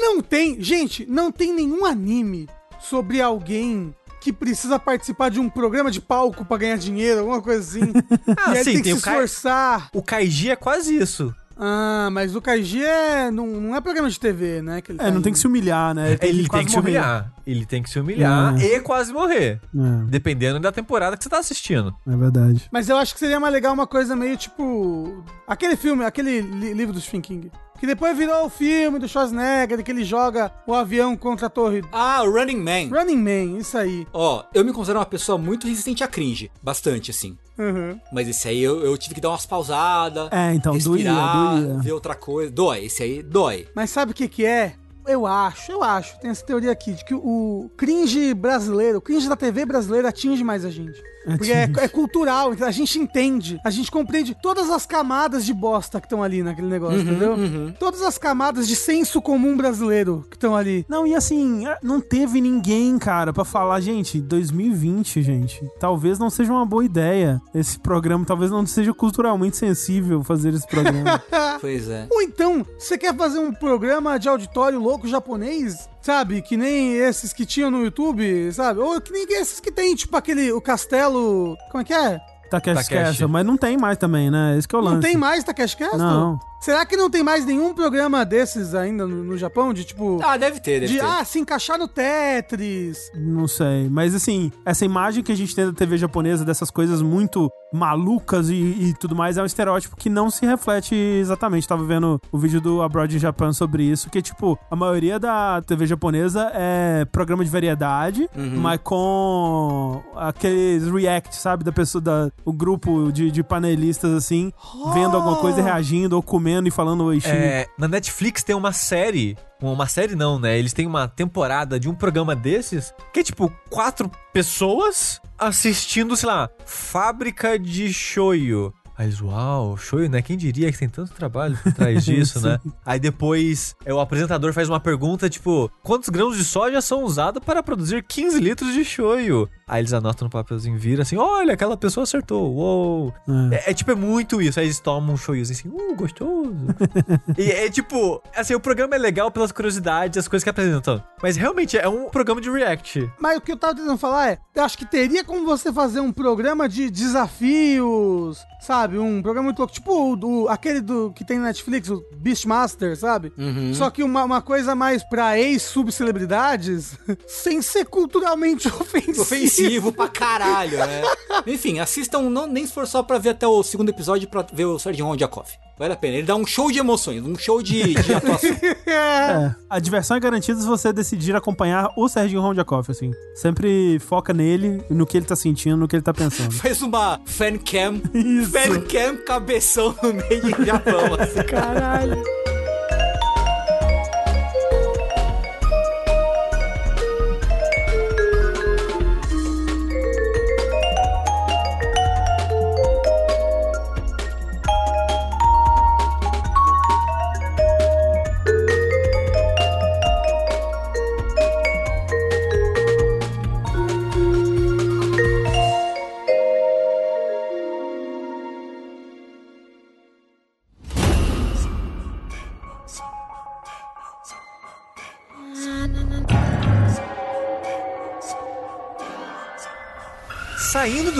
Não 0.00 0.22
tem, 0.22 0.60
gente, 0.62 1.04
não 1.06 1.30
tem 1.32 1.52
nenhum 1.52 1.84
anime 1.84 2.48
sobre 2.80 3.20
alguém 3.20 3.94
que 4.20 4.32
precisa 4.32 4.78
participar 4.78 5.28
de 5.30 5.38
um 5.38 5.48
programa 5.48 5.90
de 5.90 6.00
palco 6.00 6.44
pra 6.44 6.56
ganhar 6.56 6.76
dinheiro, 6.76 7.20
alguma 7.20 7.40
coisa 7.40 7.60
assim. 7.60 7.92
Ah, 8.36 8.52
e 8.54 8.58
aí 8.58 8.64
sim, 8.64 8.72
tem 8.72 8.76
que 8.78 8.82
tem 8.82 8.92
se 8.94 8.98
o 8.98 9.02
Kai- 9.02 9.14
esforçar. 9.14 9.88
O 9.94 10.02
Kaiji 10.02 10.50
é 10.50 10.56
quase 10.56 10.96
isso. 10.96 11.32
Ah, 11.60 12.08
mas 12.12 12.36
o 12.36 12.40
Kaiji 12.40 12.84
é, 12.84 13.32
não, 13.32 13.44
não 13.48 13.74
é 13.76 13.80
programa 13.80 14.08
de 14.08 14.18
TV, 14.20 14.62
né? 14.62 14.80
Que 14.80 14.92
ele 14.92 15.00
é, 15.00 15.04
tá 15.06 15.10
não 15.10 15.20
tem 15.20 15.32
que 15.32 15.38
se 15.40 15.46
humilhar, 15.46 15.92
né? 15.92 16.16
Ele 16.22 16.42
tem 16.42 16.46
quase 16.46 16.64
que 16.66 16.70
se 16.70 16.76
morrer. 16.76 16.88
humilhar. 16.90 17.32
Ele 17.44 17.66
tem 17.66 17.82
que 17.82 17.90
se 17.90 17.98
humilhar 17.98 18.60
É. 18.62 18.76
e 18.76 18.80
quase 18.80 19.12
morrer. 19.12 19.60
É, 19.74 20.04
Dependendo 20.08 20.60
da 20.60 20.70
temporada 20.70 21.16
que 21.16 21.24
você 21.24 21.28
tá 21.30 21.38
assistindo. 21.38 21.92
é 22.06 22.16
verdade. 22.16 22.68
Mas 22.72 22.88
eu 22.88 22.96
acho 22.96 23.12
que 23.12 23.18
seria 23.18 23.40
mais 23.40 23.52
legal 23.52 23.72
uma 23.74 23.88
coisa 23.88 24.14
meio 24.14 24.36
tipo. 24.36 25.24
Aquele 25.48 25.74
filme, 25.76 26.04
aquele 26.04 26.40
li- 26.40 26.74
livro 26.74 26.92
do 26.94 27.00
Stephen 27.00 27.20
King. 27.20 27.50
Que 27.78 27.86
depois 27.86 28.16
virou 28.16 28.46
o 28.46 28.50
filme 28.50 28.98
do 28.98 29.08
Schwarzenegger, 29.08 29.82
que 29.84 29.90
ele 29.90 30.04
joga 30.04 30.52
o 30.66 30.74
avião 30.74 31.16
contra 31.16 31.46
a 31.46 31.50
torre. 31.50 31.82
Ah, 31.92 32.22
o 32.24 32.30
Running 32.30 32.56
Man. 32.56 32.96
Running 32.96 33.16
Man, 33.16 33.58
isso 33.58 33.78
aí. 33.78 34.06
Ó, 34.12 34.42
eu 34.52 34.64
me 34.64 34.72
considero 34.72 34.98
uma 34.98 35.06
pessoa 35.06 35.38
muito 35.38 35.66
resistente 35.66 36.02
a 36.02 36.08
cringe. 36.08 36.50
Bastante, 36.62 37.10
assim. 37.10 37.38
Uhum. 37.56 37.98
Mas 38.12 38.28
esse 38.28 38.48
aí 38.48 38.62
eu, 38.62 38.84
eu 38.84 38.96
tive 38.98 39.14
que 39.14 39.20
dar 39.20 39.30
umas 39.30 39.46
pausadas. 39.46 40.28
É, 40.32 40.54
então, 40.54 40.76
doía, 40.76 41.04
respirar, 41.04 41.60
doía. 41.60 41.78
ver 41.78 41.92
outra 41.92 42.14
coisa. 42.14 42.50
Dói, 42.50 42.84
esse 42.84 43.02
aí 43.02 43.22
dói. 43.22 43.68
Mas 43.74 43.90
sabe 43.90 44.12
o 44.12 44.14
que 44.14 44.28
que 44.28 44.44
é? 44.44 44.74
Eu 45.06 45.24
acho, 45.24 45.72
eu 45.72 45.82
acho, 45.82 46.20
tem 46.20 46.30
essa 46.30 46.44
teoria 46.44 46.70
aqui, 46.70 46.92
de 46.92 47.02
que 47.02 47.14
o 47.14 47.70
cringe 47.78 48.34
brasileiro, 48.34 48.98
o 48.98 49.00
cringe 49.00 49.26
da 49.26 49.36
TV 49.36 49.64
brasileira 49.64 50.10
atinge 50.10 50.44
mais 50.44 50.66
a 50.66 50.70
gente. 50.70 51.02
Porque 51.36 51.52
é, 51.52 51.64
Atinge. 51.64 51.80
é 51.80 51.88
cultural, 51.88 52.52
a 52.60 52.70
gente 52.70 52.98
entende, 52.98 53.60
a 53.64 53.70
gente 53.70 53.90
compreende 53.90 54.36
todas 54.40 54.70
as 54.70 54.86
camadas 54.86 55.44
de 55.44 55.52
bosta 55.52 56.00
que 56.00 56.06
estão 56.06 56.22
ali 56.22 56.42
naquele 56.42 56.68
negócio, 56.68 57.00
entendeu? 57.00 57.36
Todas 57.78 58.02
as 58.02 58.16
camadas 58.18 58.66
de 58.66 58.76
senso 58.76 59.20
comum 59.20 59.56
brasileiro 59.56 60.24
que 60.30 60.36
estão 60.36 60.56
ali. 60.56 60.84
Não, 60.88 61.06
e 61.06 61.14
assim, 61.14 61.64
não 61.82 62.00
teve 62.00 62.40
ninguém, 62.40 62.98
cara, 62.98 63.32
pra 63.32 63.44
falar, 63.44 63.80
gente, 63.80 64.20
2020, 64.20 65.22
gente, 65.22 65.60
talvez 65.78 66.18
não 66.18 66.30
seja 66.30 66.52
uma 66.52 66.66
boa 66.66 66.84
ideia 66.84 67.40
esse 67.54 67.78
programa, 67.78 68.24
talvez 68.24 68.50
não 68.50 68.64
seja 68.66 68.92
culturalmente 68.94 69.56
sensível 69.56 70.22
fazer 70.22 70.54
esse 70.54 70.66
programa. 70.66 71.22
Pois 71.60 71.88
é. 71.88 72.06
Ou 72.10 72.22
então, 72.22 72.64
você 72.78 72.96
quer 72.96 73.14
fazer 73.16 73.40
um 73.40 73.52
programa 73.52 74.16
de 74.16 74.28
auditório 74.28 74.78
louco 74.78 75.08
japonês, 75.08 75.88
sabe? 76.08 76.40
Que 76.40 76.56
nem 76.56 76.94
esses 76.94 77.34
que 77.34 77.44
tinham 77.44 77.70
no 77.70 77.84
YouTube, 77.84 78.50
sabe? 78.50 78.80
Ou 78.80 78.98
que 78.98 79.12
nem 79.12 79.26
esses 79.38 79.60
que 79.60 79.70
tem, 79.70 79.94
tipo 79.94 80.16
aquele, 80.16 80.50
o 80.52 80.60
castelo... 80.60 81.54
Como 81.70 81.82
é 81.82 81.84
que 81.84 81.92
é? 81.92 82.18
Takeshi. 82.50 82.88
Castle, 82.88 83.28
mas 83.28 83.44
não 83.44 83.58
tem 83.58 83.76
mais 83.76 83.98
também, 83.98 84.30
né? 84.30 84.56
Esse 84.56 84.66
que 84.66 84.74
é 84.74 84.78
o 84.78 84.80
lance. 84.80 84.94
Não 84.94 85.02
tem 85.02 85.18
mais 85.18 85.44
Takeshi 85.44 85.76
Castle? 85.76 85.98
Não. 85.98 86.40
Será 86.60 86.84
que 86.84 86.96
não 86.96 87.08
tem 87.08 87.22
mais 87.22 87.46
nenhum 87.46 87.72
programa 87.72 88.24
desses 88.24 88.74
ainda 88.74 89.06
no, 89.06 89.22
no 89.22 89.38
Japão? 89.38 89.72
De 89.72 89.84
tipo. 89.84 90.20
Ah, 90.22 90.36
deve 90.36 90.58
ter, 90.60 90.80
deve 90.80 90.92
de 90.92 90.98
ter. 90.98 91.04
ah, 91.04 91.24
se 91.24 91.38
encaixar 91.38 91.78
no 91.78 91.86
Tetris. 91.86 92.98
Não 93.14 93.46
sei. 93.46 93.88
Mas 93.88 94.14
assim, 94.14 94.50
essa 94.64 94.84
imagem 94.84 95.22
que 95.22 95.30
a 95.30 95.36
gente 95.36 95.54
tem 95.54 95.66
da 95.66 95.72
TV 95.72 95.96
japonesa, 95.96 96.44
dessas 96.44 96.70
coisas 96.70 97.00
muito 97.00 97.48
malucas 97.72 98.48
e, 98.48 98.54
e 98.54 98.94
tudo 98.94 99.14
mais, 99.14 99.36
é 99.36 99.42
um 99.42 99.46
estereótipo 99.46 99.94
que 99.94 100.10
não 100.10 100.30
se 100.30 100.44
reflete 100.44 100.94
exatamente. 100.94 101.68
Tava 101.68 101.84
vendo 101.84 102.20
o 102.32 102.38
vídeo 102.38 102.60
do 102.60 102.82
Abroad 102.82 103.18
Japan 103.18 103.52
sobre 103.52 103.84
isso, 103.84 104.10
que 104.10 104.20
tipo, 104.20 104.58
a 104.70 104.74
maioria 104.74 105.18
da 105.18 105.62
TV 105.62 105.86
japonesa 105.86 106.50
é 106.54 107.04
programa 107.04 107.44
de 107.44 107.50
variedade, 107.50 108.28
mas 108.34 108.80
com 108.82 110.02
aqueles 110.16 110.88
react, 110.90 111.36
sabe? 111.36 111.62
Da 111.62 111.70
pessoa, 111.72 112.02
da, 112.02 112.32
o 112.44 112.52
grupo 112.52 113.12
de, 113.12 113.30
de 113.30 113.42
panelistas 113.42 114.12
assim, 114.12 114.52
vendo 114.92 115.16
alguma 115.16 115.36
coisa, 115.36 115.60
e 115.60 115.62
reagindo, 115.62 116.16
ou 116.16 116.22
comendo 116.22 116.47
e 116.48 116.70
falando 116.70 117.04
oi. 117.04 117.20
É, 117.24 117.66
na 117.78 117.88
Netflix 117.88 118.42
tem 118.42 118.54
uma 118.54 118.72
série. 118.72 119.36
Uma 119.60 119.86
série 119.86 120.14
não, 120.14 120.38
né? 120.38 120.58
Eles 120.58 120.72
têm 120.72 120.86
uma 120.86 121.08
temporada 121.08 121.78
de 121.78 121.88
um 121.88 121.94
programa 121.94 122.34
desses 122.34 122.94
que 123.12 123.20
é 123.20 123.22
tipo 123.22 123.52
quatro 123.68 124.10
pessoas 124.32 125.20
assistindo, 125.38 126.16
sei 126.16 126.28
lá, 126.28 126.48
fábrica 126.64 127.58
de 127.58 127.92
shoyu. 127.92 128.72
Aí 128.96 129.06
eles, 129.06 129.20
uau, 129.20 129.76
shoyu, 129.76 130.10
né? 130.10 130.20
Quem 130.20 130.36
diria 130.36 130.72
que 130.72 130.78
tem 130.78 130.88
tanto 130.88 131.12
trabalho 131.12 131.56
por 131.62 131.72
trás 131.72 132.02
disso, 132.04 132.40
né? 132.40 132.58
Aí 132.84 132.98
depois 132.98 133.76
é, 133.84 133.94
o 133.94 134.00
apresentador 134.00 134.52
faz 134.52 134.68
uma 134.68 134.80
pergunta, 134.80 135.30
tipo, 135.30 135.70
quantos 135.84 136.08
grãos 136.08 136.36
de 136.36 136.44
soja 136.44 136.80
são 136.80 137.04
usados 137.04 137.42
para 137.44 137.62
produzir 137.62 138.02
15 138.02 138.40
litros 138.40 138.74
de 138.74 138.84
shoyu? 138.84 139.48
Aí 139.68 139.82
eles 139.82 139.92
anotam 139.92 140.26
no 140.26 140.30
papelzinho, 140.30 140.78
vira 140.78 141.02
assim, 141.02 141.16
olha, 141.16 141.52
aquela 141.52 141.76
pessoa 141.76 142.04
acertou, 142.04 142.54
uou. 142.54 143.14
É, 143.52 143.70
é 143.70 143.74
tipo, 143.74 143.90
é 143.90 143.94
muito 143.94 144.40
isso. 144.40 144.58
Aí 144.58 144.66
eles 144.66 144.80
tomam 144.80 145.14
um 145.14 145.16
shoyuzinho 145.16 145.58
assim, 145.58 145.68
uh, 145.68 145.94
gostoso. 145.94 146.56
e 147.36 147.50
é 147.50 147.68
tipo, 147.68 148.22
assim, 148.34 148.54
o 148.54 148.60
programa 148.60 148.94
é 148.94 148.98
legal 148.98 149.30
pelas 149.30 149.52
curiosidades, 149.52 150.16
as 150.16 150.26
coisas 150.26 150.42
que 150.42 150.50
apresentam. 150.50 151.02
Mas 151.22 151.36
realmente 151.36 151.76
é 151.76 151.88
um 151.88 152.08
programa 152.08 152.40
de 152.40 152.50
react. 152.50 153.10
Mas 153.20 153.36
o 153.36 153.40
que 153.40 153.52
eu 153.52 153.56
tava 153.56 153.74
tentando 153.74 153.98
falar 153.98 154.30
é, 154.30 154.38
eu 154.54 154.64
acho 154.64 154.78
que 154.78 154.86
teria 154.86 155.22
como 155.22 155.44
você 155.44 155.72
fazer 155.72 156.00
um 156.00 156.12
programa 156.12 156.68
de 156.68 156.90
desafios, 156.90 158.38
sabe? 158.60 158.98
Um 158.98 159.20
programa 159.20 159.46
muito 159.46 159.58
louco, 159.58 159.72
tipo 159.72 160.12
o 160.12 160.16
do, 160.16 160.48
aquele 160.48 160.80
do 160.80 161.12
que 161.12 161.24
tem 161.24 161.38
na 161.38 161.46
Netflix, 161.46 161.90
o 161.90 162.02
Beastmaster, 162.16 162.96
sabe? 162.96 163.32
Só 163.74 163.90
que 163.90 164.02
uma, 164.02 164.24
uma 164.24 164.40
coisa 164.40 164.74
mais 164.74 165.02
pra 165.04 165.38
ex-subcelebridades, 165.38 166.96
sem 167.26 167.60
ser 167.60 167.84
culturalmente 167.84 168.68
ofensivo. 168.80 169.22
Ofensivo 169.22 169.57
pra 169.92 170.08
caralho, 170.08 170.78
né? 170.78 171.02
Enfim, 171.46 171.78
assistam, 171.78 172.22
não, 172.22 172.46
nem 172.46 172.66
se 172.66 172.72
for 172.72 172.86
só 172.86 173.02
pra 173.02 173.18
ver 173.18 173.30
até 173.30 173.46
o 173.46 173.62
segundo 173.62 173.88
episódio 173.88 174.28
pra 174.28 174.44
ver 174.52 174.64
o 174.66 174.78
Serginho 174.78 175.06
Rondjakov. 175.06 175.46
Vale 175.78 175.92
a 175.92 175.96
pena. 175.96 176.16
Ele 176.16 176.26
dá 176.26 176.34
um 176.34 176.44
show 176.44 176.72
de 176.72 176.78
emoções, 176.78 177.24
um 177.24 177.36
show 177.36 177.62
de, 177.62 177.94
de 177.94 178.14
atuação. 178.14 178.50
É, 178.86 179.54
a 179.70 179.78
diversão 179.78 180.16
é 180.16 180.20
garantida 180.20 180.58
se 180.58 180.66
você 180.66 180.92
decidir 180.92 181.36
acompanhar 181.36 181.90
o 181.96 182.08
Serginho 182.08 182.40
Rondjakov, 182.40 182.90
assim. 182.90 183.12
Sempre 183.34 183.98
foca 184.00 184.32
nele, 184.32 184.82
no 184.90 185.06
que 185.06 185.16
ele 185.16 185.26
tá 185.26 185.36
sentindo, 185.36 185.76
no 185.76 185.86
que 185.86 185.94
ele 185.94 186.02
tá 186.02 186.12
pensando. 186.12 186.52
Faz 186.56 186.82
uma 186.82 187.20
fan 187.26 187.58
cam, 187.58 188.00
Isso. 188.14 188.50
fan 188.50 188.80
cam 188.80 189.16
cabeção 189.24 189.94
no 190.02 190.14
meio 190.14 190.42
de 190.42 190.64
Japão, 190.64 191.14
assim. 191.18 191.42
Caralho. 191.44 192.22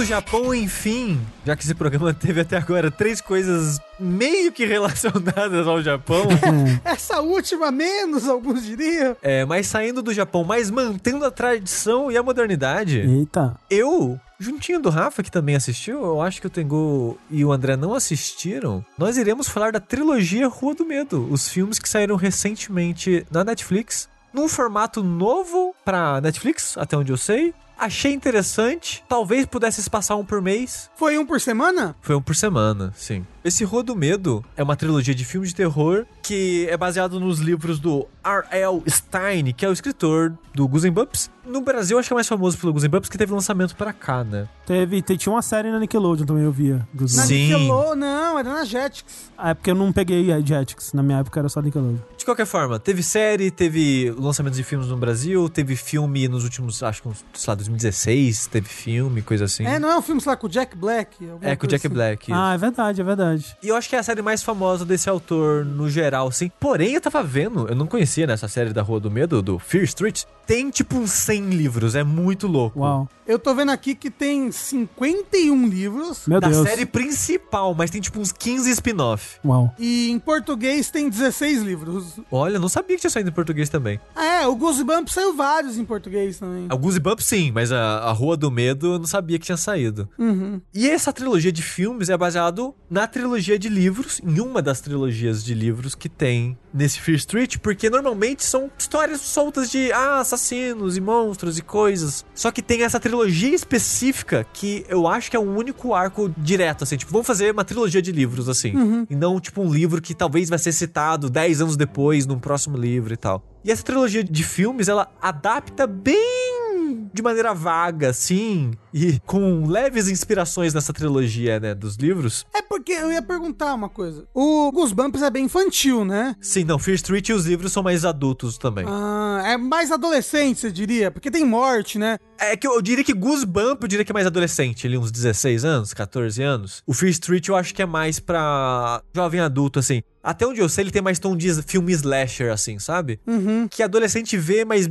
Japão, 0.09 0.55
enfim, 0.55 1.21
já 1.45 1.55
que 1.55 1.63
esse 1.63 1.75
programa 1.75 2.15
teve 2.15 2.41
até 2.41 2.57
agora 2.57 2.91
três 2.91 3.21
coisas 3.21 3.79
meio 4.01 4.51
que 4.51 4.65
relacionadas 4.65 5.67
ao 5.67 5.83
Japão, 5.83 6.25
Essa 6.83 7.21
última 7.21 7.71
menos, 7.71 8.27
alguns 8.27 8.65
diriam. 8.65 9.15
é, 9.23 9.45
mas 9.45 9.67
saindo 9.67 10.01
do 10.01 10.15
Japão, 10.15 10.45
mas 10.45 10.71
mantendo 10.71 11.27
a 11.27 11.31
tradição 11.31 12.11
e 12.11 12.17
a 12.17 12.23
modernidade, 12.23 13.01
Eita. 13.01 13.55
eu, 13.69 14.19
juntinho 14.41 14.81
do 14.81 14.89
Rafa, 14.89 15.23
que 15.23 15.31
também 15.31 15.55
assistiu, 15.57 16.03
eu 16.03 16.23
acho 16.23 16.41
que 16.41 16.47
o 16.47 16.51
Tengu 16.51 17.19
e 17.31 17.45
o 17.45 17.53
André 17.53 17.77
não 17.77 17.93
assistiram, 17.93 18.83
nós 18.97 19.19
iremos 19.19 19.47
falar 19.47 19.73
da 19.73 19.81
trilogia 19.81 20.49
Rua 20.49 20.75
do 20.75 20.87
Medo, 20.87 21.29
os 21.31 21.51
filmes 21.51 21.79
que 21.79 21.89
saíram 21.89 22.17
recentemente 22.17 23.27
na 23.31 23.45
Netflix, 23.45 24.09
num 24.33 24.49
formato 24.49 25.03
novo 25.03 25.75
pra 25.85 26.19
Netflix, 26.23 26.79
até 26.79 26.97
onde 26.97 27.13
eu 27.13 27.17
sei. 27.19 27.53
Achei 27.79 28.13
interessante, 28.13 29.05
talvez 29.09 29.47
pudesse 29.47 29.83
se 29.83 29.89
passar 29.89 30.17
um 30.17 30.25
por 30.25 30.43
mês, 30.43 30.91
Foi 30.97 31.17
um 31.17 31.25
por 31.25 31.41
semana? 31.41 31.95
Foi 32.01 32.17
um 32.17 32.21
por 32.23 32.35
semana, 32.35 32.93
sim. 32.97 33.25
Esse 33.45 33.65
Rua 33.65 33.83
do 33.83 33.95
Medo 33.95 34.45
é 34.57 34.63
uma 34.63 34.75
trilogia 34.77 35.15
de 35.15 35.25
filmes 35.25 35.51
de 35.51 35.55
terror 35.55 36.05
que 36.23 36.67
é 36.69 36.77
baseado 36.77 37.19
nos 37.21 37.39
livros 37.39 37.79
do 37.79 38.07
R.L. 38.23 38.83
Stein, 38.89 39.53
que 39.55 39.65
é 39.65 39.69
o 39.69 39.73
escritor 39.73 40.37
do 40.55 40.67
Goosebumps. 40.69 41.31
No 41.47 41.61
Brasil, 41.63 41.99
acho 41.99 42.09
que 42.09 42.13
é 42.13 42.17
mais 42.17 42.29
famoso 42.29 42.59
pelo 42.59 42.73
Goosebumps, 42.75 43.09
que 43.09 43.17
teve 43.17 43.33
lançamento 43.33 43.75
pra 43.75 43.93
cá, 43.93 44.23
né? 44.25 44.47
Teve, 44.67 45.01
te- 45.01 45.17
tinha 45.17 45.33
uma 45.33 45.41
série 45.41 45.71
na 45.71 45.79
Nickelodeon 45.79 46.27
também, 46.27 46.43
eu 46.45 46.53
via. 46.53 46.87
Dos 46.93 47.15
Na 47.17 47.23
Sim. 47.25 47.47
Nickelô- 47.55 47.95
não, 47.95 48.39
era 48.39 48.53
na 48.53 48.65
Jetix. 48.67 49.31
Ah, 49.39 49.51
é 49.51 49.55
porque 49.55 49.71
eu 49.71 49.75
não 49.75 49.93
peguei 49.93 50.31
a 50.31 50.41
Jetix. 50.41 50.93
Na 50.93 51.03
minha 51.03 51.21
época 51.21 51.41
era 51.41 51.49
só 51.49 51.63
Nickelodeon. 51.63 51.97
De 52.29 52.31
qualquer 52.31 52.45
forma, 52.45 52.79
teve 52.79 53.03
série, 53.03 53.51
teve 53.51 54.15
lançamento 54.19 54.53
de 54.53 54.63
filmes 54.63 54.89
no 54.89 54.99
Brasil, 54.99 55.49
teve 55.49 55.75
filme 55.75 56.29
nos 56.29 56.45
últimos, 56.45 56.83
acho 56.83 57.01
que, 57.01 57.09
uns, 57.09 57.25
sei 57.33 57.51
lá, 57.51 57.55
2016, 57.55 58.49
teve 58.49 58.69
filme, 58.69 59.23
coisa 59.23 59.47
assim. 59.47 59.65
É, 59.65 59.79
não 59.79 59.91
é 59.91 59.97
um 59.97 60.03
filme, 60.03 60.21
sei 60.21 60.29
lá, 60.29 60.37
com 60.37 60.47
o 60.47 60.51
Jack 60.51 60.77
Black? 60.77 61.17
É, 61.41 61.57
com 61.57 61.65
o 61.65 61.69
Jack 61.71 61.87
assim. 61.87 61.95
Black. 61.95 62.31
Ah, 62.31 62.53
é 62.53 62.59
verdade, 62.59 63.01
é 63.01 63.05
verdade. 63.05 63.57
E 63.63 63.69
eu 63.69 63.77
acho 63.77 63.89
que 63.89 63.97
é 63.97 63.99
a 63.99 64.03
série 64.03 64.21
mais 64.21 64.43
famosa 64.43 64.85
desse 64.85 65.09
autor 65.09 65.65
no 65.65 65.89
geral, 65.89 66.31
sim. 66.31 66.53
Porém, 66.61 66.93
eu 66.93 67.01
tava 67.01 67.23
vendo, 67.23 67.67
eu 67.67 67.75
não 67.75 67.87
conhecia 67.87 68.27
nessa 68.27 68.47
série 68.47 68.75
da 68.75 68.83
Rua 68.83 69.01
do 69.01 69.11
Medo, 69.11 69.41
do 69.41 69.59
Fear 69.59 69.85
Street, 69.85 70.25
tem 70.49 70.71
tipo 70.71 70.97
uns 70.97 71.13
100 71.13 71.51
livros, 71.51 71.95
é 71.95 72.03
muito 72.03 72.47
louco. 72.47 72.81
Uau. 72.81 73.07
Eu 73.27 73.39
tô 73.39 73.55
vendo 73.55 73.71
aqui 73.71 73.95
que 73.95 74.11
tem 74.11 74.51
51 74.51 75.69
livros. 75.69 76.27
Meu 76.27 76.41
da 76.41 76.49
Deus. 76.49 76.67
série 76.67 76.87
principal, 76.87 77.75
mas 77.75 77.91
tem 77.91 78.01
tipo 78.01 78.19
uns 78.19 78.33
15 78.33 78.71
spin-off. 78.71 79.39
Uau. 79.45 79.71
E 79.79 80.11
em 80.11 80.19
português 80.19 80.91
tem 80.91 81.11
16 81.11 81.61
livros. 81.61 82.19
Olha, 82.33 82.57
eu 82.57 82.61
não 82.61 82.71
sabia 82.71 82.97
que 82.97 83.03
tinha 83.03 83.11
saído 83.11 83.29
em 83.29 83.33
português 83.33 83.69
também. 83.69 84.01
Ah, 84.17 84.25
é, 84.25 84.47
o 84.47 84.57
Goosebumps 84.57 85.13
saiu 85.13 85.37
vários 85.37 85.77
em 85.77 85.85
português 85.85 86.39
também. 86.39 86.67
A 86.71 86.75
Goosebumps 86.75 87.27
sim, 87.27 87.53
mas 87.53 87.71
a, 87.71 87.99
a 87.99 88.13
Rua 88.13 88.35
do 88.35 88.51
Medo 88.51 88.95
eu 88.95 88.99
não 88.99 89.07
sabia 89.07 89.39
que 89.39 89.45
tinha 89.45 89.59
saído. 89.59 90.09
Uhum. 90.19 90.59
E 90.73 90.89
essa 90.89 91.13
trilogia 91.13 91.53
de 91.53 91.61
filmes 91.63 92.09
é 92.09 92.17
baseado 92.17 92.75
na 92.89 93.07
trilogia 93.07 93.59
de 93.59 93.69
livros, 93.69 94.23
em 94.25 94.41
uma 94.41 94.63
das 94.63 94.81
trilogias 94.81 95.45
de 95.45 95.53
livros 95.53 95.95
que 95.95 96.09
tem 96.09 96.57
nesse 96.73 96.99
Fear 96.99 97.17
Street, 97.19 97.59
porque 97.59 97.91
normalmente 97.91 98.43
são 98.43 98.71
histórias 98.79 99.21
soltas 99.21 99.71
de 99.71 99.93
ah, 99.93 100.25
assassinos 100.39 100.97
e 100.97 101.01
monstros 101.01 101.59
e 101.59 101.63
coisas. 101.63 102.25
Só 102.35 102.51
que 102.51 102.63
tem 102.63 102.83
essa 102.83 103.01
trilogia 103.01 103.55
específica 103.55 104.47
que 104.53 104.85
eu 104.89 105.07
acho 105.07 105.31
que 105.31 105.37
é 105.37 105.41
o 105.41 105.43
único 105.43 105.93
arco 105.95 106.33
direto, 106.39 106.85
assim, 106.85 106.97
tipo, 106.97 107.11
vamos 107.13 107.27
fazer 107.27 107.53
uma 107.53 107.65
trilogia 107.65 108.01
de 108.01 108.13
livros, 108.13 108.49
assim. 108.49 108.73
E 109.11 109.17
não, 109.17 109.41
tipo, 109.41 109.61
um 109.61 109.71
livro 109.73 110.01
que 110.01 110.15
talvez 110.15 110.49
vai 110.49 110.59
ser 110.59 110.73
citado 110.73 111.29
10 111.29 111.61
anos 111.61 111.77
depois 111.77 112.25
num 112.27 112.39
próximo 112.39 112.77
livro 112.77 113.13
e 113.13 113.17
tal. 113.17 113.43
E 113.65 113.71
essa 113.73 113.83
trilogia 113.83 114.23
de 114.23 114.45
filmes, 114.45 114.89
ela 114.89 115.11
adapta 115.21 115.87
bem 115.87 116.98
de 117.13 117.23
maneira 117.23 117.55
vaga, 117.55 118.11
assim, 118.11 118.73
e 118.93 119.19
com 119.27 119.67
leves 119.67 120.09
inspirações 120.09 120.75
nessa 120.75 120.93
trilogia, 120.93 121.61
né, 121.61 121.75
dos 121.75 121.97
livros. 121.97 122.47
É 122.55 122.63
porque 122.63 122.93
eu 122.93 123.11
ia 123.13 123.23
perguntar 123.23 123.75
uma 123.75 123.89
coisa. 123.89 124.27
O 124.35 124.71
Goosebumps 124.73 125.23
é 125.23 125.31
bem 125.31 125.45
infantil, 125.45 126.05
né? 126.05 126.35
Sim, 126.41 126.65
não, 126.65 126.79
Fear 126.79 126.97
Street 126.97 127.29
e 127.29 127.33
os 127.33 127.47
livros 127.47 127.73
são 127.73 127.83
mais 127.83 128.05
adultos 128.05 128.59
também. 128.59 128.85
Ah, 128.89 129.43
é 129.45 129.57
mais 129.57 129.91
adolescente, 129.91 130.61
você 130.61 130.71
diria? 130.71 131.11
Porque 131.11 131.31
tem 131.31 131.45
morte, 131.45 131.99
né? 131.99 132.19
É 132.39 132.57
que 132.57 132.67
eu, 132.67 132.75
eu 132.75 132.83
diria 132.83 133.05
que 133.05 133.13
Goosebump, 133.13 133.83
eu 133.83 133.89
diria 133.89 134.05
que 134.05 134.13
é 134.13 134.15
mais 134.15 134.27
adolescente, 134.27 134.87
ali 134.87 134.97
uns 134.97 135.11
16 135.11 135.65
anos, 135.65 135.93
14 135.93 136.43
anos. 136.43 136.83
O 136.87 136.95
Fear 136.95 137.11
Street 137.11 137.49
eu 137.49 137.57
acho 137.57 137.75
que 137.75 137.83
é 137.83 137.87
mais 137.87 138.21
pra 138.21 139.03
jovem 139.15 139.41
adulto, 139.41 139.79
assim. 139.79 140.03
Até 140.23 140.47
onde 140.47 140.61
eu 140.61 140.69
sei, 140.69 140.85
ele 140.85 140.91
tem 140.91 141.01
mais 141.01 141.19
tom 141.19 141.37
de 141.37 141.63
filme 141.63 141.93
slasher, 141.93 142.53
assim, 142.53 142.79
sabe? 142.79 143.19
Uhum. 143.27 143.67
Que 143.67 143.83
adolescente 143.83 144.37
vê, 144.37 144.65
mas 144.65 144.87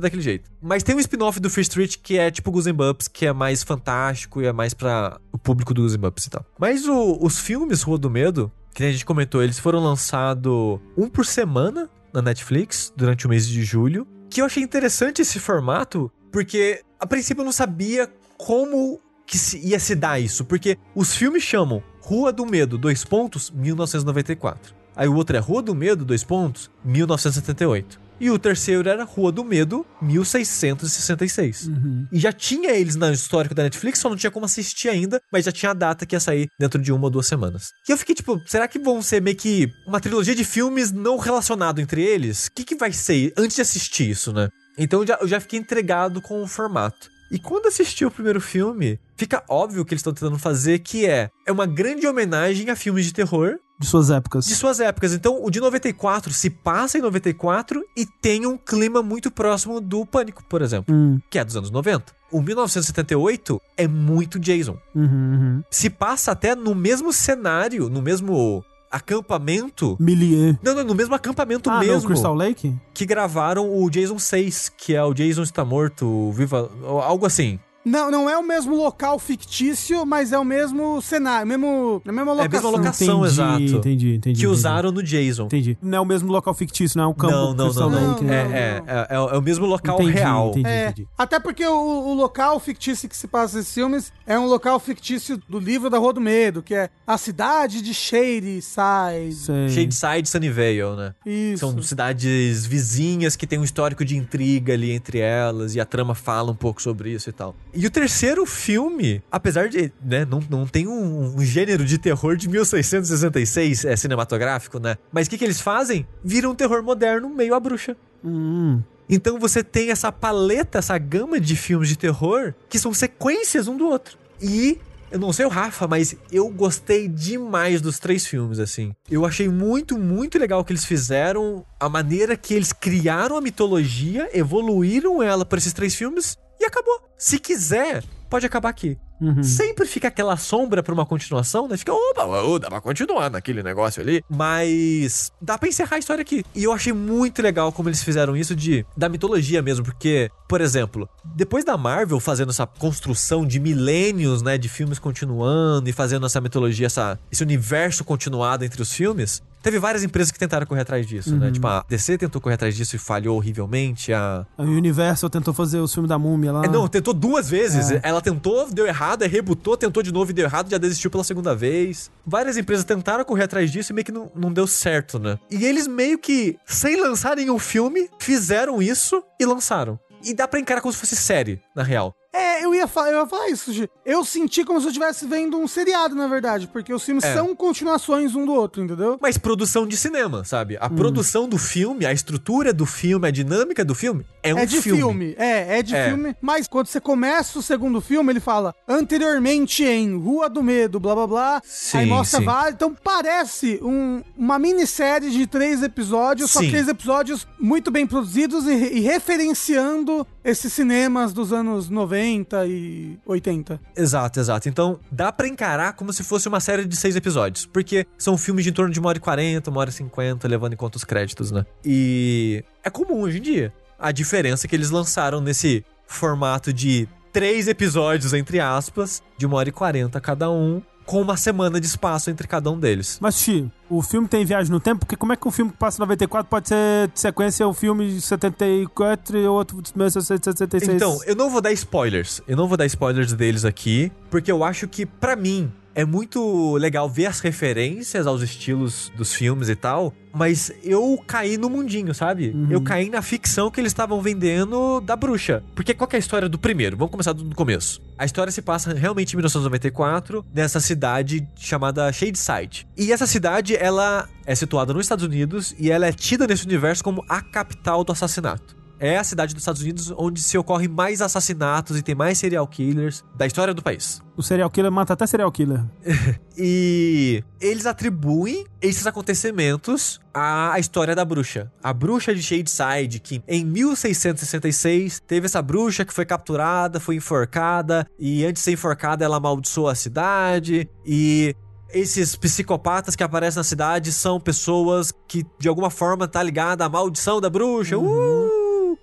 daquele 0.00 0.22
jeito. 0.22 0.50
Mas 0.62 0.82
tem 0.82 0.94
um 0.94 1.00
spin-off 1.00 1.38
do 1.42 1.50
Fear 1.50 1.62
Street 1.62 1.96
que 2.02 2.18
é 2.18 2.30
tipo 2.30 2.50
Goosebumps, 2.50 3.08
que 3.08 3.26
é 3.26 3.32
mais 3.32 3.62
fantástico 3.62 4.40
e 4.40 4.46
é 4.46 4.52
mais 4.52 4.72
pra 4.72 5.18
o 5.32 5.38
público 5.38 5.74
do 5.74 5.82
Goosebumps 5.82 6.24
e 6.26 6.30
tal. 6.30 6.44
Mas 6.58 6.86
o- 6.86 7.18
os 7.20 7.38
filmes 7.38 7.82
Rua 7.82 7.98
do 7.98 8.08
Medo, 8.08 8.50
que 8.74 8.82
a 8.84 8.90
gente 8.90 9.04
comentou, 9.04 9.42
eles 9.42 9.58
foram 9.58 9.80
lançados 9.80 10.78
um 10.96 11.08
por 11.08 11.26
semana 11.26 11.90
na 12.12 12.22
Netflix 12.22 12.92
durante 12.96 13.26
o 13.26 13.28
mês 13.28 13.46
de 13.46 13.62
julho. 13.64 14.06
Que 14.30 14.40
eu 14.40 14.46
achei 14.46 14.62
interessante 14.62 15.20
esse 15.20 15.38
formato, 15.38 16.10
porque 16.30 16.80
a 16.98 17.06
princípio 17.06 17.42
eu 17.42 17.44
não 17.44 17.52
sabia 17.52 18.08
como 18.38 18.98
que 19.26 19.36
se- 19.38 19.58
ia 19.58 19.78
se 19.78 19.94
dar 19.94 20.18
isso. 20.18 20.44
Porque 20.44 20.78
os 20.94 21.14
filmes 21.14 21.42
chamam 21.42 21.82
Rua 22.00 22.32
do 22.32 22.44
Medo, 22.46 22.76
dois 22.78 23.04
pontos, 23.04 23.50
1994. 23.50 24.74
Aí 24.96 25.08
o 25.08 25.14
outro 25.14 25.36
é 25.36 25.40
Rua 25.40 25.62
do 25.62 25.74
Medo, 25.74 26.04
dois 26.04 26.22
pontos, 26.24 26.70
1978. 26.84 28.00
E 28.20 28.30
o 28.30 28.38
terceiro 28.38 28.88
era 28.88 29.04
Rua 29.04 29.32
do 29.32 29.42
Medo, 29.42 29.84
1666. 30.00 31.68
E 32.12 32.18
já 32.18 32.32
tinha 32.32 32.70
eles 32.70 32.94
no 32.94 33.10
histórico 33.10 33.54
da 33.54 33.64
Netflix, 33.64 33.98
só 33.98 34.08
não 34.08 34.16
tinha 34.16 34.30
como 34.30 34.46
assistir 34.46 34.88
ainda, 34.88 35.20
mas 35.32 35.44
já 35.44 35.52
tinha 35.52 35.70
a 35.70 35.74
data 35.74 36.06
que 36.06 36.14
ia 36.14 36.20
sair 36.20 36.48
dentro 36.58 36.80
de 36.80 36.92
uma 36.92 37.04
ou 37.04 37.10
duas 37.10 37.26
semanas. 37.26 37.70
E 37.88 37.92
eu 37.92 37.96
fiquei 37.96 38.14
tipo, 38.14 38.40
será 38.46 38.68
que 38.68 38.78
vão 38.78 39.02
ser 39.02 39.20
meio 39.20 39.36
que 39.36 39.72
uma 39.86 40.00
trilogia 40.00 40.34
de 40.34 40.44
filmes 40.44 40.92
não 40.92 41.16
relacionado 41.16 41.80
entre 41.80 42.02
eles? 42.02 42.46
O 42.46 42.52
que, 42.52 42.64
que 42.64 42.76
vai 42.76 42.92
ser 42.92 43.32
antes 43.36 43.56
de 43.56 43.62
assistir 43.62 44.10
isso, 44.10 44.32
né? 44.32 44.48
Então 44.78 45.00
eu 45.00 45.06
já, 45.06 45.18
eu 45.20 45.28
já 45.28 45.40
fiquei 45.40 45.58
entregado 45.58 46.22
com 46.22 46.42
o 46.42 46.46
formato. 46.46 47.10
E 47.32 47.38
quando 47.38 47.66
assisti 47.66 48.04
o 48.04 48.10
primeiro 48.10 48.40
filme, 48.40 49.00
fica 49.16 49.42
óbvio 49.48 49.80
o 49.80 49.84
que 49.86 49.94
eles 49.94 50.00
estão 50.00 50.12
tentando 50.12 50.38
fazer, 50.38 50.80
que 50.80 51.06
é, 51.06 51.30
é 51.46 51.50
uma 51.50 51.64
grande 51.66 52.06
homenagem 52.06 52.68
a 52.68 52.76
filmes 52.76 53.06
de 53.06 53.12
terror 53.14 53.56
De 53.80 53.86
suas 53.86 54.10
épocas. 54.10 54.44
de 54.44 54.54
suas 54.54 54.78
épocas. 54.80 55.14
Então, 55.14 55.42
o 55.42 55.50
de 55.50 55.58
94 55.58 56.30
se 56.32 56.50
passa 56.50 56.98
em 56.98 57.00
94 57.00 57.82
e 57.96 58.04
tem 58.04 58.44
um 58.46 58.58
clima 58.58 59.02
muito 59.02 59.30
próximo 59.30 59.80
do 59.80 60.04
Pânico, 60.04 60.44
por 60.44 60.60
exemplo, 60.60 60.94
Hum, 60.94 61.18
que 61.30 61.38
é 61.38 61.44
dos 61.44 61.56
anos 61.56 61.70
90. 61.70 62.12
O 62.30 62.40
1978 62.42 63.60
é 63.76 63.86
muito 63.88 64.38
Jason. 64.38 64.78
uhum, 64.94 65.04
uhum. 65.04 65.62
Se 65.70 65.88
passa 65.90 66.32
até 66.32 66.54
no 66.54 66.74
mesmo 66.74 67.12
cenário, 67.12 67.88
no 67.88 68.00
mesmo 68.02 68.64
acampamento. 68.92 69.96
Milieu. 69.98 70.56
Não, 70.62 70.74
não, 70.74 70.84
no 70.84 70.94
mesmo 70.94 71.14
acampamento 71.14 71.70
Ah, 71.70 71.80
mesmo 71.80 72.02
no 72.02 72.06
Crystal 72.08 72.34
Lake? 72.34 72.74
que 72.94 73.06
gravaram 73.06 73.68
o 73.82 73.88
Jason 73.90 74.18
6, 74.18 74.70
que 74.76 74.94
é 74.94 75.02
o 75.02 75.14
Jason 75.14 75.42
está 75.42 75.64
morto, 75.64 76.30
viva, 76.32 76.70
algo 77.04 77.26
assim. 77.26 77.58
Não, 77.84 78.10
não 78.10 78.30
é 78.30 78.38
o 78.38 78.42
mesmo 78.46 78.76
local 78.76 79.18
fictício, 79.18 80.06
mas 80.06 80.32
é 80.32 80.38
o 80.38 80.44
mesmo 80.44 81.00
cenário, 81.02 81.46
mesmo, 81.46 82.00
a 82.06 82.12
mesma 82.12 82.32
É 82.32 82.44
a 82.44 82.48
mesma 82.48 82.70
locação. 82.70 82.70
locação. 82.70 83.18
entendi, 83.18 83.32
exato. 83.32 83.62
Entendi, 83.62 83.74
entendi. 84.14 84.18
que 84.20 84.28
entendi. 84.30 84.46
usaram 84.46 84.92
no 84.92 85.02
Jason. 85.02 85.46
Entendi. 85.46 85.76
Não 85.82 85.98
é 85.98 86.00
o 86.00 86.04
mesmo 86.06 86.30
local 86.30 86.54
fictício, 86.54 86.96
não 86.98 87.04
é 87.04 87.08
o 87.08 87.14
campo 87.14 87.32
Não, 87.32 87.54
não, 87.54 87.72
não, 87.72 87.90
não. 87.90 88.08
Lake, 88.10 88.22
não. 88.24 88.30
né? 88.30 88.50
É, 88.52 88.82
é, 88.86 89.06
é, 89.10 89.14
é 89.14 89.38
o 89.38 89.42
mesmo 89.42 89.66
local 89.66 89.96
Entendi, 90.00 90.12
real. 90.18 90.50
entendi, 90.50 90.68
É, 90.68 90.84
entendi. 90.90 91.08
até 91.18 91.40
porque 91.40 91.66
o, 91.66 91.72
o 92.08 92.14
local 92.14 92.60
fictício 92.60 93.08
que 93.08 93.16
se 93.16 93.26
passa 93.26 93.56
nesses 93.58 93.74
filmes 93.74 94.12
é 94.26 94.38
um 94.38 94.46
local 94.46 94.78
fictício 94.78 95.40
do 95.48 95.58
livro 95.58 95.90
da 95.90 95.98
Rua 95.98 96.12
do 96.12 96.20
Medo, 96.20 96.62
que 96.62 96.74
é 96.74 96.88
a 97.06 97.18
cidade 97.18 97.82
de 97.82 97.92
Shadyside. 97.92 99.34
Sei. 99.34 99.68
Shadeside 99.68 100.28
e 100.28 100.30
Sunnyvale, 100.30 100.96
né? 100.96 101.14
Isso. 101.26 101.60
São 101.60 101.82
cidades 101.82 102.64
vizinhas 102.66 103.36
que 103.36 103.46
tem 103.46 103.58
um 103.58 103.64
histórico 103.64 104.04
de 104.04 104.16
intriga 104.16 104.72
ali 104.72 104.92
entre 104.92 105.18
elas 105.18 105.74
e 105.74 105.80
a 105.80 105.84
trama 105.84 106.14
fala 106.14 106.50
um 106.52 106.54
pouco 106.56 106.80
sobre 106.80 107.10
isso 107.10 107.28
e 107.28 107.32
tal. 107.32 107.54
E 107.74 107.86
o 107.86 107.90
terceiro 107.90 108.44
filme, 108.44 109.22
apesar 109.30 109.68
de, 109.68 109.90
né, 110.04 110.26
não, 110.28 110.42
não 110.50 110.66
tem 110.66 110.86
um, 110.86 111.36
um 111.36 111.44
gênero 111.44 111.84
de 111.84 111.96
terror 111.96 112.36
de 112.36 112.48
1666 112.48 113.84
é 113.86 113.96
cinematográfico, 113.96 114.78
né? 114.78 114.96
Mas 115.10 115.26
o 115.26 115.30
que, 115.30 115.38
que 115.38 115.44
eles 115.44 115.60
fazem? 115.60 116.06
Vira 116.22 116.48
um 116.48 116.54
terror 116.54 116.82
moderno 116.82 117.28
meio 117.30 117.54
a 117.54 117.60
bruxa. 117.60 117.96
Hum, 118.24 118.82
Então 119.08 119.38
você 119.38 119.64
tem 119.64 119.90
essa 119.90 120.12
paleta, 120.12 120.78
essa 120.78 120.96
gama 120.98 121.40
de 121.40 121.56
filmes 121.56 121.88
de 121.88 121.96
terror 121.96 122.54
que 122.68 122.78
são 122.78 122.92
sequências 122.92 123.66
um 123.68 123.76
do 123.76 123.86
outro. 123.86 124.18
E 124.40 124.78
eu 125.10 125.18
não 125.18 125.32
sei 125.32 125.44
o 125.44 125.48
Rafa, 125.50 125.86
mas 125.86 126.14
eu 126.30 126.48
gostei 126.48 127.06
demais 127.08 127.80
dos 127.80 127.98
três 127.98 128.26
filmes, 128.26 128.58
assim. 128.58 128.94
Eu 129.10 129.24
achei 129.26 129.48
muito, 129.48 129.98
muito 129.98 130.38
legal 130.38 130.60
o 130.60 130.64
que 130.64 130.72
eles 130.72 130.84
fizeram, 130.84 131.64
a 131.78 131.88
maneira 131.88 132.36
que 132.36 132.54
eles 132.54 132.72
criaram 132.72 133.36
a 133.36 133.40
mitologia, 133.40 134.28
evoluíram 134.32 135.22
ela 135.22 135.44
para 135.44 135.58
esses 135.58 135.72
três 135.72 135.94
filmes 135.94 136.36
e 136.62 136.66
acabou. 136.66 137.00
Se 137.18 137.38
quiser, 137.38 138.02
pode 138.30 138.46
acabar 138.46 138.70
aqui. 138.70 138.96
uhum. 139.20 139.42
Sempre 139.42 139.86
fica 139.86 140.08
aquela 140.08 140.36
sombra 140.36 140.82
pra 140.82 140.94
uma 140.94 141.04
continuação, 141.04 141.68
né? 141.68 141.76
Fica, 141.76 141.92
opa, 141.92 142.24
ô, 142.24 142.58
dá 142.58 142.68
pra 142.68 142.80
continuar 142.80 143.30
naquele 143.30 143.62
negócio 143.62 144.02
ali. 144.02 144.24
Mas 144.28 145.30
dá 145.40 145.58
pra 145.58 145.68
encerrar 145.68 145.96
a 145.96 145.98
história 145.98 146.22
aqui. 146.22 146.44
E 146.54 146.64
eu 146.64 146.72
achei 146.72 146.92
muito 146.92 147.42
legal 147.42 147.70
como 147.72 147.88
eles 147.88 148.02
fizeram 148.02 148.36
isso 148.36 148.56
de 148.56 148.84
da 148.96 149.08
mitologia 149.08 149.60
mesmo, 149.62 149.84
porque, 149.84 150.30
por 150.48 150.60
exemplo, 150.60 151.08
depois 151.24 151.64
da 151.64 151.76
Marvel 151.76 152.18
fazendo 152.18 152.50
essa 152.50 152.66
construção 152.66 153.46
de 153.46 153.60
milênios, 153.60 154.42
né, 154.42 154.56
de 154.56 154.68
filmes 154.68 154.98
continuando 154.98 155.88
e 155.88 155.92
fazendo 155.92 156.26
essa 156.26 156.40
mitologia, 156.40 156.86
essa, 156.86 157.18
esse 157.30 157.42
universo 157.42 158.04
continuado 158.04 158.64
entre 158.64 158.80
os 158.82 158.92
filmes, 158.92 159.42
teve 159.62 159.78
várias 159.78 160.02
empresas 160.02 160.30
que 160.30 160.38
tentaram 160.38 160.66
correr 160.66 160.82
atrás 160.82 161.06
disso, 161.06 161.34
né? 161.36 161.50
Tipo, 161.50 161.66
a 161.66 161.84
DC 161.88 162.18
tentou 162.18 162.40
correr 162.40 162.54
atrás 162.56 162.74
disso 162.74 162.96
e 162.96 162.98
falhou 162.98 163.36
horrivelmente, 163.36 164.12
a 164.12 164.44
A 164.58 164.62
Universal 164.62 165.30
tentou 165.30 165.54
fazer 165.54 165.78
o 165.78 165.88
filme 165.88 166.08
da 166.08 166.18
múmia 166.18 166.52
lá. 166.52 166.64
é, 166.64 166.68
não, 166.68 166.88
tentou 166.88 167.14
duas 167.14 167.48
vezes. 167.48 167.90
É. 167.90 168.00
Ela 168.02 168.20
tentou, 168.20 168.68
deu 168.70 168.86
errado, 168.86 169.22
rebutou, 169.22 169.76
tentou 169.76 170.02
de 170.02 170.12
novo 170.12 170.30
e 170.30 170.34
deu 170.34 170.44
errado, 170.44 170.70
já 170.70 170.78
desistiu 170.78 171.10
pela 171.10 171.24
segunda 171.24 171.54
vez. 171.54 172.10
Várias 172.26 172.56
empresas 172.56 172.84
tentaram 172.84 173.24
correr 173.24 173.44
atrás 173.44 173.70
disso 173.70 173.92
e 173.92 173.94
meio 173.94 174.04
que 174.04 174.12
não, 174.12 174.30
não 174.34 174.52
deu 174.52 174.66
certo, 174.66 175.18
né? 175.18 175.38
E 175.50 175.64
eles 175.64 175.86
meio 175.86 176.18
que, 176.18 176.56
sem 176.66 177.00
lançar 177.00 177.36
nenhum 177.36 177.58
filme, 177.58 178.08
fizeram 178.18 178.82
isso 178.82 179.22
e 179.40 179.44
lançaram. 179.46 179.98
E 180.24 180.34
dá 180.34 180.46
pra 180.46 180.60
encarar 180.60 180.80
como 180.80 180.92
se 180.92 180.98
fosse 181.00 181.16
série, 181.16 181.60
na 181.74 181.82
real. 181.82 182.14
É, 182.32 182.64
eu 182.64 182.74
ia, 182.74 182.86
fa- 182.86 183.10
eu 183.10 183.20
ia 183.20 183.26
falar 183.26 183.48
isso, 183.50 183.72
Gi. 183.72 183.88
Eu 184.06 184.24
senti 184.24 184.64
como 184.64 184.80
se 184.80 184.86
eu 184.86 184.90
estivesse 184.90 185.26
vendo 185.26 185.58
um 185.58 185.68
seriado, 185.68 186.14
na 186.14 186.26
verdade, 186.26 186.66
porque 186.66 186.92
os 186.92 187.02
filmes 187.04 187.24
É. 187.24 187.34
são 187.34 187.54
continuações 187.54 188.34
um 188.34 188.46
do 188.46 188.52
outro, 188.54 188.82
entendeu? 188.82 189.18
Mas 189.20 189.36
produção 189.36 189.86
de 189.86 189.96
cinema, 189.96 190.42
sabe? 190.44 190.78
A 190.80 190.88
produção 190.88 191.46
do 191.48 191.58
filme, 191.58 192.06
a 192.06 192.12
estrutura 192.12 192.72
do 192.72 192.86
filme, 192.86 193.28
a 193.28 193.30
dinâmica 193.30 193.84
do 193.84 193.94
filme 193.94 194.24
é 194.42 194.54
um 194.54 194.58
é 194.58 194.64
de 194.66 194.80
filme. 194.80 194.98
filme. 194.98 195.34
É, 195.38 195.78
é 195.78 195.82
de 195.82 195.94
É. 195.94 196.08
filme. 196.08 196.34
Mas 196.40 196.66
quando 196.66 196.86
você 196.86 197.00
começa 197.00 197.58
o 197.58 197.62
segundo 197.62 198.00
filme, 198.00 198.32
ele 198.32 198.40
fala 198.40 198.74
anteriormente 198.88 199.84
em 199.84 200.16
Rua 200.16 200.48
do 200.48 200.62
Medo, 200.62 200.98
blá 200.98 201.14
blá 201.14 201.26
blá. 201.26 201.62
Sim, 201.64 201.98
aí 201.98 202.06
mostra 202.06 202.38
sim. 202.40 202.46
vários. 202.46 202.74
Então 202.74 202.96
parece 203.04 203.78
um- 203.82 204.22
uma 204.36 204.58
minissérie 204.58 205.30
de 205.30 205.46
três 205.46 205.82
episódios, 205.82 206.50
só 206.50 206.60
Sim. 206.60 206.66
que 206.66 206.70
três 206.72 206.88
episódios 206.88 207.46
muito 207.60 207.90
bem 207.90 208.06
produzidos 208.06 208.66
e, 208.66 208.72
e 208.72 209.00
referenciando 209.00 210.26
esses 210.44 210.72
cinemas 210.72 211.32
dos 211.32 211.52
anos 211.52 211.88
90 211.88 212.66
e 212.66 213.18
80. 213.26 213.80
Exato, 213.96 214.40
exato. 214.40 214.68
Então, 214.68 214.98
dá 215.10 215.32
pra 215.32 215.46
encarar 215.46 215.92
como 215.94 216.12
se 216.12 216.24
fosse 216.24 216.48
uma 216.48 216.60
série 216.60 216.84
de 216.84 216.96
seis 216.96 217.16
episódios. 217.16 217.66
Porque 217.66 218.06
são 218.18 218.36
filmes 218.36 218.64
de 218.64 218.70
em 218.70 218.74
torno 218.74 218.92
de 218.92 218.98
uma 218.98 219.10
hora 219.10 219.18
e 219.18 219.20
quarenta, 219.20 219.70
uma 219.70 219.80
hora 219.80 219.90
e 219.90 219.92
cinquenta, 219.92 220.48
levando 220.48 220.72
em 220.72 220.76
conta 220.76 220.96
os 220.96 221.04
créditos, 221.04 221.50
né? 221.50 221.64
E 221.84 222.64
é 222.82 222.90
comum 222.90 223.20
hoje 223.20 223.38
em 223.38 223.42
dia. 223.42 223.72
A 223.98 224.10
diferença 224.10 224.66
é 224.66 224.68
que 224.68 224.74
eles 224.74 224.90
lançaram 224.90 225.40
nesse 225.40 225.84
formato 226.06 226.72
de 226.72 227.06
três 227.32 227.68
episódios, 227.68 228.32
entre 228.32 228.60
aspas, 228.60 229.22
de 229.38 229.46
uma 229.46 229.56
hora 229.56 229.68
e 229.68 229.72
quarenta 229.72 230.20
cada 230.20 230.50
um, 230.50 230.82
com 231.12 231.20
uma 231.20 231.36
semana 231.36 231.78
de 231.78 231.86
espaço 231.86 232.30
entre 232.30 232.48
cada 232.48 232.70
um 232.70 232.80
deles. 232.80 233.18
Mas, 233.20 233.34
Xi, 233.34 233.70
o 233.90 234.00
filme 234.00 234.26
tem 234.26 234.46
viagem 234.46 234.72
no 234.72 234.80
tempo? 234.80 235.00
Porque 235.00 235.14
como 235.14 235.30
é 235.34 235.36
que 235.36 235.46
um 235.46 235.50
filme 235.50 235.70
que 235.70 235.76
passa 235.76 235.98
em 235.98 236.00
94 236.00 236.48
pode 236.48 236.68
ser 236.68 237.08
de 237.08 237.20
sequência 237.20 237.68
o 237.68 237.74
filme 237.74 238.14
de 238.14 238.22
74 238.22 239.36
e 239.36 239.46
outro 239.46 239.82
de 239.82 239.92
1966? 239.94 240.96
Então, 240.96 241.18
eu 241.26 241.36
não 241.36 241.50
vou 241.50 241.60
dar 241.60 241.70
spoilers. 241.72 242.40
Eu 242.48 242.56
não 242.56 242.66
vou 242.66 242.78
dar 242.78 242.86
spoilers 242.86 243.34
deles 243.34 243.66
aqui, 243.66 244.10
porque 244.30 244.50
eu 244.50 244.64
acho 244.64 244.88
que, 244.88 245.04
pra 245.04 245.36
mim, 245.36 245.70
é 245.94 246.04
muito 246.04 246.76
legal 246.76 247.08
ver 247.08 247.26
as 247.26 247.40
referências 247.40 248.26
aos 248.26 248.42
estilos 248.42 249.12
dos 249.16 249.34
filmes 249.34 249.68
e 249.68 249.74
tal, 249.74 250.12
mas 250.32 250.72
eu 250.82 251.22
caí 251.26 251.58
no 251.58 251.68
mundinho, 251.68 252.14
sabe? 252.14 252.54
Eu 252.70 252.80
caí 252.80 253.10
na 253.10 253.20
ficção 253.20 253.70
que 253.70 253.80
eles 253.80 253.90
estavam 253.90 254.20
vendendo 254.20 255.00
da 255.00 255.14
bruxa. 255.14 255.62
Porque 255.74 255.92
qual 255.92 256.08
é 256.12 256.16
a 256.16 256.18
história 256.18 256.48
do 256.48 256.58
primeiro? 256.58 256.96
Vamos 256.96 257.10
começar 257.10 257.32
do 257.32 257.54
começo. 257.54 258.00
A 258.16 258.24
história 258.24 258.50
se 258.50 258.62
passa 258.62 258.94
realmente 258.94 259.34
em 259.34 259.36
1994, 259.36 260.44
nessa 260.54 260.80
cidade 260.80 261.46
chamada 261.56 262.10
Shadeside. 262.12 262.86
E 262.96 263.12
essa 263.12 263.26
cidade, 263.26 263.76
ela 263.76 264.28
é 264.46 264.54
situada 264.54 264.92
nos 264.94 265.04
Estados 265.04 265.24
Unidos 265.24 265.74
e 265.78 265.90
ela 265.90 266.06
é 266.06 266.12
tida 266.12 266.46
nesse 266.46 266.64
universo 266.64 267.04
como 267.04 267.24
a 267.28 267.42
capital 267.42 268.02
do 268.04 268.12
assassinato. 268.12 268.81
É 269.02 269.18
a 269.18 269.24
cidade 269.24 269.52
dos 269.52 269.62
Estados 269.62 269.82
Unidos 269.82 270.14
onde 270.16 270.40
se 270.40 270.56
ocorrem 270.56 270.86
mais 270.86 271.20
assassinatos 271.20 271.98
e 271.98 272.02
tem 272.02 272.14
mais 272.14 272.38
serial 272.38 272.64
killers 272.68 273.24
da 273.34 273.44
história 273.44 273.74
do 273.74 273.82
país. 273.82 274.22
O 274.36 274.44
serial 274.44 274.70
killer 274.70 274.92
mata 274.92 275.12
até 275.12 275.26
serial 275.26 275.50
killer. 275.50 275.82
E 276.56 277.42
eles 277.60 277.86
atribuem 277.86 278.64
esses 278.80 279.06
acontecimentos 279.06 280.20
à 280.32 280.78
história 280.78 281.16
da 281.16 281.24
bruxa. 281.24 281.72
A 281.82 281.94
bruxa 281.94 282.34
de 282.34 282.42
Shadeside, 282.42 283.18
que 283.18 283.42
em 283.48 283.64
1666 283.64 285.18
teve 285.26 285.46
essa 285.46 285.62
bruxa 285.62 286.04
que 286.04 286.12
foi 286.12 286.26
capturada, 286.26 287.00
foi 287.00 287.16
enforcada, 287.16 288.06
e 288.18 288.44
antes 288.44 288.60
de 288.60 288.64
ser 288.66 288.72
enforcada 288.72 289.24
ela 289.24 289.38
amaldiçoou 289.38 289.88
a 289.88 289.94
cidade, 289.94 290.88
e 291.06 291.56
esses 291.88 292.36
psicopatas 292.36 293.16
que 293.16 293.22
aparecem 293.24 293.58
na 293.58 293.64
cidade 293.64 294.12
são 294.12 294.38
pessoas 294.38 295.10
que 295.26 295.44
de 295.58 295.68
alguma 295.68 295.90
forma 295.90 296.28
tá 296.28 296.42
ligada 296.42 296.84
à 296.84 296.88
maldição 296.88 297.40
da 297.40 297.48
bruxa. 297.48 297.98
Uh! 297.98 298.61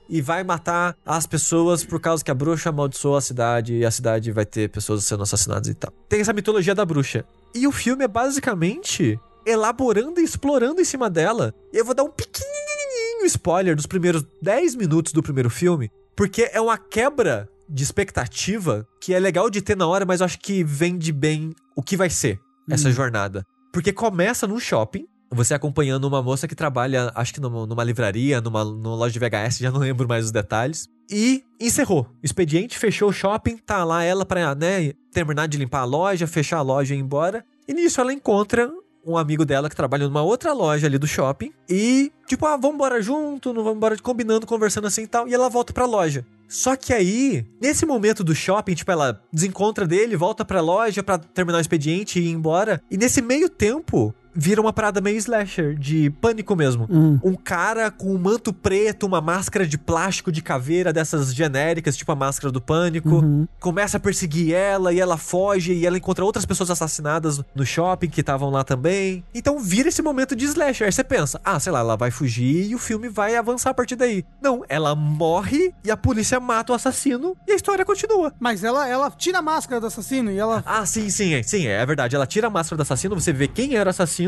E 0.10 0.22
vai 0.22 0.44
matar 0.44 0.98
as 1.06 1.28
pessoas 1.28 1.84
por 1.84 2.02
causa 2.02 2.24
que 2.24 2.32
a 2.32 2.34
bruxa 2.34 2.70
amaldiçoou 2.70 3.16
a 3.16 3.22
cidade 3.22 3.76
e 3.76 3.86
a 3.86 3.92
cidade 3.92 4.32
vai 4.32 4.46
ter 4.46 4.70
pessoas 4.70 5.04
sendo 5.06 5.24
assassinadas 5.24 5.68
e 5.68 5.74
tal. 5.76 5.92
Tem 6.08 6.20
essa 6.20 6.34
mitologia 6.34 6.74
da 6.74 6.84
bruxa. 6.84 7.24
E 7.54 7.68
o 7.68 7.72
filme 7.72 8.04
é 8.04 8.08
basicamente 8.08 9.20
elaborando 9.46 10.20
e 10.20 10.24
explorando 10.24 10.82
em 10.82 10.86
cima 10.86 11.10
dela. 11.10 11.54
E 11.72 11.78
eu 11.78 11.86
vou 11.86 11.94
dar 11.94 12.04
um 12.04 12.10
pequenininho 12.10 13.26
spoiler 13.26 13.76
dos 13.76 13.86
primeiros 13.86 14.26
10 14.42 14.76
minutos 14.76 15.14
do 15.14 15.22
primeiro 15.22 15.50
filme, 15.50 15.92
porque 16.16 16.50
é 16.52 16.60
uma 16.60 16.78
quebra 16.78 17.48
de 17.68 17.84
expectativa 17.84 18.88
que 19.00 19.14
é 19.14 19.20
legal 19.20 19.50
de 19.50 19.62
ter 19.62 19.78
na 19.78 19.88
hora, 19.88 20.06
mas 20.06 20.22
eu 20.22 20.26
acho 20.26 20.40
que 20.40 20.64
vende 20.64 21.12
bem 21.12 21.54
o 21.76 21.84
que 21.84 21.96
vai 21.96 22.10
ser 22.10 22.40
essa 22.70 22.92
jornada. 22.92 23.46
Porque 23.72 23.94
começa 23.94 24.48
num 24.48 24.60
shopping 24.60 25.06
você 25.32 25.54
acompanhando 25.54 26.06
uma 26.06 26.22
moça 26.22 26.48
que 26.48 26.56
trabalha, 26.56 27.12
acho 27.14 27.34
que 27.34 27.40
numa, 27.40 27.66
numa 27.66 27.84
livraria, 27.84 28.42
numa, 28.42 28.64
numa 28.64 28.96
loja 28.96 29.14
de 29.14 29.20
VHS, 29.20 29.60
já 29.60 29.72
não 29.72 29.80
lembro 29.80 30.08
mais 30.08 30.26
os 30.26 30.32
detalhes. 30.32 30.88
E 31.10 31.44
encerrou. 31.60 32.08
O 32.22 32.26
expediente 32.26 32.78
fechou 32.78 33.10
o 33.10 33.14
shopping, 33.14 33.58
tá 33.58 33.84
lá 33.84 34.04
ela 34.04 34.26
pra, 34.26 34.56
né, 34.56 34.94
terminar 35.12 35.48
de 35.48 35.58
limpar 35.58 35.82
a 35.82 35.86
loja, 35.86 36.28
fechar 36.28 36.58
a 36.58 36.62
loja 36.62 36.94
e 36.94 36.98
ir 36.98 37.02
embora. 37.02 37.44
E 37.68 37.74
nisso 37.74 38.02
ela 38.02 38.14
encontra 38.14 38.72
um 39.06 39.18
amigo 39.18 39.46
dela 39.46 39.70
que 39.70 39.76
trabalha 39.76 40.08
numa 40.08 40.22
outra 40.22 40.54
loja 40.54 40.88
ali 40.88 40.98
do 40.98 41.08
shopping. 41.08 41.52
E, 41.68 42.12
tipo, 42.28 42.46
ah, 42.46 42.58
vamos 42.58 42.76
embora 42.76 43.02
junto, 43.02 43.54
não 43.54 43.64
vamos 43.64 43.78
embora 43.78 43.98
combinando, 43.98 44.46
conversando 44.46 44.88
assim 44.88 45.04
e 45.04 45.08
tal. 45.08 45.28
E 45.28 45.34
ela 45.34 45.50
volta 45.50 45.74
pra 45.74 45.86
loja. 45.86 46.26
Só 46.48 46.76
que 46.76 46.94
aí, 46.94 47.46
nesse 47.62 47.86
momento 47.86 48.24
do 48.24 48.34
shopping, 48.34 48.74
tipo, 48.74 48.92
ela 48.92 49.22
desencontra 49.32 49.86
dele, 49.86 50.18
volta 50.18 50.44
pra 50.44 50.62
loja 50.62 51.04
pra 51.04 51.18
terminar 51.18 51.60
o 51.60 51.62
expediente 51.62 52.20
e 52.20 52.24
ir 52.24 52.32
embora. 52.32 52.82
E 52.90 52.98
nesse 52.98 53.22
meio 53.22 53.50
tempo, 53.50 54.14
vira 54.34 54.62
uma 54.62 54.72
parada 54.74 55.02
meio 55.02 55.18
slasher, 55.18 55.76
de 55.78 56.10
pânico 56.10 56.56
mesmo. 56.56 56.88
Hum. 56.90 57.20
Um 57.24 57.36
cara 57.36 57.90
com 57.92 58.14
um 58.14 58.18
manto 58.18 58.52
preto, 58.54 59.06
uma 59.06 59.22
máscara 59.22 59.66
de 59.68 59.78
plástico 59.78 60.32
de 60.32 60.42
caveira 60.42 60.92
dessas 60.94 61.34
genéricas, 61.34 61.96
tipo 61.98 62.12
a 62.12 62.16
máscara 62.16 62.52
do 62.52 62.62
pânico, 62.62 63.10
Uhum. 63.10 63.48
começa 63.60 63.98
a 63.98 64.00
perseguir 64.00 64.54
ela 64.54 64.94
e 64.94 65.00
ela 65.00 65.18
foge 65.18 65.74
e 65.74 65.86
ela 65.86 65.98
encontra 65.98 66.24
outras 66.24 66.46
pessoas 66.46 66.70
assassinadas 66.70 67.42
no 67.56 67.66
shopping 67.66 68.10
que 68.10 68.22
estavam 68.22 68.50
lá 68.50 68.64
também. 68.64 69.24
Então 69.34 69.60
vira 69.60 69.90
esse 69.90 70.02
momento 70.02 70.36
de 70.36 70.46
slasher. 70.46 70.86
Aí 70.88 70.92
você 70.92 71.04
pensa, 71.04 71.40
ah, 71.44 71.60
sei 71.60 71.72
lá, 71.72 71.80
ela 71.80 71.96
vai 71.98 72.12
fugir 72.12 72.70
e 72.70 72.76
o 72.76 72.80
filme 72.80 73.10
vai 73.10 73.36
avançar 73.36 73.72
a 73.72 73.74
partir 73.74 73.96
daí. 73.96 74.24
Não, 74.42 74.64
ela 74.70 74.96
morre 74.96 75.74
e 75.84 75.92
a 75.92 75.98
polícia 75.98 76.40
mata 76.40 76.72
o 76.72 76.76
assassino 76.76 77.36
e 77.48 77.52
a 77.52 77.56
história 77.56 77.84
continua. 77.86 78.34
Mas 78.40 78.64
ela, 78.64 78.88
ela 78.88 79.12
tira 79.12 79.40
a 79.40 79.42
máscara 79.42 79.82
do 79.82 79.88
assassino 79.88 80.32
e 80.32 80.38
ela. 80.38 80.64
Ah, 80.66 80.86
sim, 80.86 81.10
sim, 81.10 81.34
é, 81.34 81.44
sim, 81.44 81.66
é 81.68 81.86
verdade. 81.86 82.16
Ela 82.16 82.26
tira 82.28 82.48
a 82.48 82.50
máscara 82.50 82.78
do 82.78 82.82
assassino, 82.82 83.16
você 83.20 83.34
vê 83.34 83.48
quem 83.48 83.76
era 83.76 83.88
o 83.88 83.92
assassino, 83.92 84.19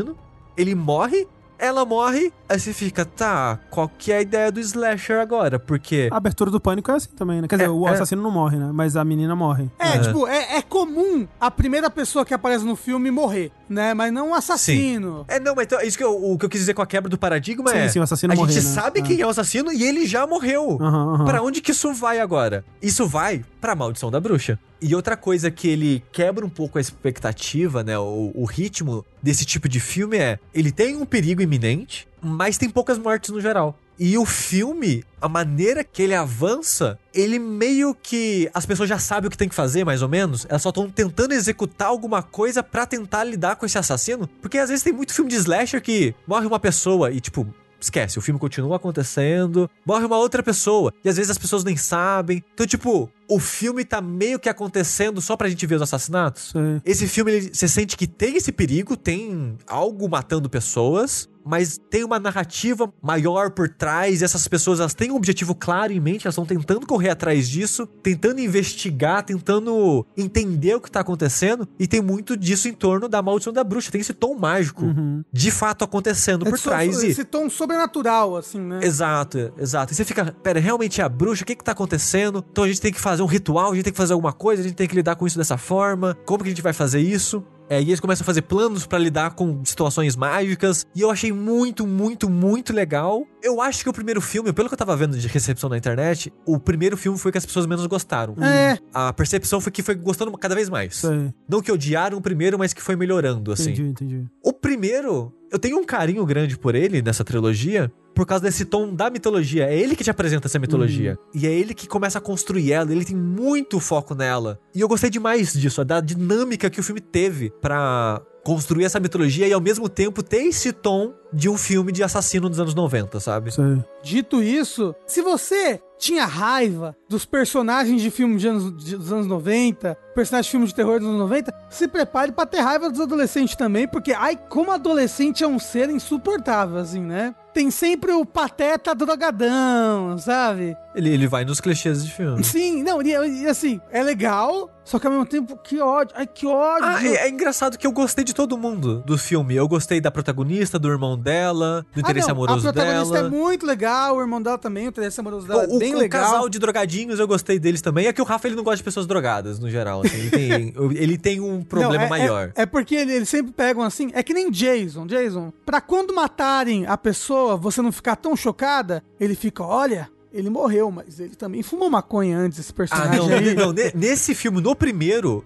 ele 0.56 0.74
morre, 0.74 1.26
ela 1.58 1.84
morre, 1.84 2.32
aí 2.48 2.58
você 2.58 2.72
fica, 2.72 3.04
tá, 3.04 3.56
qual 3.70 3.88
que 3.88 4.10
é 4.10 4.16
a 4.16 4.20
ideia 4.20 4.50
do 4.50 4.58
slasher 4.58 5.20
agora? 5.20 5.60
Porque. 5.60 6.08
A 6.10 6.16
abertura 6.16 6.50
do 6.50 6.60
pânico 6.60 6.90
é 6.90 6.94
assim 6.94 7.10
também, 7.10 7.40
né? 7.40 7.46
Quer 7.46 7.54
dizer, 7.54 7.68
É, 7.68 7.70
o 7.70 7.86
é. 7.86 7.92
assassino 7.92 8.20
não 8.20 8.32
morre, 8.32 8.58
né? 8.58 8.70
Mas 8.74 8.96
a 8.96 9.04
menina 9.04 9.36
morre. 9.36 9.70
É, 9.78 9.96
tipo, 10.00 10.26
é, 10.26 10.56
é 10.56 10.62
comum 10.62 11.26
a 11.40 11.50
primeira 11.52 11.88
pessoa 11.88 12.24
que 12.24 12.34
aparece 12.34 12.64
no 12.64 12.74
filme 12.74 13.12
morrer, 13.12 13.52
né? 13.68 13.94
Mas 13.94 14.12
não 14.12 14.30
um 14.30 14.34
assassino. 14.34 15.24
É, 15.28 15.38
não, 15.38 15.54
mas 15.54 15.66
então, 15.66 15.80
isso 15.82 15.96
que 15.96 16.02
eu, 16.02 16.12
o 16.32 16.36
que 16.36 16.44
eu 16.46 16.48
quis 16.50 16.60
dizer 16.62 16.74
com 16.74 16.82
a 16.82 16.86
quebra 16.86 17.08
do 17.08 17.16
paradigma 17.16 17.70
Sim, 17.70 17.76
é. 17.76 17.88
sim, 17.88 18.00
o 18.00 18.02
assassino 18.02 18.32
a 18.32 18.36
morrer, 18.36 18.52
gente 18.52 18.64
né? 18.64 18.70
sabe 18.70 18.98
É. 18.98 19.02
quem 19.04 19.20
é 19.20 19.26
o 19.26 19.30
assassino 19.30 19.72
e 19.72 19.84
ele 19.84 20.04
já 20.04 20.26
morreu. 20.26 20.78
Aham, 20.80 21.14
aham. 21.14 21.24
Pra 21.26 21.42
onde 21.42 21.60
que 21.60 21.70
isso 21.70 21.92
vai 21.94 22.18
agora? 22.18 22.64
Isso 22.82 23.06
vai 23.06 23.44
pra 23.60 23.76
maldição 23.76 24.10
da 24.10 24.18
bruxa. 24.20 24.58
E 24.82 24.96
outra 24.96 25.16
coisa 25.16 25.48
que 25.48 25.68
ele 25.68 26.02
quebra 26.10 26.44
um 26.44 26.50
pouco 26.50 26.76
a 26.76 26.80
expectativa, 26.80 27.84
né? 27.84 27.96
O, 27.96 28.32
o 28.34 28.44
ritmo 28.44 29.06
desse 29.22 29.44
tipo 29.44 29.68
de 29.68 29.78
filme 29.78 30.18
é: 30.18 30.40
ele 30.52 30.72
tem 30.72 30.96
um 30.96 31.06
perigo 31.06 31.40
iminente, 31.40 32.08
mas 32.20 32.58
tem 32.58 32.68
poucas 32.68 32.98
mortes 32.98 33.30
no 33.30 33.40
geral. 33.40 33.78
E 33.98 34.18
o 34.18 34.24
filme, 34.24 35.04
a 35.20 35.28
maneira 35.28 35.84
que 35.84 36.02
ele 36.02 36.14
avança, 36.14 36.98
ele 37.14 37.38
meio 37.38 37.94
que. 37.94 38.50
As 38.52 38.66
pessoas 38.66 38.88
já 38.88 38.98
sabem 38.98 39.28
o 39.28 39.30
que 39.30 39.36
tem 39.36 39.48
que 39.48 39.54
fazer, 39.54 39.84
mais 39.84 40.02
ou 40.02 40.08
menos. 40.08 40.44
Elas 40.48 40.62
só 40.62 40.70
estão 40.70 40.90
tentando 40.90 41.32
executar 41.32 41.86
alguma 41.86 42.20
coisa 42.20 42.64
pra 42.64 42.84
tentar 42.84 43.22
lidar 43.22 43.54
com 43.54 43.64
esse 43.64 43.78
assassino. 43.78 44.28
Porque 44.40 44.58
às 44.58 44.68
vezes 44.68 44.82
tem 44.82 44.92
muito 44.92 45.14
filme 45.14 45.30
de 45.30 45.36
slasher 45.36 45.80
que 45.80 46.12
morre 46.26 46.46
uma 46.46 46.58
pessoa 46.58 47.12
e, 47.12 47.20
tipo, 47.20 47.46
esquece, 47.84 48.18
o 48.18 48.22
filme 48.22 48.38
continua 48.40 48.76
acontecendo, 48.76 49.68
morre 49.84 50.04
uma 50.04 50.16
outra 50.18 50.42
pessoa, 50.42 50.92
e 51.04 51.08
às 51.08 51.16
vezes 51.16 51.30
as 51.30 51.38
pessoas 51.38 51.64
nem 51.64 51.76
sabem. 51.76 52.42
Então, 52.54 52.66
tipo, 52.66 53.10
o 53.28 53.38
filme 53.40 53.84
tá 53.84 54.00
meio 54.00 54.38
que 54.38 54.48
acontecendo 54.48 55.20
só 55.20 55.36
pra 55.36 55.48
gente 55.48 55.66
ver 55.66 55.76
os 55.76 55.82
assassinatos. 55.82 56.50
Sei. 56.52 56.80
Esse 56.84 57.06
filme, 57.08 57.32
ele- 57.32 57.50
você 57.54 57.66
sente 57.68 57.96
que 57.96 58.06
tem 58.06 58.36
esse 58.36 58.52
perigo, 58.52 58.96
tem 58.96 59.56
algo 59.66 60.08
matando 60.08 60.48
pessoas, 60.50 61.28
mas 61.44 61.78
tem 61.90 62.04
uma 62.04 62.18
narrativa 62.18 62.92
maior 63.02 63.50
por 63.50 63.68
trás, 63.68 64.20
e 64.20 64.24
essas 64.24 64.46
pessoas 64.48 64.80
elas 64.80 64.94
têm 64.94 65.10
um 65.10 65.16
objetivo 65.16 65.54
claro 65.54 65.92
em 65.92 66.00
mente, 66.00 66.26
elas 66.26 66.34
estão 66.34 66.46
tentando 66.46 66.86
correr 66.86 67.10
atrás 67.10 67.48
disso, 67.48 67.86
tentando 68.02 68.40
investigar, 68.40 69.22
tentando 69.24 70.06
entender 70.16 70.74
o 70.74 70.80
que 70.80 70.90
tá 70.90 71.00
acontecendo, 71.00 71.68
e 71.78 71.86
tem 71.86 72.00
muito 72.00 72.36
disso 72.36 72.68
em 72.68 72.72
torno 72.72 73.08
da 73.08 73.20
maldição 73.22 73.52
da 73.52 73.64
bruxa, 73.64 73.90
tem 73.90 74.00
esse 74.00 74.12
tom 74.14 74.34
mágico 74.34 74.84
Uhum. 74.84 75.22
de 75.32 75.50
fato 75.50 75.84
acontecendo 75.84 76.44
por 76.44 76.54
É 76.54 76.56
so- 76.56 76.68
trás 76.70 77.02
e 77.02 77.08
Esse 77.08 77.24
tom 77.24 77.48
sobrenatural, 77.50 78.36
assim, 78.36 78.60
né? 78.60 78.80
Exato, 78.82 79.52
exato. 79.58 79.92
E 79.92 79.96
você 79.96 80.04
fica, 80.04 80.32
pera, 80.42 80.60
realmente 80.60 81.00
é 81.00 81.04
a 81.04 81.08
bruxa? 81.08 81.42
O 81.42 81.46
que 81.46 81.54
que 81.56 81.64
tá 81.64 81.72
acontecendo? 81.72 82.44
Então 82.50 82.64
a 82.64 82.68
gente 82.68 82.80
tem 82.80 82.92
que 82.92 83.00
fazer 83.00 83.22
um 83.22 83.26
ritual, 83.26 83.72
a 83.72 83.74
gente 83.74 83.84
tem 83.84 83.92
que 83.92 83.96
fazer 83.98 84.12
alguma 84.12 84.32
coisa, 84.32 84.62
a 84.62 84.64
gente 84.64 84.74
tem 84.76 84.86
que 84.88 84.94
lidar 84.94 85.16
com 85.16 85.26
isso 85.26 85.36
dessa 85.38 85.56
forma. 85.56 86.16
Como 86.24 86.42
que 86.42 86.48
a 86.48 86.52
gente 86.52 86.62
vai 86.62 86.72
fazer 86.72 87.00
isso? 87.00 87.44
É, 87.72 87.80
e 87.80 87.84
eles 87.84 88.00
começam 88.00 88.22
a 88.22 88.26
fazer 88.26 88.42
planos 88.42 88.84
pra 88.84 88.98
lidar 88.98 89.30
com 89.30 89.64
situações 89.64 90.14
mágicas. 90.14 90.86
E 90.94 91.00
eu 91.00 91.10
achei 91.10 91.32
muito, 91.32 91.86
muito, 91.86 92.28
muito 92.28 92.70
legal. 92.70 93.26
Eu 93.42 93.62
acho 93.62 93.82
que 93.82 93.88
o 93.88 93.94
primeiro 93.94 94.20
filme, 94.20 94.52
pelo 94.52 94.68
que 94.68 94.74
eu 94.74 94.78
tava 94.78 94.94
vendo 94.94 95.16
de 95.16 95.26
recepção 95.26 95.70
na 95.70 95.78
internet, 95.78 96.30
o 96.44 96.60
primeiro 96.60 96.98
filme 96.98 97.18
foi 97.18 97.32
que 97.32 97.38
as 97.38 97.46
pessoas 97.46 97.64
menos 97.64 97.86
gostaram. 97.86 98.34
É. 98.44 98.76
A 98.92 99.10
percepção 99.14 99.58
foi 99.58 99.72
que 99.72 99.82
foi 99.82 99.94
gostando 99.94 100.30
cada 100.32 100.54
vez 100.54 100.68
mais. 100.68 100.96
Sei. 100.96 101.32
Não 101.48 101.62
que 101.62 101.72
odiaram 101.72 102.18
o 102.18 102.20
primeiro, 102.20 102.58
mas 102.58 102.74
que 102.74 102.82
foi 102.82 102.94
melhorando, 102.94 103.50
assim. 103.50 103.70
Entendi, 103.70 103.88
entendi. 103.88 104.24
O 104.44 104.52
primeiro, 104.52 105.32
eu 105.50 105.58
tenho 105.58 105.78
um 105.78 105.84
carinho 105.84 106.26
grande 106.26 106.58
por 106.58 106.74
ele 106.74 107.00
nessa 107.00 107.24
trilogia, 107.24 107.90
por 108.14 108.26
causa 108.26 108.44
desse 108.44 108.64
tom 108.64 108.94
da 108.94 109.10
mitologia. 109.10 109.66
É 109.66 109.76
ele 109.78 109.96
que 109.96 110.04
te 110.04 110.10
apresenta 110.10 110.46
essa 110.48 110.58
mitologia. 110.58 111.18
E 111.34 111.46
é 111.46 111.50
ele 111.50 111.74
que 111.74 111.86
começa 111.86 112.18
a 112.18 112.20
construir 112.20 112.72
ela, 112.72 112.90
ele 112.92 113.04
tem 113.04 113.16
muito 113.16 113.78
foco 113.80 114.14
nela. 114.14 114.58
E 114.74 114.80
eu 114.80 114.88
gostei 114.88 115.10
demais 115.10 115.52
disso, 115.52 115.84
da 115.84 116.00
dinâmica 116.00 116.68
que 116.70 116.80
o 116.80 116.82
filme 116.82 117.00
teve 117.00 117.50
pra 117.60 118.20
construir 118.44 118.84
essa 118.84 118.98
mitologia 118.98 119.46
e 119.46 119.52
ao 119.52 119.60
mesmo 119.60 119.88
tempo 119.88 120.20
ter 120.20 120.38
esse 120.42 120.72
tom 120.72 121.14
de 121.32 121.48
um 121.48 121.56
filme 121.56 121.92
de 121.92 122.02
assassino 122.02 122.48
dos 122.48 122.58
anos 122.58 122.74
90, 122.74 123.20
sabe? 123.20 123.52
Sei. 123.52 123.78
Dito 124.02 124.42
isso, 124.42 124.92
se 125.06 125.22
você 125.22 125.80
tinha 125.96 126.24
raiva 126.26 126.96
dos 127.08 127.24
personagens 127.24 128.02
de 128.02 128.10
filmes 128.10 128.40
de 128.42 128.48
anos, 128.48 128.84
de- 128.84 128.96
dos 128.96 129.12
anos 129.12 129.28
90, 129.28 129.96
personagens 130.12 130.46
de 130.46 130.50
filmes 130.50 130.70
de 130.70 130.74
terror 130.74 130.98
dos 130.98 131.06
anos 131.08 131.20
90, 131.20 131.54
se 131.70 131.86
prepare 131.86 132.32
pra 132.32 132.44
ter 132.44 132.58
raiva 132.58 132.90
dos 132.90 132.98
adolescentes 132.98 133.54
também, 133.54 133.86
porque, 133.86 134.10
ai, 134.12 134.36
como 134.48 134.72
adolescente 134.72 135.44
é 135.44 135.46
um 135.46 135.60
ser 135.60 135.88
insuportável, 135.88 136.78
assim, 136.78 137.00
né? 137.00 137.32
Tem 137.52 137.70
sempre 137.70 138.12
o 138.12 138.24
pateta 138.24 138.94
drogadão, 138.94 140.16
sabe? 140.16 140.74
Ele, 140.94 141.10
ele 141.10 141.26
vai 141.26 141.44
nos 141.44 141.60
clichês 141.60 142.02
de 142.04 142.10
filme. 142.10 142.42
Sim, 142.42 142.82
não, 142.82 143.02
e, 143.02 143.10
e 143.10 143.46
assim, 143.46 143.80
é 143.90 144.02
legal, 144.02 144.70
só 144.84 144.98
que 144.98 145.06
ao 145.06 145.12
mesmo 145.12 145.26
tempo, 145.26 145.56
que 145.62 145.80
ódio, 145.80 146.14
ai, 146.18 146.26
que 146.26 146.46
ódio. 146.46 146.84
Ah, 146.84 147.04
é, 147.04 147.26
é 147.26 147.28
engraçado 147.28 147.78
que 147.78 147.86
eu 147.86 147.92
gostei 147.92 148.24
de 148.24 148.34
todo 148.34 148.58
mundo 148.58 149.02
do 149.06 149.16
filme. 149.16 149.54
Eu 149.54 149.68
gostei 149.68 150.00
da 150.00 150.10
protagonista, 150.10 150.78
do 150.78 150.88
irmão 150.88 151.16
dela, 151.18 151.86
do 151.94 152.00
interesse 152.00 152.26
Ah, 152.30 152.34
não, 152.34 152.42
amoroso 152.42 152.68
A 152.68 152.72
protagonista 152.72 153.14
dela. 153.14 153.26
é 153.26 153.30
muito 153.30 153.64
legal, 153.66 154.16
o 154.16 154.20
irmão 154.20 154.42
dela 154.42 154.58
também, 154.58 154.86
o 154.86 154.88
interesse 154.88 155.20
amoroso 155.20 155.46
dela 155.46 155.66
O, 155.68 155.76
é 155.76 155.78
bem 155.78 155.94
o 155.94 155.98
legal. 155.98 156.22
casal 156.22 156.48
de 156.48 156.58
drogadinhos 156.58 157.18
eu 157.20 157.28
gostei 157.28 157.58
deles 157.58 157.80
também. 157.80 158.06
É 158.06 158.12
que 158.12 158.20
o 158.20 158.24
Rafa 158.24 158.48
ele 158.48 158.56
não 158.56 158.64
gosta 158.64 158.78
de 158.78 158.82
pessoas 158.84 159.06
drogadas, 159.06 159.58
no 159.58 159.70
geral. 159.70 160.02
assim. 160.04 160.16
ele, 160.16 160.30
tem, 160.30 160.74
ele 160.96 161.18
tem 161.18 161.40
um 161.40 161.62
problema 161.62 161.96
Não, 161.98 162.04
é- 162.04 162.08
maior. 162.08 162.52
É, 162.56 162.62
é 162.62 162.66
porque 162.66 162.94
ele- 162.96 163.12
eles 163.12 163.28
sempre 163.28 163.52
pegam 163.52 163.82
assim. 163.84 164.10
É 164.14 164.22
que 164.22 164.34
nem 164.34 164.50
Jason. 164.50 165.06
Jason, 165.06 165.52
pra 165.64 165.80
quando 165.80 166.12
matarem 166.14 166.86
a 166.86 166.96
pessoa, 166.96 167.56
você 167.56 167.80
não 167.80 167.92
ficar 167.92 168.16
tão 168.16 168.34
chocada, 168.36 169.02
ele 169.20 169.34
fica: 169.34 169.62
olha, 169.62 170.08
ele 170.32 170.48
morreu, 170.50 170.90
mas 170.90 171.20
ele 171.20 171.34
também 171.36 171.62
fumou 171.62 171.90
maconha 171.90 172.38
antes, 172.38 172.58
esse 172.58 172.70
Ah, 172.70 172.74
personagem. 172.74 173.18
não, 173.28 173.28
aí. 173.36 173.54
não, 173.54 173.72
ne- 173.72 173.92
nesse 173.94 174.34
filme, 174.34 174.60
no 174.60 174.74
primeiro, 174.74 175.44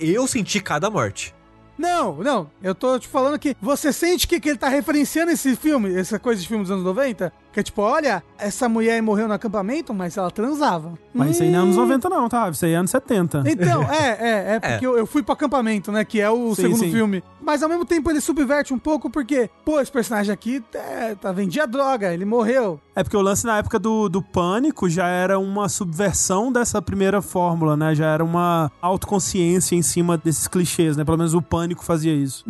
eu 0.00 0.26
senti 0.26 0.60
cada 0.60 0.88
morte. 0.90 1.34
Não, 1.76 2.16
não. 2.16 2.50
Eu 2.60 2.74
tô 2.74 2.98
te 2.98 3.06
falando 3.06 3.38
que 3.38 3.56
você 3.62 3.92
sente 3.92 4.26
que, 4.26 4.40
que 4.40 4.48
ele 4.48 4.58
tá 4.58 4.68
referenciando 4.68 5.30
esse 5.30 5.54
filme, 5.54 5.94
essa 5.94 6.18
coisa 6.18 6.42
de 6.42 6.48
filme 6.48 6.64
dos 6.64 6.72
anos 6.72 6.82
90? 6.84 7.32
Que 7.52 7.60
é 7.60 7.62
tipo, 7.62 7.80
olha, 7.82 8.22
essa 8.38 8.68
mulher 8.68 9.00
morreu 9.02 9.26
no 9.26 9.34
acampamento, 9.34 9.94
mas 9.94 10.16
ela 10.16 10.30
transava. 10.30 10.92
Mas 11.14 11.30
isso 11.32 11.42
aí 11.42 11.50
não 11.50 11.58
é 11.60 11.62
anos 11.62 11.76
Hum. 11.76 11.80
90 11.80 12.08
não, 12.08 12.28
tá? 12.28 12.48
Isso 12.50 12.64
aí 12.64 12.72
é 12.72 12.76
anos 12.76 12.90
70. 12.90 13.44
Então, 13.46 13.82
é, 13.90 14.08
é, 14.08 14.54
é, 14.54 14.60
porque 14.60 14.86
Eu, 14.86 14.98
eu 14.98 15.06
fui 15.06 15.22
pro 15.22 15.32
acampamento, 15.32 15.90
né? 15.90 16.04
Que 16.04 16.20
é 16.20 16.30
o 16.30 16.54
Sim, 16.54 16.62
segundo 16.62 16.80
sim. 16.80 16.92
filme. 16.92 17.22
Mas 17.40 17.62
ao 17.62 17.68
mesmo 17.68 17.86
tempo 17.86 18.10
ele 18.10 18.20
subverte 18.20 18.74
um 18.74 18.78
pouco, 18.78 19.08
porque, 19.08 19.48
pô, 19.64 19.80
esse 19.80 19.90
personagem 19.90 20.30
aqui 20.30 20.62
é, 20.74 21.14
tá, 21.14 21.32
vendia 21.32 21.66
droga, 21.66 22.12
ele 22.12 22.26
morreu. 22.26 22.78
É 22.94 23.02
porque 23.02 23.16
o 23.16 23.22
lance 23.22 23.46
na 23.46 23.56
época 23.56 23.78
do, 23.78 24.08
do 24.10 24.20
Pânico 24.20 24.88
já 24.90 25.06
era 25.08 25.38
uma 25.38 25.68
subversão 25.70 26.52
dessa 26.52 26.82
primeira 26.82 27.22
fórmula, 27.22 27.74
né? 27.76 27.94
Já 27.94 28.06
era 28.06 28.22
uma 28.22 28.70
autoconsciência 28.82 29.74
em 29.74 29.82
cima 29.82 30.18
desses 30.18 30.46
clichês, 30.46 30.96
né? 30.96 31.04
Pelo 31.04 31.16
menos 31.16 31.32
o 31.32 31.40
Pânico 31.40 31.82
fazia 31.84 32.12
isso. 32.12 32.44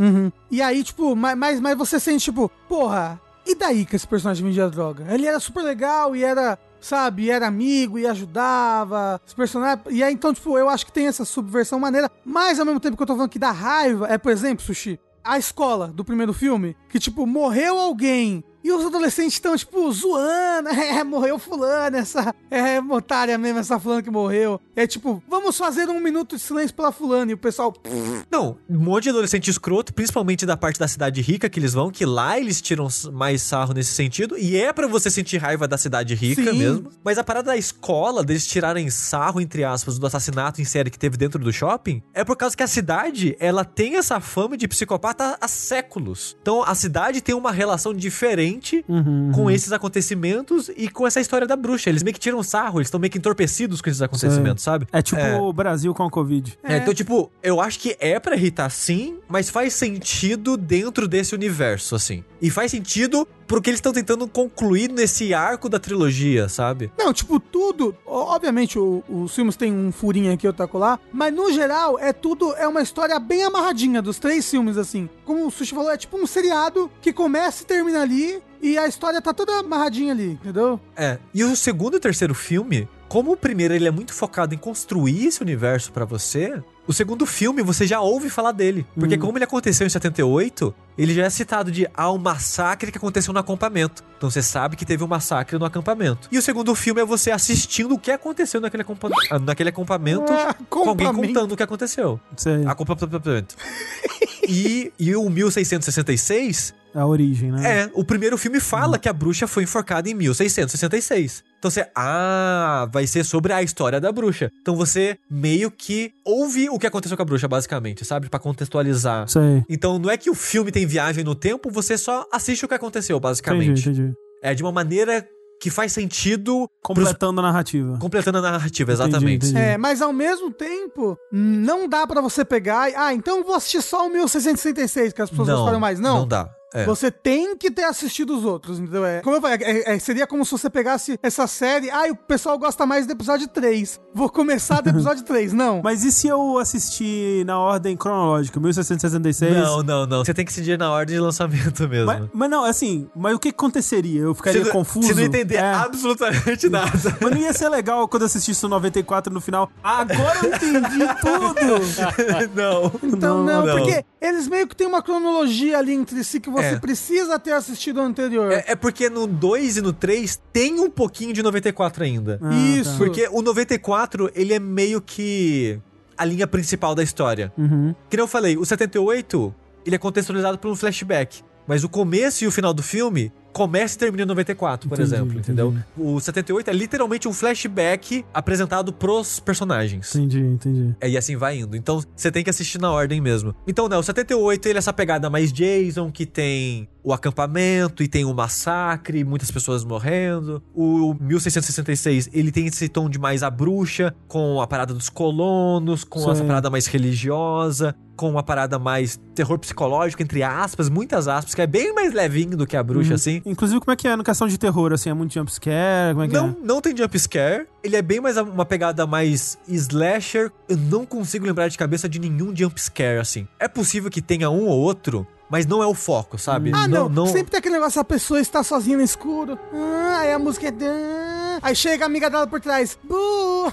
E 0.50 0.60
aí, 0.60 0.82
tipo, 0.82 1.14
mas, 1.14 1.38
mas, 1.38 1.60
mas 1.60 1.78
você 1.78 2.00
sente, 2.00 2.24
tipo, 2.24 2.50
porra, 2.68 3.20
e 3.48 3.54
daí 3.54 3.86
que 3.86 3.96
esse 3.96 4.06
personagem 4.06 4.44
vendia 4.44 4.68
droga? 4.68 5.06
Ele 5.08 5.26
era 5.26 5.40
super 5.40 5.62
legal 5.62 6.14
e 6.14 6.22
era, 6.22 6.58
sabe, 6.80 7.24
e 7.24 7.30
era 7.30 7.46
amigo 7.46 7.98
e 7.98 8.06
ajudava. 8.06 9.18
Esse 9.26 9.34
personagem. 9.34 9.82
E 9.88 10.02
aí, 10.02 10.12
então, 10.12 10.34
tipo, 10.34 10.58
eu 10.58 10.68
acho 10.68 10.84
que 10.84 10.92
tem 10.92 11.06
essa 11.06 11.24
subversão 11.24 11.80
maneira. 11.80 12.10
Mas 12.22 12.60
ao 12.60 12.66
mesmo 12.66 12.78
tempo 12.78 12.94
que 12.94 13.02
eu 13.02 13.06
tô 13.06 13.14
falando 13.14 13.30
que 13.30 13.38
dá 13.38 13.50
raiva, 13.50 14.06
é, 14.06 14.18
por 14.18 14.30
exemplo, 14.30 14.62
Sushi, 14.62 15.00
a 15.24 15.38
escola 15.38 15.88
do 15.88 16.04
primeiro 16.04 16.34
filme, 16.34 16.76
que, 16.90 16.98
tipo, 16.98 17.26
morreu 17.26 17.78
alguém. 17.78 18.44
E 18.68 18.70
os 18.72 18.84
adolescentes 18.84 19.32
estão, 19.32 19.56
tipo, 19.56 19.90
zoando. 19.90 20.68
É, 20.88 21.04
morreu 21.04 21.38
fulano, 21.38 21.96
essa. 21.96 22.34
É, 22.50 22.80
otária 22.80 23.36
mesmo, 23.38 23.58
essa 23.58 23.78
fulana 23.78 24.02
que 24.02 24.10
morreu. 24.10 24.60
É 24.74 24.86
tipo, 24.86 25.22
vamos 25.28 25.56
fazer 25.56 25.88
um 25.88 26.00
minuto 26.00 26.36
de 26.36 26.42
silêncio 26.42 26.74
pela 26.74 26.90
fulana. 26.90 27.30
E 27.30 27.34
o 27.34 27.38
pessoal. 27.38 27.74
Não, 28.30 28.58
um 28.68 28.78
monte 28.78 29.04
de 29.04 29.10
adolescente 29.10 29.50
escroto, 29.50 29.94
principalmente 29.94 30.44
da 30.44 30.56
parte 30.56 30.78
da 30.78 30.88
cidade 30.88 31.20
rica 31.20 31.48
que 31.48 31.58
eles 31.58 31.72
vão, 31.72 31.90
que 31.90 32.04
lá 32.04 32.38
eles 32.38 32.60
tiram 32.60 32.88
mais 33.12 33.42
sarro 33.42 33.72
nesse 33.72 33.92
sentido, 33.92 34.36
e 34.36 34.56
é 34.56 34.72
pra 34.72 34.86
você 34.86 35.10
sentir 35.10 35.38
raiva 35.38 35.68
da 35.68 35.78
cidade 35.78 36.14
rica 36.14 36.52
Sim. 36.52 36.58
mesmo. 36.58 36.90
Mas 37.04 37.18
a 37.18 37.24
parada 37.24 37.50
da 37.50 37.56
escola, 37.56 38.24
deles 38.24 38.46
tirarem 38.46 38.90
sarro, 38.90 39.40
entre 39.40 39.64
aspas, 39.64 39.98
do 39.98 40.06
assassinato 40.06 40.60
em 40.60 40.64
série 40.64 40.90
que 40.90 40.98
teve 40.98 41.16
dentro 41.16 41.38
do 41.38 41.52
shopping, 41.52 42.02
é 42.12 42.24
por 42.24 42.36
causa 42.36 42.56
que 42.56 42.62
a 42.62 42.68
cidade, 42.68 43.36
ela 43.38 43.64
tem 43.64 43.96
essa 43.96 44.20
fama 44.20 44.56
de 44.56 44.68
psicopata 44.68 45.38
há 45.40 45.48
séculos. 45.48 46.36
Então 46.42 46.62
a 46.62 46.74
cidade 46.74 47.20
tem 47.20 47.34
uma 47.34 47.52
relação 47.52 47.94
diferente 47.94 48.57
Uhum, 48.88 49.30
com 49.34 49.50
esses 49.50 49.72
acontecimentos 49.72 50.70
e 50.76 50.88
com 50.88 51.06
essa 51.06 51.20
história 51.20 51.46
da 51.46 51.56
bruxa. 51.56 51.88
Eles 51.90 52.02
meio 52.02 52.14
que 52.14 52.20
tiram 52.20 52.42
sarro, 52.42 52.78
eles 52.78 52.88
estão 52.88 52.98
meio 53.00 53.10
que 53.10 53.18
entorpecidos 53.18 53.80
com 53.80 53.88
esses 53.90 54.02
acontecimentos, 54.02 54.62
sabe? 54.64 54.86
É 54.92 55.02
tipo 55.02 55.20
o 55.20 55.52
Brasil 55.52 55.94
com 55.94 56.02
a 56.04 56.10
Covid. 56.10 56.58
É, 56.62 56.78
então, 56.78 56.94
tipo, 56.94 57.30
eu 57.42 57.60
acho 57.60 57.78
que 57.78 57.96
é 58.00 58.18
pra 58.18 58.36
irritar 58.36 58.70
sim, 58.70 59.18
mas 59.28 59.50
faz 59.50 59.74
sentido 59.74 60.56
dentro 60.56 61.06
desse 61.08 61.34
universo, 61.34 61.94
assim. 61.94 62.24
E 62.40 62.50
faz 62.50 62.70
sentido 62.70 63.26
pro 63.46 63.60
que 63.62 63.70
eles 63.70 63.78
estão 63.78 63.92
tentando 63.92 64.28
concluir 64.28 64.90
nesse 64.90 65.32
arco 65.32 65.68
da 65.68 65.78
trilogia, 65.78 66.48
sabe? 66.48 66.92
Não, 66.98 67.12
tipo, 67.12 67.40
tudo. 67.40 67.96
Obviamente, 68.04 68.78
o- 68.78 69.02
os 69.08 69.34
filmes 69.34 69.56
têm 69.56 69.72
um 69.72 69.90
furinho 69.90 70.32
aqui, 70.32 70.46
outro 70.46 70.68
lá. 70.78 70.98
Mas 71.12 71.32
no 71.34 71.50
geral, 71.52 71.98
é 71.98 72.12
tudo. 72.12 72.54
É 72.56 72.68
uma 72.68 72.82
história 72.82 73.18
bem 73.18 73.42
amarradinha 73.44 74.02
dos 74.02 74.18
três 74.18 74.48
filmes, 74.48 74.76
assim. 74.76 75.08
Como 75.24 75.46
o 75.46 75.50
Sushi 75.50 75.74
falou, 75.74 75.90
é 75.90 75.96
tipo 75.96 76.16
um 76.18 76.26
seriado 76.26 76.90
que 77.00 77.12
começa 77.12 77.62
e 77.62 77.66
termina 77.66 78.02
ali. 78.02 78.40
E 78.62 78.76
a 78.76 78.86
história 78.86 79.20
tá 79.22 79.32
toda 79.32 79.58
amarradinha 79.60 80.12
ali, 80.12 80.32
entendeu? 80.32 80.80
É. 80.96 81.18
E 81.32 81.44
o 81.44 81.54
segundo 81.56 81.96
e 81.96 82.00
terceiro 82.00 82.34
filme, 82.34 82.88
como 83.08 83.32
o 83.32 83.36
primeiro 83.36 83.72
ele 83.74 83.86
é 83.86 83.90
muito 83.90 84.12
focado 84.12 84.54
em 84.54 84.58
construir 84.58 85.26
esse 85.26 85.40
universo 85.42 85.92
pra 85.92 86.04
você, 86.04 86.60
o 86.86 86.92
segundo 86.92 87.24
filme 87.26 87.62
você 87.62 87.86
já 87.86 88.00
ouve 88.00 88.28
falar 88.28 88.52
dele. 88.52 88.86
Porque 88.98 89.16
como 89.18 89.38
ele 89.38 89.44
aconteceu 89.44 89.86
em 89.86 89.90
78, 89.90 90.74
ele 90.96 91.14
já 91.14 91.24
é 91.24 91.30
citado 91.30 91.70
de 91.70 91.86
ah, 91.94 92.10
um 92.10 92.18
massacre 92.18 92.90
que 92.90 92.98
aconteceu 92.98 93.32
no 93.32 93.38
acampamento. 93.38 94.02
Então 94.16 94.30
você 94.30 94.42
sabe 94.42 94.74
que 94.74 94.84
teve 94.84 95.04
um 95.04 95.06
massacre 95.06 95.58
no 95.58 95.64
acampamento. 95.64 96.28
E 96.32 96.38
o 96.38 96.42
segundo 96.42 96.74
filme 96.74 97.00
é 97.00 97.04
você 97.04 97.30
assistindo 97.30 97.94
o 97.94 97.98
que 97.98 98.10
aconteceu 98.10 98.60
naquele, 98.60 98.82
acampa- 98.82 99.10
ah, 99.30 99.38
naquele 99.38 99.68
acampamento 99.68 100.32
Ah, 100.32 100.54
com 100.68 100.88
alguém 100.88 101.12
contando 101.12 101.52
o 101.52 101.56
que 101.56 101.62
aconteceu. 101.62 102.18
Sei. 102.36 102.64
Acampamento. 102.66 103.56
e, 104.48 104.92
e 104.98 105.14
o 105.14 105.28
1666 105.30 106.74
É 106.74 106.77
a 106.94 107.06
origem, 107.06 107.50
né? 107.52 107.82
é, 107.82 107.90
o 107.94 108.02
primeiro 108.04 108.36
filme 108.38 108.60
fala 108.60 108.98
que 108.98 109.08
a 109.08 109.12
bruxa 109.12 109.46
foi 109.46 109.64
enforcada 109.64 110.08
em 110.08 110.14
1666. 110.14 111.44
Então 111.58 111.70
você, 111.70 111.86
ah, 111.94 112.88
vai 112.92 113.06
ser 113.06 113.24
sobre 113.24 113.52
a 113.52 113.62
história 113.62 114.00
da 114.00 114.10
bruxa. 114.12 114.50
Então 114.62 114.76
você 114.76 115.18
meio 115.30 115.70
que 115.70 116.12
ouve 116.24 116.68
o 116.70 116.78
que 116.78 116.86
aconteceu 116.86 117.16
com 117.16 117.22
a 117.22 117.26
bruxa, 117.26 117.48
basicamente, 117.48 118.04
sabe? 118.04 118.28
Pra 118.28 118.38
contextualizar. 118.38 119.28
Sei. 119.28 119.64
Então 119.68 119.98
não 119.98 120.10
é 120.10 120.16
que 120.16 120.30
o 120.30 120.34
filme 120.34 120.70
tem 120.70 120.86
viagem 120.86 121.24
no 121.24 121.34
tempo, 121.34 121.70
você 121.70 121.98
só 121.98 122.26
assiste 122.32 122.64
o 122.64 122.68
que 122.68 122.74
aconteceu, 122.74 123.16
Entendi, 123.16 123.22
basicamente. 123.28 123.80
entendi. 123.88 124.12
É 124.42 124.54
de 124.54 124.62
uma 124.62 124.70
maneira 124.72 125.26
que 125.60 125.70
faz 125.70 125.90
sentido 125.92 126.70
Completando 126.80 127.40
a 127.40 127.42
narrativa. 127.42 127.98
completando 127.98 128.38
a 128.38 128.40
narrativa, 128.42 128.92
Entendi, 128.92 129.08
exatamente. 129.08 129.46
entendi. 129.46 129.58
É, 129.58 129.76
mas 129.76 130.00
ao 130.00 130.12
mesmo 130.12 130.52
tempo, 130.52 131.18
não 131.32 131.88
dá 131.88 132.06
pra 132.06 132.20
você 132.20 132.44
pegar 132.44 132.88
e, 132.88 132.94
ah, 132.94 133.12
então 133.12 133.38
eu 133.38 133.44
vou 133.44 133.56
assistir 133.56 133.82
só 133.82 134.06
o 134.06 134.10
1666, 134.10 135.12
que 135.12 135.20
as 135.20 135.28
pessoas 135.30 135.48
gostaram 135.48 135.80
mais. 135.80 135.98
Não. 135.98 136.20
Não 136.20 136.28
dá. 136.28 136.48
É. 136.74 136.84
Você 136.84 137.10
tem 137.10 137.56
que 137.56 137.70
ter 137.70 137.84
assistido 137.84 138.36
os 138.36 138.44
outros, 138.44 138.78
entendeu? 138.78 139.04
É, 139.06 139.20
como 139.22 139.36
eu 139.36 139.40
falei, 139.40 139.58
é- 139.62 139.94
é- 139.94 139.98
seria 139.98 140.26
como 140.26 140.44
se 140.44 140.50
você 140.52 140.68
pegasse 140.68 141.18
essa 141.22 141.46
série. 141.46 141.90
Ah, 141.90 142.04
o 142.10 142.14
pessoal 142.16 142.58
gosta 142.58 142.84
mais 142.84 143.06
do 143.06 143.12
episódio 143.12 143.48
3. 143.48 143.98
Vou 144.14 144.28
começar 144.28 144.82
do 144.82 144.90
episódio 144.90 145.24
3. 145.24 145.52
Não. 145.54 145.80
Mas 145.82 146.04
e 146.04 146.12
se 146.12 146.28
eu 146.28 146.58
assistir 146.58 147.44
na 147.46 147.58
ordem 147.58 147.96
cronológica? 147.96 148.60
1666? 148.60 149.54
Não, 149.54 149.82
não, 149.82 150.06
não. 150.06 150.24
Você 150.24 150.34
tem 150.34 150.44
que 150.44 150.52
seguir 150.52 150.78
na 150.78 150.90
ordem 150.92 151.16
de 151.16 151.20
lançamento 151.22 151.88
mesmo. 151.88 152.06
Mas, 152.06 152.28
mas 152.34 152.50
não, 152.50 152.64
assim, 152.64 153.08
mas 153.16 153.34
o 153.34 153.38
que 153.38 153.48
aconteceria? 153.48 154.20
Eu 154.20 154.34
ficaria 154.34 154.62
não- 154.64 154.70
confuso? 154.70 155.08
Você 155.08 155.14
não 155.14 155.22
entender 155.22 155.56
É. 155.56 155.72
absolutamente 155.72 156.68
nada. 156.70 156.90
Mas 157.20 157.30
não 157.30 157.38
ia 157.38 157.52
ser 157.54 157.70
legal 157.70 158.06
quando 158.08 158.22
eu 158.22 158.26
assistisse 158.26 158.64
o 158.66 158.68
94 158.68 159.32
no 159.32 159.40
final. 159.40 159.70
Agora 159.82 160.38
eu 160.42 160.48
entendi 160.54 160.98
tudo! 161.22 162.54
não. 162.54 162.92
Então, 163.02 163.42
não, 163.44 163.64
não. 163.64 163.76
porque 163.78 164.04
eles 164.20 164.46
meio 164.48 164.66
que 164.68 164.76
têm 164.76 164.86
uma 164.86 165.00
cronologia 165.02 165.78
ali 165.78 165.94
entre 165.94 166.22
si 166.24 166.38
que 166.40 166.50
você 166.50 166.57
É. 166.62 166.78
precisa 166.78 167.38
ter 167.38 167.52
assistido 167.52 167.98
o 167.98 168.02
anterior. 168.02 168.52
É, 168.52 168.64
é 168.68 168.76
porque 168.76 169.08
no 169.08 169.26
2 169.26 169.78
e 169.78 169.80
no 169.82 169.92
3 169.92 170.40
tem 170.52 170.80
um 170.80 170.90
pouquinho 170.90 171.32
de 171.32 171.42
94 171.42 172.04
ainda. 172.04 172.38
Ah, 172.42 172.54
Isso. 172.54 172.92
tá. 172.92 172.98
Porque 172.98 173.28
o 173.30 173.42
94, 173.42 174.30
ele 174.34 174.52
é 174.52 174.58
meio 174.58 175.00
que 175.00 175.80
a 176.16 176.24
linha 176.24 176.46
principal 176.46 176.94
da 176.94 177.02
história. 177.02 177.52
Uhum. 177.56 177.94
Que 178.10 178.16
nem 178.16 178.24
eu 178.24 178.28
falei, 178.28 178.56
o 178.56 178.64
78, 178.64 179.54
ele 179.86 179.96
é 179.96 179.98
contextualizado 179.98 180.58
por 180.58 180.70
um 180.70 180.76
flashback. 180.76 181.42
Mas 181.66 181.84
o 181.84 181.88
começo 181.88 182.44
e 182.44 182.46
o 182.46 182.50
final 182.50 182.72
do 182.72 182.82
filme 182.82 183.32
começa 183.58 183.96
e 183.96 183.98
termina 183.98 184.22
em 184.22 184.26
94, 184.26 184.88
por 184.88 184.94
Entendi, 184.94 185.14
exemplo, 185.14 185.32
entendi. 185.32 185.40
entendeu? 185.40 185.74
O 185.96 186.20
78 186.20 186.70
é 186.70 186.72
literalmente 186.72 187.26
um 187.26 187.32
flashback 187.32 188.24
apresentado 188.32 188.92
pros 188.92 189.40
personagens. 189.40 190.14
Entendi, 190.14 190.38
entendi. 190.40 190.94
É, 191.00 191.10
e 191.10 191.18
assim 191.18 191.36
vai 191.36 191.58
indo. 191.58 191.76
Então, 191.76 192.00
você 192.14 192.30
tem 192.30 192.44
que 192.44 192.50
assistir 192.50 192.80
na 192.80 192.92
ordem 192.92 193.20
mesmo. 193.20 193.52
Então, 193.66 193.88
né, 193.88 193.96
o 193.96 194.02
78, 194.02 194.66
ele 194.66 194.76
é 194.76 194.78
essa 194.78 194.92
pegada 194.92 195.28
mais 195.28 195.52
Jason, 195.52 196.12
que 196.12 196.24
tem 196.24 196.88
o 197.08 197.12
acampamento 197.12 198.02
e 198.02 198.08
tem 198.08 198.24
o 198.24 198.34
massacre, 198.34 199.24
muitas 199.24 199.50
pessoas 199.50 199.82
morrendo. 199.84 200.62
O 200.74 201.14
1666, 201.20 202.28
ele 202.32 202.52
tem 202.52 202.66
esse 202.66 202.88
tom 202.88 203.08
de 203.08 203.18
mais 203.18 203.42
a 203.42 203.50
bruxa, 203.50 204.14
com 204.26 204.60
a 204.60 204.66
parada 204.66 204.92
dos 204.92 205.08
colonos, 205.08 206.04
com 206.04 206.20
Sim. 206.20 206.30
essa 206.30 206.44
parada 206.44 206.68
mais 206.70 206.86
religiosa, 206.86 207.94
com 208.16 208.28
uma 208.30 208.42
parada 208.42 208.78
mais 208.78 209.18
terror 209.34 209.58
psicológico, 209.58 210.22
entre 210.22 210.42
aspas, 210.42 210.88
muitas 210.88 211.28
aspas, 211.28 211.54
que 211.54 211.62
é 211.62 211.66
bem 211.66 211.94
mais 211.94 212.12
levinho 212.12 212.56
do 212.56 212.66
que 212.66 212.76
a 212.76 212.82
bruxa, 212.82 213.10
Uhum. 213.10 213.14
assim. 213.14 213.42
Inclusive, 213.46 213.80
como 213.80 213.92
é 213.92 213.96
que 213.96 214.06
é 214.08 214.16
no 214.16 214.24
questão 214.24 214.46
de 214.48 214.58
terror, 214.58 214.92
assim? 214.92 215.08
É 215.08 215.14
muito 215.14 215.32
jumpscare? 215.32 216.12
Como 216.14 216.24
é 216.24 216.28
que 216.28 216.34
Não, 216.34 216.48
é? 216.48 216.54
não 216.62 216.80
tem 216.80 216.96
jump 216.96 217.18
scare. 217.18 217.66
Ele 217.82 217.96
é 217.96 218.02
bem 218.02 218.20
mais 218.20 218.36
a- 218.36 218.42
uma 218.42 218.66
pegada 218.66 219.06
mais 219.06 219.56
slasher. 219.68 220.50
Eu 220.68 220.76
não 220.76 221.06
consigo 221.06 221.46
lembrar 221.46 221.68
de 221.68 221.78
cabeça 221.78 222.08
de 222.08 222.18
nenhum 222.18 222.54
jump 222.54 222.78
scare 222.80 223.18
assim. 223.20 223.46
É 223.58 223.68
possível 223.68 224.10
que 224.10 224.20
tenha 224.20 224.50
um 224.50 224.66
ou 224.66 224.78
outro, 224.78 225.26
mas 225.50 225.66
não 225.66 225.82
é 225.82 225.86
o 225.86 225.94
foco, 225.94 226.38
sabe? 226.38 226.72
Ah, 226.74 226.86
não. 226.86 227.26
Sempre 227.26 227.50
tem 227.50 227.58
aquele 227.58 227.74
negócio, 227.74 228.00
a 228.00 228.04
pessoa 228.04 228.40
está 228.40 228.62
sozinha 228.62 228.96
no 228.96 229.02
escuro. 229.02 229.58
Ah, 229.72 230.18
aí 230.20 230.32
a 230.32 230.38
música 230.38 230.68
é... 230.68 231.58
Aí 231.62 231.74
chega 231.74 232.04
a 232.04 232.06
amiga 232.06 232.30
dela 232.30 232.46
por 232.46 232.60
trás. 232.60 232.98
Bu! 233.02 233.72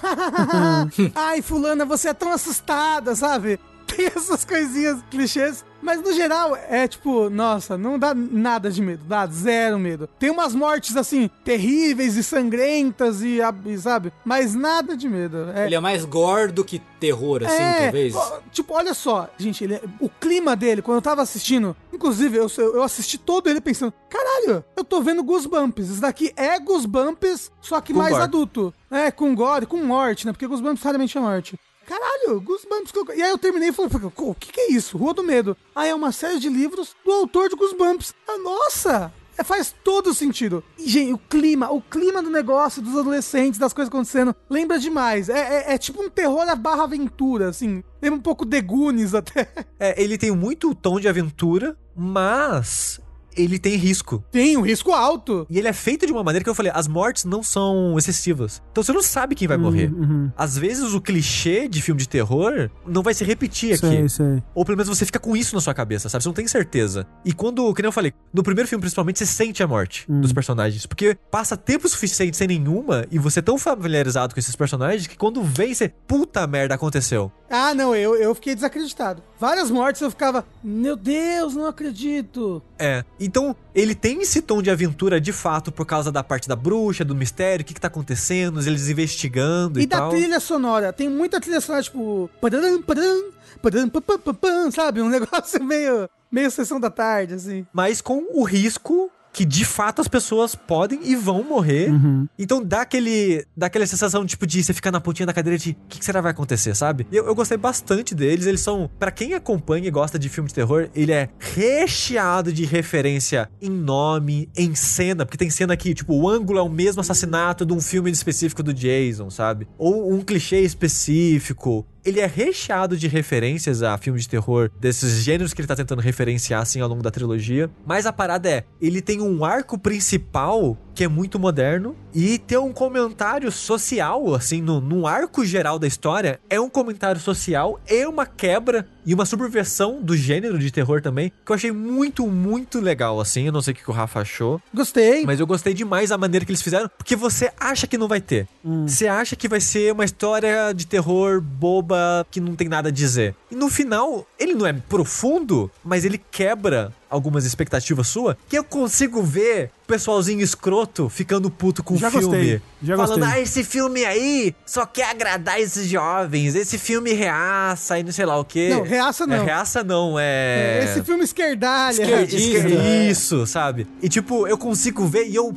Ai, 1.14 1.42
fulana, 1.42 1.84
você 1.84 2.08
é 2.08 2.14
tão 2.14 2.32
assustada, 2.32 3.14
sabe? 3.14 3.60
Tem 3.86 4.06
essas 4.14 4.44
coisinhas 4.44 4.98
clichês. 5.10 5.64
Mas 5.82 6.02
no 6.02 6.12
geral, 6.12 6.56
é 6.68 6.88
tipo, 6.88 7.30
nossa, 7.30 7.78
não 7.78 7.96
dá 7.98 8.12
nada 8.12 8.70
de 8.70 8.82
medo, 8.82 9.04
dá 9.04 9.24
zero 9.26 9.78
medo. 9.78 10.08
Tem 10.18 10.30
umas 10.30 10.52
mortes 10.52 10.96
assim, 10.96 11.30
terríveis 11.44 12.16
e 12.16 12.24
sangrentas 12.24 13.20
e, 13.22 13.38
sabe? 13.78 14.12
Mas 14.24 14.54
nada 14.54 14.96
de 14.96 15.08
medo. 15.08 15.48
É, 15.54 15.66
Ele 15.66 15.74
é 15.76 15.80
mais 15.80 16.04
gore 16.04 16.50
do 16.50 16.64
que 16.64 16.80
terror, 16.98 17.42
assim, 17.44 17.62
é, 17.62 17.82
talvez. 17.82 18.14
Tipo, 18.50 18.74
olha 18.74 18.94
só, 18.94 19.28
gente, 19.38 19.62
ele 19.62 19.74
é- 19.74 19.82
o 20.00 20.08
clima 20.08 20.56
dele, 20.56 20.82
quando 20.82 20.96
eu 20.96 21.02
tava 21.02 21.22
assistindo, 21.22 21.76
inclusive 21.92 22.36
eu, 22.36 22.48
eu 22.58 22.82
assisti 22.82 23.16
todo 23.18 23.48
ele 23.48 23.60
pensando, 23.60 23.92
caralho, 24.08 24.64
eu 24.76 24.82
tô 24.82 25.00
vendo 25.02 25.22
Goosebumps. 25.22 25.88
Isso 25.90 26.00
daqui 26.00 26.32
é 26.36 26.58
Goosebumps, 26.58 27.52
só 27.60 27.80
que 27.80 27.92
Com 27.92 27.98
mais 28.00 28.12
gore. 28.12 28.24
adulto. 28.24 28.74
É, 28.90 29.10
com 29.10 29.34
gore, 29.34 29.66
com 29.66 29.76
morte, 29.84 30.26
né? 30.26 30.32
Porque 30.32 30.46
Goosebumps 30.46 30.82
raramente 30.82 31.16
é 31.16 31.20
morte. 31.20 31.56
Caralho, 31.86 32.40
Goosebumps. 32.40 32.92
E 33.16 33.22
aí 33.22 33.30
eu 33.30 33.38
terminei 33.38 33.68
e 33.68 33.72
falei, 33.72 33.90
o 34.16 34.34
que 34.34 34.52
que 34.52 34.60
é 34.60 34.72
isso? 34.72 34.98
Rua 34.98 35.14
do 35.14 35.22
Medo. 35.22 35.56
Ah, 35.74 35.86
é 35.86 35.94
uma 35.94 36.12
série 36.12 36.38
de 36.38 36.48
livros 36.48 36.94
do 37.04 37.12
autor 37.12 37.48
de 37.48 37.56
Goosebumps. 37.56 38.12
Ah, 38.28 38.38
nossa! 38.38 39.12
É, 39.38 39.44
faz 39.44 39.74
todo 39.84 40.14
sentido. 40.14 40.64
E, 40.78 40.88
gente, 40.88 41.12
o 41.12 41.18
clima, 41.18 41.70
o 41.70 41.82
clima 41.82 42.22
do 42.22 42.30
negócio, 42.30 42.80
dos 42.80 42.96
adolescentes, 42.96 43.58
das 43.60 43.72
coisas 43.72 43.88
acontecendo, 43.92 44.34
lembra 44.48 44.78
demais. 44.78 45.28
É, 45.28 45.72
é- 45.72 45.74
é 45.74 45.78
tipo 45.78 46.02
um 46.02 46.08
terror 46.08 46.46
barra 46.56 46.84
aventura, 46.84 47.50
assim. 47.50 47.84
Lembra 48.00 48.18
um 48.18 48.22
pouco 48.22 48.46
The 48.46 48.62
Goonies 48.62 49.14
até. 49.14 49.48
É, 49.78 50.02
ele 50.02 50.16
tem 50.16 50.30
muito 50.30 50.74
tom 50.74 50.98
de 50.98 51.06
aventura, 51.06 51.76
mas 51.94 52.98
ele 53.36 53.58
tem 53.58 53.76
risco. 53.76 54.22
Tem 54.30 54.56
um 54.56 54.62
risco 54.62 54.92
alto. 54.92 55.46
E 55.50 55.58
ele 55.58 55.68
é 55.68 55.72
feito 55.72 56.06
de 56.06 56.12
uma 56.12 56.22
maneira 56.24 56.42
que 56.44 56.50
eu 56.50 56.54
falei, 56.54 56.72
as 56.74 56.88
mortes 56.88 57.24
não 57.24 57.42
são 57.42 57.96
excessivas. 57.98 58.62
Então 58.72 58.82
você 58.82 58.92
não 58.92 59.02
sabe 59.02 59.34
quem 59.34 59.46
vai 59.48 59.56
morrer. 59.56 59.92
Uhum. 59.92 60.30
Às 60.36 60.56
vezes 60.56 60.92
o 60.94 61.00
clichê 61.00 61.68
de 61.68 61.80
filme 61.82 62.00
de 62.00 62.08
terror 62.08 62.70
não 62.86 63.02
vai 63.02 63.14
se 63.14 63.24
repetir 63.24 63.74
aqui. 63.74 63.86
Sei, 63.86 64.08
sei. 64.08 64.42
Ou 64.54 64.64
pelo 64.64 64.76
menos 64.78 64.88
você 64.88 65.04
fica 65.04 65.18
com 65.18 65.36
isso 65.36 65.54
na 65.54 65.60
sua 65.60 65.74
cabeça, 65.74 66.08
sabe? 66.08 66.22
Você 66.22 66.28
não 66.28 66.34
tem 66.34 66.46
certeza. 66.48 67.06
E 67.24 67.32
quando, 67.32 67.72
que 67.74 67.82
nem 67.82 67.88
eu 67.88 67.92
falei, 67.92 68.12
no 68.32 68.42
primeiro 68.42 68.68
filme 68.68 68.80
principalmente, 68.80 69.18
você 69.18 69.26
sente 69.26 69.62
a 69.62 69.66
morte 69.66 70.04
Hum. 70.08 70.20
dos 70.20 70.32
personagens. 70.32 70.86
Porque 70.86 71.16
passa 71.30 71.56
tempo 71.56 71.88
suficiente 71.88 72.36
sem 72.36 72.46
nenhuma 72.48 73.06
e 73.10 73.18
você 73.18 73.38
é 73.40 73.42
tão 73.42 73.58
familiarizado 73.58 74.34
com 74.34 74.40
esses 74.40 74.54
personagens 74.56 75.06
que 75.06 75.16
quando 75.16 75.42
vem, 75.42 75.74
você, 75.74 75.88
puta 76.06 76.46
merda, 76.46 76.74
aconteceu. 76.74 77.30
Ah, 77.50 77.74
não, 77.74 77.94
eu, 77.94 78.14
eu 78.16 78.34
fiquei 78.34 78.54
desacreditado. 78.54 79.22
Várias 79.38 79.70
mortes 79.70 80.00
eu 80.02 80.10
ficava, 80.10 80.44
meu 80.64 80.96
Deus, 80.96 81.54
não 81.54 81.66
acredito. 81.66 82.62
É. 82.78 83.04
Então, 83.26 83.54
ele 83.74 83.94
tem 83.94 84.22
esse 84.22 84.40
tom 84.40 84.62
de 84.62 84.70
aventura 84.70 85.20
de 85.20 85.32
fato 85.32 85.72
por 85.72 85.84
causa 85.84 86.10
da 86.12 86.22
parte 86.22 86.48
da 86.48 86.56
bruxa, 86.56 87.04
do 87.04 87.14
mistério, 87.14 87.62
o 87.62 87.66
que, 87.66 87.74
que 87.74 87.80
tá 87.80 87.88
acontecendo, 87.88 88.60
eles 88.60 88.88
investigando 88.88 89.78
e, 89.80 89.82
E 89.82 89.86
da 89.86 89.98
tal. 89.98 90.10
trilha 90.10 90.40
sonora, 90.40 90.92
tem 90.92 91.08
muita 91.08 91.40
trilha 91.40 91.60
sonora, 91.60 91.82
tipo. 91.82 92.30
Pararam, 92.40 92.82
pam, 92.82 94.00
pam, 94.00 94.18
pam, 94.18 94.34
pam, 94.34 94.70
sabe? 94.70 95.00
Um 95.02 95.08
negócio 95.10 95.62
meio. 95.62 96.08
meio 96.30 96.50
sessão 96.50 96.78
da 96.78 96.90
tarde, 96.90 97.34
assim. 97.34 97.66
Mas 97.72 98.00
com 98.00 98.24
o 98.32 98.44
risco 98.44 99.10
que 99.36 99.44
de 99.44 99.66
fato 99.66 100.00
as 100.00 100.08
pessoas 100.08 100.54
podem 100.54 100.98
e 101.02 101.14
vão 101.14 101.44
morrer. 101.44 101.90
Então 102.38 102.64
dá 102.64 102.80
aquele. 102.80 103.44
dá 103.54 103.66
aquela 103.66 103.86
sensação, 103.86 104.24
tipo, 104.24 104.46
de 104.46 104.64
você 104.64 104.72
ficar 104.72 104.90
na 104.90 104.98
pontinha 104.98 105.26
da 105.26 105.32
cadeira 105.34 105.58
de 105.58 105.72
o 105.72 105.76
que, 105.90 105.98
que 105.98 106.04
será 106.04 106.20
que 106.20 106.22
vai 106.22 106.32
acontecer, 106.32 106.74
sabe? 106.74 107.06
E 107.12 107.16
eu, 107.16 107.26
eu 107.26 107.34
gostei 107.34 107.58
bastante 107.58 108.14
deles. 108.14 108.46
Eles 108.46 108.62
são. 108.62 108.90
Pra 108.98 109.10
quem 109.10 109.34
acompanha 109.34 109.88
e 109.88 109.90
gosta 109.90 110.18
de 110.18 110.30
filme 110.30 110.48
de 110.48 110.54
terror, 110.54 110.88
ele 110.94 111.12
é 111.12 111.28
recheado 111.38 112.50
de 112.50 112.64
referência 112.64 113.50
em 113.60 113.68
nome, 113.68 114.48
em 114.56 114.74
cena. 114.74 115.26
Porque 115.26 115.36
tem 115.36 115.50
cena 115.50 115.76
que, 115.76 115.92
tipo, 115.92 116.14
o 116.14 116.26
ângulo 116.26 116.58
é 116.58 116.62
o 116.62 116.70
mesmo 116.70 117.02
assassinato 117.02 117.66
de 117.66 117.74
um 117.74 117.80
filme 117.80 118.10
específico 118.10 118.62
do 118.62 118.72
Jason, 118.72 119.28
sabe? 119.28 119.68
Ou 119.76 120.14
um 120.14 120.22
clichê 120.22 120.60
específico. 120.60 121.86
Ele 122.06 122.20
é 122.20 122.26
recheado 122.26 122.96
de 122.96 123.08
referências 123.08 123.82
a 123.82 123.98
filmes 123.98 124.22
de 124.22 124.28
terror, 124.28 124.70
desses 124.78 125.24
gêneros 125.24 125.52
que 125.52 125.60
ele 125.60 125.66
tá 125.66 125.74
tentando 125.74 126.00
referenciar, 126.00 126.62
assim, 126.62 126.80
ao 126.80 126.88
longo 126.88 127.02
da 127.02 127.10
trilogia. 127.10 127.68
Mas 127.84 128.06
a 128.06 128.12
parada 128.12 128.48
é, 128.48 128.64
ele 128.80 129.02
tem 129.02 129.20
um 129.20 129.44
arco 129.44 129.76
principal 129.76 130.78
que 130.94 131.04
é 131.04 131.08
muito 131.08 131.38
moderno 131.38 131.94
e 132.14 132.38
tem 132.38 132.56
um 132.56 132.72
comentário 132.72 133.52
social, 133.52 134.34
assim, 134.34 134.62
no, 134.62 134.80
no 134.80 135.06
arco 135.06 135.44
geral 135.44 135.78
da 135.78 135.86
história, 135.86 136.40
é 136.48 136.58
um 136.58 136.70
comentário 136.70 137.20
social 137.20 137.78
e 137.86 138.06
uma 138.06 138.24
quebra 138.24 138.88
e 139.04 139.12
uma 139.12 139.26
subversão 139.26 140.00
do 140.00 140.16
gênero 140.16 140.58
de 140.58 140.70
terror 140.70 141.02
também, 141.02 141.30
que 141.44 141.52
eu 141.52 141.54
achei 141.54 141.70
muito, 141.70 142.26
muito 142.26 142.80
legal, 142.80 143.20
assim. 143.20 143.46
Eu 143.46 143.52
não 143.52 143.60
sei 143.60 143.72
o 143.72 143.76
que 143.76 143.84
que 143.84 143.90
o 143.90 143.94
Rafa 143.94 144.20
achou. 144.20 144.60
Gostei. 144.72 145.26
Mas 145.26 145.38
eu 145.38 145.46
gostei 145.46 145.74
demais 145.74 146.08
da 146.08 146.16
maneira 146.16 146.46
que 146.46 146.50
eles 146.50 146.62
fizeram, 146.62 146.88
porque 146.96 147.14
você 147.14 147.52
acha 147.60 147.86
que 147.86 147.98
não 147.98 148.08
vai 148.08 148.20
ter. 148.20 148.48
Você 148.86 149.06
acha 149.06 149.36
que 149.36 149.48
vai 149.48 149.60
ser 149.60 149.92
uma 149.92 150.04
história 150.04 150.72
de 150.72 150.86
terror 150.86 151.40
boba 151.40 151.95
que 152.30 152.40
não 152.40 152.54
tem 152.54 152.68
nada 152.68 152.88
a 152.88 152.92
dizer. 152.92 153.34
E 153.50 153.54
no 153.54 153.68
final, 153.68 154.26
ele 154.38 154.54
não 154.54 154.66
é 154.66 154.72
profundo, 154.72 155.70
mas 155.84 156.04
ele 156.04 156.18
quebra 156.30 156.92
algumas 157.08 157.44
expectativas 157.44 158.08
sua, 158.08 158.36
que 158.48 158.58
eu 158.58 158.64
consigo 158.64 159.22
ver 159.22 159.70
o 159.84 159.86
pessoalzinho 159.86 160.40
escroto 160.40 161.08
ficando 161.08 161.48
puto 161.48 161.82
com 161.82 161.96
Já 161.96 162.08
o 162.08 162.10
filme. 162.10 162.26
gostei, 162.26 162.62
já 162.82 162.96
falando, 162.96 163.20
gostei. 163.20 163.38
ah, 163.38 163.40
esse 163.40 163.62
filme 163.62 164.04
aí 164.04 164.54
só 164.66 164.84
quer 164.84 165.10
agradar 165.10 165.60
esses 165.60 165.88
jovens, 165.88 166.56
esse 166.56 166.76
filme 166.78 167.12
reaça 167.12 167.98
e 167.98 168.02
não 168.02 168.10
sei 168.10 168.26
lá 168.26 168.36
o 168.38 168.44
quê. 168.44 168.70
Não, 168.70 168.82
reaça 168.82 169.24
não. 169.26 169.36
É, 169.36 169.44
reaça 169.44 169.84
não, 169.84 170.16
é... 170.18 170.80
Esse 170.84 171.04
filme 171.04 171.22
esquerdalha. 171.22 171.92
Esquerdista. 172.02 172.58
Esque- 172.58 172.76
é. 172.76 173.08
Isso, 173.10 173.46
sabe? 173.46 173.86
E 174.02 174.08
tipo, 174.08 174.46
eu 174.48 174.58
consigo 174.58 175.06
ver 175.06 175.28
e 175.28 175.36
eu 175.36 175.54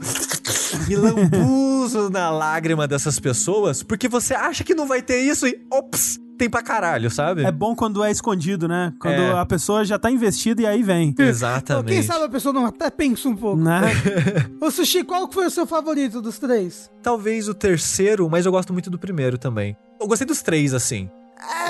me 0.87 0.95
lambuzo 0.95 2.09
na 2.11 2.29
lágrima 2.29 2.87
dessas 2.87 3.19
pessoas, 3.19 3.81
porque 3.81 4.07
você 4.07 4.35
acha 4.35 4.63
que 4.63 4.75
não 4.75 4.85
vai 4.87 5.01
ter 5.01 5.19
isso 5.21 5.47
e 5.47 5.59
ops, 5.71 6.19
tem 6.39 6.49
pra 6.49 6.63
caralho, 6.63 7.11
sabe? 7.11 7.43
É 7.43 7.51
bom 7.51 7.75
quando 7.75 8.03
é 8.03 8.09
escondido, 8.09 8.67
né? 8.67 8.93
Quando 8.99 9.13
É. 9.21 9.37
a 9.39 9.45
pessoa 9.45 9.83
já 9.83 9.99
tá 9.99 10.09
investida 10.09 10.61
e 10.61 10.65
aí 10.65 10.81
vem. 10.81 11.13
Exatamente. 11.19 11.93
Quem 11.93 12.01
sabe 12.01 12.23
a 12.23 12.29
pessoa 12.29 12.53
não 12.53 12.65
até 12.65 12.89
pensa 12.89 13.27
um 13.27 13.35
pouco. 13.35 13.61
Né? 13.61 13.81
Ô, 14.61 14.71
Sushi, 14.71 15.03
qual 15.03 15.29
foi 15.31 15.45
o 15.47 15.51
seu 15.51 15.67
favorito 15.67 16.21
dos 16.21 16.39
três? 16.39 16.89
Talvez 17.03 17.47
o 17.49 17.53
terceiro, 17.53 18.29
mas 18.29 18.45
eu 18.45 18.51
gosto 18.51 18.71
muito 18.73 18.89
do 18.89 18.97
primeiro 18.97 19.37
também. 19.37 19.75
Eu 19.99 20.07
gostei 20.07 20.25
dos 20.25 20.41
três, 20.41 20.73
assim. 20.73 21.09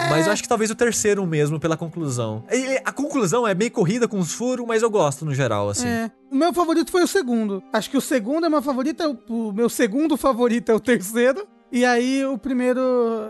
Mas 0.10 0.26
eu 0.26 0.34
acho 0.34 0.42
que 0.42 0.50
talvez 0.50 0.72
o 0.72 0.76
terceiro 0.76 1.26
mesmo, 1.28 1.60
pela 1.60 1.78
conclusão. 1.78 2.44
A 2.84 2.92
conclusão 2.92 3.48
é 3.48 3.54
meio 3.54 3.70
corrida 3.72 4.08
com 4.08 4.18
os 4.18 4.32
furos, 4.34 4.66
mas 4.68 4.82
eu 4.82 4.90
gosto 4.90 5.24
no 5.26 5.34
geral, 5.34 5.70
assim. 5.70 5.88
É. 5.88 6.12
O 6.32 6.36
meu 6.36 6.52
favorito 6.54 6.90
foi 6.92 7.04
o 7.04 7.08
segundo. 7.08 7.62
Acho 7.72 7.90
que 7.90 7.98
o 7.98 8.02
segundo 8.02 8.46
é 8.46 8.50
meu 8.50 8.62
favorito, 8.64 9.04
é 9.04 9.08
o, 9.08 9.18
o 9.50 9.54
meu 9.54 9.70
segundo 9.70 10.18
favorito 10.18 10.72
é 10.72 10.76
o 10.76 10.80
terceiro. 10.80 11.48
E 11.72 11.86
aí 11.86 12.26
o 12.26 12.38
primeiro. 12.38 12.80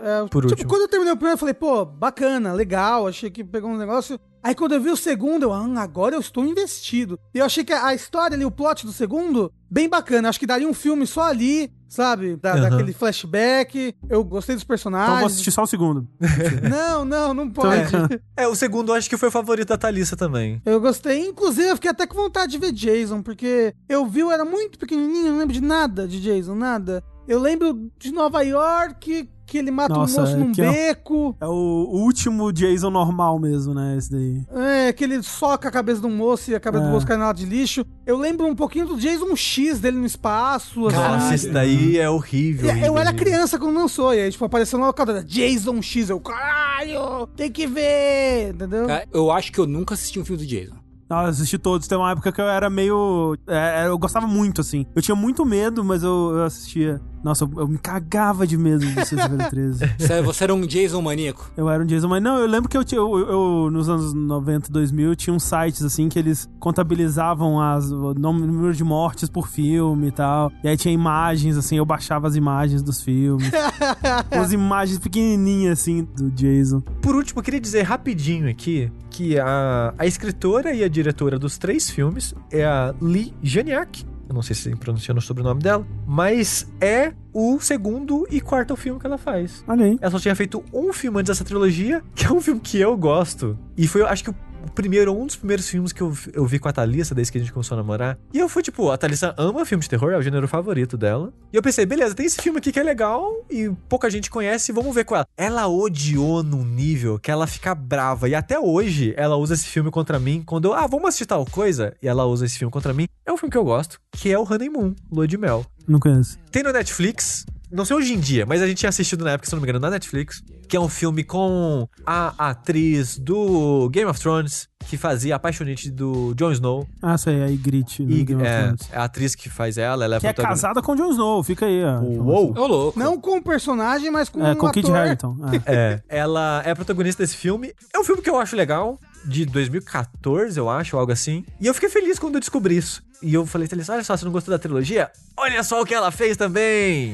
É, 0.02 0.20
Por 0.28 0.42
tipo, 0.42 0.52
último. 0.54 0.68
quando 0.68 0.82
eu 0.82 0.88
terminei 0.88 1.12
o 1.12 1.16
primeiro, 1.16 1.34
eu 1.34 1.38
falei, 1.38 1.54
pô, 1.54 1.84
bacana, 1.84 2.52
legal, 2.52 3.06
achei 3.06 3.30
que 3.30 3.44
pegou 3.44 3.70
um 3.70 3.76
negócio. 3.76 4.18
Aí 4.42 4.54
quando 4.54 4.72
eu 4.72 4.80
vi 4.80 4.88
o 4.88 4.96
segundo, 4.96 5.42
eu, 5.44 5.52
ah, 5.52 5.66
agora 5.82 6.16
eu 6.16 6.20
estou 6.20 6.44
investido. 6.46 7.18
E 7.34 7.38
eu 7.38 7.44
achei 7.44 7.62
que 7.62 7.74
a 7.74 7.94
história 7.94 8.34
ali, 8.34 8.44
o 8.44 8.50
plot 8.50 8.86
do 8.86 8.92
segundo, 8.92 9.52
bem 9.70 9.86
bacana. 9.88 10.30
Acho 10.30 10.40
que 10.40 10.46
daria 10.46 10.66
um 10.66 10.72
filme 10.72 11.06
só 11.06 11.24
ali, 11.24 11.70
sabe? 11.90 12.36
Da, 12.36 12.52
Aham. 12.54 12.70
Daquele 12.70 12.94
flashback. 12.94 13.94
Eu 14.08 14.24
gostei 14.24 14.54
dos 14.54 14.62
Então 14.62 14.68
personagens. 14.68 15.18
vou 15.18 15.26
assistir 15.26 15.50
só 15.50 15.64
o 15.64 15.66
segundo. 15.66 16.08
Não, 16.70 17.04
não, 17.04 17.34
não 17.34 17.50
pode. 17.50 17.92
É, 18.34 18.48
o 18.48 18.54
segundo 18.54 18.92
eu 18.92 18.96
acho 18.96 19.10
que 19.10 19.16
foi 19.18 19.28
o 19.28 19.32
favorito 19.32 19.68
da 19.68 19.76
Thalissa 19.76 20.16
também. 20.16 20.62
Eu 20.64 20.80
gostei. 20.80 21.26
Inclusive, 21.28 21.68
eu 21.68 21.74
fiquei 21.76 21.90
até 21.90 22.06
com 22.06 22.14
vontade 22.14 22.52
de 22.52 22.58
ver 22.58 22.72
Jason, 22.72 23.22
porque 23.22 23.74
eu 23.88 24.06
vi, 24.06 24.20
eu 24.20 24.30
era 24.30 24.44
muito 24.44 24.78
pequenininho, 24.78 25.32
não 25.32 25.38
lembro 25.38 25.52
de 25.52 25.60
nada 25.60 26.08
de 26.08 26.18
Jason, 26.18 26.54
nada. 26.54 27.04
Eu 27.30 27.38
lembro 27.38 27.90
de 27.96 28.10
Nova 28.10 28.42
York, 28.42 29.28
que 29.46 29.58
ele 29.58 29.70
mata 29.70 29.94
Nossa, 29.94 30.18
um 30.20 30.24
moço 30.24 30.34
é 30.34 30.36
num 30.38 30.52
que 30.52 30.60
é- 30.62 30.70
beco, 30.72 31.36
É 31.40 31.46
o, 31.46 31.50
o 31.52 32.02
último 32.02 32.52
Jason 32.52 32.90
normal 32.90 33.38
mesmo, 33.38 33.72
né? 33.72 33.96
Esse 33.96 34.10
daí. 34.10 34.42
é, 34.52 34.92
que 34.92 35.04
ele 35.04 35.22
soca 35.22 35.68
a 35.68 35.70
cabeça 35.70 36.00
de 36.00 36.06
um 36.08 36.10
moço 36.16 36.50
e 36.50 36.56
a 36.56 36.60
cabeça 36.60 36.82
do 36.84 36.88
É. 36.90 36.92
moço 36.92 37.06
cai 37.06 37.16
na 37.16 37.26
lata 37.26 37.38
de 37.38 37.46
lixo. 37.46 37.86
Eu 38.04 38.16
lembro 38.18 38.46
um 38.48 38.54
pouquinho 38.56 38.86
do 38.88 38.96
Jason 38.96 39.36
X 39.36 39.78
dele 39.78 39.96
no 39.98 40.06
espaço, 40.06 40.88
assim. 40.88 40.96
Nossa, 40.96 41.34
esse 41.36 41.50
daí 41.50 41.98
é 41.98 42.10
horrível. 42.10 42.74
E 42.74 42.84
Eu 42.84 42.98
era 42.98 43.12
criança 43.12 43.60
quando 43.60 43.76
lançou, 43.76 44.12
e 44.12 44.20
aí, 44.20 44.30
tipo, 44.32 44.44
apareceu 44.44 44.76
na 44.80 44.86
locadora, 44.88 45.22
Jason 45.22 45.80
X, 45.82 46.10
eu, 46.10 46.18
caralho, 46.18 47.28
tem 47.36 47.50
que 47.50 47.64
ver, 47.66 48.54
entendeu? 48.54 48.86
Cara, 48.88 49.06
eu 49.12 49.30
acho 49.30 49.52
que 49.52 49.58
eu 49.60 49.66
nunca 49.68 49.94
assisti 49.94 50.18
um 50.18 50.24
filme 50.24 50.42
do 50.42 50.48
Jason. 50.48 50.79
Não, 51.10 51.22
eu 51.22 51.26
assisti 51.28 51.58
todos. 51.58 51.88
Tem 51.88 51.98
uma 51.98 52.12
época 52.12 52.30
que 52.30 52.40
eu 52.40 52.48
era 52.48 52.70
meio. 52.70 53.36
é, 53.48 53.86
eu 53.88 53.98
gostava 53.98 54.26
muito, 54.28 54.60
assim. 54.60 54.86
Eu 54.94 55.02
tinha 55.02 55.16
muito 55.16 55.44
medo, 55.44 55.84
mas 55.84 56.04
eu, 56.04 56.30
eu 56.36 56.44
assistia. 56.44 57.00
Nossa, 57.22 57.44
eu, 57.44 57.50
eu 57.58 57.68
me 57.68 57.76
cagava 57.76 58.46
de 58.46 58.56
medo 58.56 58.78
de 58.86 58.94
Sexta-feira 59.04 59.50
13. 59.50 59.94
Você, 59.98 60.22
você 60.22 60.44
era 60.44 60.54
um 60.54 60.60
Jason 60.62 61.02
maníaco. 61.02 61.50
Eu 61.56 61.68
era 61.68 61.82
um 61.82 61.86
Jason, 61.86 62.08
mas 62.08 62.22
não, 62.22 62.38
eu 62.38 62.46
lembro 62.46 62.68
que 62.68 62.76
eu 62.76 62.84
tinha. 62.84 62.98
Eu, 63.00 63.18
eu- 63.18 63.70
nos 63.70 63.88
anos 63.88 64.14
90, 64.14 64.72
2000, 64.72 65.14
tinha 65.16 65.34
uns 65.34 65.42
sites 65.42 65.82
assim 65.82 66.08
que 66.08 66.18
eles 66.18 66.48
contabilizavam 66.58 67.60
as, 67.60 67.90
o 67.90 68.14
nome- 68.14 68.46
número 68.46 68.72
de 68.74 68.84
mortes 68.84 69.28
por 69.28 69.48
filme 69.48 70.08
e 70.08 70.12
tal. 70.12 70.50
E 70.64 70.68
aí 70.68 70.76
tinha 70.76 70.94
imagens, 70.94 71.56
assim, 71.56 71.76
eu 71.76 71.84
baixava 71.84 72.26
as 72.28 72.36
imagens 72.36 72.82
dos 72.82 73.02
filmes. 73.02 73.50
Umas 74.32 74.52
imagens 74.52 74.98
pequenininhas, 74.98 75.80
assim, 75.80 76.06
do 76.16 76.30
Jason. 76.30 76.80
Por 77.02 77.14
último, 77.14 77.40
eu 77.40 77.44
queria 77.44 77.60
dizer 77.60 77.82
rapidinho 77.82 78.48
aqui 78.48 78.90
que 79.10 79.38
a, 79.38 79.92
a 79.98 80.06
escritora 80.06 80.72
e 80.72 80.84
a 80.84 80.88
diretora 81.02 81.38
dos 81.38 81.56
três 81.56 81.90
filmes 81.90 82.34
é 82.50 82.64
a 82.64 82.94
Lee 83.00 83.32
Janiak. 83.42 84.04
Eu 84.28 84.34
não 84.34 84.42
sei 84.42 84.54
se 84.54 84.70
pronunciando 84.76 85.18
o 85.18 85.22
sobrenome 85.22 85.60
dela, 85.60 85.84
mas 86.06 86.70
é 86.80 87.12
o 87.32 87.58
segundo 87.58 88.26
e 88.30 88.40
quarto 88.40 88.76
filme 88.76 89.00
que 89.00 89.06
ela 89.06 89.18
faz. 89.18 89.64
Olha 89.66 89.86
aí. 89.86 89.98
Ela 90.00 90.10
só 90.10 90.20
tinha 90.20 90.36
feito 90.36 90.62
um 90.72 90.92
filme 90.92 91.18
antes 91.18 91.30
dessa 91.30 91.44
trilogia, 91.44 92.00
que 92.14 92.26
é 92.26 92.32
um 92.32 92.40
filme 92.40 92.60
que 92.60 92.78
eu 92.78 92.96
gosto. 92.96 93.58
E 93.76 93.88
foi, 93.88 94.02
acho 94.02 94.22
que, 94.22 94.30
o 94.30 94.34
o 94.34 94.49
primeiro, 94.74 95.12
um 95.12 95.26
dos 95.26 95.36
primeiros 95.36 95.68
filmes 95.68 95.92
que 95.92 96.00
eu, 96.00 96.16
eu 96.32 96.46
vi 96.46 96.58
com 96.58 96.68
a 96.68 96.72
Thalissa, 96.72 97.14
desde 97.14 97.32
que 97.32 97.38
a 97.38 97.40
gente 97.40 97.52
começou 97.52 97.74
a 97.76 97.80
namorar. 97.80 98.18
E 98.32 98.38
eu 98.38 98.48
fui, 98.48 98.62
tipo, 98.62 98.90
a 98.90 98.98
Thalissa 98.98 99.34
ama 99.36 99.64
filme 99.64 99.82
de 99.82 99.88
terror, 99.88 100.12
é 100.12 100.16
o 100.16 100.22
gênero 100.22 100.48
favorito 100.48 100.96
dela. 100.96 101.32
E 101.52 101.56
eu 101.56 101.62
pensei, 101.62 101.86
beleza, 101.86 102.14
tem 102.14 102.26
esse 102.26 102.40
filme 102.40 102.58
aqui 102.58 102.72
que 102.72 102.78
é 102.78 102.82
legal 102.82 103.44
e 103.50 103.70
pouca 103.88 104.10
gente 104.10 104.30
conhece, 104.30 104.72
vamos 104.72 104.94
ver 104.94 105.04
com 105.04 105.14
ela. 105.14 105.26
Ela 105.36 105.68
odiou 105.68 106.42
num 106.42 106.64
nível 106.64 107.18
que 107.18 107.30
ela 107.30 107.46
fica 107.46 107.74
brava. 107.74 108.28
E 108.28 108.34
até 108.34 108.58
hoje, 108.58 109.14
ela 109.16 109.36
usa 109.36 109.54
esse 109.54 109.66
filme 109.66 109.90
contra 109.90 110.18
mim. 110.18 110.42
Quando 110.44 110.66
eu, 110.66 110.74
ah, 110.74 110.86
vamos 110.86 111.08
assistir 111.08 111.26
tal 111.26 111.44
coisa, 111.44 111.94
e 112.02 112.08
ela 112.08 112.24
usa 112.24 112.46
esse 112.46 112.58
filme 112.58 112.72
contra 112.72 112.92
mim. 112.92 113.06
É 113.24 113.32
um 113.32 113.36
filme 113.36 113.50
que 113.50 113.58
eu 113.58 113.64
gosto, 113.64 114.00
que 114.12 114.30
é 114.32 114.38
o 114.38 114.42
Honeymoon, 114.42 114.94
Lua 115.10 115.26
de 115.26 115.36
Mel. 115.36 115.64
Não 115.86 115.98
conheço. 115.98 116.38
Tem 116.50 116.62
no 116.62 116.72
Netflix. 116.72 117.44
Não 117.72 117.84
sei 117.84 117.96
hoje 117.96 118.12
em 118.14 118.18
dia, 118.20 118.44
mas 118.46 118.60
a 118.62 118.66
gente 118.66 118.78
tinha 118.78 118.88
assistido 118.88 119.24
na 119.24 119.32
época, 119.32 119.46
se 119.48 119.54
não 119.54 119.60
me 119.60 119.64
engano, 119.64 119.78
na 119.80 119.90
Netflix. 119.90 120.42
Que 120.68 120.76
é 120.76 120.80
um 120.80 120.88
filme 120.88 121.24
com 121.24 121.88
a 122.06 122.50
atriz 122.50 123.18
do 123.18 123.88
Game 123.90 124.08
of 124.10 124.18
Thrones, 124.20 124.68
que 124.88 124.96
fazia 124.96 125.34
a 125.34 125.36
apaixonite 125.36 125.90
do 125.90 126.32
Jon 126.34 126.52
Snow. 126.52 126.86
Ah, 127.02 127.16
sei, 127.18 127.42
aí 127.42 127.56
Grit. 127.56 128.02
no 128.04 128.10
E 128.12 128.24
Game 128.24 128.40
of 128.42 128.50
é, 128.50 128.62
Thrones. 128.62 128.88
é 128.92 128.96
a 128.98 129.04
atriz 129.04 129.34
que 129.34 129.48
faz 129.48 129.78
ela, 129.78 130.04
ela 130.04 130.16
é 130.16 130.20
Que 130.20 130.26
é 130.28 130.32
casada 130.32 130.80
com 130.82 130.92
o 130.92 130.96
Jon 130.96 131.10
Snow, 131.10 131.42
fica 131.42 131.66
aí, 131.66 131.82
ó. 131.84 132.00
Uou! 132.00 132.56
Ô, 132.56 132.66
louco. 132.66 132.98
Não 132.98 133.20
com 133.20 133.38
o 133.38 133.42
personagem, 133.42 134.10
mas 134.10 134.28
com 134.28 134.44
É, 134.44 134.52
um 134.52 134.56
com 134.56 134.66
o 134.66 134.72
Kid. 134.72 134.90
Harington. 134.90 135.36
é. 135.52 135.60
É, 135.72 136.02
ela 136.08 136.62
é 136.64 136.70
a 136.70 136.76
protagonista 136.76 137.22
desse 137.22 137.36
filme. 137.36 137.72
É 137.94 137.98
um 137.98 138.04
filme 138.04 138.22
que 138.22 138.30
eu 138.30 138.38
acho 138.38 138.54
legal, 138.56 138.98
de 139.24 139.44
2014, 139.46 140.58
eu 140.58 140.68
acho, 140.68 140.96
ou 140.96 141.00
algo 141.00 141.12
assim. 141.12 141.44
E 141.60 141.66
eu 141.66 141.74
fiquei 141.74 141.88
feliz 141.88 142.18
quando 142.18 142.34
eu 142.34 142.40
descobri 142.40 142.76
isso. 142.76 143.02
E 143.22 143.34
eu 143.34 143.46
falei, 143.46 143.68
Thalissa, 143.68 143.92
olha 143.92 144.04
só, 144.04 144.16
você 144.16 144.24
não 144.24 144.32
gostou 144.32 144.52
da 144.52 144.58
trilogia? 144.58 145.10
Olha 145.36 145.62
só 145.62 145.80
o 145.80 145.84
que 145.84 145.94
ela 145.94 146.10
fez 146.10 146.36
também! 146.36 147.12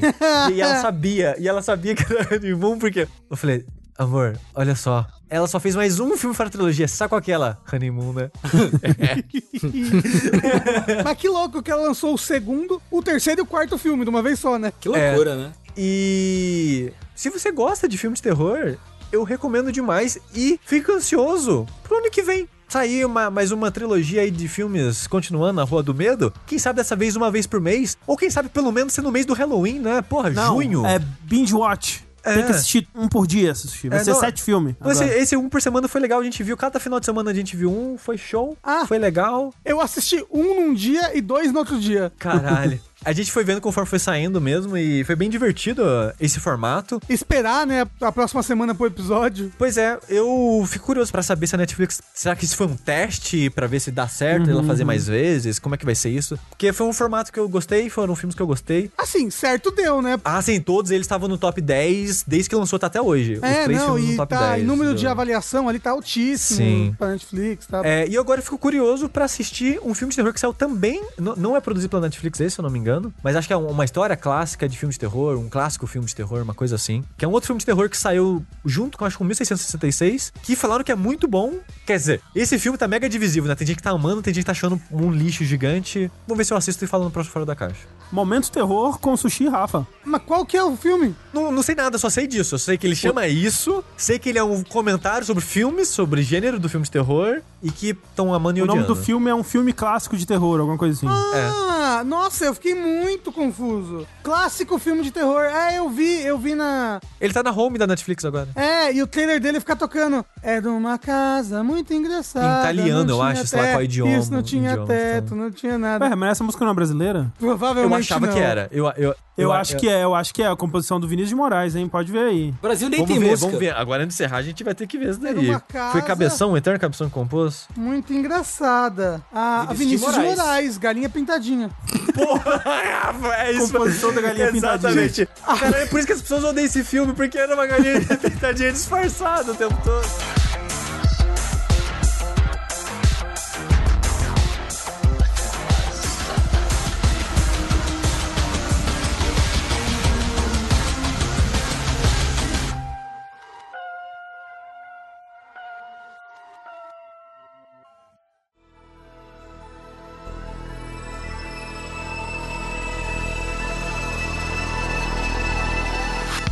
e 0.53 0.61
ela 0.61 0.79
sabia, 0.81 1.35
e 1.37 1.47
ela 1.47 1.61
sabia 1.61 1.95
que 1.95 2.03
era 2.03 2.35
Honeymoon, 2.35 2.79
porque... 2.79 3.07
Eu 3.29 3.35
falei, 3.35 3.65
amor, 3.97 4.37
olha 4.55 4.75
só. 4.75 5.05
Ela 5.29 5.47
só 5.47 5.59
fez 5.59 5.75
mais 5.75 5.99
um 5.99 6.15
filme 6.15 6.33
fora 6.33 6.49
da 6.49 6.53
trilogia. 6.53 6.87
Sabe 6.87 7.09
qual 7.09 7.21
que 7.21 7.31
é 7.31 7.33
ela? 7.33 7.61
Honeymoon, 7.71 8.13
né? 8.13 8.31
Mas 11.03 11.17
que 11.17 11.27
louco 11.27 11.61
que 11.61 11.69
ela 11.69 11.87
lançou 11.87 12.13
o 12.13 12.17
segundo, 12.17 12.81
o 12.89 13.03
terceiro 13.03 13.41
e 13.41 13.43
o 13.43 13.45
quarto 13.45 13.77
filme 13.77 14.05
de 14.05 14.09
uma 14.09 14.21
vez 14.21 14.39
só, 14.39 14.57
né? 14.57 14.71
Que 14.79 14.87
loucura, 14.87 15.35
né? 15.35 15.51
E 15.75 16.93
se 17.13 17.29
você 17.29 17.51
gosta 17.51 17.89
de 17.89 17.97
filme 17.97 18.15
de 18.15 18.21
terror, 18.21 18.77
eu 19.11 19.23
recomendo 19.23 19.71
demais 19.71 20.17
e 20.33 20.57
fico 20.65 20.93
ansioso 20.93 21.65
pro 21.83 21.97
ano 21.97 22.09
que 22.09 22.21
vem. 22.21 22.47
Sair 22.67 23.05
uma, 23.05 23.29
mais 23.31 23.51
uma 23.53 23.71
trilogia 23.71 24.21
aí 24.21 24.29
de 24.29 24.45
filmes 24.47 25.07
continuando 25.07 25.53
na 25.53 25.63
Rua 25.63 25.81
do 25.81 25.93
Medo. 25.93 26.33
Quem 26.45 26.59
sabe 26.59 26.77
dessa 26.77 26.97
vez 26.97 27.15
uma 27.15 27.31
vez 27.31 27.47
por 27.47 27.61
mês? 27.61 27.97
Ou 28.05 28.17
quem 28.17 28.29
sabe 28.29 28.49
pelo 28.49 28.73
menos 28.73 28.91
ser 28.93 29.01
no 29.01 29.11
mês 29.11 29.25
do 29.25 29.33
Halloween, 29.33 29.79
né? 29.79 30.01
Porra, 30.01 30.29
Não, 30.31 30.55
junho. 30.55 30.85
É 30.85 30.99
binge 31.21 31.53
watch. 31.55 32.05
É. 32.25 32.33
Tem 32.33 32.43
que 32.45 32.51
assistir 32.51 32.85
um 32.93 33.07
por 33.07 33.25
dia 33.25 33.53
assistir. 33.53 33.87
Vai 33.87 33.99
É, 33.99 34.03
ser 34.03 34.11
não, 34.11 34.19
sete 34.19 34.43
filmes. 34.43 34.75
Então, 34.77 34.91
esse, 34.91 35.03
esse 35.05 35.37
um 35.37 35.47
por 35.47 35.61
semana 35.61 35.87
foi 35.87 36.01
legal, 36.01 36.19
a 36.19 36.23
gente 36.25 36.43
viu. 36.43 36.57
Cada 36.57 36.77
final 36.77 36.99
de 36.99 37.05
semana 37.05 37.31
a 37.31 37.33
gente 37.33 37.55
viu 37.55 37.71
um, 37.71 37.97
foi 37.97 38.17
show, 38.17 38.57
Ah. 38.61 38.85
foi 38.85 38.97
legal. 38.99 39.53
Eu 39.63 39.79
assisti 39.79 40.21
um 40.29 40.59
num 40.67 40.73
dia 40.73 41.15
e 41.17 41.21
dois 41.21 41.53
no 41.53 41.59
outro 41.59 41.79
dia. 41.79 42.11
Caralho. 42.19 42.77
A 43.05 43.13
gente 43.13 43.31
foi 43.31 43.43
vendo 43.43 43.61
conforme 43.61 43.87
foi 43.89 43.99
saindo 43.99 44.41
mesmo 44.41 44.75
e 44.75 45.03
foi 45.03 45.15
bem 45.15 45.29
divertido 45.29 45.83
esse 46.19 46.39
formato. 46.39 46.99
Esperar, 47.07 47.65
né, 47.65 47.85
a 48.01 48.11
próxima 48.11 48.41
semana 48.43 48.73
pro 48.75 48.85
episódio. 48.87 49.51
Pois 49.57 49.77
é, 49.77 49.97
eu 50.09 50.63
fico 50.67 50.85
curioso 50.87 51.11
pra 51.11 51.21
saber 51.23 51.47
se 51.47 51.55
a 51.55 51.57
Netflix. 51.57 52.01
Será 52.13 52.35
que 52.35 52.43
isso 52.43 52.55
foi 52.57 52.67
um 52.67 52.75
teste 52.75 53.49
pra 53.51 53.67
ver 53.67 53.79
se 53.79 53.91
dá 53.91 54.07
certo 54.07 54.49
ela 54.49 54.63
fazer 54.63 54.83
mais 54.83 55.07
vezes? 55.07 55.59
Como 55.59 55.75
é 55.75 55.77
que 55.77 55.85
vai 55.85 55.95
ser 55.95 56.09
isso? 56.09 56.37
Porque 56.49 56.73
foi 56.73 56.87
um 56.87 56.91
formato 56.93 57.31
que 57.31 57.39
eu 57.39 57.47
gostei, 57.47 57.89
foram 57.89 58.15
filmes 58.15 58.35
que 58.35 58.41
eu 58.41 58.47
gostei. 58.47 58.91
Assim, 58.97 59.29
certo 59.29 59.71
deu, 59.71 60.01
né? 60.01 60.19
Ah, 60.25 60.41
sim, 60.41 60.59
todos 60.59 60.91
eles 60.91 61.05
estavam 61.05 61.29
no 61.29 61.37
top 61.37 61.61
10 61.61 62.23
desde 62.27 62.49
que 62.49 62.55
lançou 62.55 62.77
tá 62.79 62.87
até 62.87 62.99
hoje. 63.01 63.35
Os 63.35 63.43
É, 63.43 63.63
três 63.65 63.79
não, 63.79 63.85
filmes 63.95 64.05
e 64.05 64.11
no 64.11 64.17
top 64.17 64.29
tá, 64.33 64.49
10. 64.51 64.63
em 64.63 64.65
número 64.65 64.93
do- 64.93 64.99
de 64.99 65.07
avaliação 65.07 65.69
ali 65.69 65.79
tá 65.79 65.91
altíssimo 65.91 66.57
Sim. 66.57 66.95
pra 66.97 67.09
Netflix, 67.09 67.67
tá? 67.67 67.81
É, 67.85 68.07
e 68.07 68.15
eu 68.15 68.21
agora 68.21 68.41
fico 68.41 68.57
curioso 68.57 69.07
pra 69.07 69.25
assistir 69.25 69.79
um 69.83 69.93
filme 69.93 70.09
de 70.11 70.15
terror 70.17 70.33
que 70.33 70.39
saiu 70.39 70.53
também. 70.53 71.01
n- 71.17 71.33
Não 71.37 71.55
é 71.55 71.61
produzido 71.61 71.89
pela 71.89 72.01
Netflix, 72.01 72.39
esse, 72.39 72.55
se 72.55 72.59
eu 72.59 72.63
não 72.63 72.69
me 72.71 72.79
engano. 72.79 72.86
Mas 73.23 73.35
acho 73.35 73.47
que 73.47 73.53
é 73.53 73.57
um- 73.57 73.67
uma 73.67 73.85
história 73.85 74.15
clássica 74.15 74.67
de 74.67 74.77
filme 74.77 74.91
de 74.93 74.99
terror, 74.99 75.37
um 75.37 75.49
clássico 75.49 75.85
filme 75.87 76.07
de 76.07 76.15
terror, 76.15 76.41
uma 76.41 76.53
coisa 76.53 76.75
assim. 76.75 77.03
Que 77.17 77.25
é 77.25 77.27
um 77.27 77.31
outro 77.31 77.47
filme 77.47 77.59
de 77.59 77.65
terror 77.65 77.89
que 77.89 77.97
saiu 77.97 78.45
junto 78.65 78.97
com, 78.97 79.05
acho 79.05 79.15
que 79.15 79.19
com 79.19 79.25
1666. 79.25 80.31
Que 80.43 80.55
falaram 80.55 80.83
que 80.83 80.91
é 80.91 80.95
muito 80.95 81.27
bom. 81.27 81.59
Quer 81.85 81.97
dizer, 81.97 82.21
esse 82.35 82.57
filme 82.59 82.77
tá 82.77 82.87
mega 82.87 83.07
divisivo, 83.09 83.47
né? 83.47 83.55
Tem 83.55 83.65
gente 83.67 83.77
que 83.77 83.83
tá 83.83 83.91
amando, 83.91 84.21
tem 84.21 84.33
gente 84.33 84.43
que 84.43 84.47
tá 84.47 84.51
achando 84.51 84.79
um 84.91 85.11
lixo 85.11 85.43
gigante. 85.43 86.11
Vamos 86.27 86.37
ver 86.37 86.45
se 86.45 86.53
eu 86.53 86.57
assisto 86.57 86.83
e 86.83 86.87
falo 86.87 87.03
no 87.03 87.11
próximo 87.11 87.33
Fora 87.33 87.45
da 87.45 87.55
Caixa. 87.55 87.85
Momento 88.11 88.49
terror 88.51 88.99
com 88.99 89.15
sushi 89.17 89.45
e 89.45 89.49
Rafa. 89.49 89.85
Mas 90.05 90.21
qual 90.25 90.45
que 90.45 90.55
é 90.55 90.63
o 90.63 90.75
filme? 90.77 91.13
Não, 91.33 91.51
não 91.51 91.61
sei 91.61 91.75
nada, 91.75 91.97
só 91.97 92.09
sei 92.09 92.25
disso. 92.27 92.55
Eu 92.55 92.59
sei 92.59 92.77
que 92.77 92.87
ele 92.87 92.95
chama 92.95 93.27
isso, 93.27 93.83
sei 93.97 94.17
que 94.17 94.29
ele 94.29 94.39
é 94.39 94.43
um 94.43 94.63
comentário 94.63 95.25
sobre 95.25 95.43
filmes, 95.43 95.89
sobre 95.89 96.21
gênero 96.23 96.57
do 96.59 96.69
filme 96.69 96.85
de 96.85 96.91
terror 96.91 97.41
e 97.61 97.69
que 97.69 97.89
estão 97.89 98.33
amando 98.33 98.59
e 98.59 98.61
O 98.61 98.65
nome 98.65 98.83
do 98.83 98.95
filme 98.95 99.29
é 99.29 99.35
um 99.35 99.43
filme 99.43 99.73
clássico 99.73 100.15
de 100.15 100.25
terror, 100.25 100.59
alguma 100.59 100.77
coisa 100.77 100.95
assim. 100.97 101.07
Ah, 101.09 102.03
nossa, 102.05 102.45
eu 102.45 102.53
fiquei 102.53 102.73
muito 102.75 103.31
confuso. 103.31 104.07
Clássico 104.23 104.77
filme 104.79 105.03
de 105.03 105.11
terror. 105.11 105.41
É, 105.43 105.77
eu 105.77 105.89
vi, 105.89 106.21
eu 106.23 106.37
vi 106.37 106.55
na. 106.55 106.99
Ele 107.19 107.33
tá 107.33 107.41
na 107.43 107.51
home 107.51 107.77
da 107.77 107.87
Netflix 107.87 108.23
agora. 108.25 108.47
É, 108.55 108.93
e 108.93 109.01
o 109.01 109.07
trailer 109.07 109.39
dele 109.39 109.59
fica 109.59 109.75
tocando. 109.75 110.23
É 110.41 110.61
de 110.61 110.67
uma 110.67 110.97
casa 110.97 111.63
muito 111.63 111.93
engraçada. 111.93 112.45
Em 112.45 112.59
italiano, 112.59 113.09
eu 113.11 113.21
acho, 113.21 113.47
sei 113.47 113.61
lá 113.61 113.67
qual 113.71 113.83
idioma- 113.83 114.17
Isso, 114.17 114.31
não 114.31 114.41
tinha 114.43 114.71
idioma, 114.71 114.87
teto, 114.87 115.25
então. 115.25 115.37
não 115.37 115.51
tinha 115.51 115.77
nada. 115.77 116.05
Ué, 116.05 116.15
mas 116.15 116.31
essa 116.31 116.43
música 116.43 116.63
não 116.63 116.71
é 116.71 116.75
brasileira? 116.75 117.31
Provavelmente 117.39 117.93
Eu 117.93 117.96
achava 117.99 118.27
não. 118.27 118.33
que 118.33 118.39
era. 118.39 118.67
Eu, 118.71 118.85
eu, 118.97 119.15
Eu, 119.37 119.51
acho 119.53 119.77
que 119.77 119.87
é, 119.87 120.03
eu 120.03 120.15
acho 120.15 120.33
que 120.33 120.41
é 120.41 120.47
a 120.47 120.55
composição 120.55 120.99
do 120.99 121.07
Vinícius 121.07 121.29
de 121.29 121.35
Moraes, 121.35 121.75
hein? 121.75 121.87
Pode 121.87 122.11
ver 122.11 122.23
aí. 122.25 122.49
O 122.49 122.61
Brasil 122.61 122.89
nem 122.89 122.99
Vamos 123.01 123.11
tem 123.11 123.19
ver, 123.19 123.29
música. 123.29 123.45
vamos 123.47 123.59
ver. 123.59 123.75
Agora 123.75 124.03
antes 124.03 124.17
de 124.17 124.23
encerrar, 124.23 124.37
a 124.37 124.41
gente 124.41 124.63
vai 124.63 124.73
ter 124.73 124.87
que 124.87 124.97
ver 124.97 125.09
isso 125.11 125.19
daí. 125.19 125.49
Uma 125.49 125.59
casa- 125.59 125.91
Foi 125.91 126.01
Cabeção, 126.01 126.51
o 126.53 126.57
Eterno 126.57 126.79
Cabeção 126.79 127.07
que 127.07 127.13
compôs? 127.13 127.67
Muito 127.75 128.11
engraçada. 128.13 129.21
A 129.33 129.61
a 129.61 129.73
Vinícius 129.73 129.77
de 129.77 129.85
Vinícius 129.85 130.11
de 130.13 130.19
Moraes. 130.19 130.37
Moraes. 130.39 130.77
galinha 130.77 131.09
pintadinha. 131.09 131.69
é 133.37 133.51
isso. 133.51 133.71
Composição 133.71 134.13
da 134.13 134.21
galinha 134.21 134.47
Exatamente. 134.49 135.27
Cara, 135.45 135.77
é 135.77 135.85
por 135.85 135.97
isso 135.99 136.07
que 136.07 136.13
as 136.13 136.21
pessoas 136.21 136.43
odeiam 136.43 136.65
esse 136.65 136.83
filme, 136.83 137.13
porque 137.13 137.37
era 137.37 137.53
uma 137.53 137.65
galinha 137.67 138.01
pintadinha 138.21 138.71
disfarçada 138.71 139.51
o 139.51 139.55
tempo 139.55 139.75
todo. 139.83 140.07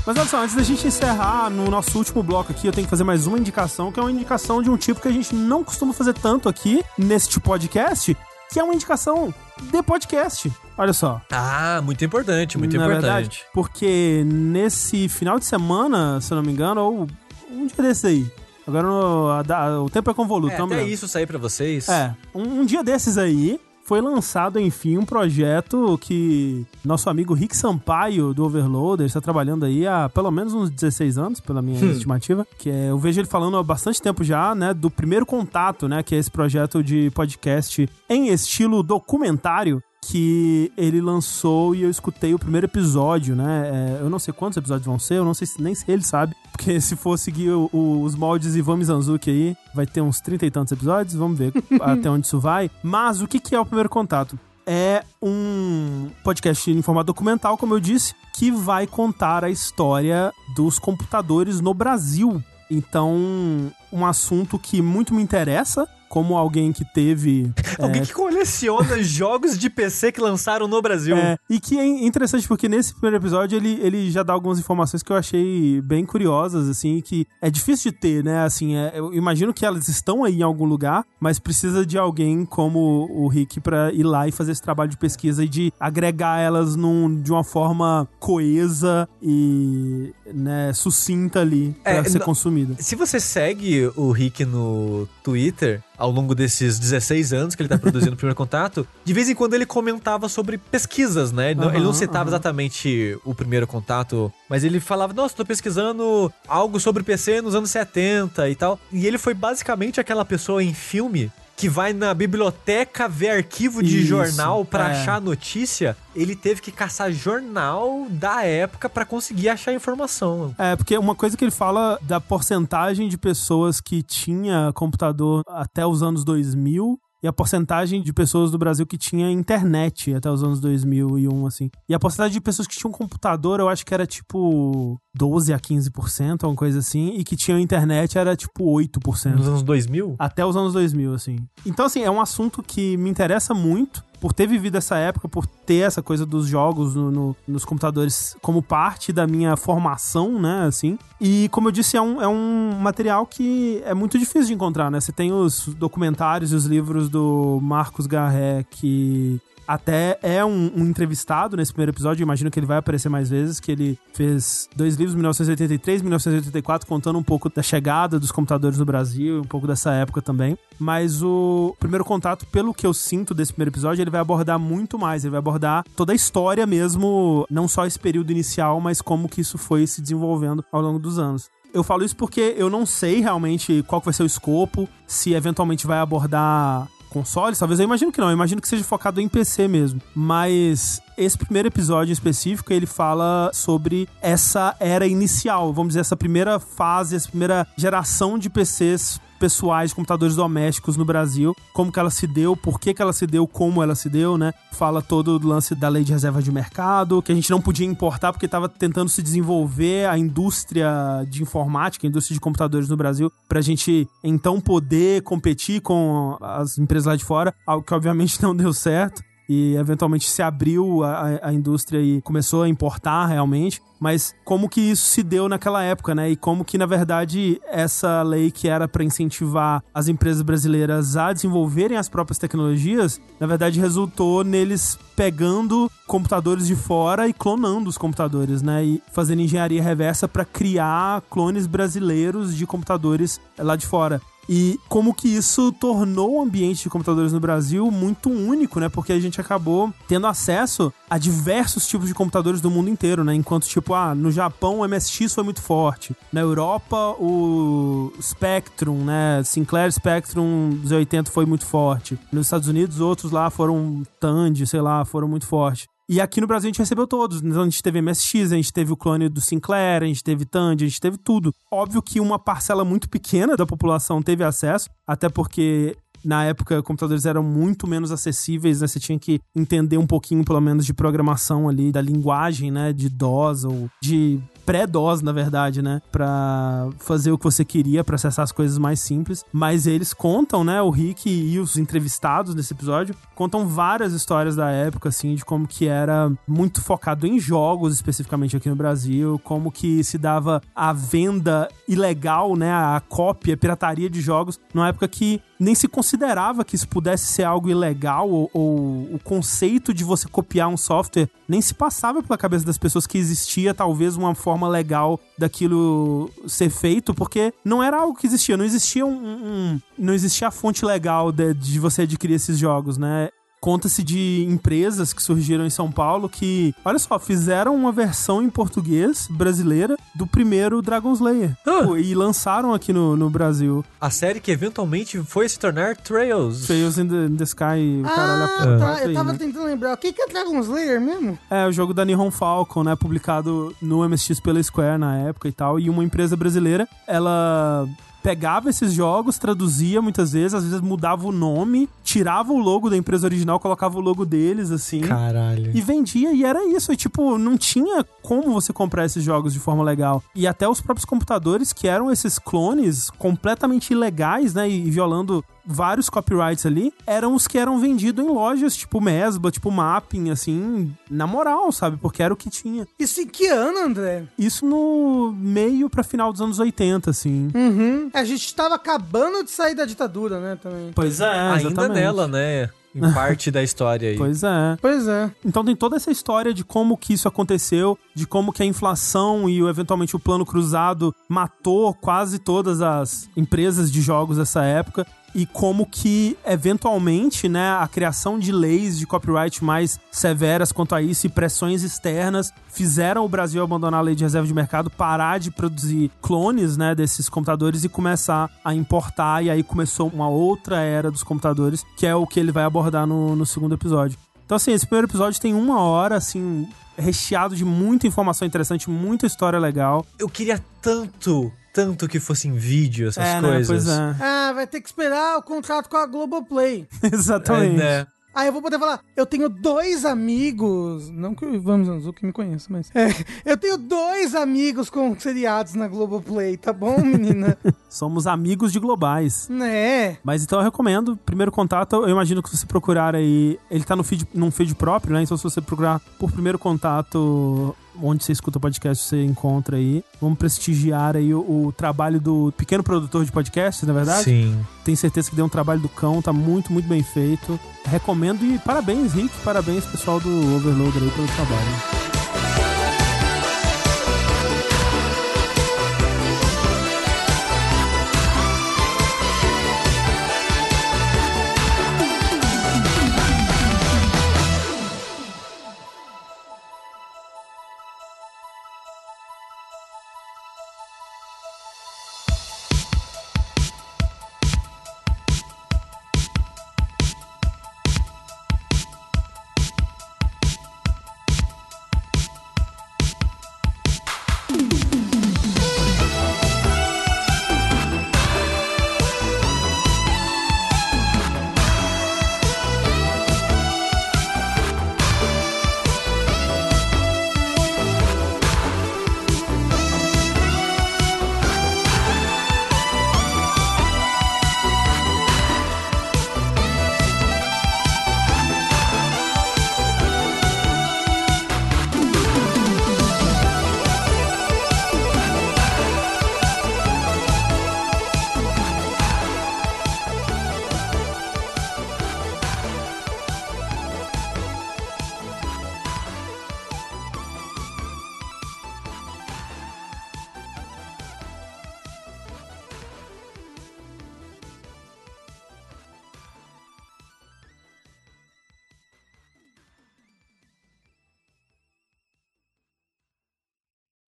Mas 0.06 0.16
olha 0.18 0.28
só, 0.28 0.44
antes 0.44 0.56
da 0.56 0.62
gente 0.62 0.86
encerrar 0.88 1.50
no 1.50 1.70
nosso 1.70 1.98
último 1.98 2.22
bloco 2.22 2.52
aqui, 2.52 2.68
eu 2.68 2.72
tenho 2.72 2.86
que 2.86 2.90
fazer 2.92 3.04
mais 3.04 3.26
uma 3.26 3.40
indicação, 3.40 3.92
que 3.92 4.00
é 4.00 4.04
uma 4.04 4.12
indicação 4.12 4.62
de 4.62 4.70
um 4.70 4.78
tipo 4.78 5.02
que 5.02 5.08
a 5.08 5.12
gente 5.12 5.34
não 5.34 5.64
costuma 5.64 5.94
fazer 5.94 6.14
tanto 6.14 6.48
aqui 6.48 6.84
neste 6.98 7.40
podcast, 7.40 8.16
que 8.52 8.60
é 8.60 8.64
uma 8.64 8.76
indicação 8.76 9.34
de 9.72 9.82
podcast. 9.82 10.52
Olha 10.78 10.94
só. 10.94 11.20
Ah, 11.32 11.82
muito 11.84 12.06
importante, 12.06 12.56
muito 12.58 12.78
na 12.78 12.84
importante. 12.86 13.02
verdade, 13.04 13.44
porque 13.52 14.24
nesse 14.28 15.10
final 15.10 15.40
de 15.40 15.46
semana, 15.46 16.22
se 16.22 16.32
eu 16.32 16.36
não 16.36 16.44
me 16.44 16.52
engano, 16.52 16.82
ou 16.82 17.08
um 17.50 17.66
dia 17.66 17.78
desse 17.82 18.06
aí. 18.06 18.32
Agora 18.68 18.84
no- 18.88 19.30
a 19.30 19.82
o 19.82 19.90
tempo 19.90 20.10
é 20.10 20.14
convoluto, 20.14 20.54
É, 20.56 20.62
até 20.62 20.84
isso 20.84 21.08
sair 21.08 21.26
pra 21.26 21.38
vocês. 21.38 21.88
É, 21.90 22.14
um, 22.34 22.62
um 22.62 22.66
dia 22.66 22.84
desses 22.84 23.18
aí 23.18 23.60
foi 23.86 24.02
lançado, 24.02 24.60
enfim, 24.60 24.98
um 24.98 25.06
projeto 25.06 25.98
que 26.02 26.66
nosso 26.84 27.08
amigo 27.08 27.36
Rick 27.36 27.56
Sampaio, 27.56 28.34
do 28.34 28.44
Overloader, 28.44 29.06
está 29.06 29.22
trabalhando 29.22 29.64
aí 29.64 29.86
há 29.86 30.10
pelo 30.10 30.32
menos 30.32 30.54
uns 30.54 30.72
16 30.72 31.20
anos, 31.20 31.40
pela 31.40 31.62
minha 31.62 31.80
estimativa. 31.92 32.48
Que 32.58 32.70
é, 32.70 32.90
eu 32.90 32.98
vejo 32.98 33.22
ele 33.22 33.28
falando 33.28 33.58
há 33.58 33.64
bastante 33.64 34.02
tempo 34.02 34.24
já, 34.24 34.56
né, 34.56 34.74
do 34.74 34.90
primeiro 34.90 35.26
contato, 35.26 35.88
né, 35.88 36.02
que 36.02 36.16
é 36.16 36.18
esse 36.18 36.32
projeto 36.32 36.84
de 36.84 37.12
podcast 37.12 37.88
em 38.10 38.30
estilo 38.30 38.82
documentário 38.82 39.82
que 40.08 40.72
ele 40.78 41.02
lançou 41.02 41.74
e 41.74 41.82
eu 41.84 41.90
escutei 41.90 42.34
o 42.34 42.40
primeiro 42.40 42.66
episódio, 42.68 43.36
né? 43.36 43.98
É, 44.00 44.02
eu 44.02 44.10
não 44.10 44.20
sei 44.20 44.34
quantos 44.34 44.58
episódios 44.58 44.86
vão 44.86 45.00
ser, 45.00 45.16
eu 45.16 45.26
não 45.26 45.34
sei 45.34 45.48
se, 45.48 45.62
nem 45.62 45.74
se 45.74 45.84
ele 45.92 46.04
sabe, 46.04 46.36
porque 46.52 46.80
se 46.80 46.96
for 46.96 47.18
seguir 47.18 47.50
o- 47.52 47.70
o- 47.74 48.02
os 48.04 48.14
moldes 48.16 48.56
Ivan 48.56 48.78
Mizanzuki 48.78 49.30
aí, 49.30 49.58
vai 49.74 49.86
ter 49.88 50.02
uns 50.02 50.20
trinta 50.22 50.46
e 50.46 50.52
tantos 50.52 50.72
episódios, 50.72 51.16
vamos 51.16 51.38
ver 51.38 51.52
até 51.82 52.10
onde 52.10 52.28
isso 52.28 52.40
vai. 52.40 52.70
Mas 52.84 53.22
o 53.22 53.28
que, 53.28 53.40
que 53.40 53.56
é 53.56 53.60
o 53.60 53.66
primeiro 53.66 53.90
contato? 53.90 54.38
É 54.68 55.04
um 55.22 56.10
podcast 56.24 56.72
em 56.72 56.82
formato 56.82 57.08
documental, 57.08 57.58
como 57.58 57.74
eu 57.76 57.80
disse, 57.80 58.14
que 58.34 58.52
vai 58.52 58.88
contar 58.88 59.44
a 59.44 59.50
história 59.50 60.32
dos 60.56 60.80
computadores 60.80 61.60
no 61.62 61.74
Brasil. 61.74 62.42
Então, 62.70 63.72
um 63.96 64.06
assunto 64.06 64.60
que 64.60 64.82
muito 64.82 65.14
me 65.14 65.22
interessa, 65.24 65.88
como 66.08 66.38
alguém 66.38 66.72
que 66.72 66.86
teve 66.86 67.52
Alguém 67.80 68.04
que 68.04 68.14
coleciona 68.14 69.02
jogos 69.04 69.58
de 69.58 69.70
PC 69.70 70.12
que 70.12 70.22
lançaram 70.22 70.68
no 70.68 70.82
Brasil. 70.82 71.18
É, 71.18 71.38
e 71.50 71.60
que 71.60 71.78
é 71.78 71.86
interessante 71.86 72.48
porque 72.48 72.70
nesse 72.70 72.94
primeiro 72.94 73.18
episódio 73.18 73.58
ele, 73.58 73.80
ele 73.82 74.10
já 74.12 74.24
dá 74.24 74.32
algumas 74.32 74.58
informações 74.60 75.02
que 75.04 75.12
eu 75.12 75.16
achei 75.18 75.82
bem 75.82 76.06
curiosas, 76.06 76.70
assim, 76.70 77.02
que 77.02 77.28
é 77.42 77.50
difícil 77.50 77.92
de 77.92 77.98
ter, 77.98 78.24
né? 78.24 78.44
Assim, 78.46 78.76
é, 78.78 78.94
eu 78.96 79.14
imagino 79.14 79.54
que 79.54 79.66
elas 79.66 79.88
estão 79.90 80.24
aí 80.24 80.40
em 80.40 80.44
algum 80.44 80.64
lugar, 80.66 81.04
mas 81.20 81.38
precisa 81.40 81.86
de 81.86 81.98
alguém 81.98 82.46
como 82.46 83.10
o 83.12 83.28
Rick 83.28 83.60
pra 83.60 83.92
ir 83.92 84.04
lá 84.04 84.26
e 84.28 84.32
fazer 84.32 84.52
esse 84.54 84.62
trabalho 84.62 84.92
de 84.92 84.98
pesquisa 84.98 85.44
e 85.44 85.50
de 85.50 85.74
agregar 85.80 86.40
elas 86.40 86.76
num, 86.78 87.20
de 87.22 87.32
uma 87.32 87.44
forma 87.44 88.08
coesa 88.20 89.10
e 89.22 90.14
né, 90.34 90.72
sucinta 90.74 91.42
ali 91.42 91.76
pra 91.84 91.94
É, 91.94 92.04
ser 92.06 92.20
não- 92.20 92.26
consumida. 92.26 92.76
Se 92.80 92.96
você 92.96 93.20
segue 93.20 93.85
o 93.96 94.12
Rick 94.12 94.46
no 94.46 95.08
Twitter, 95.24 95.82
ao 95.98 96.12
longo 96.12 96.34
desses 96.36 96.78
16 96.80 97.34
anos 97.34 97.56
que 97.56 97.62
ele 97.62 97.70
tá 97.70 97.78
produzindo 97.78 98.14
o 98.14 98.18
primeiro 98.18 98.36
contato, 98.36 98.88
de 99.04 99.14
vez 99.14 99.30
em 99.30 99.36
quando 99.36 99.54
ele 99.54 99.66
comentava 99.66 100.28
sobre 100.30 100.58
pesquisas, 100.58 101.32
né? 101.32 101.52
Ele 101.52 101.60
não- 101.60 101.74
ele 101.74 101.84
não 101.84 101.94
citava 101.94 102.22
aham. 102.22 102.30
exatamente 102.30 103.18
o 103.24 103.34
primeiro 103.34 103.66
contato, 103.68 104.32
mas 104.50 104.64
ele 104.64 104.80
falava, 104.80 105.14
nossa, 105.14 105.36
tô 105.36 105.46
pesquisando 105.46 106.32
algo 106.48 106.80
sobre 106.80 107.04
PC 107.04 107.42
nos 107.42 107.56
anos 107.56 107.72
70 107.72 108.50
e 108.50 108.56
tal. 108.56 108.80
E 108.92 109.06
ele 109.08 109.18
foi 109.18 109.34
basicamente 109.34 110.00
aquela 110.00 110.26
pessoa 110.26 110.64
em 110.64 110.74
filme 110.74 111.32
que 111.56 111.70
vai 111.70 111.94
na 111.94 112.14
biblioteca 112.14 113.08
ver 113.08 113.30
arquivo 113.30 113.82
de 113.82 114.00
Isso, 114.00 114.08
jornal 114.08 114.66
pra 114.66 114.90
é. 114.90 114.92
achar 114.92 115.22
notícia, 115.22 115.96
ele 116.16 116.36
teve 116.36 116.62
que 116.62 116.72
caçar 116.72 117.12
jornal 117.12 118.08
da 118.10 118.44
época 118.44 118.90
pra 118.90 119.06
conseguir 119.06 119.50
achar 119.50 119.74
informação. 119.74 120.54
É, 120.58 120.76
porque 120.76 120.98
uma 120.98 121.16
coisa 121.16 121.38
que 121.38 121.44
ele 121.44 121.52
fala 121.52 121.98
da 122.02 122.20
porcentagem 122.20 123.08
de 123.08 123.18
pessoas 123.18 123.80
que 123.80 124.04
tinha 124.04 124.72
computador 124.74 125.44
até 125.48 125.86
os 125.86 126.04
anos 126.04 126.24
2000 126.26 127.00
e 127.24 127.28
a 127.28 127.34
porcentagem 127.34 128.04
de 128.04 128.14
pessoas 128.14 128.52
do 128.52 128.58
Brasil 128.58 128.86
que 128.86 128.98
tinha 128.98 129.32
internet 129.32 130.14
até 130.14 130.30
os 130.30 130.44
anos 130.44 130.60
2001, 130.60 131.48
assim. 131.48 131.72
E 131.90 131.96
a 131.96 132.00
porcentagem 132.00 132.34
de 132.34 132.42
pessoas 132.42 132.68
que 132.68 132.78
tinham 132.78 132.92
computador, 132.92 133.60
eu 133.60 133.68
acho 133.68 133.84
que 133.84 133.94
era 133.94 134.06
tipo 134.06 135.02
12 135.16 135.54
a 135.54 135.60
15%, 135.60 136.44
uma 136.44 136.56
coisa 136.56 136.80
assim, 136.80 137.14
e 137.16 137.24
que 137.24 137.36
tinham 137.36 137.58
internet 137.58 138.18
era 138.18 138.36
tipo 138.36 138.66
8%. 138.66 139.36
Nos 139.36 139.48
anos 139.48 139.64
2000? 139.64 140.16
Até 140.20 140.46
os 140.46 140.56
anos 140.58 140.74
2000, 140.74 141.14
assim. 141.14 141.38
Então, 141.66 141.86
assim, 141.86 142.02
é 142.04 142.12
um 142.12 142.20
assunto 142.20 142.62
que 142.62 142.98
me 142.98 143.10
interessa 143.10 143.54
muito. 143.54 144.04
por 144.22 144.34
ter 144.34 144.48
vivido 144.48 144.76
essa 144.76 144.98
época, 144.98 145.28
por 145.30 145.46
ter 145.46 145.86
essa 145.86 146.02
coisa 146.02 146.26
dos 146.26 146.48
jogos 146.48 146.96
no- 146.96 147.12
no- 147.12 147.36
nos 147.48 147.64
computadores 147.64 148.36
como 148.42 148.60
parte 148.60 149.14
da 149.14 149.28
minha 149.28 149.56
formação, 149.56 150.42
né, 150.42 150.64
assim. 150.66 150.98
E, 151.22 151.48
como 151.50 151.68
eu 151.68 151.72
disse, 151.72 151.96
é 151.96 152.02
um, 152.02 152.20
é 152.20 152.28
um 152.28 152.72
material 152.80 153.28
que 153.28 153.84
é 153.86 153.94
muito 153.94 154.18
difícil 154.18 154.48
de 154.48 154.54
encontrar, 154.54 154.90
né? 154.90 155.00
Você 155.00 155.12
tem 155.12 155.32
os 155.32 155.68
documentários 155.78 156.52
e 156.54 156.56
os 156.56 156.66
livros 156.66 157.08
do 157.08 157.60
Marcos 157.62 158.08
Garré, 158.08 158.66
que 158.72 159.40
até 159.68 160.18
é 160.22 160.44
um, 160.44 160.72
um 160.76 160.86
entrevistado 160.86 161.58
nesse 161.58 161.74
primeiro 161.74 161.92
episódio, 161.92 162.24
imagino 162.24 162.52
que 162.52 162.60
ele 162.60 162.66
vai 162.66 162.78
aparecer 162.78 163.10
mais 163.10 163.30
vezes, 163.30 163.60
que 163.60 163.72
ele 163.72 164.00
fez 164.14 164.70
dois 164.76 164.96
livros, 164.96 165.16
1983 165.16 166.02
e 166.02 166.04
1984, 166.04 166.88
contando 166.88 167.18
um 167.18 167.24
pouco 167.24 167.50
da 167.50 167.62
chegada 167.62 168.20
dos 168.20 168.32
computadores 168.32 168.78
no 168.78 168.86
Brasil, 168.86 169.42
um 169.42 169.48
pouco 169.48 169.68
dessa 169.68 169.92
época 169.92 170.22
também. 170.22 170.58
Mas 170.80 171.24
o 171.24 171.76
primeiro 171.80 172.04
contato, 172.04 172.46
pelo 172.48 172.74
que 172.74 172.86
eu 172.86 172.94
sinto 172.94 173.34
desse 173.34 173.54
primeiro 173.54 173.72
episódio, 173.72 174.02
ele 174.02 174.10
vai 174.10 174.22
abordar 174.22 174.60
muito 174.60 175.00
mais, 175.00 175.24
ele 175.24 175.32
vai 175.32 175.40
abordar 175.40 175.84
toda 175.96 176.12
a 176.12 176.16
história 176.16 176.66
mesmo, 176.66 177.46
não 177.50 177.68
só 177.68 177.86
esse 177.86 178.00
período 178.00 178.32
inicial, 178.32 178.80
mas 178.80 179.02
como 179.02 179.30
que 179.30 179.42
isso 179.42 179.58
foi 179.58 179.88
se 179.88 180.02
desenvolvendo 180.02 180.64
ao 180.72 180.82
longo 180.82 181.00
dos 181.00 181.18
anos. 181.18 181.50
Eu 181.74 181.84
falo 181.84 182.06
isso 182.06 182.16
porque 182.16 182.56
eu 182.58 182.70
não 182.70 182.86
sei 182.86 183.20
realmente 183.20 183.84
qual 183.86 184.00
vai 184.00 184.14
ser 184.14 184.24
o 184.24 184.26
escopo, 184.26 184.88
se 185.06 185.34
eventualmente 185.34 185.86
vai 185.86 186.00
abordar 186.00 186.88
consoles, 187.16 187.58
talvez 187.58 187.80
eu 187.80 187.86
imagino 187.86 188.12
que 188.12 188.20
não, 188.20 188.28
eu 188.28 188.34
imagino 188.34 188.62
que 188.62 188.68
seja 188.68 188.84
focado 188.84 189.22
em 189.22 189.30
PC 189.30 189.70
mesmo. 189.70 190.02
Mas 190.14 191.02
esse 191.18 191.38
primeiro 191.38 191.70
episódio 191.70 192.12
em 192.12 192.14
específico, 192.14 192.74
ele 192.74 192.86
fala 192.86 193.50
sobre 193.54 194.10
essa 194.22 194.76
era 194.82 195.08
inicial, 195.08 195.72
vamos 195.72 195.92
dizer, 195.92 196.02
essa 196.02 196.18
primeira 196.18 196.60
fase, 196.60 197.16
essa 197.16 197.30
primeira 197.30 197.66
geração 197.78 198.38
de 198.38 198.50
PCs 198.50 199.22
pessoais, 199.40 199.94
computadores 199.94 200.36
domésticos 200.36 200.98
no 200.98 201.06
Brasil, 201.06 201.56
como 201.74 201.92
que 201.92 202.00
ela 202.00 202.10
se 202.10 202.28
deu, 202.28 202.56
por 202.56 202.80
que 202.80 202.94
que 202.94 203.02
ela 203.02 203.14
se 203.14 203.28
deu, 203.28 203.48
como 203.48 203.82
ela 203.82 203.96
se 203.96 204.10
deu, 204.10 204.38
né? 204.38 204.54
Fala 204.72 205.02
todo 205.02 205.38
o 205.38 205.48
lance 205.48 205.76
da 205.76 205.90
lei 205.90 206.04
de 206.04 206.12
reserva 206.12 206.42
de 206.42 206.52
mercado, 206.52 207.22
que 207.22 207.32
a 207.32 207.36
gente 207.36 207.50
não 207.50 207.62
podia 207.62 207.86
importar 207.86 208.32
porque 208.32 208.46
estava 208.46 208.68
tentando 208.68 209.10
se 209.10 209.22
desenvolver 209.22 210.08
a 210.10 210.18
indústria 210.18 211.26
de 211.30 211.42
informática, 211.42 212.06
a 212.06 212.10
indústria 212.10 212.34
de 212.34 212.42
computadores 212.42 212.90
no 212.90 212.98
Brasil, 212.98 213.32
pra 213.48 213.62
gente 213.62 214.08
então 214.24 214.60
poder 214.60 215.22
competir 215.24 215.82
com 215.82 216.38
as 216.42 216.78
empresas 216.78 217.06
lá 217.06 217.16
de 217.16 217.24
fora, 217.24 217.54
algo 217.66 217.86
que 217.86 217.94
obviamente 217.94 218.42
não 218.44 218.56
deu 218.56 218.74
certo 218.74 219.24
e 219.48 219.76
eventualmente 219.76 220.30
se 220.30 220.42
abriu 220.42 221.04
a, 221.04 221.40
a- 221.44 221.54
indústria 221.54 222.00
e 222.00 222.22
começou 222.22 222.64
a 222.64 222.70
importar 222.70 223.26
realmente. 223.28 223.82
Mas 224.00 224.36
como 224.44 224.68
que 224.68 224.82
isso 224.82 225.06
se 225.08 225.24
deu 225.24 225.48
naquela 225.48 225.82
época, 225.82 226.14
né? 226.14 226.30
E 226.30 226.36
como 226.36 226.66
que, 226.66 226.78
na 226.78 226.86
verdade, 226.86 227.60
essa 227.66 228.22
lei 228.24 228.52
que 228.52 228.68
era 228.68 228.88
para 228.88 229.04
incentivar 229.04 229.82
as 229.94 230.08
empresas 230.10 230.42
brasileiras 230.42 231.16
a 231.16 231.32
desenvolverem 231.32 231.98
as 231.98 232.10
próprias 232.10 232.38
tecnologias, 232.38 233.22
na 233.40 233.48
verdade 233.48 233.80
resultou 233.80 234.44
neles 234.44 235.00
pegando 235.16 235.90
computadores 236.06 236.68
de 236.68 236.76
fora 236.76 237.28
e 237.28 237.34
clonando 237.34 237.90
os 237.90 237.98
computadores, 237.98 238.62
né? 238.62 238.84
E 238.84 239.02
fazendo 239.14 239.42
engenharia 239.42 239.82
reversa 239.82 240.28
para 240.28 240.44
criar 240.44 241.22
clones 241.30 241.66
brasileiros 241.66 242.56
de 242.56 242.66
computadores 242.68 243.40
lá 243.58 243.76
de 243.78 243.86
fora. 243.88 244.22
E 244.48 244.80
como 244.88 245.14
que 245.14 245.28
isso 245.28 245.72
tornou 245.72 246.36
o 246.36 246.42
ambiente 246.42 246.84
de 246.84 246.90
computadores 246.90 247.34
no 247.34 247.40
Brasil 247.40 247.90
muito 247.90 248.30
único, 248.30 248.80
né? 248.80 248.90
Porque 248.90 249.14
a 249.14 249.20
gente 249.20 249.42
acabou 249.42 249.94
tendo 250.08 250.28
acesso 250.28 250.94
a 251.10 251.18
diversos 251.18 251.88
tipos 251.88 252.08
de 252.08 252.14
computadores 252.14 252.62
do 252.62 252.70
mundo 252.70 252.90
inteiro, 252.90 253.24
né? 253.24 253.34
Enquanto, 253.34 253.68
tipo, 253.68 253.94
ah, 253.94 254.14
no 254.14 254.32
Japão 254.32 254.80
o 254.80 254.88
MSX 254.88 255.34
foi 255.34 255.44
muito 255.44 255.62
forte. 255.62 256.16
Na 256.32 256.42
Europa 256.42 257.16
o 257.20 258.14
Spectrum, 258.22 259.04
né? 259.04 259.42
Sinclair 259.44 259.92
Spectrum 259.92 260.70
dos 260.82 260.92
80 260.92 261.32
foi 261.32 261.46
muito 261.46 261.66
forte. 261.66 262.18
Nos 262.32 262.48
Estados 262.48 262.68
Unidos 262.68 263.00
outros 263.00 263.32
lá 263.32 263.50
foram 263.50 264.04
Tandy, 264.20 264.68
sei 264.68 264.82
lá, 264.82 265.06
foram 265.06 265.28
muito 265.28 265.48
fortes. 265.48 265.88
E 266.08 266.22
aqui 266.22 266.40
no 266.40 266.46
Brasil 266.46 266.68
a 266.68 266.72
gente 266.72 266.80
recebeu 266.80 267.08
todos. 267.08 267.42
Então 267.42 267.62
a 267.62 267.66
gente 267.66 267.82
teve 267.82 268.02
MSX, 268.02 268.52
a 268.52 268.56
gente 268.56 268.72
teve 268.72 268.94
o 268.94 268.98
clone 268.98 269.28
do 269.28 269.42
Sinclair, 269.42 270.04
a 270.04 270.06
gente 270.06 270.24
teve 270.24 270.46
Tandy, 270.46 270.86
a 270.86 270.88
gente 270.88 271.00
teve 271.00 271.18
tudo. 271.18 271.54
Óbvio 271.72 272.02
que 272.02 272.20
uma 272.20 272.38
parcela 272.38 272.86
muito 272.86 273.10
pequena 273.10 273.56
da 273.56 273.66
população 273.66 274.22
teve 274.22 274.44
acesso, 274.44 274.88
até 275.08 275.30
porque 275.30 275.98
na 276.24 276.44
época 276.44 276.82
computadores 276.82 277.26
eram 277.26 277.44
muito 277.44 277.88
menos 277.88 278.12
acessíveis, 278.12 278.82
né? 278.82 278.88
Você 278.88 279.00
tinha 279.00 279.18
que 279.18 279.40
entender 279.56 279.98
um 279.98 280.08
pouquinho, 280.08 280.44
pelo 280.44 280.60
menos, 280.60 280.86
de 280.86 280.94
programação 280.94 281.70
ali, 281.70 281.92
da 281.92 282.02
linguagem, 282.02 282.72
né? 282.72 282.92
De 282.92 283.10
DOS 283.10 283.64
ou 283.64 283.90
de 284.02 284.40
pré-DOS, 284.66 285.22
na 285.22 285.32
verdade, 285.32 285.82
né? 285.82 286.02
Pra 286.12 286.90
fazer 286.98 287.32
o 287.32 287.38
que 287.38 287.44
você 287.44 287.64
queria, 287.64 288.04
pra 288.04 288.16
acessar 288.16 288.44
as 288.44 288.52
coisas 288.52 288.78
mais 288.78 289.00
simples. 289.00 289.46
Mas 289.52 289.86
eles 289.86 290.14
contam, 290.14 290.64
né? 290.64 290.82
O 290.82 290.90
Rick 290.90 291.30
e 291.30 291.60
os 291.60 291.78
entrevistados 291.78 292.56
nesse 292.56 292.74
episódio 292.74 293.16
contam 293.36 293.68
várias 293.68 294.14
histórias 294.14 294.56
da 294.56 294.72
época, 294.72 295.10
assim, 295.10 295.36
de 295.36 295.44
como 295.44 295.68
que 295.68 295.88
era 295.88 296.32
muito 296.48 296.82
focado 296.82 297.28
em 297.28 297.40
jogos, 297.40 297.94
especificamente 297.94 298.56
aqui 298.56 298.70
no 298.70 298.76
Brasil, 298.76 299.40
como 299.44 299.72
que 299.72 300.04
se 300.04 300.18
dava 300.18 300.62
a 300.76 300.94
venda 300.94 301.68
ilegal, 301.88 302.56
né? 302.56 302.72
A 302.72 303.02
cópia, 303.08 303.54
a 303.54 303.58
pirataria 303.58 304.10
de 304.10 304.22
jogos, 304.22 304.60
numa 304.74 304.88
época 304.88 305.08
que 305.08 305.42
nem 305.60 305.76
se 305.76 305.88
considerava 305.88 306.66
que 306.66 306.76
isso 306.76 306.88
pudesse 306.88 307.28
ser 307.28 307.44
algo 307.44 307.70
ilegal, 307.70 308.30
ou, 308.30 308.50
ou 308.54 308.76
o 309.14 309.20
conceito 309.24 309.94
de 309.94 310.04
você 310.04 310.28
copiar 310.28 310.68
um 310.68 310.78
software 310.78 311.30
nem 311.48 311.62
se 311.62 311.74
passava 311.74 312.22
pela 312.22 312.38
cabeça 312.38 312.66
das 312.66 312.78
pessoas 312.78 313.06
que 313.08 313.18
existia 313.18 313.74
talvez 313.74 314.16
uma 314.16 314.34
forma 314.36 314.55
legal 314.64 315.20
daquilo 315.38 316.30
ser 316.48 316.70
feito, 316.70 317.14
porque 317.14 317.54
não 317.64 317.84
era 317.84 317.98
algo 317.98 318.18
que 318.18 318.26
existia, 318.28 318.56
não 318.58 318.66
existia 318.66 319.06
um, 319.06 319.12
um- 319.12 319.82
não 319.98 320.14
existia 320.14 320.48
a 320.48 320.52
fonte 320.52 320.86
legal 320.86 321.32
de, 321.32 321.54
de 321.54 321.80
você 321.80 322.04
adquirir 322.04 322.36
esses 322.36 322.58
jogos, 322.58 322.98
né? 322.98 323.30
Conta-se 323.66 324.04
de 324.04 324.46
empresas 324.48 325.12
que 325.12 325.24
surgiram 325.24 325.66
em 325.66 325.72
São 325.72 325.92
Paulo 325.92 326.30
que, 326.30 326.72
olha 326.86 327.00
só, 327.00 327.18
fizeram 327.18 327.76
uma 327.76 327.92
versão 327.92 328.44
em 328.44 328.48
português 328.48 329.28
brasileira 329.28 329.98
do 330.14 330.28
primeiro 330.28 330.84
Dragon 330.84 331.12
Slayer. 331.14 331.58
Ah. 331.66 331.82
E 331.98 332.14
lançaram 332.14 332.76
aqui 332.76 332.94
no, 332.94 333.18
no 333.18 333.28
Brasil. 333.28 333.84
A 334.00 334.12
série 334.12 334.40
que 334.40 334.52
eventualmente 334.52 335.18
foi 335.24 335.50
se 335.50 335.58
tornar 335.58 335.98
Trails. 335.98 336.68
Trails 336.68 337.00
in 337.00 337.08
the, 337.08 337.26
in 337.26 337.38
the 337.38 337.44
Sky, 337.44 338.02
o 338.02 338.04
caralho 338.04 338.44
Ah, 338.44 338.46
a 338.46 338.78
tá. 338.78 339.02
Eu 339.02 339.08
aí, 339.10 339.14
tava 339.16 339.32
né? 339.34 339.40
tentando 339.40 339.66
lembrar. 339.66 339.94
O 339.96 339.98
que 339.98 340.14
que 340.14 340.22
é 340.22 340.28
Dragon 340.28 340.60
Slayer 340.60 341.02
mesmo? 341.02 341.36
É, 341.50 341.66
o 341.66 341.72
jogo 341.72 341.92
da 341.92 342.06
Nihon 342.06 342.30
Falcon, 342.30 342.84
né? 342.84 342.96
Publicado 342.96 343.76
no 343.82 344.08
MSX 344.08 344.40
pela 344.40 344.62
Square 344.62 345.00
na 345.00 345.18
época 345.18 345.48
e 345.48 345.52
tal. 345.52 345.80
E 345.80 345.90
uma 345.90 346.04
empresa 346.04 346.38
brasileira, 346.38 346.88
ela 347.08 347.90
pegava 348.26 348.72
esses 348.72 348.92
jogos, 348.92 349.38
traduzia 349.38 350.02
muitas 350.02 350.32
vezes, 350.32 350.56
às 350.56 350.64
vezes 350.64 350.82
mudava 350.82 351.28
o 351.28 351.32
nome, 351.32 351.88
tirava 352.04 352.52
o 352.52 352.58
logo 352.58 352.90
da 352.90 352.98
empresa 352.98 353.28
original, 353.28 353.60
colocava 353.60 354.00
o 354.00 354.02
logo 354.02 354.26
deles, 354.26 354.72
assim. 354.72 355.02
Caralho. 355.02 355.70
E 355.78 355.80
vendia, 355.80 356.34
e 356.34 356.44
era 356.44 356.68
isso. 356.68 356.92
E, 356.92 356.98
tipo, 356.98 357.38
não 357.38 357.56
tinha 357.56 358.04
como 358.24 358.52
você 358.52 358.74
comprar 358.74 359.06
esses 359.06 359.24
jogos 359.24 359.54
de 359.54 359.60
forma 359.60 359.84
legal. 359.84 360.24
E 360.34 360.48
até 360.48 360.68
os 360.68 360.82
próprios 360.82 361.06
computadores, 361.06 361.72
que 361.72 361.88
eram 361.88 362.12
esses 362.12 362.40
clones 362.40 363.12
completamente 363.12 363.92
ilegais, 363.92 364.56
né? 364.56 364.68
E 364.68 364.90
violando 364.90 365.46
vários 365.66 366.10
copyrights 366.10 366.66
ali, 366.66 366.94
eram 367.06 367.34
os 367.34 367.48
que 367.48 367.58
eram 367.58 367.80
vendidos 367.80 368.24
em 368.24 368.28
lojas, 368.28 368.76
tipo 368.76 369.02
Mesba, 369.02 369.52
tipo 369.52 369.72
Mapping, 369.72 370.30
assim, 370.30 370.94
na 371.10 371.26
moral, 371.26 371.72
sabe? 371.72 371.98
Porque 371.98 372.22
era 372.22 372.34
o 372.34 372.38
que 372.38 372.50
tinha. 372.50 372.88
Isso 373.00 373.22
em 373.22 373.28
que 373.28 373.48
ano, 373.48 373.80
André? 373.80 374.24
Isso 374.38 374.66
no 374.66 375.34
meio 375.38 375.90
pra 375.90 376.04
final 376.04 376.32
dos 376.32 376.42
anos 376.42 376.60
80, 376.60 377.10
assim. 377.10 377.50
Uhum. 377.54 378.10
A 378.14 378.24
gente 378.24 378.54
tava 378.54 378.76
acabando 378.76 379.44
de 379.44 379.52
sair 379.52 379.76
da 379.76 379.86
ditadura, 379.86 380.40
né, 380.40 380.58
também. 380.62 380.92
Pois 380.94 381.20
é, 381.20 381.30
Ainda 381.30 381.88
nela, 381.90 382.28
né? 382.28 382.70
Em 382.96 383.12
parte 383.14 383.52
da 383.52 383.62
história 383.62 384.12
aí. 384.12 384.18
Pois 384.18 384.42
é. 384.42 384.78
Pois 384.82 385.08
é. 385.08 385.30
Então 385.44 385.66
tem 385.66 385.76
toda 385.76 385.98
essa 385.98 386.10
história 386.10 386.54
de 386.54 386.64
como 386.64 386.98
que 386.98 387.14
isso 387.14 387.28
aconteceu, 387.28 387.98
de 388.14 388.26
como 388.26 388.54
que 388.54 388.64
a 388.64 388.66
inflação 388.66 389.50
e 389.50 389.62
o, 389.62 389.68
eventualmente 389.68 390.16
o 390.16 390.20
plano 390.20 390.46
cruzado 390.46 391.14
matou 391.28 391.94
quase 391.94 392.40
todas 392.40 392.82
as 392.82 393.30
empresas 393.36 393.92
de 393.92 394.02
jogos 394.02 394.38
dessa 394.38 394.64
época 394.64 395.06
e 395.36 395.46
como 395.46 395.86
que 395.86 396.38
eventualmente, 396.46 397.50
né, 397.50 397.78
a 397.78 397.88
criação 397.90 398.40
de 398.40 398.54
leis 398.54 398.98
de 398.98 399.06
copyright 399.06 399.62
mais 399.62 400.00
severas 400.10 400.72
quanto 400.72 400.96
a 400.96 401.02
isso 401.02 401.28
e 401.28 401.30
pressões 401.30 401.84
externas 401.84 402.54
fizeram 402.70 403.26
o 403.26 403.30
Brasil 403.30 403.62
abandonar 403.62 404.00
a 404.00 404.04
lei 404.04 404.16
de 404.16 404.24
reserva 404.24 404.48
de 404.48 404.54
mercado, 404.54 404.90
parar 404.90 405.38
de 405.38 405.52
produzir 405.52 406.10
clones, 406.22 406.78
né, 406.78 406.96
desses 406.96 407.28
computadores 407.28 407.84
e 407.84 407.90
começar 407.90 408.50
a 408.64 408.74
importar 408.74 409.44
e 409.44 409.50
aí 409.50 409.62
começou 409.62 410.08
uma 410.08 410.30
outra 410.30 410.80
era 410.80 411.12
dos 411.12 411.22
computadores, 411.22 411.86
que 411.98 412.08
é 412.08 412.16
o 412.16 412.26
que 412.26 412.40
ele 412.40 412.54
vai 412.54 412.64
abordar 412.64 413.06
no, 413.06 413.36
no 413.36 413.46
segundo 413.46 413.76
episódio. 413.76 414.18
Então, 414.46 414.56
assim, 414.56 414.72
esse 414.72 414.86
primeiro 414.86 415.08
episódio 415.08 415.42
tem 415.42 415.54
uma 415.54 415.82
hora, 415.82 416.16
assim, 416.16 416.68
recheado 416.98 417.56
de 417.56 417.66
muita 417.66 418.08
informação 418.08 418.48
interessante, 418.48 418.90
muita 418.90 419.26
história 419.26 419.60
legal. 419.60 420.06
Eu 420.20 420.30
queria 420.30 420.64
tanto, 420.82 421.52
tanto 421.76 422.08
que 422.08 422.22
fosse 422.22 422.48
em 422.48 422.54
vídeo 422.54 423.10
essas 423.10 423.28
é, 423.28 423.42
né? 423.42 423.50
coisas. 423.50 423.84
Pois 423.84 423.98
é. 423.98 424.16
Ah, 424.22 424.54
vai 424.54 424.66
ter 424.66 424.80
que 424.80 424.88
esperar 424.88 425.38
o 425.38 425.44
contrato 425.44 425.90
com 425.90 425.98
a 425.98 426.06
Globoplay. 426.06 426.88
Exatamente. 427.04 427.82
É, 427.82 428.00
né? 428.00 428.08
Aí 428.34 428.48
eu 428.48 428.54
vou 428.54 428.62
poder 428.62 428.78
falar, 428.78 429.00
eu 429.16 429.26
tenho 429.26 429.48
dois 429.48 430.04
amigos, 430.04 431.10
não 431.10 431.34
que 431.34 431.46
o 431.46 431.56
Ivan 431.56 431.78
Mizanzuki 431.78 432.26
me 432.26 432.34
conheça, 432.34 432.68
mas... 432.70 432.92
É, 432.94 433.08
eu 433.46 433.56
tenho 433.56 433.78
dois 433.78 434.36
amigos 434.36 434.90
com 434.90 435.18
seriados 435.18 435.74
na 435.74 435.88
Globoplay, 435.88 436.58
tá 436.58 436.74
bom, 436.74 437.00
menina? 437.02 437.58
Somos 437.90 438.28
amigos 438.28 438.74
de 438.74 438.80
globais. 438.80 439.48
né? 439.48 440.18
Mas 440.22 440.44
então 440.44 440.60
eu 440.60 440.66
recomendo. 440.66 441.18
Primeiro 441.26 441.50
contato, 441.50 441.96
eu 441.96 442.10
imagino 442.10 442.44
que 442.44 442.50
se 442.50 442.58
você 442.58 442.66
procurar 442.66 443.16
aí. 443.16 443.58
Ele 443.72 443.86
tá 443.86 443.96
no 443.96 444.04
feed, 444.04 444.28
num 444.34 444.52
feed 444.52 444.76
próprio, 444.76 445.14
né? 445.14 445.24
Então 445.24 445.38
se 445.38 445.44
você 445.44 445.62
procurar 445.62 446.02
por 446.20 446.30
primeiro 446.30 446.60
contato 446.60 447.74
onde 448.02 448.24
você 448.24 448.32
escuta 448.32 448.60
podcast, 448.60 449.04
você 449.04 449.24
encontra 449.24 449.78
aí. 449.78 450.04
Vamos 450.22 450.38
prestigiar 450.38 451.16
aí 451.16 451.34
o, 451.34 451.40
o 451.40 451.74
trabalho 451.76 452.20
do 452.20 452.54
pequeno 452.58 452.84
produtor 452.84 453.26
de 453.26 453.32
podcast, 453.32 453.86
na 453.86 453.92
é 453.92 453.96
verdade? 453.96 454.24
Sim. 454.24 454.66
Tenho 454.84 454.98
certeza 454.98 455.30
que 455.30 455.36
deu 455.36 455.46
um 455.46 455.50
trabalho 455.50 455.82
do 455.82 455.90
cão, 455.90 456.22
tá 456.22 456.34
muito, 456.34 456.72
muito 456.72 456.88
bem 456.88 457.04
feito. 457.04 457.60
Recomendo 457.86 458.44
e 458.44 458.58
parabéns, 458.60 459.14
Rick. 459.14 459.34
Parabéns, 459.44 459.86
pessoal 459.86 460.20
do 460.20 460.56
Overloader 460.56 461.04
aí 461.04 461.12
pelo 461.12 461.28
trabalho. 461.28 461.95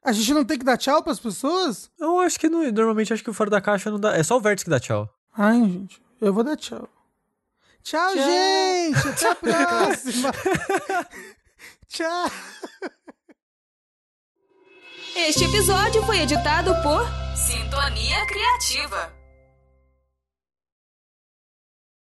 A 0.08 0.14
gente 0.14 0.34
não 0.34 0.46
tem 0.46 0.58
que 0.58 0.64
dar 0.64 0.78
tchau 0.78 1.04
pras 1.04 1.20
pessoas? 1.20 1.92
Eu 2.00 2.22
acho 2.22 2.40
que 2.40 2.48
não, 2.48 2.64
normalmente 2.72 3.12
acho 3.12 3.22
que 3.22 3.30
o 3.30 3.34
fora 3.34 3.50
da 3.50 3.60
caixa 3.60 3.92
não 3.92 4.00
dá. 4.00 4.16
É 4.16 4.24
só 4.24 4.38
o 4.38 4.40
vértice 4.40 4.64
que 4.64 4.70
dá 4.72 4.80
tchau. 4.80 5.14
Ai, 5.38 5.60
gente, 5.60 6.02
eu 6.22 6.34
vou 6.34 6.46
dar 6.46 6.56
tchau. 6.56 6.88
Tchau, 7.84 8.14
gente! 8.14 9.06
Até 9.06 9.30
a 9.30 9.36
próxima! 9.36 10.32
tchau! 11.90 12.32
Este 15.14 15.44
episódio 15.44 16.02
foi 16.04 16.20
editado 16.22 16.74
por 16.82 17.06
Sintonia 17.36 18.26
Criativa. 18.28 19.17